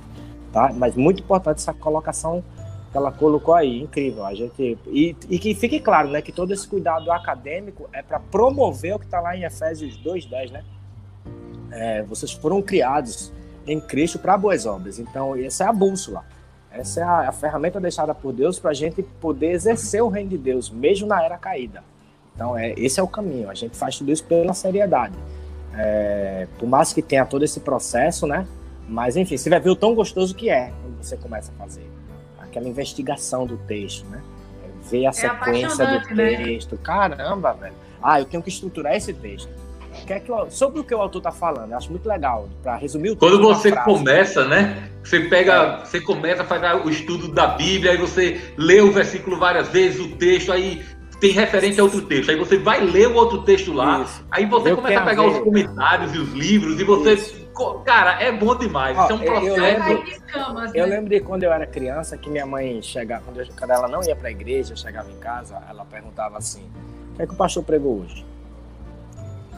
tá? 0.54 0.72
Mas 0.74 0.96
muito 0.96 1.24
importante 1.24 1.58
essa 1.58 1.74
colocação 1.74 2.44
que 2.92 2.98
ela 2.98 3.12
colocou 3.12 3.54
aí, 3.54 3.82
incrível. 3.82 4.26
A 4.26 4.34
gente 4.34 4.78
e, 4.88 5.16
e 5.30 5.40
que 5.40 5.54
fique 5.54 5.80
claro, 5.80 6.10
né, 6.10 6.22
que 6.22 6.32
todo 6.32 6.52
esse 6.52 6.68
cuidado 6.68 7.12
acadêmico 7.12 7.90
é 7.94 8.02
para 8.02 8.20
promover 8.20 8.96
o 8.96 9.00
que 9.00 9.06
está 9.06 9.20
lá 9.20 9.36
em 9.36 9.44
Efésios 9.44 9.98
2:10, 9.98 10.52
né? 10.52 10.64
É, 11.72 12.04
vocês 12.04 12.32
foram 12.32 12.62
criados 12.62 13.32
em 13.68 13.80
Cristo 13.80 14.18
para 14.18 14.38
boas 14.38 14.66
obras. 14.66 14.98
Então, 14.98 15.36
essa 15.36 15.66
é 15.66 15.68
a 15.68 15.74
bússola. 15.74 16.26
Essa 16.72 17.02
é 17.02 17.04
a, 17.04 17.30
a 17.30 17.32
ferramenta 17.32 17.80
deixada 17.80 18.16
por 18.16 18.34
Deus 18.34 18.60
para 18.60 18.72
a 18.72 18.74
gente 18.74 19.04
poder 19.04 19.52
exercer 19.52 20.02
o 20.02 20.08
reino 20.08 20.32
de 20.32 20.38
Deus, 20.38 20.70
mesmo 20.70 21.08
na 21.08 21.24
era 21.24 21.38
caída. 21.38 21.84
Então, 22.34 22.58
é, 22.58 22.74
esse 22.78 23.00
é 23.00 23.04
o 23.04 23.08
caminho. 23.08 23.50
A 23.50 23.54
gente 23.54 23.78
faz 23.78 23.98
tudo 23.98 24.12
isso 24.12 24.24
pela 24.24 24.54
seriedade. 24.54 25.16
É, 25.78 26.48
por 26.58 26.68
mais 26.68 26.92
que 26.92 27.02
tenha 27.02 27.26
todo 27.26 27.44
esse 27.46 27.60
processo, 27.60 28.26
né? 28.26 28.48
Mas, 28.88 29.16
enfim, 29.16 29.38
você 29.38 29.50
vai 29.50 29.60
ver 29.60 29.70
o 29.70 29.76
tão 29.76 29.94
gostoso 29.94 30.34
que 30.34 30.50
é 30.50 30.72
quando 30.82 31.04
você 31.04 31.16
começa 31.16 31.52
a 31.52 31.56
fazer 31.56 31.99
aquela 32.50 32.68
investigação 32.68 33.46
do 33.46 33.58
texto, 33.58 34.06
né? 34.10 34.22
Ver 34.90 35.06
a 35.06 35.10
é 35.10 35.14
sequência 35.14 35.86
do 35.86 36.16
né? 36.16 36.36
texto. 36.36 36.74
Né? 36.74 36.82
Caramba, 36.84 37.54
velho. 37.54 37.74
Ah, 38.02 38.20
eu 38.20 38.26
tenho 38.26 38.42
que 38.42 38.50
estruturar 38.50 38.96
esse 38.96 39.14
texto. 39.14 39.50
Que 40.06 40.14
é 40.14 40.20
que, 40.20 40.32
sobre 40.50 40.80
o 40.80 40.84
que 40.84 40.94
o 40.94 41.02
autor 41.02 41.20
está 41.20 41.32
falando, 41.32 41.72
eu 41.72 41.78
acho 41.78 41.90
muito 41.92 42.08
legal, 42.08 42.48
para 42.64 42.76
resumir 42.78 43.10
o 43.10 43.16
texto. 43.16 43.32
Quando 43.32 43.42
você 43.44 43.72
começa, 43.72 44.46
né? 44.46 44.90
Você 45.04 45.22
pega, 45.22 45.54
é. 45.54 45.86
você 45.86 46.00
começa 46.00 46.44
a 46.44 46.46
fazer 46.46 46.74
o 46.86 46.90
estudo 46.90 47.28
da 47.28 47.48
Bíblia, 47.48 47.92
aí 47.92 47.98
você 47.98 48.40
lê 48.58 48.82
o 48.82 48.92
versículo 48.92 49.38
várias 49.38 49.68
vezes, 49.70 50.00
o 50.00 50.16
texto, 50.16 50.52
aí 50.52 50.84
tem 51.20 51.32
referência 51.32 51.82
a 51.82 51.84
outro 51.84 52.02
texto. 52.04 52.30
Aí 52.30 52.38
você 52.38 52.58
vai 52.58 52.82
ler 52.82 53.08
o 53.08 53.16
outro 53.16 53.42
texto 53.44 53.74
lá, 53.74 54.04
Isso. 54.04 54.26
aí 54.32 54.46
você 54.46 54.72
eu 54.72 54.78
começa 54.78 55.00
a 55.00 55.06
pegar 55.06 55.28
os 55.28 55.40
comentários 55.40 56.16
e 56.16 56.18
os 56.18 56.34
livros, 56.34 56.80
e 56.80 56.84
você. 56.84 57.14
Isso. 57.14 57.39
Cara, 57.84 58.22
é 58.22 58.32
bom 58.32 58.56
demais. 58.56 58.98
Ó, 58.98 59.04
Isso 59.04 59.12
é 59.12 59.16
um 59.16 59.20
processo. 59.20 59.48
Eu 59.48 59.62
lembro, 59.62 60.04
eu 60.74 60.88
né? 60.88 60.96
lembro 60.96 61.10
de 61.10 61.20
quando 61.20 61.44
eu 61.44 61.52
era 61.52 61.68
criança 61.68 62.18
que 62.18 62.30
minha 62.30 62.46
mãe 62.46 62.82
chegava, 62.82 63.24
quando, 63.26 63.40
eu, 63.42 63.48
quando 63.58 63.72
ela 63.72 63.88
não 63.88 64.04
ia 64.04 64.16
para 64.16 64.30
a 64.30 64.32
igreja, 64.32 64.76
chegava 64.76 65.12
em 65.12 65.18
casa, 65.18 65.62
ela 65.70 65.86
perguntava 65.86 66.38
assim: 66.38 66.70
o 67.14 67.16
que 67.16 67.24
é 67.24 67.28
que 67.28 67.34
o 67.34 67.38
pastor 67.38 67.64
pregou 67.64 68.02
hoje? 68.02 68.26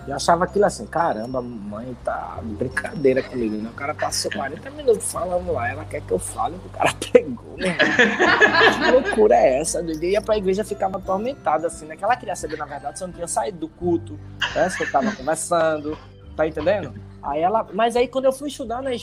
Eu 0.07 0.15
achava 0.15 0.45
aquilo 0.45 0.65
assim, 0.65 0.85
caramba, 0.87 1.41
mãe 1.41 1.95
tá 2.03 2.39
brincadeira 2.41 3.21
comigo, 3.21 3.55
né? 3.57 3.69
O 3.69 3.75
cara 3.75 3.93
passou 3.93 4.31
40 4.31 4.71
minutos 4.71 5.11
falando 5.11 5.53
lá, 5.53 5.69
ela 5.69 5.85
quer 5.85 6.01
que 6.01 6.11
eu 6.11 6.17
fale 6.17 6.55
o 6.55 6.69
cara 6.69 6.91
pregou, 7.11 7.55
meu 7.55 7.71
Que 7.77 8.91
loucura 8.91 9.35
é 9.35 9.59
essa? 9.59 9.79
Eu 9.79 10.03
ia 10.03 10.21
pra 10.21 10.37
igreja 10.37 10.63
ficava 10.63 10.97
atormentada, 10.97 11.67
assim, 11.67 11.85
né? 11.85 11.95
Que 11.95 12.03
ela 12.03 12.15
queria 12.15 12.35
saber, 12.35 12.57
na 12.57 12.65
verdade, 12.65 12.97
se 12.97 13.03
eu 13.03 13.09
não 13.09 13.13
tinha 13.13 13.27
saído 13.27 13.59
do 13.59 13.67
culto, 13.67 14.19
né? 14.55 14.69
Se 14.69 14.83
eu 14.83 14.91
tava 14.91 15.15
conversando, 15.15 15.95
tá 16.35 16.47
entendendo? 16.47 16.93
Aí 17.23 17.41
ela, 17.41 17.67
mas 17.73 17.95
aí 17.95 18.07
quando 18.07 18.25
eu 18.25 18.33
fui 18.33 18.49
estudar 18.49 18.81
né, 18.81 18.95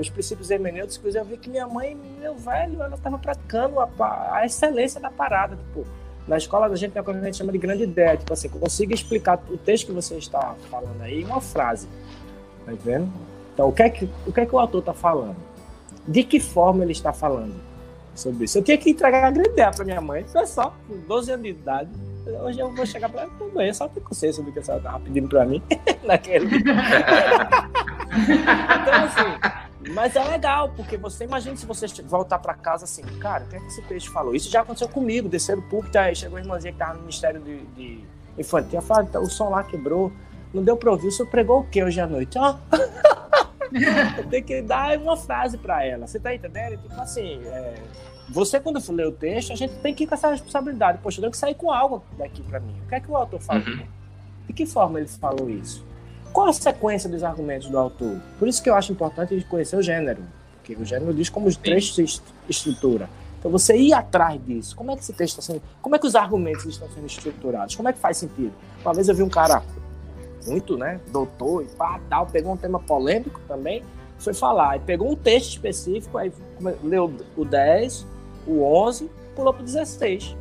os 0.00 0.08
princípios 0.08 0.50
hermenêuticos, 0.50 1.14
eu 1.14 1.24
vi 1.24 1.36
que 1.36 1.50
minha 1.50 1.66
mãe, 1.66 1.96
meu 2.20 2.36
velho, 2.36 2.80
ela 2.82 2.96
tava 2.96 3.18
praticando 3.18 3.80
a, 3.80 3.88
a 4.32 4.46
excelência 4.46 5.00
da 5.00 5.10
parada, 5.10 5.56
tipo 5.56 5.84
na 6.28 6.36
escola 6.36 6.68
da 6.68 6.76
gente 6.76 6.92
tem 6.92 7.00
uma 7.00 7.04
coisa 7.04 7.18
que 7.18 7.24
a 7.24 7.28
gente 7.30 7.38
chama 7.38 7.52
de 7.52 7.58
grande 7.58 7.82
ideia, 7.84 8.16
tipo 8.16 8.30
assim, 8.30 8.50
consiga 8.50 8.94
explicar 8.94 9.42
o 9.48 9.56
texto 9.56 9.86
que 9.86 9.92
você 9.92 10.16
está 10.16 10.54
falando 10.70 11.00
aí 11.00 11.22
em 11.22 11.24
uma 11.24 11.40
frase. 11.40 11.88
Tá 12.66 12.74
entendendo? 12.74 13.10
Então, 13.54 13.68
o 13.68 13.72
que 13.72 13.82
é 13.82 13.88
que 13.88 14.08
o, 14.26 14.32
que 14.32 14.40
é 14.40 14.46
que 14.46 14.54
o 14.54 14.58
autor 14.58 14.80
está 14.80 14.92
falando? 14.92 15.36
De 16.06 16.22
que 16.22 16.38
forma 16.38 16.84
ele 16.84 16.92
está 16.92 17.14
falando 17.14 17.54
sobre 18.14 18.44
isso? 18.44 18.58
Eu 18.58 18.62
tinha 18.62 18.76
que 18.76 18.90
entregar 18.90 19.24
a 19.24 19.30
grande 19.30 19.48
ideia 19.48 19.70
para 19.70 19.84
minha 19.86 20.00
mãe, 20.02 20.22
foi 20.24 20.46
só, 20.46 20.74
com 20.86 20.98
12 20.98 21.32
anos 21.32 21.44
de 21.44 21.50
idade. 21.50 21.90
Hoje 22.42 22.60
eu 22.60 22.70
vou 22.74 22.84
chegar 22.84 23.08
para 23.08 23.22
ela, 23.22 23.74
só 23.74 23.88
tem 23.88 24.02
consciência 24.02 24.42
do 24.42 24.52
que 24.52 24.58
ela 24.58 24.78
estava 24.78 25.00
pedindo 25.00 25.28
para 25.28 25.44
mim 25.46 25.62
naquele. 26.04 26.46
então, 26.56 26.64
assim, 29.04 29.58
mas 29.94 30.16
é 30.16 30.24
legal, 30.24 30.70
porque 30.76 30.96
você 30.96 31.24
imagina 31.24 31.56
se 31.56 31.64
você 31.64 31.86
voltar 32.02 32.38
para 32.38 32.54
casa 32.54 32.84
assim, 32.84 33.02
cara, 33.18 33.44
o 33.44 33.48
que 33.48 33.56
é 33.56 33.60
que 33.60 33.66
esse 33.66 33.82
peixe 33.82 34.08
falou? 34.08 34.34
Isso 34.34 34.50
já 34.50 34.60
aconteceu 34.60 34.88
comigo, 34.88 35.28
desceram 35.28 35.60
o 35.60 35.68
púlpito, 35.68 35.98
aí 35.98 36.14
chegou 36.14 36.36
a 36.36 36.40
irmãzinha 36.40 36.72
que 36.72 36.78
tava 36.78 36.94
no 36.94 37.00
Ministério 37.00 37.40
de, 37.40 37.64
de 37.66 38.04
Infantil, 38.36 38.82
falou, 38.82 39.04
então, 39.04 39.22
o 39.22 39.30
som 39.30 39.48
lá 39.48 39.62
quebrou, 39.62 40.12
não 40.52 40.62
deu 40.62 40.76
para 40.76 40.90
ouvir, 40.90 41.08
o 41.08 41.12
senhor 41.12 41.28
pregou 41.28 41.60
o 41.60 41.64
que 41.64 41.82
hoje 41.82 42.00
à 42.00 42.06
noite? 42.06 42.38
Ó, 42.38 42.56
tem 44.30 44.42
que 44.42 44.62
dar 44.62 44.98
uma 44.98 45.16
frase 45.16 45.56
para 45.56 45.84
ela, 45.84 46.06
você 46.06 46.18
tá 46.18 46.34
entendendo? 46.34 46.80
Tipo 46.82 47.00
assim, 47.00 47.40
é, 47.46 47.74
você 48.28 48.60
quando 48.60 48.80
for 48.80 48.92
ler 48.92 49.06
o 49.06 49.12
texto, 49.12 49.52
a 49.52 49.56
gente 49.56 49.74
tem 49.76 49.94
que 49.94 50.04
ir 50.04 50.06
com 50.06 50.14
essa 50.14 50.30
responsabilidade, 50.30 50.98
poxa, 51.02 51.18
eu 51.18 51.22
tenho 51.22 51.32
que 51.32 51.38
sair 51.38 51.54
com 51.54 51.70
algo 51.70 52.02
daqui 52.16 52.42
para 52.42 52.60
mim, 52.60 52.74
o 52.84 52.88
que 52.88 52.94
é 52.94 53.00
que 53.00 53.10
o 53.10 53.16
autor 53.16 53.40
falou? 53.40 53.66
Uhum. 53.66 53.86
De 54.46 54.52
que 54.52 54.66
forma 54.66 54.98
ele 54.98 55.08
falou 55.08 55.48
isso? 55.48 55.84
Qual 56.32 56.48
a 56.48 56.52
sequência 56.52 57.08
dos 57.08 57.22
argumentos 57.22 57.68
do 57.68 57.78
autor? 57.78 58.16
Por 58.38 58.46
isso 58.46 58.62
que 58.62 58.68
eu 58.68 58.74
acho 58.74 58.92
importante 58.92 59.34
a 59.34 59.36
gente 59.36 59.48
conhecer 59.48 59.76
o 59.76 59.82
gênero, 59.82 60.22
porque 60.54 60.74
o 60.74 60.84
gênero 60.84 61.12
diz 61.14 61.28
como 61.28 61.48
os 61.48 61.56
trechos 61.56 61.94
se 61.94 62.22
estrutura. 62.48 63.08
Então 63.38 63.50
você 63.50 63.76
ir 63.76 63.92
atrás 63.92 64.40
disso. 64.44 64.76
Como 64.76 64.90
é 64.90 64.96
que 64.96 65.02
esse 65.02 65.12
texto 65.12 65.38
está 65.38 65.52
sendo. 65.52 65.62
Como 65.80 65.94
é 65.94 65.98
que 65.98 66.06
os 66.06 66.14
argumentos 66.14 66.64
estão 66.66 66.88
sendo 66.90 67.06
estruturados? 67.06 67.74
Como 67.76 67.88
é 67.88 67.92
que 67.92 67.98
faz 67.98 68.16
sentido? 68.16 68.52
Uma 68.82 68.92
vez 68.92 69.08
eu 69.08 69.14
vi 69.14 69.22
um 69.22 69.28
cara 69.28 69.62
muito, 70.46 70.76
né, 70.76 71.00
doutor 71.10 71.62
e 71.62 71.66
pá, 71.66 72.00
tal, 72.08 72.26
pegou 72.26 72.52
um 72.52 72.56
tema 72.56 72.78
polêmico 72.78 73.40
também, 73.46 73.82
foi 74.18 74.32
falar, 74.32 74.76
e 74.76 74.80
pegou 74.80 75.10
um 75.10 75.16
texto 75.16 75.50
específico, 75.50 76.16
aí 76.16 76.32
leu 76.82 77.12
o 77.36 77.44
10, 77.44 78.06
o 78.48 78.62
11, 78.62 79.10
pulou 79.36 79.52
para 79.52 79.62
o 79.62 79.64
16. 79.64 80.36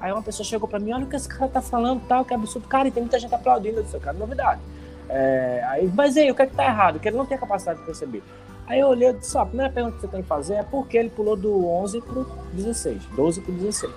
Aí 0.00 0.12
uma 0.12 0.22
pessoa 0.22 0.44
chegou 0.44 0.68
para 0.68 0.78
mim, 0.78 0.92
olha 0.92 1.04
o 1.04 1.08
que 1.08 1.16
esse 1.16 1.28
cara 1.28 1.48
tá 1.48 1.60
falando, 1.60 2.00
tal, 2.06 2.24
que 2.24 2.32
absurdo. 2.32 2.68
Cara, 2.68 2.88
e 2.88 2.90
tem 2.90 3.02
muita 3.02 3.18
gente 3.18 3.34
aplaudindo. 3.34 3.78
Eu 3.78 3.82
disse, 3.82 3.98
cara, 3.98 4.16
novidade. 4.16 4.60
É, 5.08 5.64
aí, 5.68 5.90
mas 5.94 6.16
aí, 6.16 6.30
o 6.30 6.34
que 6.34 6.42
é 6.42 6.46
que 6.46 6.54
tá 6.54 6.64
errado? 6.64 7.00
Que 7.00 7.08
ele 7.08 7.16
não 7.16 7.26
tem 7.26 7.36
a 7.36 7.40
capacidade 7.40 7.80
de 7.80 7.86
perceber. 7.86 8.22
Aí 8.66 8.80
eu 8.80 8.88
olhei 8.88 9.08
e 9.08 9.12
disse, 9.14 9.36
ó, 9.36 9.42
a 9.42 9.46
primeira 9.46 9.72
pergunta 9.72 9.96
que 9.96 10.02
você 10.02 10.08
tem 10.08 10.22
que 10.22 10.28
fazer 10.28 10.54
é 10.54 10.62
por 10.62 10.86
que 10.86 10.98
ele 10.98 11.08
pulou 11.08 11.36
do 11.36 11.66
11 11.66 12.00
pro 12.02 12.24
16, 12.52 13.02
12 13.16 13.40
pro 13.40 13.52
16. 13.52 13.92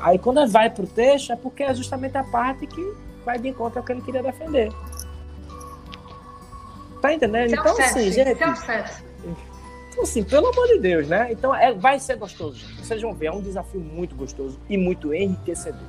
Aí 0.00 0.18
quando 0.18 0.46
vai 0.48 0.68
pro 0.68 0.86
texto, 0.86 1.32
é 1.32 1.36
porque 1.36 1.62
é 1.62 1.72
justamente 1.72 2.18
a 2.18 2.24
parte 2.24 2.66
que 2.66 2.94
vai 3.24 3.38
de 3.38 3.48
encontro 3.48 3.78
ao 3.78 3.84
que 3.84 3.92
ele 3.92 4.02
queria 4.02 4.22
defender. 4.22 4.72
Tá 7.00 7.14
entendendo? 7.14 7.52
Então, 7.52 7.78
assim, 7.78 8.10
gente. 8.10 8.30
Então, 8.30 8.54
assim, 10.02 10.22
pelo 10.22 10.48
amor 10.48 10.66
de 10.68 10.78
Deus, 10.78 11.08
né? 11.08 11.28
Então, 11.30 11.54
é, 11.54 11.72
vai 11.72 11.98
ser 11.98 12.16
gostoso. 12.16 12.58
Gente. 12.58 12.84
Vocês 12.84 13.02
vão 13.02 13.14
ver, 13.14 13.26
é 13.26 13.32
um 13.32 13.40
desafio 13.40 13.80
muito 13.80 14.14
gostoso 14.14 14.58
e 14.68 14.76
muito 14.76 15.14
enriquecedor. 15.14 15.80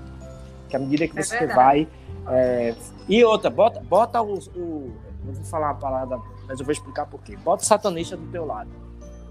Que 0.69 0.75
à 0.75 0.79
medida 0.79 1.07
que 1.07 1.19
é 1.19 1.23
você 1.23 1.47
vai. 1.47 1.87
É... 2.27 2.73
E 3.07 3.23
outra, 3.23 3.49
bota, 3.49 3.79
bota 3.81 4.21
o, 4.21 4.39
o. 4.55 4.95
Não 5.23 5.33
vou 5.33 5.43
falar 5.45 5.71
a 5.71 5.75
palavra, 5.75 6.19
mas 6.47 6.59
eu 6.59 6.65
vou 6.65 6.71
explicar 6.71 7.05
por 7.05 7.21
quê. 7.21 7.37
Bota 7.37 7.63
o 7.63 7.65
satanista 7.65 8.17
do 8.17 8.25
teu 8.27 8.45
lado. 8.45 8.69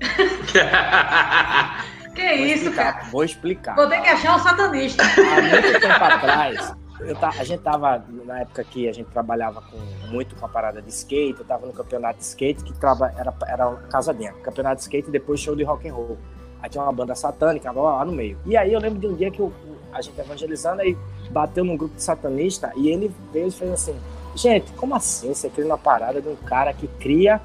que 2.14 2.22
vou 2.22 2.46
isso, 2.46 2.64
explicar, 2.64 2.94
cara? 2.94 3.06
Vou 3.10 3.24
explicar. 3.24 3.74
Vou 3.74 3.88
ter 3.88 4.00
que 4.00 4.08
achar 4.08 4.36
o 4.36 4.38
satanista. 4.40 5.02
Há 5.02 5.42
muito 5.42 5.80
tempo 5.80 6.04
atrás, 6.04 6.74
tá, 7.18 7.28
a 7.28 7.44
gente 7.44 7.60
tava, 7.60 8.04
na 8.24 8.40
época 8.40 8.62
que 8.64 8.88
a 8.88 8.92
gente 8.92 9.10
trabalhava 9.10 9.60
com, 9.62 9.76
muito 10.10 10.36
com 10.36 10.46
a 10.46 10.48
parada 10.48 10.80
de 10.80 10.88
skate, 10.90 11.40
eu 11.40 11.44
tava 11.44 11.66
no 11.66 11.72
campeonato 11.72 12.18
de 12.18 12.24
skate, 12.24 12.62
que 12.62 12.72
traba, 12.72 13.12
era, 13.16 13.34
era 13.46 13.70
casadinha, 13.90 14.32
campeonato 14.34 14.76
de 14.76 14.82
skate 14.82 15.08
e 15.08 15.10
depois 15.10 15.40
show 15.40 15.56
de 15.56 15.64
rock 15.64 15.88
and 15.88 15.94
roll. 15.94 16.18
Aí 16.62 16.70
tinha 16.70 16.82
uma 16.82 16.92
banda 16.92 17.14
satânica 17.14 17.70
lá, 17.72 17.96
lá 17.96 18.04
no 18.04 18.12
meio. 18.12 18.38
E 18.46 18.56
aí 18.56 18.72
eu 18.72 18.80
lembro 18.80 18.98
de 18.98 19.06
um 19.06 19.14
dia 19.14 19.30
que 19.30 19.40
eu, 19.40 19.52
a 19.92 20.00
gente 20.00 20.18
evangelizando, 20.18 20.82
aí 20.82 20.96
bateu 21.30 21.64
num 21.64 21.76
grupo 21.76 21.94
de 21.94 22.02
satanista 22.02 22.72
e 22.76 22.88
ele 22.88 23.12
veio 23.32 23.48
e 23.48 23.50
fez 23.50 23.70
assim, 23.72 23.96
gente, 24.34 24.72
como 24.72 24.94
assim 24.94 25.34
você 25.34 25.50
cria 25.50 25.66
uma 25.66 25.78
parada 25.78 26.22
de 26.22 26.28
um 26.28 26.36
cara 26.36 26.72
que 26.72 26.86
cria 26.86 27.40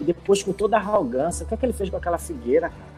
e 0.00 0.04
depois 0.04 0.42
com 0.42 0.52
toda 0.52 0.76
a 0.76 0.80
arrogância, 0.80 1.44
o 1.44 1.48
que 1.48 1.54
é 1.54 1.56
que 1.56 1.66
ele 1.66 1.72
fez 1.72 1.88
com 1.88 1.96
aquela 1.96 2.18
figueira, 2.18 2.68
cara? 2.68 2.94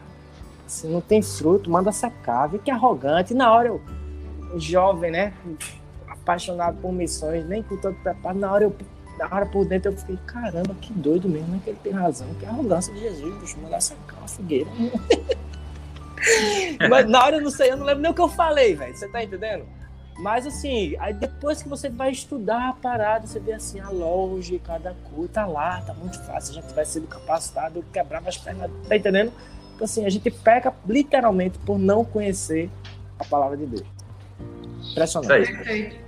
Assim, 0.65 0.91
não 0.91 0.99
tem 0.99 1.21
fruto, 1.21 1.69
manda 1.69 1.91
secar, 1.91 2.47
vê 2.47 2.59
que 2.59 2.69
arrogante. 2.69 3.33
E 3.33 3.35
na 3.35 3.53
hora 3.53 3.69
eu, 3.69 3.81
jovem, 4.57 5.11
né? 5.11 5.33
Apaixonado 6.27 6.77
por 6.81 6.91
missões, 6.91 7.45
nem 7.45 7.63
com 7.63 7.77
tanto 7.77 7.97
preparo. 8.01 8.37
Na 8.37 8.51
hora, 8.51 8.65
eu, 8.65 8.75
na 9.17 9.25
hora 9.33 9.45
por 9.45 9.65
dentro 9.65 9.91
eu 9.91 9.97
fiquei, 9.97 10.19
caramba, 10.27 10.75
que 10.75 10.91
doido 10.91 11.29
mesmo, 11.29 11.47
né? 11.47 11.61
Que 11.63 11.69
ele 11.69 11.79
tem 11.81 11.93
razão, 11.93 12.27
que 12.35 12.45
arrogância 12.45 12.93
de 12.93 12.99
Jesus, 12.99 13.33
bicho, 13.39 13.57
mandar 13.61 13.81
sacar 13.81 14.19
uma 14.19 14.27
figueira. 14.27 14.69
Mas 16.89 17.07
na 17.07 17.23
hora 17.23 17.37
eu 17.37 17.41
não 17.41 17.49
sei, 17.49 17.71
eu 17.71 17.77
não 17.77 17.85
lembro 17.85 18.01
nem 18.01 18.11
o 18.11 18.13
que 18.13 18.19
eu 18.21 18.27
falei, 18.27 18.75
velho. 18.75 18.95
Você 18.95 19.07
tá 19.07 19.23
entendendo? 19.23 19.65
Mas 20.19 20.45
assim, 20.47 20.95
aí 20.99 21.13
depois 21.13 21.61
que 21.61 21.69
você 21.69 21.89
vai 21.89 22.11
estudar 22.11 22.69
a 22.69 22.73
parada, 22.73 23.25
você 23.27 23.39
vê 23.39 23.53
assim 23.53 23.79
a 23.79 23.89
lógica 23.89 24.79
da 24.79 24.93
coisa, 25.11 25.29
tá 25.31 25.45
lá, 25.45 25.79
tá 25.81 25.93
muito 25.93 26.19
fácil, 26.25 26.57
a 26.57 26.61
gente 26.61 26.73
vai 26.73 26.85
sendo 26.85 27.07
capacitado, 27.07 27.85
quebrar 27.93 28.19
mais 28.19 28.35
pernas, 28.35 28.71
tá 28.89 28.95
entendendo? 28.95 29.31
Então 29.75 29.85
assim, 29.85 30.05
a 30.05 30.09
gente 30.09 30.31
peca 30.31 30.73
literalmente 30.87 31.59
por 31.59 31.77
não 31.77 32.03
conhecer 32.03 32.67
a 33.19 33.25
palavra 33.25 33.57
de 33.57 33.67
Deus. 33.67 33.85
Impressionante. 34.91 35.51
Perfeito. 35.53 36.06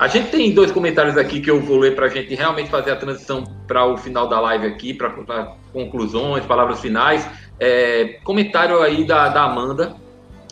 A 0.00 0.08
gente 0.08 0.30
tem 0.30 0.50
dois 0.50 0.72
comentários 0.72 1.18
aqui 1.18 1.42
que 1.42 1.50
eu 1.50 1.60
vou 1.60 1.76
ler 1.76 1.94
para 1.94 2.06
a 2.06 2.08
gente 2.08 2.34
realmente 2.34 2.70
fazer 2.70 2.90
a 2.90 2.96
transição 2.96 3.44
para 3.68 3.84
o 3.84 3.98
final 3.98 4.26
da 4.26 4.40
live 4.40 4.66
aqui, 4.66 4.94
para 4.94 5.10
conclusões, 5.74 6.42
palavras 6.46 6.80
finais. 6.80 7.28
É, 7.58 8.18
comentário 8.24 8.80
aí 8.80 9.04
da, 9.04 9.28
da 9.28 9.42
Amanda, 9.42 9.94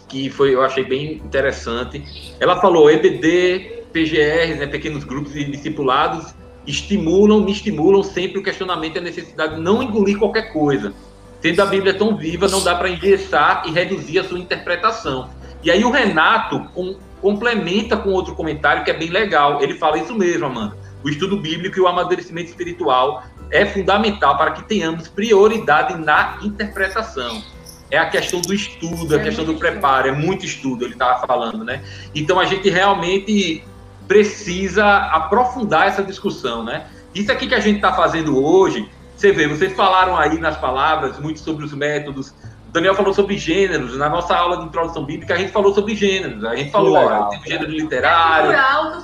que 0.06 0.28
foi, 0.28 0.54
eu 0.54 0.60
achei 0.60 0.84
bem 0.84 1.12
interessante. 1.12 2.04
Ela 2.38 2.60
falou: 2.60 2.90
EBD, 2.90 3.84
PGRs, 3.90 4.58
né, 4.58 4.66
pequenos 4.66 5.02
grupos 5.02 5.34
e 5.34 5.44
discipulados, 5.44 6.34
estimulam, 6.66 7.40
me 7.40 7.52
estimulam 7.52 8.02
sempre 8.02 8.40
o 8.40 8.42
questionamento 8.42 8.96
e 8.96 8.98
a 8.98 9.02
necessidade 9.02 9.54
de 9.54 9.62
não 9.62 9.82
engolir 9.82 10.18
qualquer 10.18 10.52
coisa. 10.52 10.92
Sendo 11.40 11.62
a 11.62 11.66
Bíblia 11.66 11.94
tão 11.94 12.18
viva, 12.18 12.48
não 12.48 12.62
dá 12.62 12.74
para 12.74 12.90
engessar 12.90 13.62
e 13.66 13.70
reduzir 13.70 14.18
a 14.18 14.24
sua 14.24 14.38
interpretação. 14.38 15.30
E 15.64 15.70
aí 15.70 15.82
o 15.86 15.90
Renato, 15.90 16.68
com 16.74 16.98
complementa 17.20 17.96
com 17.96 18.10
outro 18.10 18.34
comentário 18.34 18.84
que 18.84 18.90
é 18.90 18.94
bem 18.94 19.10
legal. 19.10 19.62
Ele 19.62 19.74
fala 19.74 19.98
isso 19.98 20.14
mesmo, 20.14 20.46
Amanda. 20.46 20.76
O 21.04 21.08
estudo 21.08 21.36
bíblico 21.36 21.78
e 21.78 21.80
o 21.80 21.86
amadurecimento 21.86 22.50
espiritual 22.50 23.22
é 23.50 23.64
fundamental 23.64 24.36
para 24.36 24.52
que 24.52 24.62
tenhamos 24.64 25.08
prioridade 25.08 25.96
na 25.96 26.38
interpretação. 26.42 27.42
É 27.90 27.96
a 27.96 28.06
questão 28.06 28.40
do 28.40 28.52
estudo, 28.52 29.16
a 29.16 29.18
questão 29.18 29.44
do 29.44 29.54
preparo, 29.54 30.08
é 30.08 30.12
muito 30.12 30.44
estudo, 30.44 30.84
ele 30.84 30.92
estava 30.92 31.26
falando, 31.26 31.64
né? 31.64 31.82
Então 32.14 32.38
a 32.38 32.44
gente 32.44 32.68
realmente 32.68 33.64
precisa 34.06 34.86
aprofundar 34.86 35.88
essa 35.88 36.02
discussão, 36.02 36.62
né? 36.62 36.86
Isso 37.14 37.32
aqui 37.32 37.46
que 37.46 37.54
a 37.54 37.60
gente 37.60 37.76
está 37.76 37.92
fazendo 37.94 38.44
hoje, 38.44 38.88
você 39.16 39.32
vê, 39.32 39.48
vocês 39.48 39.72
falaram 39.72 40.16
aí 40.16 40.38
nas 40.38 40.56
palavras 40.58 41.18
muito 41.18 41.40
sobre 41.40 41.64
os 41.64 41.72
métodos, 41.72 42.34
Daniel 42.78 42.94
falou 42.94 43.12
sobre 43.12 43.36
gêneros. 43.36 43.96
Na 43.96 44.08
nossa 44.08 44.36
aula 44.36 44.58
de 44.58 44.66
introdução 44.66 45.04
bíblica, 45.04 45.34
a 45.34 45.36
gente 45.36 45.50
falou 45.50 45.74
sobre 45.74 45.96
gêneros. 45.96 46.44
A 46.44 46.54
gente 46.54 46.70
falou, 46.70 46.94
ó, 46.94 47.24
tem 47.26 47.40
o 47.40 47.44
gênero 47.44 47.70
literário. 47.70 48.50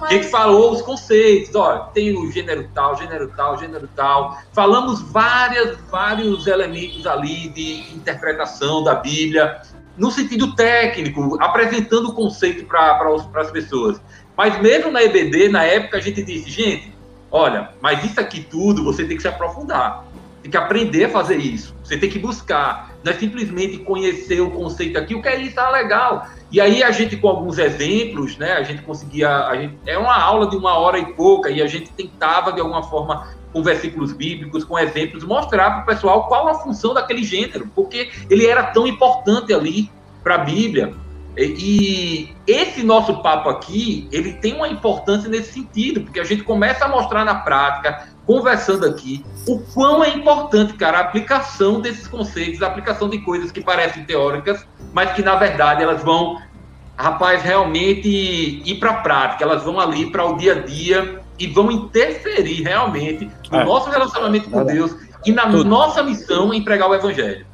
A 0.01 0.13
gente 0.13 0.29
falou 0.29 0.73
os 0.73 0.81
conceitos, 0.81 1.55
ó, 1.57 1.91
tem 1.93 2.17
o 2.17 2.31
gênero 2.31 2.69
tal, 2.73 2.97
gênero 2.97 3.33
tal, 3.37 3.59
gênero 3.59 3.89
tal. 3.97 4.39
Falamos 4.53 5.03
várias, 5.03 5.77
vários 5.91 6.47
elementos 6.47 7.05
ali 7.07 7.49
de 7.49 7.93
interpretação 7.95 8.83
da 8.85 8.95
Bíblia. 8.95 9.61
no 9.97 10.11
sentido 10.11 10.55
técnico, 10.55 11.37
apresentando 11.41 12.11
o 12.11 12.15
conceito 12.15 12.65
para 12.67 12.99
as 13.37 13.51
pessoas. 13.51 14.01
Mas 14.37 14.61
mesmo 14.61 14.91
na 14.91 15.03
EBD, 15.03 15.49
na 15.49 15.65
época, 15.65 15.97
a 15.97 16.01
gente 16.01 16.23
disse, 16.23 16.51
gente, 16.51 16.93
olha, 17.31 17.71
mas 17.81 18.05
isso 18.05 18.21
aqui 18.21 18.41
tudo 18.41 18.83
você 18.83 19.05
tem 19.05 19.17
que 19.17 19.23
se 19.23 19.29
aprofundar. 19.29 20.05
Tem 20.45 20.51
que 20.51 20.59
aprender 20.59 21.07
a 21.07 21.09
fazer 21.09 21.39
isso. 21.39 21.75
Você 21.83 21.97
tem 21.97 22.11
que 22.11 22.19
buscar. 22.19 22.95
Não 23.03 23.11
é 23.11 23.17
simplesmente 23.17 23.79
conhecer 23.79 24.43
o 24.43 24.51
conceito 24.51 24.99
aqui, 24.99 25.15
o 25.15 25.23
que 25.23 25.29
é 25.29 25.41
isso, 25.41 25.59
ah, 25.59 25.71
legal. 25.71 26.27
E 26.53 26.61
aí 26.61 26.83
a 26.83 26.91
gente, 26.91 27.17
com 27.17 27.29
alguns 27.29 27.57
exemplos, 27.57 28.37
né, 28.37 28.53
a 28.53 28.63
gente 28.63 28.83
conseguia. 28.83 29.47
A 29.47 29.57
gente, 29.57 29.79
é 29.87 29.97
uma 29.97 30.15
aula 30.15 30.47
de 30.51 30.55
uma 30.55 30.77
hora 30.77 30.99
e 30.99 31.15
pouca, 31.15 31.49
e 31.49 31.63
a 31.63 31.67
gente 31.67 31.91
tentava, 31.93 32.53
de 32.53 32.61
alguma 32.61 32.83
forma, 32.83 33.27
com 33.55 33.63
versículos 33.63 34.13
bíblicos, 34.13 34.65
com 34.65 34.79
exemplos, 34.79 35.25
mostrar 35.25 35.71
para 35.71 35.83
o 35.83 35.87
pessoal 35.87 36.29
qual 36.29 36.47
a 36.47 36.57
função 36.57 36.93
daquele 36.93 37.25
gênero, 37.25 37.71
porque 37.75 38.11
ele 38.29 38.47
era 38.47 38.65
tão 38.65 38.87
importante 38.87 39.55
ali 39.55 39.91
para 40.23 40.35
a 40.35 40.39
Bíblia. 40.39 40.93
E, 41.39 41.55
e 41.59 42.37
esse 42.47 42.83
nosso 42.83 43.23
papo 43.23 43.49
aqui, 43.49 44.07
ele 44.13 44.35
tem 44.35 44.53
uma 44.55 44.69
importância 44.69 45.27
nesse 45.27 45.55
sentido, 45.55 46.03
porque 46.03 46.21
a 46.21 46.25
gente 46.25 46.43
começa 46.43 46.85
a 46.85 46.89
mostrar 46.89 47.25
na 47.25 47.37
prática, 47.37 48.14
conversando 48.27 48.87
aqui, 48.87 49.25
o 49.47 49.59
quão 49.59 50.03
é 50.03 50.11
importante, 50.11 50.75
cara, 50.75 50.99
a 50.99 51.01
aplicação 51.03 51.81
desses 51.81 52.07
conceitos, 52.09 52.63
a 52.63 52.67
aplicação 52.67 53.09
de 53.09 53.19
coisas 53.19 53.53
que 53.53 53.63
parecem 53.63 54.05
teóricas, 54.05 54.67
mas 54.93 55.13
que 55.13 55.23
na 55.23 55.37
verdade 55.37 55.83
elas 55.83 56.03
vão, 56.03 56.41
rapaz, 56.97 57.43
realmente 57.43 58.09
ir 58.09 58.79
para 58.79 58.91
a 58.91 58.95
prática, 58.95 59.45
elas 59.45 59.63
vão 59.63 59.79
ali 59.79 60.11
para 60.11 60.25
o 60.25 60.37
dia 60.37 60.53
a 60.53 60.61
dia 60.61 61.21
e 61.39 61.47
vão 61.47 61.71
interferir 61.71 62.63
realmente 62.63 63.31
no 63.51 63.59
é. 63.59 63.65
nosso 63.65 63.91
relacionamento 63.91 64.49
com 64.49 64.65
Deus 64.65 64.97
e 65.27 65.33
na 65.33 65.49
Tudo. 65.49 65.65
nossa 65.65 66.03
missão 66.03 66.53
em 66.55 66.63
pregar 66.63 66.89
o 66.89 66.95
evangelho. 66.95 67.47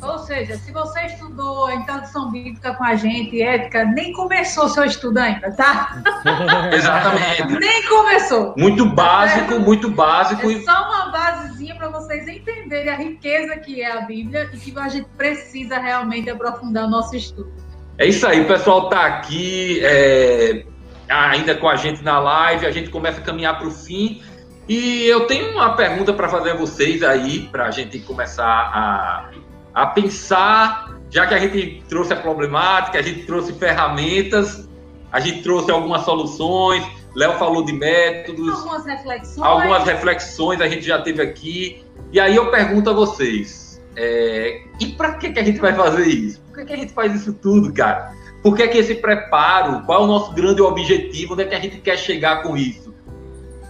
Ou 0.00 0.18
seja, 0.18 0.56
se 0.56 0.72
você 0.72 1.06
estudou 1.06 1.66
a 1.66 1.74
introdução 1.74 2.30
bíblica 2.30 2.74
com 2.74 2.84
a 2.84 2.94
gente, 2.94 3.42
ética, 3.42 3.84
nem 3.84 4.12
começou 4.12 4.68
seu 4.68 4.84
estudo 4.84 5.18
ainda, 5.18 5.52
tá? 5.52 6.02
Exatamente. 6.72 7.58
nem 7.58 7.86
começou. 7.88 8.54
Muito 8.56 8.86
básico, 8.86 9.60
muito 9.60 9.90
básico. 9.90 10.50
É 10.50 10.60
só 10.60 10.88
uma 10.88 11.10
basezinha 11.10 11.74
para 11.74 11.88
vocês 11.88 12.26
entenderem 12.26 12.88
a 12.88 12.96
riqueza 12.96 13.56
que 13.56 13.82
é 13.82 13.92
a 13.92 14.00
Bíblia 14.02 14.48
e 14.52 14.56
que 14.58 14.78
a 14.78 14.88
gente 14.88 15.08
precisa 15.16 15.78
realmente 15.78 16.30
aprofundar 16.30 16.84
o 16.84 16.90
nosso 16.90 17.14
estudo. 17.14 17.52
É 17.98 18.06
isso 18.06 18.26
aí, 18.26 18.40
o 18.40 18.46
pessoal 18.46 18.88
tá 18.88 19.06
aqui. 19.06 19.80
É 19.82 20.64
ainda 21.12 21.54
com 21.54 21.68
a 21.68 21.76
gente 21.76 22.02
na 22.02 22.18
live, 22.18 22.66
a 22.66 22.70
gente 22.70 22.90
começa 22.90 23.20
a 23.20 23.22
caminhar 23.22 23.58
para 23.58 23.68
o 23.68 23.70
fim. 23.70 24.22
E 24.68 25.04
eu 25.06 25.26
tenho 25.26 25.52
uma 25.52 25.76
pergunta 25.76 26.12
para 26.12 26.28
fazer 26.28 26.52
a 26.52 26.54
vocês 26.54 27.02
aí, 27.02 27.48
para 27.50 27.66
a 27.66 27.70
gente 27.70 27.98
começar 28.00 28.44
a, 28.44 29.30
a 29.74 29.86
pensar, 29.86 30.98
já 31.10 31.26
que 31.26 31.34
a 31.34 31.38
gente 31.38 31.82
trouxe 31.88 32.12
a 32.12 32.16
problemática, 32.16 32.98
a 32.98 33.02
gente 33.02 33.24
trouxe 33.26 33.52
ferramentas, 33.54 34.68
a 35.10 35.20
gente 35.20 35.42
trouxe 35.42 35.70
algumas 35.70 36.02
soluções, 36.02 36.84
Léo 37.14 37.34
falou 37.38 37.64
de 37.64 37.72
métodos. 37.72 38.48
Algumas 38.48 38.86
reflexões. 38.86 39.46
Algumas 39.46 39.84
reflexões 39.84 40.60
a 40.60 40.68
gente 40.68 40.86
já 40.86 41.00
teve 41.00 41.22
aqui. 41.22 41.84
E 42.10 42.18
aí 42.18 42.36
eu 42.36 42.50
pergunto 42.50 42.90
a 42.90 42.92
vocês, 42.92 43.82
é, 43.96 44.62
e 44.80 44.86
para 44.88 45.14
que, 45.14 45.30
que 45.30 45.38
a 45.38 45.44
gente 45.44 45.60
vai 45.60 45.74
fazer 45.74 46.06
isso? 46.06 46.40
Por 46.48 46.58
que, 46.58 46.64
que 46.66 46.72
a 46.72 46.76
gente 46.76 46.92
faz 46.92 47.14
isso 47.14 47.32
tudo, 47.34 47.72
cara? 47.72 48.12
Por 48.42 48.56
que, 48.56 48.66
que 48.68 48.78
esse 48.78 48.96
preparo? 48.96 49.84
Qual 49.84 50.02
é 50.02 50.04
o 50.04 50.06
nosso 50.06 50.32
grande 50.32 50.60
objetivo? 50.60 51.34
Onde 51.34 51.44
é 51.44 51.46
que 51.46 51.54
a 51.54 51.60
gente 51.60 51.78
quer 51.78 51.96
chegar 51.96 52.42
com 52.42 52.56
isso? 52.56 52.92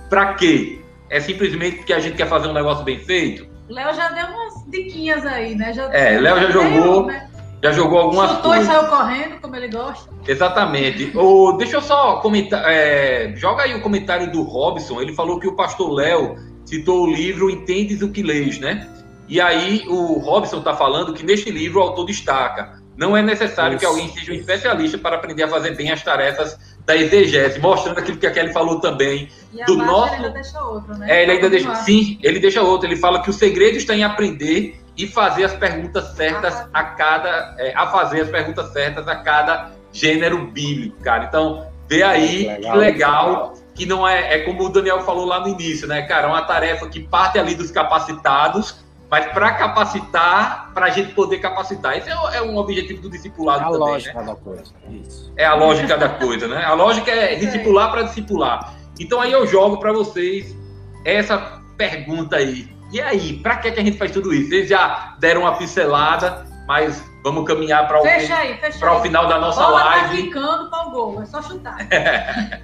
Para 0.09 0.35
quê? 0.35 0.81
É 1.11 1.21
simplesmente 1.21 1.79
porque 1.79 1.93
a 1.93 2.01
gente 2.01 2.17
quer 2.17 2.27
fazer 2.27 2.49
um 2.49 2.55
negócio 2.55 2.85
bem 2.85 2.99
feito? 2.99 3.47
Léo 3.73 3.95
já 3.95 4.09
deu 4.11 4.27
umas 4.27 4.65
diquinhas 4.69 5.25
aí, 5.25 5.55
né? 5.55 5.73
Já, 5.73 5.85
é, 5.95 6.21
Léo 6.21 6.41
já 6.41 6.51
jogou. 6.51 7.07
Né? 7.07 7.29
Já 7.63 7.73
jogou 7.73 7.99
algumas 7.99 8.31
Chutou 8.31 8.51
coisas. 8.51 8.69
e 8.69 8.73
saiu 8.73 8.89
correndo, 8.89 9.41
como 9.41 9.55
ele 9.57 9.69
gosta. 9.69 10.11
Exatamente. 10.27 11.17
o, 11.17 11.53
deixa 11.53 11.77
eu 11.77 11.81
só 11.81 12.17
comentar. 12.17 12.65
É, 12.67 13.33
joga 13.37 13.63
aí 13.63 13.75
o 13.75 13.81
comentário 13.81 14.31
do 14.31 14.43
Robson. 14.43 15.01
Ele 15.01 15.15
falou 15.15 15.39
que 15.39 15.47
o 15.47 15.55
pastor 15.55 15.91
Léo 15.93 16.37
citou 16.65 17.05
o 17.05 17.07
livro 17.07 17.49
Entendes 17.49 18.03
o 18.03 18.11
que 18.11 18.23
Lês, 18.23 18.59
né? 18.59 18.89
E 19.29 19.41
aí 19.41 19.85
o 19.89 20.19
Robson 20.19 20.59
está 20.59 20.75
falando 20.75 21.15
que 21.15 21.25
neste 21.25 21.51
livro 21.51 21.79
o 21.79 21.83
autor 21.83 22.05
destaca 22.05 22.82
não 22.97 23.17
é 23.17 23.23
necessário 23.23 23.77
Isso. 23.77 23.81
que 23.81 23.87
alguém 23.87 24.09
seja 24.13 24.33
um 24.33 24.35
especialista 24.35 24.99
para 24.99 25.17
aprender 25.17 25.45
a 25.45 25.49
fazer 25.49 25.75
bem 25.75 25.91
as 25.91 26.03
tarefas 26.03 26.59
da 26.85 26.97
exegese, 26.97 27.59
mostrando 27.61 27.99
aquilo 27.99 28.19
que 28.19 28.27
a 28.27 28.31
Kelly 28.31 28.53
falou 28.53 28.81
também. 28.81 29.29
E 29.53 29.65
do 29.65 29.77
nosso... 29.77 30.15
ele 30.15 30.27
ainda 30.27 30.31
deixa 30.31 30.61
outro, 30.61 30.99
né? 30.99 31.07
É, 31.09 31.23
ele 31.23 31.33
ainda 31.33 31.51
deixa. 31.51 31.75
Sim, 31.77 32.19
ele 32.23 32.39
deixa 32.41 32.63
outro. 32.63 32.89
Ele 32.89 32.97
fala 32.97 33.23
que 33.23 33.31
o 33.31 33.33
segredo 33.33 33.77
está 33.77 33.95
em 33.95 34.05
aprender 34.05 34.81
e 34.97 35.07
fazer 35.07 35.45
as 35.45 35.55
perguntas 35.55 36.15
certas 36.17 36.55
a, 36.55 36.69
a 36.73 36.85
cada. 36.85 37.55
É, 37.59 37.73
a 37.75 37.87
fazer 37.87 38.23
as 38.23 38.29
perguntas 38.29 38.73
certas 38.73 39.07
a 39.07 39.17
cada 39.17 39.71
gênero 39.93 40.47
bíblico, 40.47 41.01
cara. 41.03 41.25
Então, 41.25 41.67
vê 41.89 42.03
aí 42.03 42.47
legal, 42.47 42.73
que 42.73 42.79
legal. 42.79 43.55
Que 43.75 43.87
não 43.87 44.07
é, 44.07 44.35
é 44.35 44.39
como 44.41 44.65
o 44.65 44.69
Daniel 44.69 45.01
falou 45.01 45.25
lá 45.25 45.41
no 45.41 45.49
início, 45.49 45.87
né, 45.87 46.03
cara? 46.03 46.27
É 46.27 46.31
uma 46.31 46.43
tarefa 46.43 46.89
que 46.89 47.01
parte 47.01 47.39
ali 47.39 47.55
dos 47.55 47.71
capacitados, 47.71 48.82
mas 49.13 49.27
para 49.27 49.53
capacitar, 49.53 50.71
para 50.73 50.87
a 50.87 50.89
gente 50.89 51.13
poder 51.13 51.37
capacitar. 51.37 51.99
Esse 51.99 52.09
é, 52.09 52.15
é, 52.39 52.41
um 52.41 52.57
objetivo 52.57 53.03
do 53.03 53.11
discipulado 53.11 53.61
é 53.61 53.65
a 53.65 53.67
também, 53.67 53.81
lógica 53.81 54.19
né? 54.19 54.25
da 54.25 54.35
coisa. 54.35 54.73
Isso. 54.89 55.33
É 55.37 55.45
a 55.45 55.55
lógica 55.55 55.99
da 55.99 56.09
coisa, 56.09 56.49
né? 56.49 56.65
A 56.65 56.73
lógica 56.73 57.11
é 57.11 57.35
discipular 57.35 57.91
para 57.91 58.05
discipular. 58.05 58.73
Então 58.99 59.21
aí 59.21 59.31
eu 59.31 59.47
jogo 59.47 59.77
para 59.77 59.93
vocês 59.93 60.57
essa 61.05 61.61
pergunta 61.77 62.37
aí. 62.37 62.75
E 62.91 63.03
aí, 63.03 63.35
para 63.35 63.57
que, 63.57 63.73
que 63.73 63.81
a 63.81 63.85
gente 63.85 63.99
faz 63.99 64.13
tudo 64.13 64.33
isso? 64.33 64.49
Vocês 64.49 64.67
já 64.67 65.15
deram 65.19 65.43
uma 65.43 65.59
pincelada, 65.59 66.47
mas 66.67 67.05
vamos 67.23 67.47
caminhar 67.47 67.87
para 67.87 67.99
o, 67.99 68.05
o 68.97 69.03
final 69.03 69.29
da 69.29 69.39
nossa 69.39 69.63
Bola 69.63 69.79
tá 69.79 69.85
live. 69.85 70.07
Tá 70.07 70.09
clicando 70.09 70.71
para 70.71 70.87
o 70.87 70.91
gol, 70.91 71.21
é 71.21 71.27
só 71.27 71.43
chutar. 71.43 71.87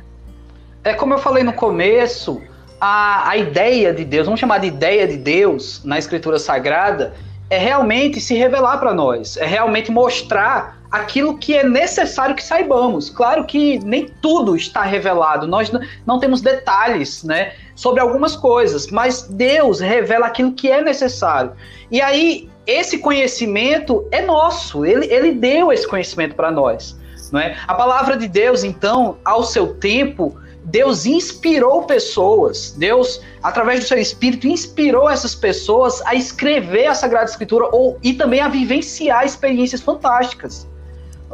é 0.82 0.94
como 0.94 1.12
eu 1.12 1.18
falei 1.18 1.44
no 1.44 1.52
começo, 1.52 2.42
a, 2.80 3.30
a 3.30 3.36
ideia 3.36 3.92
de 3.92 4.04
Deus, 4.04 4.26
vamos 4.26 4.40
chamar 4.40 4.58
de 4.58 4.66
ideia 4.66 5.06
de 5.06 5.16
Deus 5.16 5.82
na 5.84 5.98
Escritura 5.98 6.38
Sagrada, 6.38 7.14
é 7.50 7.58
realmente 7.58 8.20
se 8.20 8.34
revelar 8.34 8.78
para 8.78 8.92
nós, 8.92 9.36
é 9.36 9.46
realmente 9.46 9.90
mostrar 9.90 10.78
aquilo 10.90 11.36
que 11.38 11.54
é 11.54 11.64
necessário 11.64 12.34
que 12.34 12.42
saibamos. 12.42 13.10
Claro 13.10 13.44
que 13.44 13.78
nem 13.80 14.06
tudo 14.20 14.56
está 14.56 14.82
revelado, 14.82 15.46
nós 15.46 15.70
não 16.06 16.18
temos 16.18 16.40
detalhes, 16.40 17.22
né, 17.24 17.52
sobre 17.74 18.00
algumas 18.00 18.36
coisas, 18.36 18.88
mas 18.88 19.22
Deus 19.22 19.80
revela 19.80 20.26
aquilo 20.26 20.52
que 20.52 20.70
é 20.70 20.82
necessário. 20.82 21.52
E 21.90 22.00
aí 22.00 22.50
esse 22.66 22.98
conhecimento 22.98 24.06
é 24.10 24.20
nosso, 24.20 24.84
ele, 24.84 25.06
ele 25.06 25.32
deu 25.32 25.72
esse 25.72 25.88
conhecimento 25.88 26.34
para 26.34 26.50
nós, 26.50 26.98
não 27.32 27.40
é? 27.40 27.56
A 27.66 27.74
palavra 27.74 28.16
de 28.16 28.28
Deus, 28.28 28.62
então, 28.62 29.16
ao 29.24 29.42
seu 29.42 29.74
tempo, 29.74 30.38
Deus 30.70 31.06
inspirou 31.06 31.84
pessoas, 31.84 32.74
Deus, 32.76 33.22
através 33.42 33.80
do 33.80 33.86
seu 33.86 33.98
espírito, 33.98 34.46
inspirou 34.46 35.08
essas 35.08 35.34
pessoas 35.34 36.02
a 36.02 36.14
escrever 36.14 36.86
a 36.86 36.94
Sagrada 36.94 37.30
Escritura 37.30 37.68
ou, 37.72 37.98
e 38.02 38.12
também 38.12 38.40
a 38.40 38.48
vivenciar 38.48 39.24
experiências 39.24 39.80
fantásticas. 39.80 40.68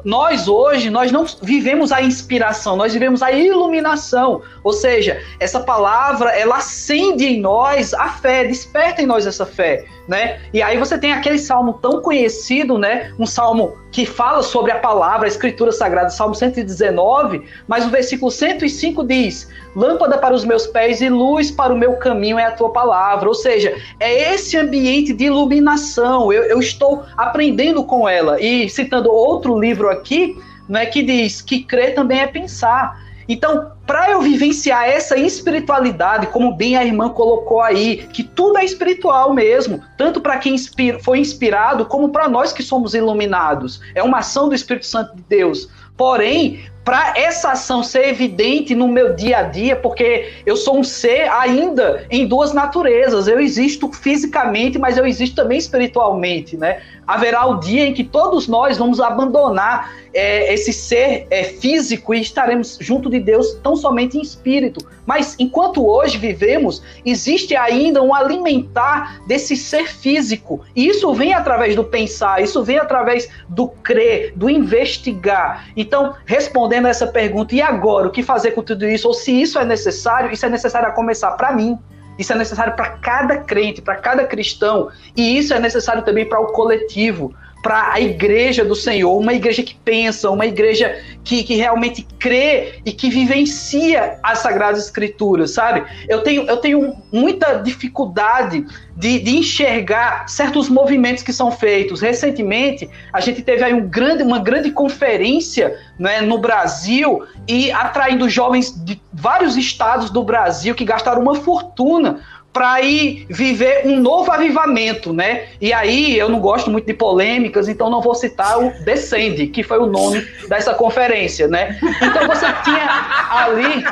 Nós 0.05 0.49
hoje, 0.49 0.91
nós 0.91 1.11
não 1.11 1.25
vivemos 1.41 1.91
a 1.91 2.03
inspiração, 2.03 2.77
nós 2.77 2.93
vivemos 2.93 3.23
a 3.23 3.33
iluminação. 3.33 4.43
Ou 4.63 4.73
seja, 4.73 5.21
essa 5.41 5.61
palavra, 5.61 6.31
ela 6.31 6.59
acende 6.59 7.25
em 7.25 7.41
nós 7.41 7.95
a 7.95 8.09
fé, 8.09 8.45
desperta 8.45 9.01
em 9.01 9.07
nós 9.07 9.27
essa 9.27 9.47
fé, 9.47 9.87
né? 10.07 10.41
E 10.53 10.61
aí 10.61 10.77
você 10.77 10.99
tem 10.99 11.13
aquele 11.13 11.39
salmo 11.39 11.75
tão 11.75 12.03
conhecido, 12.03 12.79
né? 12.79 13.13
Um 13.19 13.27
salmo 13.27 13.79
que 13.91 14.05
fala 14.05 14.43
sobre 14.43 14.73
a 14.73 14.79
palavra, 14.81 15.27
a 15.27 15.29
escritura 15.29 15.73
sagrada, 15.73 16.11
Salmo 16.11 16.35
119, 16.35 17.43
mas 17.67 17.87
o 17.87 17.91
versículo 17.91 18.31
105 18.31 19.05
diz: 19.05 19.49
Lâmpada 19.75 20.19
para 20.19 20.35
os 20.35 20.45
meus 20.45 20.67
pés 20.67 21.01
e 21.01 21.09
luz 21.09 21.51
para 21.51 21.73
o 21.73 21.77
meu 21.77 21.95
caminho 21.95 22.39
é 22.39 22.45
a 22.45 22.53
tua 22.53 22.71
palavra. 22.71 23.29
Ou 23.29 23.35
seja, 23.35 23.77
é 23.99 24.35
esse 24.35 24.57
ambiente 24.57 25.13
de 25.13 25.25
iluminação. 25.25 26.33
Eu, 26.33 26.45
eu 26.45 26.61
estou 26.61 27.05
aprendendo 27.17 27.85
com 27.85 28.09
ela. 28.09 28.41
E 28.41 28.69
citando 28.69 29.13
outro 29.13 29.59
livro 29.59 29.91
aqui, 29.91 30.37
né, 30.69 30.87
que 30.87 31.03
diz 31.03 31.43
que 31.43 31.65
crer 31.65 31.95
também 31.95 32.21
é 32.21 32.27
pensar. 32.27 33.03
Então, 33.29 33.73
para 33.87 34.11
eu 34.11 34.21
vivenciar 34.21 34.87
essa 34.87 35.17
espiritualidade, 35.17 36.27
como 36.27 36.55
bem 36.55 36.77
a 36.77 36.85
irmã 36.85 37.09
colocou 37.09 37.61
aí, 37.61 38.07
que 38.13 38.23
tudo 38.23 38.59
é 38.59 38.65
espiritual 38.65 39.33
mesmo, 39.33 39.83
tanto 39.97 40.21
para 40.21 40.39
quem 40.39 40.57
foi 41.03 41.19
inspirado, 41.19 41.87
como 41.87 42.11
para 42.11 42.29
nós 42.29 42.53
que 42.53 42.63
somos 42.63 42.95
iluminados. 42.95 43.81
É 43.95 44.03
uma 44.03 44.19
ação 44.19 44.49
do 44.49 44.55
Espírito 44.55 44.87
Santo 44.87 45.17
de 45.17 45.23
Deus. 45.23 45.69
Porém, 45.97 46.65
para 46.85 47.15
essa 47.17 47.53
ação 47.53 47.83
ser 47.83 48.09
evidente 48.09 48.75
no 48.75 48.87
meu 48.87 49.15
dia 49.15 49.39
a 49.39 49.43
dia, 49.45 49.75
porque 49.75 50.33
eu 50.45 50.57
sou 50.57 50.79
um 50.79 50.85
ser 50.85 51.31
ainda 51.31 52.05
em 52.11 52.27
duas 52.27 52.53
naturezas. 52.53 53.27
Eu 53.27 53.41
existo 53.41 53.91
fisicamente, 53.91 54.79
mas 54.79 54.99
eu 54.99 55.07
existo 55.07 55.35
também 55.35 55.59
espiritualmente, 55.59 56.57
né? 56.57 56.83
Haverá 57.07 57.47
o 57.47 57.61
dia 57.61 57.87
em 57.87 57.95
que 57.95 58.05
todos 58.05 58.49
nós 58.49 58.79
vamos 58.79 59.01
abandonar 59.01 59.93
é, 60.15 60.55
esse 60.55 60.73
ser 60.73 61.27
é, 61.29 61.43
físico 61.45 62.15
e 62.15 62.21
estaremos 62.21 62.79
junto 62.81 63.11
de 63.11 63.19
Deus 63.19 63.55
tão 63.63 63.75
somente 63.75 64.17
em 64.17 64.23
espírito, 64.23 64.87
mas 65.05 65.35
enquanto 65.39 65.85
hoje 65.85 66.17
vivemos, 66.17 66.83
existe 67.05 67.57
ainda 67.57 68.03
um 68.03 68.15
alimentar 68.15 69.21
desse 69.27 69.57
ser 69.57 69.89
físico. 69.89 70.65
E 70.75 70.87
isso 70.87 71.13
vem 71.13 71.35
através 71.35 71.75
do 71.75 71.85
pensar, 71.85 72.43
isso 72.43 72.63
vem 72.63 72.79
através 72.79 73.29
do 73.49 73.69
crer, 73.69 74.33
do 74.37 74.49
investigar. 74.49 75.69
Então, 75.77 76.15
respondendo 76.25 76.87
a 76.87 76.91
essa 76.91 77.07
pergunta, 77.07 77.55
e 77.55 77.61
agora, 77.61 78.07
o 78.07 78.11
que 78.11 78.23
fazer 78.23 78.53
com 78.53 78.63
tudo 78.63 78.87
isso? 78.87 79.09
Ou 79.09 79.15
se 79.15 79.33
isso 79.33 79.59
é 79.59 79.65
necessário, 79.65 80.33
isso 80.33 80.47
é 80.47 80.49
necessário 80.49 80.89
a 80.89 80.93
começar 80.93 81.33
para 81.33 81.53
mim. 81.53 81.79
Isso 82.19 82.33
é 82.33 82.37
necessário 82.37 82.75
para 82.75 82.91
cada 82.91 83.39
crente, 83.39 83.83
para 83.83 83.97
cada 83.97 84.25
cristão, 84.25 84.91
e 85.17 85.37
isso 85.37 85.53
é 85.53 85.59
necessário 85.59 86.05
também 86.05 86.29
para 86.29 86.41
o 86.41 86.47
coletivo 86.47 87.35
para 87.65 87.95
a 87.95 87.99
igreja 87.99 88.63
do 88.63 88.77
Senhor, 88.77 89.17
uma 89.19 89.33
igreja 89.33 89.63
que 89.63 89.75
pensa, 89.75 90.31
uma 90.31 90.45
igreja 90.45 91.03
que, 91.25 91.43
que 91.43 91.55
realmente 91.55 92.07
crê 92.19 92.75
e 92.85 92.93
que 92.93 93.09
vivencia 93.09 94.19
as 94.23 94.41
Sagradas 94.41 94.85
Escrituras, 94.85 95.53
sabe? 95.53 95.83
Eu 96.07 96.23
tenho, 96.23 96.43
eu 96.43 96.59
tenho 96.59 96.95
muita 97.11 97.55
dificuldade 97.55 98.67
de, 98.95 99.19
de 99.19 99.39
enxergar 99.39 100.29
certos 100.29 100.69
movimentos 100.69 101.23
que 101.23 101.33
são 101.33 101.51
feitos. 101.51 102.03
Recentemente, 102.03 102.91
a 103.11 103.21
gente 103.21 103.41
teve 103.41 103.65
aí 103.65 103.73
um 103.73 103.89
grande, 103.89 104.23
uma 104.23 104.39
grande 104.39 104.71
conferência 104.71 105.75
né, 105.99 106.21
no 106.21 106.37
Brasil 106.37 107.25
e 107.49 107.73
atraindo 107.73 108.29
jovens 108.29 108.73
de 108.85 109.01
vários 109.11 109.57
estados 109.57 110.11
do 110.11 110.23
Brasil 110.23 110.75
que 110.75 110.85
gastaram 110.85 111.23
uma 111.23 111.37
fortuna 111.37 112.21
para 112.55 112.81
ir 112.81 113.27
viver 113.29 113.83
um 113.85 113.99
novo 113.99 114.31
avivamento, 114.31 115.13
né? 115.13 115.47
E 115.61 115.73
aí 115.73 116.17
eu 116.17 116.29
não 116.29 116.39
gosto 116.39 116.71
muito 116.71 116.87
de 116.87 116.95
polêmicas, 116.95 117.69
então 117.69 117.91
não 117.91 118.01
vou 118.01 118.15
citar 118.15 118.61
o 118.61 118.71
Descende, 118.85 119.49
que 119.49 119.65
foi 119.65 119.79
o 119.79 119.87
nome 119.87 120.25
dessa 120.49 120.73
conferência, 120.73 121.49
né? 121.49 121.77
Então 122.01 122.29
você 122.29 122.47
tinha 122.63 122.89
ali 123.29 123.85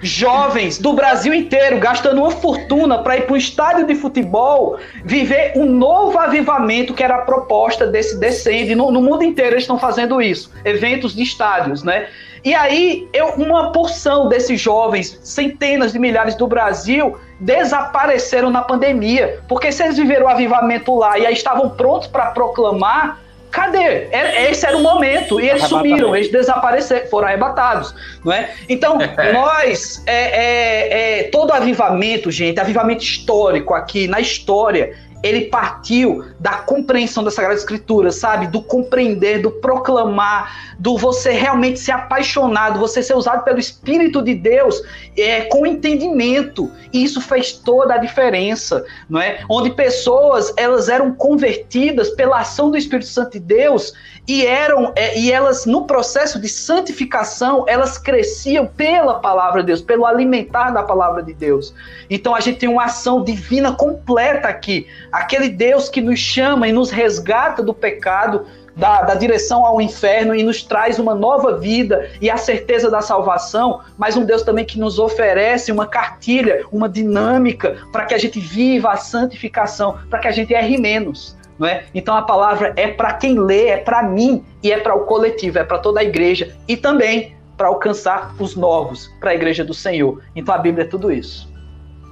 jovens 0.00 0.78
do 0.78 0.92
Brasil 0.92 1.34
inteiro 1.34 1.80
gastando 1.80 2.18
uma 2.18 2.30
fortuna 2.30 2.98
para 2.98 3.16
ir 3.16 3.22
para 3.22 3.34
um 3.34 3.36
estádio 3.36 3.84
de 3.84 3.96
futebol 3.96 4.78
viver 5.04 5.54
um 5.56 5.66
novo 5.66 6.16
avivamento 6.18 6.94
que 6.94 7.02
era 7.02 7.16
a 7.16 7.22
proposta 7.22 7.84
desse 7.84 8.16
Descende. 8.20 8.76
No, 8.76 8.92
no 8.92 9.02
mundo 9.02 9.24
inteiro 9.24 9.54
eles 9.54 9.64
estão 9.64 9.76
fazendo 9.76 10.22
isso, 10.22 10.52
eventos 10.64 11.16
de 11.16 11.24
estádios, 11.24 11.82
né? 11.82 12.06
E 12.44 12.54
aí, 12.54 13.08
eu, 13.12 13.30
uma 13.30 13.72
porção 13.72 14.28
desses 14.28 14.60
jovens, 14.60 15.18
centenas 15.24 15.92
de 15.92 15.98
milhares 15.98 16.36
do 16.36 16.46
Brasil, 16.46 17.18
desapareceram 17.38 18.50
na 18.50 18.62
pandemia. 18.62 19.40
Porque 19.48 19.70
se 19.70 19.82
eles 19.82 19.96
viveram 19.96 20.26
o 20.26 20.28
avivamento 20.28 20.96
lá 20.96 21.18
e 21.18 21.26
aí 21.26 21.34
estavam 21.34 21.70
prontos 21.70 22.08
para 22.08 22.26
proclamar, 22.26 23.20
cadê? 23.50 24.08
É, 24.10 24.50
esse 24.50 24.66
era 24.66 24.76
o 24.76 24.82
momento. 24.82 25.40
E 25.40 25.48
eles 25.48 25.64
sumiram, 25.64 26.14
eles 26.14 26.30
desapareceram, 26.30 27.06
foram 27.08 27.28
arrebatados. 27.28 27.94
Não 28.24 28.32
é? 28.32 28.50
Então, 28.68 28.98
nós, 29.32 30.02
é, 30.06 30.12
é, 30.12 31.20
é, 31.20 31.22
todo 31.24 31.52
avivamento, 31.52 32.30
gente, 32.30 32.58
avivamento 32.58 33.02
histórico 33.02 33.74
aqui, 33.74 34.06
na 34.06 34.20
história, 34.20 34.96
ele 35.22 35.46
partiu 35.46 36.24
da 36.38 36.58
compreensão 36.58 37.24
da 37.24 37.30
Sagrada 37.30 37.56
Escritura, 37.56 38.12
sabe? 38.12 38.46
Do 38.46 38.62
compreender, 38.62 39.42
do 39.42 39.50
proclamar, 39.50 40.76
do 40.78 40.96
você 40.96 41.32
realmente 41.32 41.80
ser 41.80 41.92
apaixonado, 41.92 42.78
você 42.78 43.02
ser 43.02 43.14
usado 43.14 43.42
pelo 43.44 43.58
Espírito 43.58 44.22
de 44.22 44.34
Deus 44.34 44.80
é, 45.16 45.42
com 45.42 45.66
entendimento. 45.66 46.70
E 46.92 47.02
isso 47.02 47.20
fez 47.20 47.52
toda 47.52 47.94
a 47.94 47.98
diferença, 47.98 48.84
não 49.08 49.20
é? 49.20 49.40
Onde 49.48 49.70
pessoas 49.70 50.52
elas 50.56 50.88
eram 50.88 51.12
convertidas 51.12 52.10
pela 52.10 52.40
ação 52.40 52.70
do 52.70 52.76
Espírito 52.76 53.08
Santo 53.08 53.32
de 53.32 53.40
Deus 53.40 53.92
e 54.28 54.44
eram 54.44 54.92
é, 54.94 55.18
e 55.18 55.32
elas 55.32 55.64
no 55.64 55.86
processo 55.86 56.38
de 56.38 56.48
santificação 56.48 57.64
elas 57.66 57.96
cresciam 57.96 58.66
pela 58.66 59.14
palavra 59.20 59.62
de 59.62 59.68
Deus, 59.68 59.80
pelo 59.80 60.04
alimentar 60.04 60.70
da 60.70 60.82
palavra 60.82 61.22
de 61.22 61.32
Deus. 61.32 61.74
Então 62.10 62.34
a 62.34 62.40
gente 62.40 62.58
tem 62.58 62.68
uma 62.68 62.84
ação 62.84 63.24
divina 63.24 63.72
completa 63.72 64.46
aqui, 64.46 64.86
aquele 65.10 65.48
Deus 65.48 65.88
que 65.88 66.02
nos 66.02 66.18
chama 66.18 66.68
e 66.68 66.72
nos 66.72 66.90
resgata 66.90 67.62
do 67.62 67.72
pecado, 67.72 68.46
da, 68.76 69.02
da, 69.02 69.14
direção 69.14 69.64
ao 69.66 69.80
inferno 69.80 70.34
e 70.34 70.42
nos 70.42 70.62
traz 70.62 71.00
uma 71.00 71.14
nova 71.14 71.56
vida 71.56 72.08
e 72.20 72.30
a 72.30 72.36
certeza 72.36 72.88
da 72.88 73.00
salvação, 73.00 73.80
mas 73.96 74.16
um 74.16 74.24
Deus 74.24 74.42
também 74.42 74.64
que 74.64 74.78
nos 74.78 75.00
oferece 75.00 75.72
uma 75.72 75.86
cartilha, 75.86 76.64
uma 76.70 76.88
dinâmica 76.88 77.78
para 77.90 78.04
que 78.04 78.14
a 78.14 78.18
gente 78.18 78.38
viva 78.38 78.92
a 78.92 78.96
santificação, 78.96 79.98
para 80.08 80.20
que 80.20 80.28
a 80.28 80.32
gente 80.32 80.54
erre 80.54 80.78
menos 80.78 81.37
não 81.58 81.66
é? 81.66 81.84
Então 81.94 82.16
a 82.16 82.22
palavra 82.22 82.72
é 82.76 82.88
para 82.88 83.14
quem 83.14 83.38
lê, 83.38 83.68
é 83.68 83.76
para 83.76 84.02
mim 84.02 84.44
e 84.62 84.70
é 84.70 84.78
para 84.78 84.94
o 84.94 85.04
coletivo, 85.04 85.58
é 85.58 85.64
para 85.64 85.78
toda 85.78 86.00
a 86.00 86.04
igreja 86.04 86.56
e 86.66 86.76
também 86.76 87.36
para 87.56 87.68
alcançar 87.68 88.34
os 88.38 88.54
novos, 88.54 89.08
para 89.18 89.30
a 89.30 89.34
igreja 89.34 89.64
do 89.64 89.74
Senhor. 89.74 90.22
Então 90.36 90.54
a 90.54 90.58
Bíblia 90.58 90.84
é 90.84 90.88
tudo 90.88 91.10
isso. 91.10 91.48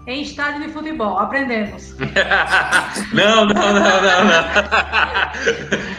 Em 0.06 0.22
estádio 0.22 0.62
de 0.62 0.68
futebol, 0.72 1.18
aprendemos. 1.18 1.96
não, 3.12 3.44
não, 3.44 3.54
não, 3.54 3.72
não, 3.74 4.24
não. 4.24 4.44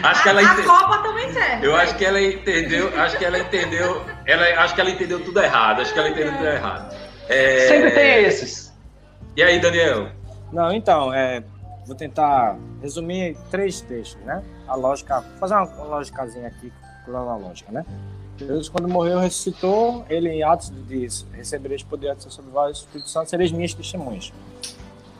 acho 0.02 0.20
a, 0.20 0.22
que 0.22 0.28
ela 0.30 0.42
ent... 0.42 0.48
a 0.48 0.62
Copa 0.62 0.98
também 1.02 1.30
serve. 1.30 1.66
Eu 1.66 1.76
acho 1.76 1.94
que 1.94 2.04
ela 2.06 2.20
entendeu, 2.20 2.90
acho 2.98 3.18
que 3.18 3.24
ela 3.24 3.38
entendeu, 3.38 4.02
ela, 4.24 4.62
acho 4.62 4.74
que 4.74 4.80
ela 4.80 4.90
entendeu 4.90 5.22
tudo 5.22 5.42
errado, 5.42 5.82
acho 5.82 5.92
que 5.92 5.98
ela 5.98 6.08
entendeu 6.08 6.32
tudo 6.32 6.46
errado. 6.46 6.96
É... 7.28 7.68
Sempre 7.68 7.90
tem 7.90 8.24
esses. 8.24 8.74
E 9.36 9.42
aí, 9.42 9.60
Daniel? 9.60 10.08
Não, 10.54 10.72
então, 10.72 11.12
é, 11.12 11.42
Vou 11.88 11.96
tentar 11.96 12.58
resumir 12.82 13.34
três 13.50 13.80
textos, 13.80 14.22
né? 14.22 14.44
A 14.66 14.74
lógica, 14.74 15.22
fazer 15.40 15.54
uma, 15.54 15.84
lógicazinha 15.84 16.46
aqui, 16.46 16.70
cronológica, 17.06 17.72
né? 17.72 17.82
Jesus, 18.36 18.68
quando 18.68 18.86
morreu, 18.86 19.18
ressuscitou, 19.18 20.04
ele 20.06 20.28
em 20.28 20.42
Atos 20.42 20.70
diz, 20.86 21.26
recebereis 21.32 21.82
poder 21.82 22.14
sobre 22.18 22.50
vós, 22.50 22.80
Espírito 22.80 23.08
Santo, 23.08 23.30
sereis 23.30 23.50
minhas 23.50 23.72
testemunhas. 23.72 24.34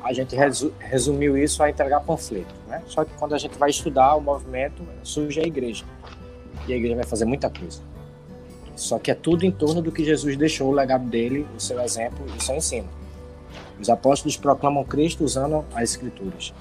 A 0.05 0.13
gente 0.13 0.37
resu, 0.37 0.71
resumiu 0.79 1.39
isso 1.39 1.63
a 1.63 1.71
entregar 1.71 2.01
panfleto, 2.01 2.55
né? 2.69 2.83
Só 2.87 3.03
que 3.03 3.13
quando 3.15 3.35
a 3.35 3.39
gente 3.39 3.59
vai 3.59 3.71
estudar 3.71 4.15
o 4.15 4.21
movimento, 4.21 4.83
surge 5.03 5.41
a 5.41 5.45
igreja. 5.45 5.87
E 6.69 6.73
a 6.75 6.77
igreja 6.77 6.97
vai 6.97 7.05
fazer 7.05 7.25
muita 7.25 7.49
coisa. 7.49 7.81
Só 8.77 8.99
que 8.99 9.11
é 9.11 9.15
tudo 9.15 9.47
em 9.47 9.51
torno 9.51 9.81
do 9.81 9.91
que 9.91 10.05
Jesus 10.05 10.37
deixou, 10.37 10.69
o 10.69 10.73
legado 10.73 11.07
dele, 11.07 11.49
o 11.57 11.61
seu 11.61 11.81
exemplo 11.81 12.27
e 12.29 12.37
o 12.37 12.41
seu 12.43 12.57
ensino. 12.57 12.89
Os 13.81 13.89
apóstolos 13.89 14.37
proclamam 14.37 14.85
Cristo 14.85 15.25
usando 15.25 15.65
as 15.75 15.91
Escrituras. 15.91 16.53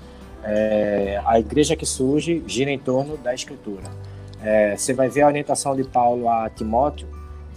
É, 0.44 1.22
a 1.26 1.40
igreja 1.40 1.76
que 1.76 1.86
surge 1.86 2.44
gira 2.48 2.72
em 2.72 2.80
torno 2.80 3.18
da 3.18 3.34
Escritura. 3.34 3.84
É, 4.42 4.78
você 4.78 4.94
vai 4.94 5.10
ver 5.10 5.22
a 5.22 5.28
orientação 5.28 5.76
de 5.76 5.84
Paulo 5.84 6.30
a 6.30 6.50
Timóteo, 6.50 7.08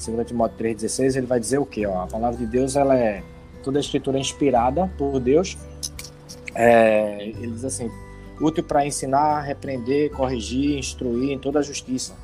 2 0.05 0.27
Timóteo 0.27 0.57
3,16, 0.59 1.17
ele 1.17 1.27
vai 1.27 1.39
dizer 1.39 1.59
o 1.59 1.67
quê? 1.67 1.87
Ó, 1.87 2.03
a 2.03 2.07
palavra 2.07 2.39
de 2.39 2.47
Deus, 2.47 2.75
ela 2.75 2.97
é 2.97 3.23
toda 3.63 3.79
a 3.79 3.81
Escritura 3.81 4.17
é 4.17 4.21
inspirada 4.21 4.91
por 4.97 5.21
Deus. 5.21 5.57
É, 6.55 7.23
ele 7.23 7.53
diz 7.53 7.65
assim, 7.65 7.91
útil 8.41 8.65
para 8.65 8.87
ensinar, 8.87 9.43
repreender, 9.43 10.11
corrigir, 10.11 10.79
instruir 10.79 11.31
em 11.31 11.39
toda 11.39 11.59
a 11.59 11.63
justiça, 11.63 12.15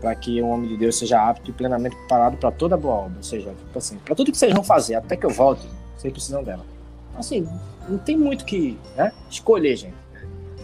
para 0.00 0.14
que 0.14 0.40
o 0.40 0.46
homem 0.46 0.68
de 0.68 0.76
Deus 0.76 0.98
seja 0.98 1.28
apto 1.28 1.50
e 1.50 1.52
plenamente 1.52 1.96
preparado 1.96 2.36
para 2.36 2.50
toda 2.50 2.76
boa 2.76 2.94
obra, 2.94 3.16
ou 3.16 3.22
seja, 3.22 3.50
tipo 3.50 3.78
assim, 3.78 3.96
para 3.98 4.14
tudo 4.14 4.30
que 4.30 4.38
vocês 4.38 4.52
vão 4.52 4.62
fazer, 4.62 4.94
até 4.94 5.16
que 5.16 5.26
eu 5.26 5.30
volte, 5.30 5.66
vocês 6.00 6.12
precisam 6.12 6.42
dela. 6.42 6.64
Assim, 7.14 7.46
não 7.88 7.98
tem 7.98 8.16
muito 8.16 8.44
que 8.44 8.78
né, 8.96 9.12
escolher, 9.28 9.76
gente. 9.76 9.94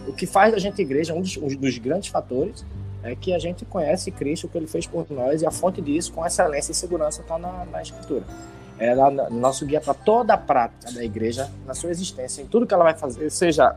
O 0.07 0.13
que 0.13 0.25
faz 0.25 0.51
da 0.51 0.59
gente 0.59 0.81
igreja, 0.81 1.13
um 1.13 1.21
dos, 1.21 1.37
um 1.37 1.47
dos 1.47 1.77
grandes 1.77 2.09
fatores, 2.09 2.65
é 3.03 3.15
que 3.15 3.33
a 3.33 3.39
gente 3.39 3.65
conhece 3.65 4.09
Cristo, 4.11 4.47
o 4.47 4.49
que 4.49 4.57
ele 4.57 4.67
fez 4.67 4.87
por 4.87 5.05
nós, 5.11 5.41
e 5.41 5.45
a 5.45 5.51
fonte 5.51 5.81
disso, 5.81 6.11
com 6.13 6.25
excelência 6.25 6.71
e 6.71 6.75
segurança, 6.75 7.21
está 7.21 7.37
na, 7.37 7.65
na 7.65 7.81
Escritura. 7.81 8.23
É 8.79 8.93
lá 8.93 9.09
no 9.11 9.29
nosso 9.39 9.65
guia 9.65 9.81
para 9.81 9.93
toda 9.93 10.33
a 10.33 10.37
prática 10.37 10.91
da 10.91 11.03
igreja, 11.03 11.49
na 11.65 11.73
sua 11.73 11.89
existência, 11.89 12.41
em 12.41 12.47
tudo 12.47 12.65
que 12.65 12.73
ela 12.73 12.83
vai 12.83 12.95
fazer, 12.95 13.29
seja 13.29 13.75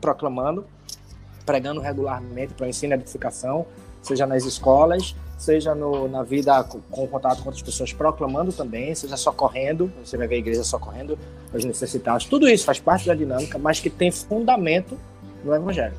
proclamando, 0.00 0.66
pregando 1.44 1.80
regularmente 1.80 2.54
para 2.54 2.68
ensino 2.68 2.94
e 2.94 2.96
edificação, 2.96 3.66
seja 4.02 4.26
nas 4.26 4.44
escolas, 4.44 5.14
seja 5.38 5.74
no, 5.74 6.08
na 6.08 6.22
vida 6.22 6.62
com, 6.64 6.80
com, 6.90 7.06
contato 7.06 7.38
com 7.38 7.46
outras 7.48 7.62
pessoas, 7.62 7.92
proclamando 7.92 8.52
também, 8.52 8.94
seja 8.94 9.16
socorrendo, 9.16 9.90
você 10.04 10.16
vai 10.16 10.26
ver 10.26 10.34
a 10.34 10.38
igreja 10.38 10.64
socorrendo 10.64 11.16
os 11.54 11.64
necessitados. 11.64 12.26
Tudo 12.26 12.48
isso 12.48 12.64
faz 12.64 12.80
parte 12.80 13.06
da 13.06 13.14
dinâmica, 13.14 13.56
mas 13.56 13.78
que 13.78 13.88
tem 13.88 14.10
fundamento 14.10 14.98
no 15.44 15.54
Evangelho, 15.54 15.96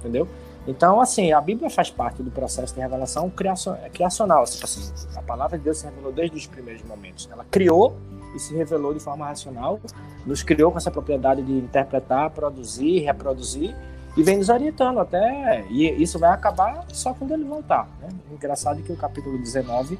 entendeu? 0.00 0.28
Então, 0.66 1.00
assim, 1.00 1.32
a 1.32 1.40
Bíblia 1.40 1.70
faz 1.70 1.88
parte 1.88 2.22
do 2.22 2.30
processo 2.30 2.74
de 2.74 2.80
revelação 2.80 3.30
criacional. 3.30 4.44
Tipo 4.44 4.64
assim, 4.64 4.92
a 5.16 5.22
palavra 5.22 5.56
de 5.56 5.64
Deus 5.64 5.78
se 5.78 5.86
revelou 5.86 6.12
desde 6.12 6.36
os 6.36 6.46
primeiros 6.46 6.82
momentos. 6.82 7.28
Ela 7.32 7.46
criou 7.50 7.96
e 8.34 8.38
se 8.38 8.54
revelou 8.54 8.92
de 8.92 9.00
forma 9.00 9.26
racional, 9.26 9.80
nos 10.26 10.42
criou 10.42 10.70
com 10.70 10.78
essa 10.78 10.90
propriedade 10.90 11.42
de 11.42 11.52
interpretar, 11.52 12.30
produzir, 12.30 13.00
reproduzir 13.00 13.74
e 14.16 14.22
vem 14.22 14.38
nos 14.38 14.48
orientando 14.48 14.98
até. 14.98 15.64
E 15.70 16.02
isso 16.02 16.18
vai 16.18 16.30
acabar 16.30 16.84
só 16.88 17.14
quando 17.14 17.32
ele 17.32 17.44
voltar. 17.44 17.88
Né? 18.00 18.08
Engraçado 18.32 18.82
que 18.82 18.92
o 18.92 18.96
capítulo 18.96 19.38
19 19.38 19.98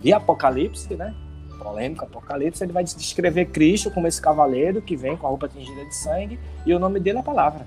de 0.00 0.12
Apocalipse, 0.12 0.94
né? 0.94 1.14
Polêmico 1.58 2.04
Apocalipse, 2.04 2.62
ele 2.62 2.72
vai 2.72 2.84
descrever 2.84 3.46
Cristo 3.46 3.90
como 3.90 4.06
esse 4.06 4.22
cavaleiro 4.22 4.80
que 4.80 4.96
vem 4.96 5.16
com 5.16 5.26
a 5.26 5.30
roupa 5.30 5.48
tingida 5.48 5.84
de 5.84 5.94
sangue 5.94 6.38
e 6.64 6.72
o 6.72 6.78
nome 6.78 7.00
dele 7.00 7.18
é 7.18 7.20
a 7.20 7.24
palavra, 7.24 7.66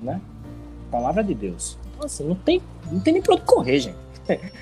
né? 0.00 0.20
Palavra 0.90 1.22
de 1.22 1.32
Deus. 1.32 1.78
Então, 1.94 2.06
assim, 2.06 2.26
não 2.26 2.34
tem, 2.34 2.60
não 2.90 3.00
tem 3.00 3.14
nem 3.14 3.22
pra 3.22 3.34
onde 3.34 3.44
correr, 3.44 3.78
gente. 3.78 3.96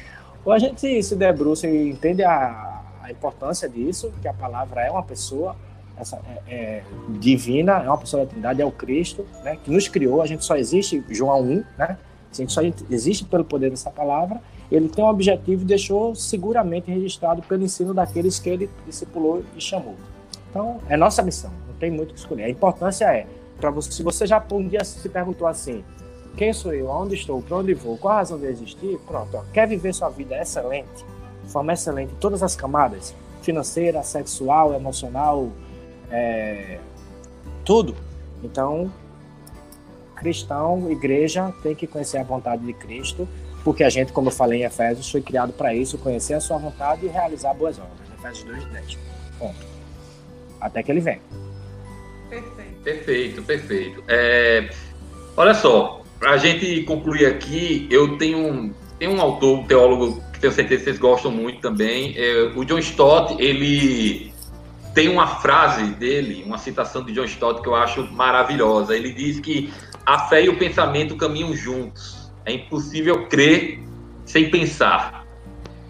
ou 0.44 0.52
a 0.52 0.59
gente 0.59 1.02
se 1.02 1.16
debruça 1.16 1.66
e 1.66 1.88
entende 1.88 2.22
a, 2.22 2.82
a 3.02 3.10
importância 3.10 3.66
disso, 3.68 4.12
que 4.20 4.28
a 4.28 4.34
palavra 4.34 4.82
é 4.82 4.90
uma 4.90 5.02
pessoa 5.02 5.56
essa, 6.01 6.20
é, 6.48 6.55
é, 6.55 6.82
divina, 7.09 7.82
é 7.82 7.89
uma 7.89 7.98
pessoa 7.98 8.24
da 8.24 8.31
Trindade, 8.31 8.62
é 8.62 8.64
o 8.64 8.72
Cristo, 8.72 9.27
né, 9.44 9.59
que 9.62 9.70
nos 9.70 9.89
criou, 9.89 10.22
a 10.22 10.27
gente 10.27 10.44
só 10.44 10.56
existe, 10.56 11.02
João 11.09 11.43
1, 11.43 11.64
né, 11.78 11.98
a 12.31 12.35
gente 12.35 12.52
só 12.52 12.60
existe 12.90 13.24
pelo 13.24 13.44
poder 13.44 13.70
dessa 13.70 13.90
palavra, 13.90 14.40
ele 14.70 14.89
tem 14.89 15.05
um 15.05 15.09
objetivo 15.09 15.62
e 15.62 15.64
deixou 15.64 16.14
seguramente 16.14 16.90
registrado 16.90 17.43
pelo 17.43 17.64
ensino 17.64 17.93
daqueles 17.93 18.39
que 18.39 18.48
ele 18.48 18.70
discipulou 18.86 19.43
e 19.56 19.60
chamou. 19.60 19.97
Então, 20.48 20.81
é 20.89 20.97
nossa 20.97 21.22
missão, 21.22 21.51
não 21.66 21.74
tem 21.74 21.90
muito 21.90 22.10
o 22.10 22.14
que 22.14 22.20
escolher. 22.20 22.44
A 22.44 22.51
importância 22.51 23.05
é, 23.06 23.27
para 23.60 23.70
você, 23.70 23.90
se 23.90 24.02
você 24.02 24.27
já 24.27 24.44
um 24.52 24.66
dia 24.66 24.85
se 24.85 25.09
perguntou 25.09 25.47
assim, 25.47 25.85
quem 26.36 26.52
sou 26.52 26.72
eu, 26.72 26.90
aonde 26.90 27.14
estou, 27.14 27.43
para 27.43 27.56
onde 27.56 27.74
vou, 27.74 27.97
qual 27.98 28.14
a 28.14 28.16
razão 28.18 28.39
de 28.39 28.47
existir, 28.47 28.98
pronto, 29.06 29.36
ó, 29.36 29.43
quer 29.52 29.66
viver 29.66 29.93
sua 29.93 30.09
vida 30.09 30.40
excelente, 30.40 31.05
de 31.43 31.51
forma 31.51 31.72
excelente 31.72 32.12
em 32.12 32.16
todas 32.16 32.43
as 32.43 32.55
camadas, 32.55 33.14
financeira, 33.43 34.02
sexual, 34.02 34.72
emocional, 34.74 35.48
é, 36.11 36.78
tudo. 37.65 37.95
Então, 38.43 38.93
cristão, 40.16 40.91
igreja, 40.91 41.53
tem 41.62 41.74
que 41.74 41.87
conhecer 41.87 42.19
a 42.19 42.23
vontade 42.23 42.65
de 42.65 42.73
Cristo, 42.73 43.28
porque 43.65 43.85
a 43.85 43.91
gente, 43.91 44.12
como 44.12 44.28
eu 44.28 44.32
falei 44.32 44.62
em 44.62 44.65
Efésios, 44.65 45.11
foi 45.11 45.20
criado 45.20 45.53
para 45.53 45.74
isso, 45.74 45.99
conhecer 45.99 46.35
a 46.35 46.41
sua 46.41 46.59
vontade 46.59 47.07
e 47.07 47.09
realizar 47.09 47.55
boas 47.55 47.78
obras. 47.78 48.09
Efésios 48.19 48.45
2, 48.45 48.65
10. 48.65 48.99
Ponto. 49.39 49.66
Até 50.61 50.82
que 50.82 50.91
ele 50.91 51.01
venha. 51.01 51.20
Perfeito, 52.28 52.82
perfeito. 52.82 53.43
perfeito. 53.43 54.05
É, 54.09 54.70
olha 55.37 55.55
só, 55.55 56.03
para 56.19 56.32
a 56.32 56.37
gente 56.37 56.82
concluir 56.85 57.27
aqui, 57.27 57.89
eu 57.91 58.19
tenho 58.19 58.39
um, 58.39 58.74
tenho 58.99 59.12
um 59.12 59.20
autor, 59.20 59.59
um 59.59 59.65
teólogo, 59.65 60.23
que 60.32 60.41
tenho 60.41 60.53
certeza 60.53 60.81
que 60.81 60.85
vocês 60.85 60.99
gostam 60.99 61.31
muito 61.31 61.61
também. 61.61 62.15
É, 62.16 62.53
o 62.55 62.65
John 62.65 62.78
Stott, 62.78 63.35
ele 63.43 64.32
tem 64.95 65.09
uma 65.09 65.27
frase 65.27 65.85
dele, 65.95 66.43
uma 66.45 66.59
citação 66.59 67.05
de 67.05 67.12
John 67.12 67.25
Stott 67.25 67.62
que 67.62 67.69
eu 67.69 67.75
acho 67.75 68.11
maravilhosa. 68.12 68.95
Ele 68.97 69.12
diz 69.12 69.41
que 69.41 69.73
a 70.05 70.21
fé 70.29 70.45
e 70.45 70.49
o 70.49 70.59
pensamento 70.59 71.17
caminham 71.17 71.55
juntos. 71.55 72.31
É 72.45 72.53
impossível 72.53 73.27
crer 73.29 73.81
sem 74.25 74.51
pensar. 74.51 75.25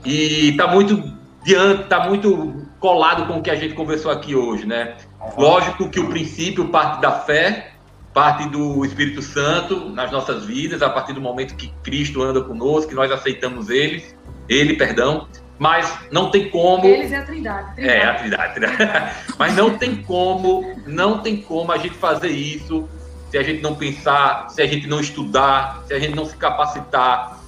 E 0.05 0.51
está 0.51 0.67
muito 0.67 1.03
diante, 1.45 1.83
está 1.83 2.09
muito 2.09 2.67
colado 2.79 3.27
com 3.27 3.39
o 3.39 3.43
que 3.43 3.51
a 3.51 3.55
gente 3.55 3.75
conversou 3.75 4.11
aqui 4.11 4.35
hoje, 4.35 4.67
né? 4.67 4.97
Lógico 5.37 5.89
que 5.89 6.01
o 6.01 6.09
princípio 6.09 6.69
parte 6.69 7.01
da 7.01 7.13
fé, 7.13 7.73
parte 8.13 8.49
do 8.49 8.85
Espírito 8.85 9.23
Santo 9.23 9.91
nas 9.91 10.11
nossas 10.11 10.45
vidas, 10.45 10.83
a 10.83 10.91
partir 10.91 11.13
do 11.13 11.21
momento 11.21 11.55
que 11.55 11.73
Cristo 11.83 12.23
anda 12.23 12.41
conosco, 12.41 12.89
que 12.89 12.95
nós 12.95 13.11
aceitamos 13.13 13.69
ele, 13.69 14.05
ele, 14.49 14.75
perdão, 14.75 15.29
mas 15.61 15.95
não 16.11 16.31
tem 16.31 16.49
como. 16.49 16.87
Eles 16.87 17.13
é 17.13 17.19
a 17.19 17.23
Trindade. 17.23 17.75
trindade. 17.75 17.99
É, 17.99 18.07
a 18.07 18.15
Trindade. 18.15 18.55
trindade. 18.55 19.15
mas 19.39 19.55
não 19.55 19.77
tem 19.77 19.95
como, 19.95 20.75
não 20.87 21.19
tem 21.19 21.37
como 21.37 21.71
a 21.71 21.77
gente 21.77 21.97
fazer 21.97 22.31
isso 22.31 22.89
se 23.31 23.37
a 23.37 23.43
gente 23.43 23.63
não 23.63 23.75
pensar, 23.75 24.49
se 24.49 24.63
a 24.63 24.67
gente 24.67 24.87
não 24.87 24.99
estudar, 25.01 25.85
se 25.87 25.93
a 25.93 25.99
gente 25.99 26.17
não 26.17 26.25
se 26.25 26.35
capacitar. 26.35 27.39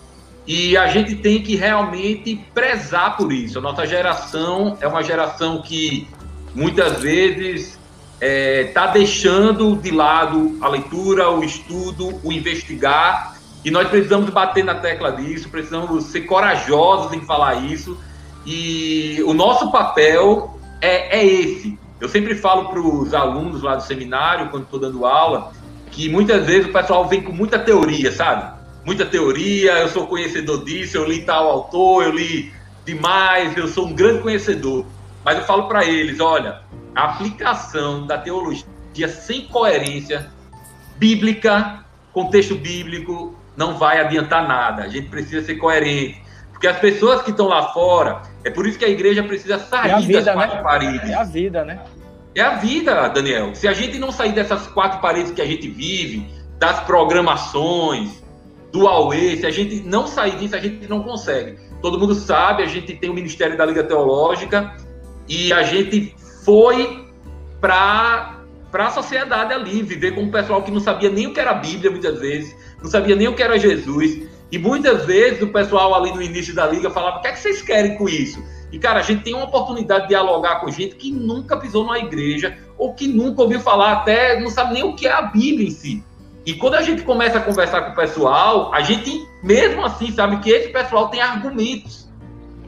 E 0.46 0.76
a 0.76 0.88
gente 0.88 1.14
tem 1.16 1.42
que 1.42 1.56
realmente 1.56 2.36
prezar 2.52 3.16
por 3.16 3.32
isso. 3.32 3.58
A 3.58 3.62
nossa 3.62 3.86
geração 3.86 4.76
é 4.78 4.86
uma 4.86 5.02
geração 5.02 5.62
que 5.62 6.06
muitas 6.54 7.00
vezes 7.00 7.78
está 8.20 8.26
é, 8.26 8.64
tá 8.64 8.88
deixando 8.88 9.74
de 9.76 9.90
lado 9.90 10.58
a 10.60 10.68
leitura, 10.68 11.30
o 11.30 11.42
estudo, 11.42 12.20
o 12.22 12.30
investigar 12.30 13.31
e 13.64 13.70
nós 13.70 13.88
precisamos 13.88 14.30
bater 14.30 14.64
na 14.64 14.74
tecla 14.74 15.12
disso, 15.12 15.48
precisamos 15.48 16.04
ser 16.06 16.22
corajosos 16.22 17.12
em 17.12 17.20
falar 17.20 17.64
isso. 17.64 17.96
E 18.44 19.22
o 19.24 19.32
nosso 19.32 19.70
papel 19.70 20.58
é, 20.80 21.18
é 21.20 21.24
esse. 21.24 21.78
Eu 22.00 22.08
sempre 22.08 22.34
falo 22.34 22.68
para 22.68 22.80
os 22.80 23.14
alunos 23.14 23.62
lá 23.62 23.76
do 23.76 23.82
seminário, 23.84 24.50
quando 24.50 24.64
estou 24.64 24.80
dando 24.80 25.06
aula, 25.06 25.52
que 25.92 26.08
muitas 26.08 26.44
vezes 26.44 26.68
o 26.68 26.72
pessoal 26.72 27.06
vem 27.06 27.22
com 27.22 27.30
muita 27.32 27.58
teoria, 27.58 28.10
sabe? 28.10 28.60
Muita 28.84 29.06
teoria, 29.06 29.78
eu 29.78 29.88
sou 29.88 30.08
conhecedor 30.08 30.64
disso, 30.64 30.96
eu 30.96 31.04
li 31.04 31.22
tal 31.22 31.48
autor, 31.48 32.02
eu 32.02 32.10
li 32.10 32.52
demais, 32.84 33.56
eu 33.56 33.68
sou 33.68 33.86
um 33.86 33.92
grande 33.92 34.22
conhecedor. 34.22 34.84
Mas 35.24 35.38
eu 35.38 35.44
falo 35.44 35.68
para 35.68 35.84
eles: 35.84 36.18
olha, 36.18 36.62
a 36.96 37.04
aplicação 37.04 38.04
da 38.04 38.18
teologia 38.18 38.66
sem 39.08 39.46
coerência 39.46 40.30
bíblica, 40.98 41.84
contexto 42.12 42.56
bíblico, 42.56 43.36
não 43.56 43.78
vai 43.78 44.00
adiantar 44.00 44.46
nada. 44.46 44.82
A 44.82 44.88
gente 44.88 45.08
precisa 45.08 45.44
ser 45.44 45.56
coerente. 45.56 46.22
Porque 46.52 46.66
as 46.66 46.78
pessoas 46.78 47.22
que 47.22 47.30
estão 47.30 47.48
lá 47.48 47.72
fora, 47.72 48.22
é 48.44 48.50
por 48.50 48.66
isso 48.66 48.78
que 48.78 48.84
a 48.84 48.88
igreja 48.88 49.22
precisa 49.22 49.58
sair 49.58 49.90
é 49.90 50.00
vida, 50.00 50.22
das 50.22 50.34
quatro 50.34 50.56
né? 50.56 50.62
paredes. 50.62 51.10
É 51.10 51.14
a 51.14 51.24
vida, 51.24 51.64
né? 51.64 51.80
É 52.34 52.40
a 52.40 52.54
vida, 52.54 53.08
Daniel. 53.08 53.54
Se 53.54 53.66
a 53.66 53.72
gente 53.72 53.98
não 53.98 54.12
sair 54.12 54.32
dessas 54.32 54.66
quatro 54.68 55.00
paredes 55.00 55.32
que 55.32 55.42
a 55.42 55.46
gente 55.46 55.68
vive, 55.68 56.26
das 56.58 56.80
programações, 56.80 58.22
do 58.72 58.88
AUE, 58.88 59.36
se 59.36 59.46
a 59.46 59.50
gente 59.50 59.82
não 59.82 60.06
sair 60.06 60.36
disso, 60.36 60.56
a 60.56 60.58
gente 60.58 60.88
não 60.88 61.02
consegue. 61.02 61.58
Todo 61.82 61.98
mundo 61.98 62.14
sabe, 62.14 62.62
a 62.62 62.66
gente 62.66 62.94
tem 62.94 63.10
o 63.10 63.14
Ministério 63.14 63.56
da 63.56 63.66
Liga 63.66 63.84
Teológica 63.84 64.74
e 65.28 65.52
a 65.52 65.62
gente 65.62 66.14
foi 66.44 67.06
para 67.60 68.38
a 68.72 68.90
sociedade 68.90 69.52
ali, 69.52 69.82
viver 69.82 70.14
com 70.14 70.22
um 70.22 70.30
pessoal 70.30 70.62
que 70.62 70.70
não 70.70 70.80
sabia 70.80 71.10
nem 71.10 71.26
o 71.26 71.34
que 71.34 71.40
era 71.40 71.50
a 71.50 71.54
Bíblia, 71.54 71.90
muitas 71.90 72.18
vezes, 72.18 72.56
não 72.82 72.90
sabia 72.90 73.16
nem 73.16 73.28
o 73.28 73.34
que 73.34 73.42
era 73.42 73.58
Jesus. 73.58 74.22
E 74.50 74.58
muitas 74.58 75.06
vezes 75.06 75.40
o 75.40 75.48
pessoal 75.48 75.94
ali 75.94 76.12
no 76.12 76.22
início 76.22 76.54
da 76.54 76.66
liga 76.66 76.90
falava: 76.90 77.18
o 77.18 77.20
que 77.20 77.28
é 77.28 77.32
que 77.32 77.40
vocês 77.40 77.62
querem 77.62 77.96
com 77.96 78.08
isso? 78.08 78.42
E, 78.72 78.78
cara, 78.78 79.00
a 79.00 79.02
gente 79.02 79.22
tem 79.22 79.34
uma 79.34 79.44
oportunidade 79.44 80.04
de 80.04 80.08
dialogar 80.08 80.60
com 80.60 80.70
gente 80.70 80.96
que 80.96 81.10
nunca 81.10 81.58
pisou 81.58 81.84
numa 81.84 81.98
igreja 81.98 82.56
ou 82.78 82.94
que 82.94 83.06
nunca 83.06 83.42
ouviu 83.42 83.60
falar, 83.60 83.92
até 83.92 84.40
não 84.40 84.48
sabe 84.48 84.72
nem 84.72 84.82
o 84.82 84.96
que 84.96 85.06
é 85.06 85.12
a 85.12 85.22
Bíblia 85.22 85.68
em 85.68 85.70
si. 85.70 86.02
E 86.44 86.54
quando 86.54 86.74
a 86.74 86.82
gente 86.82 87.02
começa 87.02 87.38
a 87.38 87.40
conversar 87.40 87.82
com 87.82 87.92
o 87.92 87.94
pessoal, 87.94 88.74
a 88.74 88.80
gente, 88.80 89.26
mesmo 89.42 89.84
assim, 89.84 90.10
sabe 90.10 90.38
que 90.38 90.50
esse 90.50 90.70
pessoal 90.70 91.08
tem 91.08 91.20
argumentos. 91.20 92.10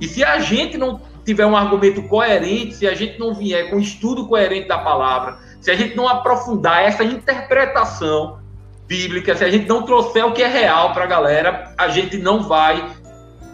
E 0.01 0.07
se 0.07 0.23
a 0.23 0.39
gente 0.39 0.77
não 0.77 1.01
tiver 1.25 1.47
um 1.47 1.57
argumento 1.57 2.03
coerente, 2.03 2.75
se 2.75 2.87
a 2.87 2.95
gente 2.95 3.19
não 3.19 3.35
vier 3.35 3.71
com 3.71 3.79
estudo 3.79 4.29
coerente 4.29 4.69
da 4.69 4.79
palavra, 4.79 5.39
se 5.61 5.71
a 5.71 5.75
gente 5.75 5.97
não 5.97 6.07
aprofundar 6.07 6.85
essa 6.85 7.03
interpretação 7.03 8.39
bíblica, 8.87 9.35
se 9.35 9.45
a 9.45 9.51
gente 9.51 9.69
não 9.69 9.83
trouxer 9.83 10.25
o 10.25 10.33
que 10.33 10.43
é 10.43 10.49
real 10.49 10.93
para 10.93 11.05
a 11.05 11.07
galera, 11.07 11.73
a 11.77 11.89
gente 11.89 12.19
não 12.19 12.43
vai 12.43 12.85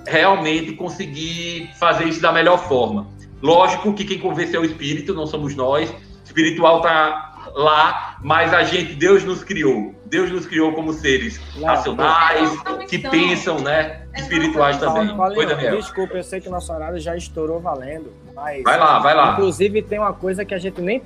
realmente 0.06 0.72
conseguir 0.72 1.70
fazer 1.78 2.04
isso 2.04 2.20
da 2.20 2.32
melhor 2.32 2.58
forma. 2.58 3.06
Lógico 3.42 3.94
que 3.94 4.04
quem 4.04 4.18
convence 4.18 4.54
é 4.54 4.58
o 4.58 4.64
espírito, 4.64 5.14
não 5.14 5.26
somos 5.26 5.54
nós. 5.54 5.90
O 5.90 5.96
espiritual 6.24 6.78
está 6.78 7.30
lá, 7.54 8.16
mas 8.22 8.52
a 8.52 8.62
gente, 8.62 8.94
Deus 8.94 9.24
nos 9.24 9.42
criou. 9.42 9.94
Deus 10.06 10.30
nos 10.30 10.46
criou 10.46 10.72
como 10.72 10.92
seres 10.92 11.40
racionais, 11.62 12.52
é 12.66 12.84
que 12.86 12.98
pensam, 12.98 13.60
né? 13.60 14.02
Espirituais 14.16 14.76
também. 14.78 15.08
Oi, 15.18 15.46
Daniel. 15.46 15.76
Desculpa, 15.76 16.16
eu 16.16 16.24
sei 16.24 16.40
que 16.40 16.48
nosso 16.48 16.72
horário 16.72 16.98
já 16.98 17.16
estourou 17.16 17.60
valendo, 17.60 18.12
mas. 18.34 18.62
Vai 18.64 18.78
lá, 18.78 18.98
vai 18.98 19.14
lá. 19.14 19.32
Inclusive, 19.32 19.82
tem 19.82 20.00
uma 20.00 20.12
coisa 20.12 20.44
que 20.44 20.52
a 20.52 20.58
gente 20.58 20.80
nem 20.80 21.00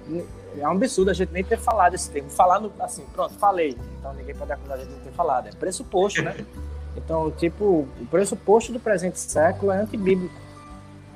é 0.61 0.69
um 0.69 0.73
absurdo 0.73 1.11
a 1.11 1.15
gente 1.15 1.33
nem 1.33 1.45
ter 1.45 1.59
falado 1.59 1.95
esse 1.95 2.11
termo. 2.11 2.31
Falar 2.31 2.61
no, 2.61 2.73
assim, 2.81 3.05
pronto, 3.13 3.35
falei. 3.35 3.77
Então 3.99 4.13
ninguém 4.15 4.35
pode 4.35 4.53
acusar 4.53 4.77
a 4.77 4.81
gente 4.81 4.89
de 4.89 4.95
não 4.95 5.03
ter 5.03 5.13
falado. 5.13 5.49
É 5.49 5.53
pressuposto, 5.53 6.23
né? 6.23 6.37
Então, 6.97 7.29
tipo, 7.33 7.89
o 8.01 8.07
pressuposto 8.09 8.73
do 8.73 8.79
presente 8.79 9.19
século 9.19 9.73
é 9.73 9.79
antibíblico. 9.79 10.33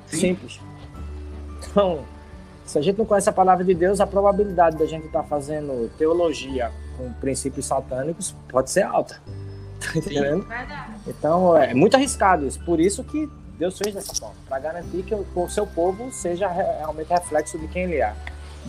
Sim. 0.07 0.17
Simples. 0.17 0.59
Então, 1.71 2.03
se 2.65 2.77
a 2.77 2.81
gente 2.81 2.97
não 2.97 3.05
conhece 3.05 3.29
a 3.29 3.31
palavra 3.31 3.63
de 3.63 3.73
Deus, 3.73 4.01
a 4.01 4.05
probabilidade 4.05 4.77
da 4.77 4.85
gente 4.85 5.05
estar 5.05 5.21
tá 5.21 5.27
fazendo 5.27 5.89
teologia 5.97 6.69
com 6.97 7.13
princípios 7.13 7.65
satânicos 7.65 8.35
pode 8.49 8.69
ser 8.71 8.83
alta. 8.83 9.21
Tá 9.79 9.97
entendendo? 9.97 10.45
Então, 11.07 11.55
é 11.55 11.73
muito 11.73 11.95
arriscado 11.95 12.45
isso. 12.45 12.59
Por 12.65 12.81
isso 12.81 13.01
que 13.01 13.29
Deus 13.57 13.77
fez 13.77 13.95
dessa 13.95 14.13
forma, 14.13 14.35
para 14.47 14.59
garantir 14.59 15.03
que 15.03 15.15
o 15.15 15.47
seu 15.47 15.65
povo 15.65 16.11
seja 16.11 16.49
realmente 16.49 17.07
reflexo 17.07 17.57
de 17.57 17.67
quem 17.69 17.83
ele 17.83 18.01
é 18.01 18.13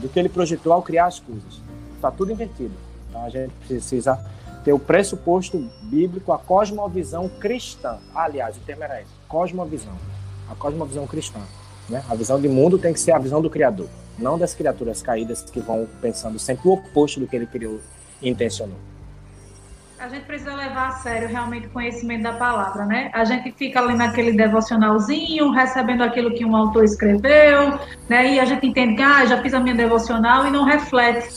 do 0.00 0.08
que 0.08 0.18
ele 0.18 0.28
projetou 0.28 0.72
ao 0.72 0.82
criar 0.82 1.06
as 1.06 1.20
coisas. 1.20 1.60
Está 1.94 2.10
tudo 2.10 2.32
invertido. 2.32 2.74
Então 3.08 3.24
a 3.24 3.28
gente 3.28 3.52
precisa 3.66 4.18
ter 4.64 4.72
o 4.72 4.78
pressuposto 4.78 5.58
bíblico, 5.82 6.32
a 6.32 6.38
cosmovisão 6.38 7.28
cristã. 7.28 7.98
aliás, 8.14 8.56
o 8.56 8.60
termo 8.60 8.84
era 8.84 9.00
esse, 9.00 9.10
cosmovisão. 9.28 9.94
A 10.50 10.54
cosmovisão 10.54 11.06
cristã. 11.06 11.40
Né? 11.88 12.02
A 12.08 12.14
visão 12.14 12.40
de 12.40 12.48
mundo 12.48 12.78
tem 12.78 12.92
que 12.92 13.00
ser 13.00 13.12
a 13.12 13.18
visão 13.18 13.40
do 13.40 13.50
Criador, 13.50 13.88
não 14.18 14.38
das 14.38 14.54
criaturas 14.54 15.02
caídas 15.02 15.42
que 15.42 15.60
vão 15.60 15.86
pensando 16.00 16.38
sempre 16.38 16.68
o 16.68 16.72
oposto 16.72 17.20
do 17.20 17.26
que 17.26 17.36
ele 17.36 17.46
criou 17.46 17.80
e 18.20 18.28
intencionou 18.28 18.76
a 20.00 20.08
gente 20.08 20.24
precisa 20.24 20.54
levar 20.54 20.88
a 20.88 20.92
sério 20.92 21.28
realmente 21.28 21.66
o 21.66 21.70
conhecimento 21.70 22.22
da 22.22 22.32
palavra, 22.32 22.86
né? 22.86 23.10
A 23.12 23.22
gente 23.22 23.52
fica 23.52 23.80
ali 23.80 23.94
naquele 23.94 24.32
devocionalzinho, 24.32 25.50
recebendo 25.50 26.02
aquilo 26.02 26.32
que 26.32 26.42
um 26.42 26.56
autor 26.56 26.84
escreveu, 26.84 27.78
né? 28.08 28.32
E 28.32 28.40
a 28.40 28.46
gente 28.46 28.66
entende 28.66 28.96
que, 28.96 29.02
ah, 29.02 29.26
já 29.26 29.42
fiz 29.42 29.52
a 29.52 29.60
minha 29.60 29.74
devocional 29.74 30.46
e 30.46 30.50
não 30.50 30.64
reflete, 30.64 31.28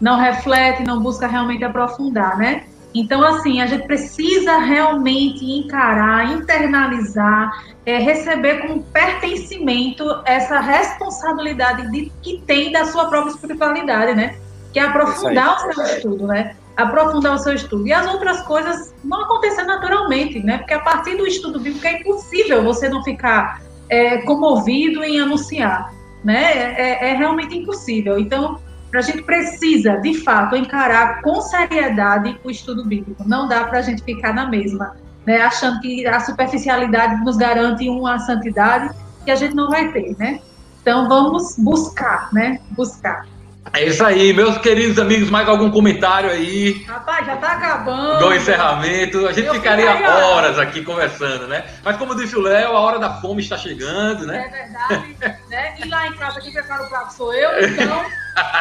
não 0.00 0.18
reflete, 0.18 0.82
não 0.82 0.98
busca 0.98 1.26
realmente 1.26 1.62
aprofundar, 1.62 2.38
né? 2.38 2.64
Então, 2.94 3.22
assim, 3.22 3.60
a 3.60 3.66
gente 3.66 3.86
precisa 3.86 4.56
realmente 4.60 5.44
encarar, 5.44 6.32
internalizar, 6.32 7.66
é, 7.84 7.98
receber 7.98 8.62
como 8.62 8.82
pertencimento 8.84 10.22
essa 10.24 10.58
responsabilidade 10.58 11.90
de, 11.90 12.10
que 12.22 12.42
tem 12.46 12.72
da 12.72 12.86
sua 12.86 13.10
própria 13.10 13.32
espiritualidade, 13.32 14.14
né? 14.14 14.36
Que 14.72 14.78
é 14.78 14.84
aprofundar 14.84 15.68
o 15.68 15.74
seu 15.74 15.84
estudo, 15.84 16.26
né? 16.26 16.56
Aprofundar 16.76 17.34
o 17.34 17.38
seu 17.38 17.54
estudo. 17.54 17.86
E 17.86 17.92
as 17.92 18.06
outras 18.06 18.42
coisas 18.42 18.94
vão 19.04 19.22
acontecer 19.22 19.62
naturalmente, 19.62 20.40
né? 20.40 20.58
Porque 20.58 20.74
a 20.74 20.80
partir 20.80 21.16
do 21.16 21.26
estudo 21.26 21.58
bíblico 21.58 21.86
é 21.86 22.00
impossível 22.00 22.62
você 22.62 22.88
não 22.88 23.02
ficar 23.02 23.62
é, 23.88 24.18
comovido 24.18 25.02
em 25.02 25.20
anunciar, 25.20 25.92
né? 26.22 26.74
É, 26.76 27.10
é 27.10 27.14
realmente 27.14 27.56
impossível. 27.56 28.18
Então, 28.18 28.60
a 28.94 29.00
gente 29.00 29.22
precisa, 29.22 29.96
de 29.96 30.14
fato, 30.14 30.56
encarar 30.56 31.20
com 31.22 31.40
seriedade 31.40 32.38
o 32.44 32.50
estudo 32.50 32.84
bíblico. 32.84 33.24
Não 33.26 33.48
dá 33.48 33.64
para 33.64 33.78
a 33.78 33.82
gente 33.82 34.02
ficar 34.02 34.32
na 34.32 34.48
mesma, 34.48 34.96
né, 35.26 35.42
achando 35.42 35.80
que 35.80 36.06
a 36.06 36.20
superficialidade 36.20 37.22
nos 37.24 37.36
garante 37.36 37.88
uma 37.88 38.18
santidade 38.18 38.94
que 39.24 39.30
a 39.30 39.34
gente 39.34 39.54
não 39.54 39.68
vai 39.68 39.90
ter, 39.92 40.16
né? 40.18 40.40
Então 40.80 41.08
vamos 41.08 41.56
buscar, 41.58 42.32
né? 42.32 42.60
Buscar. 42.70 43.26
É 43.72 43.84
isso 43.84 44.04
aí, 44.04 44.32
meus 44.32 44.56
queridos 44.58 44.98
amigos. 44.98 45.30
Mais 45.30 45.48
algum 45.48 45.70
comentário 45.70 46.30
aí? 46.30 46.84
Rapaz, 46.86 47.26
já 47.26 47.36
tá 47.36 47.52
acabando. 47.52 48.18
Do 48.18 48.34
encerramento. 48.34 49.26
A 49.26 49.32
gente 49.32 49.46
Eu 49.46 49.54
ficaria 49.54 49.90
horas 49.90 50.58
aqui 50.58 50.82
conversando, 50.82 51.46
né? 51.46 51.64
Mas 51.84 51.96
como 51.96 52.14
disse 52.14 52.36
o 52.36 52.40
Léo, 52.40 52.76
a 52.76 52.80
hora 52.80 52.98
da 52.98 53.20
fome 53.20 53.42
está 53.42 53.56
chegando, 53.56 54.26
né? 54.26 54.46
É 54.46 54.48
verdade. 54.48 55.16
né? 55.48 55.74
E 55.78 55.88
lá 55.88 56.06
em 56.08 56.12
casa, 56.14 56.40
quem 56.40 56.52
prepara 56.52 56.84
o 56.84 56.88
prato 56.88 57.12
sou 57.12 57.34
eu, 57.34 57.50
então 57.68 58.04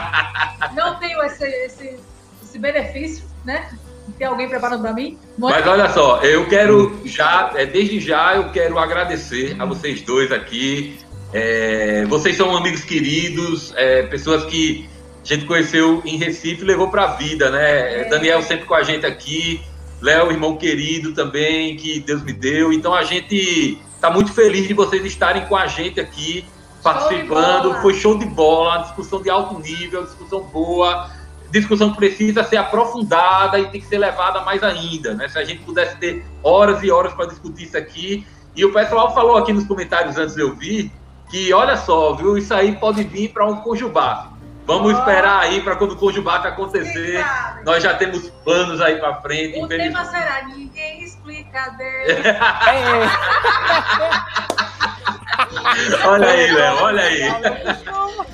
não 0.76 0.95
tenho 0.99 1.22
esse, 1.23 1.45
esse, 1.45 1.99
esse 2.44 2.60
benefício, 2.60 3.23
né? 3.44 3.69
Tem 4.18 4.27
alguém 4.27 4.48
preparando 4.48 4.82
para 4.82 4.94
mim? 4.94 5.18
Muito 5.38 5.53
Mas 5.53 5.68
olha 5.68 5.90
só, 5.90 6.22
eu 6.22 6.48
quero 6.48 7.02
já, 7.06 7.52
é, 7.56 7.65
desde 7.65 7.99
já, 7.99 8.36
eu 8.36 8.52
quero 8.52 8.77
agradecer 8.80 9.56
a 9.60 9.65
vocês 9.65 10.02
dois 10.02 10.32
aqui. 10.32 10.99
É, 11.34 12.06
vocês 12.06 12.38
são 12.38 12.56
amigos 12.56 12.84
queridos, 12.84 13.73
é, 13.76 14.03
pessoas 14.03 14.45
que 14.45 14.88
a 15.34 15.35
gente 15.35 15.45
conheceu 15.45 16.02
em 16.06 16.18
Recife 16.18 16.61
e 16.61 16.65
levou 16.65 16.89
para 16.89 17.03
a 17.03 17.07
vida, 17.15 17.49
né? 17.49 18.02
É. 18.02 18.10
Daniel 18.10 18.41
sempre 18.43 18.65
com 18.65 18.76
a 18.76 18.84
gente 18.84 19.06
aqui, 19.06 19.61
Léo, 20.02 20.31
irmão 20.31 20.56
querido 20.56 21.14
também, 21.14 21.76
que 21.76 21.99
Deus 21.99 22.22
me 22.23 22.31
deu. 22.31 22.72
Então 22.72 22.93
a 22.93 23.03
gente 23.03 23.80
está 23.95 24.10
muito 24.10 24.31
feliz 24.31 24.68
de 24.68 24.73
vocês 24.73 25.03
estarem 25.03 25.45
com 25.47 25.56
a 25.56 25.65
gente 25.65 25.99
aqui, 25.99 26.45
participando. 26.84 27.72
Show 27.72 27.81
Foi 27.81 27.93
show 27.95 28.18
de 28.18 28.26
bola, 28.26 28.84
discussão 28.84 29.22
de 29.22 29.30
alto 29.30 29.60
nível, 29.60 30.03
discussão 30.03 30.43
boa, 30.43 31.10
discussão 31.49 31.91
que 31.91 31.97
precisa 31.97 32.43
ser 32.43 32.57
aprofundada 32.57 33.57
e 33.57 33.65
tem 33.69 33.81
que 33.81 33.88
ser 33.88 33.97
levada 33.97 34.41
mais 34.41 34.61
ainda, 34.61 35.15
né? 35.15 35.27
Se 35.27 35.39
a 35.39 35.43
gente 35.43 35.64
pudesse 35.64 35.97
ter 35.97 36.23
horas 36.43 36.84
e 36.84 36.91
horas 36.91 37.14
para 37.14 37.26
discutir 37.26 37.64
isso 37.64 37.77
aqui. 37.77 38.27
E 38.56 38.64
o 38.64 38.72
pessoal 38.72 39.14
falou 39.14 39.38
aqui 39.38 39.52
nos 39.52 39.65
comentários 39.65 40.18
antes 40.18 40.35
de 40.35 40.41
eu 40.41 40.56
vir 40.56 40.91
que, 41.30 41.52
olha 41.52 41.76
só, 41.76 42.14
viu, 42.14 42.38
isso 42.38 42.53
aí 42.53 42.76
pode 42.76 43.03
vir 43.03 43.30
para 43.30 43.45
um 43.45 43.57
conjubado. 43.57 44.35
Vamos 44.66 44.94
oh. 44.94 45.00
esperar 45.00 45.42
aí 45.42 45.62
para 45.62 45.76
quando 45.76 45.92
o 45.92 45.96
Conjubaca 45.96 46.50
acontecer. 46.50 47.24
Nós 47.64 47.84
já 47.84 47.94
temos 47.94 48.30
planos 48.44 48.82
aí 48.82 48.98
para 48.98 49.22
frente. 49.22 49.60
O 49.60 49.68
tema 49.68 50.04
será 50.06 50.48
Ninguém 50.48 51.04
Explica 51.04 51.70
Deus. 51.78 52.26
olha 56.06 56.28
aí, 56.28 56.52
Léo, 56.52 56.78
olha 56.78 57.04
aí. 57.04 57.22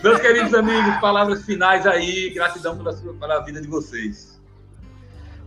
Meus 0.02 0.22
queridos 0.22 0.54
amigos, 0.54 0.96
palavras 1.00 1.46
finais 1.46 1.86
aí. 1.86 2.30
Gratidão 2.30 2.78
pela, 2.78 2.94
sua, 2.94 3.14
pela 3.14 3.42
vida 3.42 3.62
de 3.62 3.68
vocês. 3.68 4.40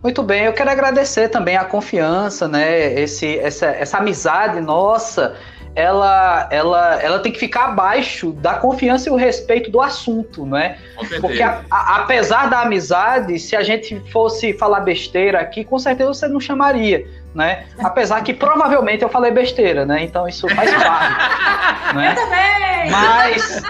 Muito 0.03 0.21
bem, 0.21 0.45
eu 0.45 0.53
quero 0.53 0.69
agradecer 0.69 1.29
também 1.29 1.57
a 1.57 1.65
confiança, 1.65 2.47
né? 2.47 2.93
Esse, 2.93 3.39
essa, 3.39 3.65
essa 3.65 3.97
amizade 3.97 4.61
nossa 4.61 5.35
ela, 5.75 6.47
ela, 6.49 7.01
ela 7.01 7.19
tem 7.19 7.31
que 7.31 7.39
ficar 7.39 7.65
abaixo 7.65 8.31
da 8.31 8.53
confiança 8.53 9.09
e 9.09 9.11
o 9.11 9.15
respeito 9.15 9.69
do 9.69 9.81
assunto, 9.81 10.45
não 10.45 10.57
é? 10.57 10.77
Porque 11.19 11.41
a, 11.41 11.61
a, 11.69 11.97
apesar 11.97 12.49
da 12.49 12.61
amizade, 12.61 13.37
se 13.37 13.55
a 13.55 13.61
gente 13.61 14.01
fosse 14.11 14.53
falar 14.53 14.79
besteira 14.79 15.41
aqui, 15.41 15.65
com 15.65 15.77
certeza 15.77 16.13
você 16.13 16.27
não 16.29 16.39
chamaria, 16.39 17.05
né? 17.33 17.65
Apesar 17.79 18.23
que 18.23 18.33
provavelmente 18.33 19.03
eu 19.03 19.09
falei 19.09 19.31
besteira, 19.31 19.85
né? 19.85 20.03
Então 20.03 20.25
isso 20.25 20.47
faz 20.55 20.71
parte. 20.81 21.95
né? 21.95 22.11
Eu 22.11 22.15
também! 22.15 22.91
Mas 22.91 23.61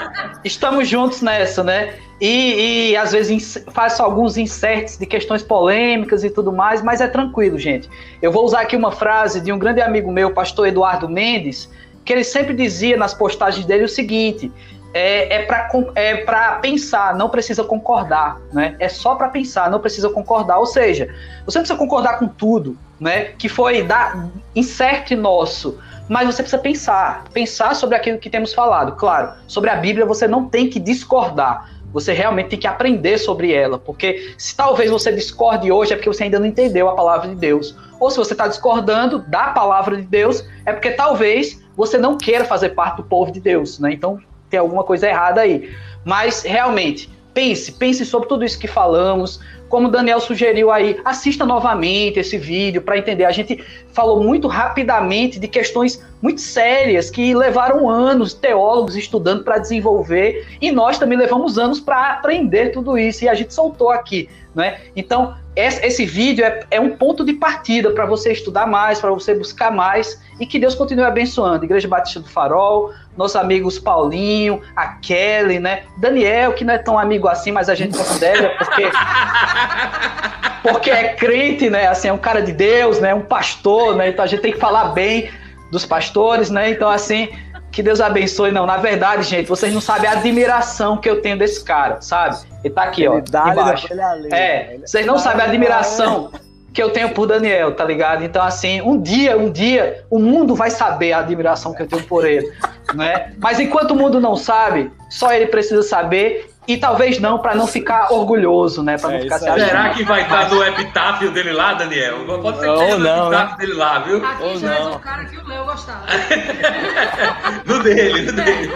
estamos 0.44 0.88
juntos 0.88 1.24
nessa, 1.24 1.64
né? 1.64 1.96
E, 2.22 2.92
e 2.92 2.98
às 2.98 3.12
vezes 3.12 3.64
faço 3.72 4.02
alguns 4.02 4.38
inserts 4.38 4.98
de 4.98 5.06
questões 5.06 5.42
polêmicas 5.44 6.24
e 6.24 6.30
tudo 6.30 6.52
mais, 6.52 6.82
mas 6.82 7.02
é 7.02 7.08
tranquilo, 7.08 7.58
gente. 7.58 7.90
Eu 8.22 8.32
vou 8.32 8.46
usar 8.46 8.62
aqui 8.62 8.76
uma 8.76 8.92
frase 8.92 9.42
de 9.42 9.52
um 9.52 9.60
grande 9.60 9.82
amigo 9.82 10.12
meu, 10.12 10.32
pastor 10.32 10.68
Eduardo 10.68 11.10
Mendes, 11.10 11.70
que 12.06 12.14
ele 12.14 12.24
sempre 12.24 12.54
dizia 12.54 12.96
nas 12.96 13.14
postagens 13.14 13.66
dele 13.66 13.84
o 13.84 13.90
seguinte: 13.90 14.52
é, 14.94 15.36
é 15.36 15.44
para 15.44 15.68
é 15.96 16.16
pensar, 16.62 17.16
não 17.18 17.28
precisa 17.28 17.66
concordar, 17.66 18.40
né? 18.54 18.78
É 18.80 18.88
só 18.88 19.16
para 19.16 19.28
pensar, 19.28 19.70
não 19.70 19.80
precisa 19.80 20.10
concordar. 20.10 20.60
Ou 20.60 20.66
seja, 20.66 21.14
você 21.46 21.58
não 21.58 21.64
precisa 21.64 21.78
concordar 21.78 22.18
com 22.18 22.28
tudo, 22.28 22.78
né? 22.98 23.26
Que 23.38 23.50
foi 23.50 23.84
da 23.84 24.30
insert 24.56 25.12
nosso, 25.12 25.78
mas 26.08 26.28
você 26.28 26.42
precisa 26.44 26.62
pensar, 26.62 27.26
pensar 27.34 27.76
sobre 27.76 27.98
aquilo 27.98 28.20
que 28.20 28.30
temos 28.30 28.54
falado. 28.54 28.94
Claro, 28.94 29.34
sobre 29.48 29.70
a 29.70 29.76
Bíblia 29.76 30.06
você 30.06 30.30
não 30.30 30.48
tem 30.48 30.70
que 30.70 30.80
discordar. 30.80 31.76
Você 31.92 32.12
realmente 32.14 32.50
tem 32.50 32.60
que 32.60 32.68
aprender 32.68 33.18
sobre 33.18 33.54
ela, 33.54 33.80
porque 33.80 34.34
se 34.38 34.56
talvez 34.56 34.92
você 34.92 35.14
discorde 35.14 35.72
hoje 35.72 35.94
é 35.94 35.96
porque 35.96 36.10
você 36.10 36.26
ainda 36.26 36.40
não 36.40 36.46
entendeu 36.46 36.90
a 36.90 36.96
palavra 36.96 37.30
de 37.30 37.36
Deus. 37.36 37.76
Ou 38.00 38.12
se 38.12 38.18
você 38.18 38.34
está 38.34 38.48
discordando 38.48 39.20
da 39.20 39.48
palavra 39.48 39.96
de 39.96 40.04
Deus, 40.04 40.46
é 40.66 40.74
porque 40.74 40.92
talvez 40.92 41.65
você 41.76 41.98
não 41.98 42.18
queira 42.18 42.46
fazer 42.46 42.70
parte 42.70 42.98
do 42.98 43.04
povo 43.04 43.32
de 43.32 43.40
Deus, 43.40 43.80
né? 43.80 43.94
Então 43.94 44.20
tem 44.50 44.60
alguma 44.60 44.84
coisa 44.84 45.08
errada 45.08 45.42
aí. 45.42 45.70
Mas 46.04 46.44
realmente, 46.44 47.10
pense, 47.34 47.72
pense 47.74 48.06
sobre 48.06 48.30
tudo 48.30 48.46
isso 48.46 48.58
que 48.58 48.68
falamos. 48.68 49.40
Como 49.68 49.88
o 49.88 49.92
Daniel 49.92 50.20
sugeriu 50.20 50.72
aí, 50.72 51.00
assista 51.04 51.46
novamente 51.46 52.20
esse 52.20 52.38
vídeo 52.38 52.82
para 52.82 52.98
entender. 52.98 53.26
A 53.26 53.32
gente 53.32 53.64
falou 53.92 54.24
muito 54.24 54.48
rapidamente 54.48 55.40
de 55.40 55.48
questões 55.48 56.02
muito 56.22 56.40
sérias 56.40 57.10
que 57.10 57.36
levaram 57.36 57.90
anos 57.90 58.34
teólogos 58.34 58.96
estudando 58.96 59.44
para 59.44 59.58
desenvolver 59.58 60.48
e 60.62 60.72
nós 60.72 60.98
também 60.98 61.18
levamos 61.18 61.58
anos 61.58 61.80
para 61.80 62.14
aprender 62.14 62.70
tudo 62.70 62.98
isso 62.98 63.26
e 63.26 63.30
a 63.30 63.34
gente 63.34 63.54
soltou 63.54 63.90
aqui, 63.90 64.30
né? 64.56 64.80
Então 64.96 65.36
esse 65.56 66.06
vídeo 66.06 66.44
é, 66.44 66.62
é 66.72 66.80
um 66.82 66.98
ponto 66.98 67.24
de 67.24 67.34
partida 67.34 67.92
para 67.92 68.06
você 68.06 68.32
estudar 68.32 68.68
mais, 68.68 69.00
para 69.00 69.12
você 69.12 69.34
buscar 69.34 69.72
mais 69.72 70.22
e 70.40 70.46
que 70.46 70.60
Deus 70.60 70.76
continue 70.76 71.06
abençoando. 71.06 71.64
Igreja 71.64 71.88
Batista 71.88 72.20
do 72.20 72.28
Farol, 72.28 72.92
nossos 73.16 73.38
amigos 73.38 73.80
Paulinho, 73.80 74.62
a 74.76 74.88
Kelly, 74.88 75.60
né? 75.60 75.84
Daniel, 75.98 76.54
que 76.54 76.66
não 76.66 76.74
é 76.74 76.78
tão 76.78 77.00
amigo 77.00 77.28
assim, 77.28 77.52
mas 77.52 77.70
a 77.70 77.76
gente 77.76 77.98
considera 77.98 78.56
porque 78.58 78.84
porque 80.64 80.90
é 80.90 81.14
crente, 81.14 81.70
né? 81.70 81.88
Assim, 81.88 82.08
é 82.08 82.14
um 82.14 82.18
cara 82.18 82.42
de 82.42 82.52
Deus, 82.52 83.00
né? 83.00 83.14
Um 83.14 83.22
pastor, 83.22 83.96
né? 83.96 84.10
Então 84.10 84.26
a 84.26 84.28
gente 84.28 84.42
tem 84.42 84.52
que 84.52 84.60
falar 84.60 84.90
bem 84.90 85.30
dos 85.72 85.86
pastores, 85.86 86.50
né? 86.50 86.70
Então 86.70 86.90
assim, 86.90 87.30
que 87.72 87.84
Deus 87.84 88.02
abençoe. 88.02 88.52
Não, 88.52 88.66
na 88.66 88.78
verdade, 88.78 89.24
gente, 89.24 89.48
vocês 89.48 89.74
não 89.74 89.82
sabem 89.82 90.10
a 90.10 90.14
admiração 90.14 90.98
que 90.98 91.10
eu 91.10 91.22
tenho 91.22 91.38
desse 91.38 91.64
cara, 91.64 92.02
sabe? 92.02 92.55
Ele 92.66 92.74
tá 92.74 92.82
aqui, 92.82 93.08
ó, 93.08 93.20
embaixo. 93.20 93.88
É, 94.32 94.80
vocês 94.84 95.06
não 95.06 95.20
sabem 95.20 95.46
a 95.46 95.48
admiração 95.48 96.32
que 96.74 96.82
eu 96.82 96.90
tenho 96.90 97.12
por 97.12 97.28
Daniel, 97.28 97.76
tá 97.76 97.86
ligado? 97.86 98.24
Então, 98.24 98.42
assim, 98.42 98.82
um 98.82 99.00
dia, 99.00 99.38
um 99.38 99.52
dia, 99.52 100.04
o 100.10 100.18
mundo 100.18 100.56
vai 100.56 100.72
saber 100.72 101.14
a 101.14 101.20
admiração 101.20 101.76
que 101.76 101.84
eu 101.84 101.88
tenho 101.88 102.04
por 102.06 102.26
ele, 102.26 102.52
né? 102.96 103.34
Mas 103.38 103.60
enquanto 103.60 103.92
o 103.92 103.96
mundo 103.96 104.20
não 104.20 104.36
sabe, 104.36 104.92
só 105.12 105.32
ele 105.32 105.46
precisa 105.46 105.84
saber 105.84 106.50
e 106.68 106.78
talvez 106.78 107.20
não, 107.20 107.40
para 107.40 107.56
não 107.56 107.68
ficar 107.68 108.12
orgulhoso, 108.12 108.82
né? 108.82 108.98
Para 108.98 109.12
não 109.12 109.18
é, 109.18 109.22
ficar 109.22 109.40
se 109.40 109.48
achando. 109.48 109.68
Será 109.68 109.90
que 109.90 110.04
vai 110.04 110.24
estar 110.24 110.50
no 110.50 110.64
epitáfio 110.64 111.32
dele 111.32 111.52
lá, 111.52 111.74
Daniel? 111.74 112.26
Pode 112.26 112.60
ser 112.60 112.72
que 112.72 112.78
seja 112.78 112.98
no 112.98 113.08
epitáfio 113.08 113.30
né? 113.30 113.56
dele 113.60 113.74
lá, 113.74 114.00
viu? 114.00 114.26
Aqui 114.26 114.44
Ou 114.44 114.58
já 114.58 114.68
não. 114.68 114.76
é 114.76 114.96
o 114.96 115.00
cara 115.00 115.26
que 115.26 115.38
o 115.38 115.48
Léo 115.48 115.66
gostava. 115.66 116.06
no 117.66 117.84
dele, 117.84 118.22
no 118.24 118.34
dele. 118.34 118.72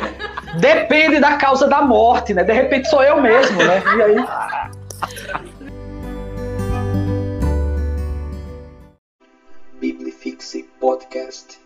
Depende 0.60 1.20
da 1.20 1.38
causa 1.38 1.68
da 1.68 1.82
morte, 1.82 2.34
né? 2.34 2.44
De 2.44 2.54
repente 2.54 2.90
sou 2.90 3.04
eu 3.04 3.22
mesmo, 3.22 3.58
né? 3.64 3.84
E 3.98 4.02
aí. 4.02 4.26
Biblifixe 9.80 10.64
Podcast. 10.80 11.59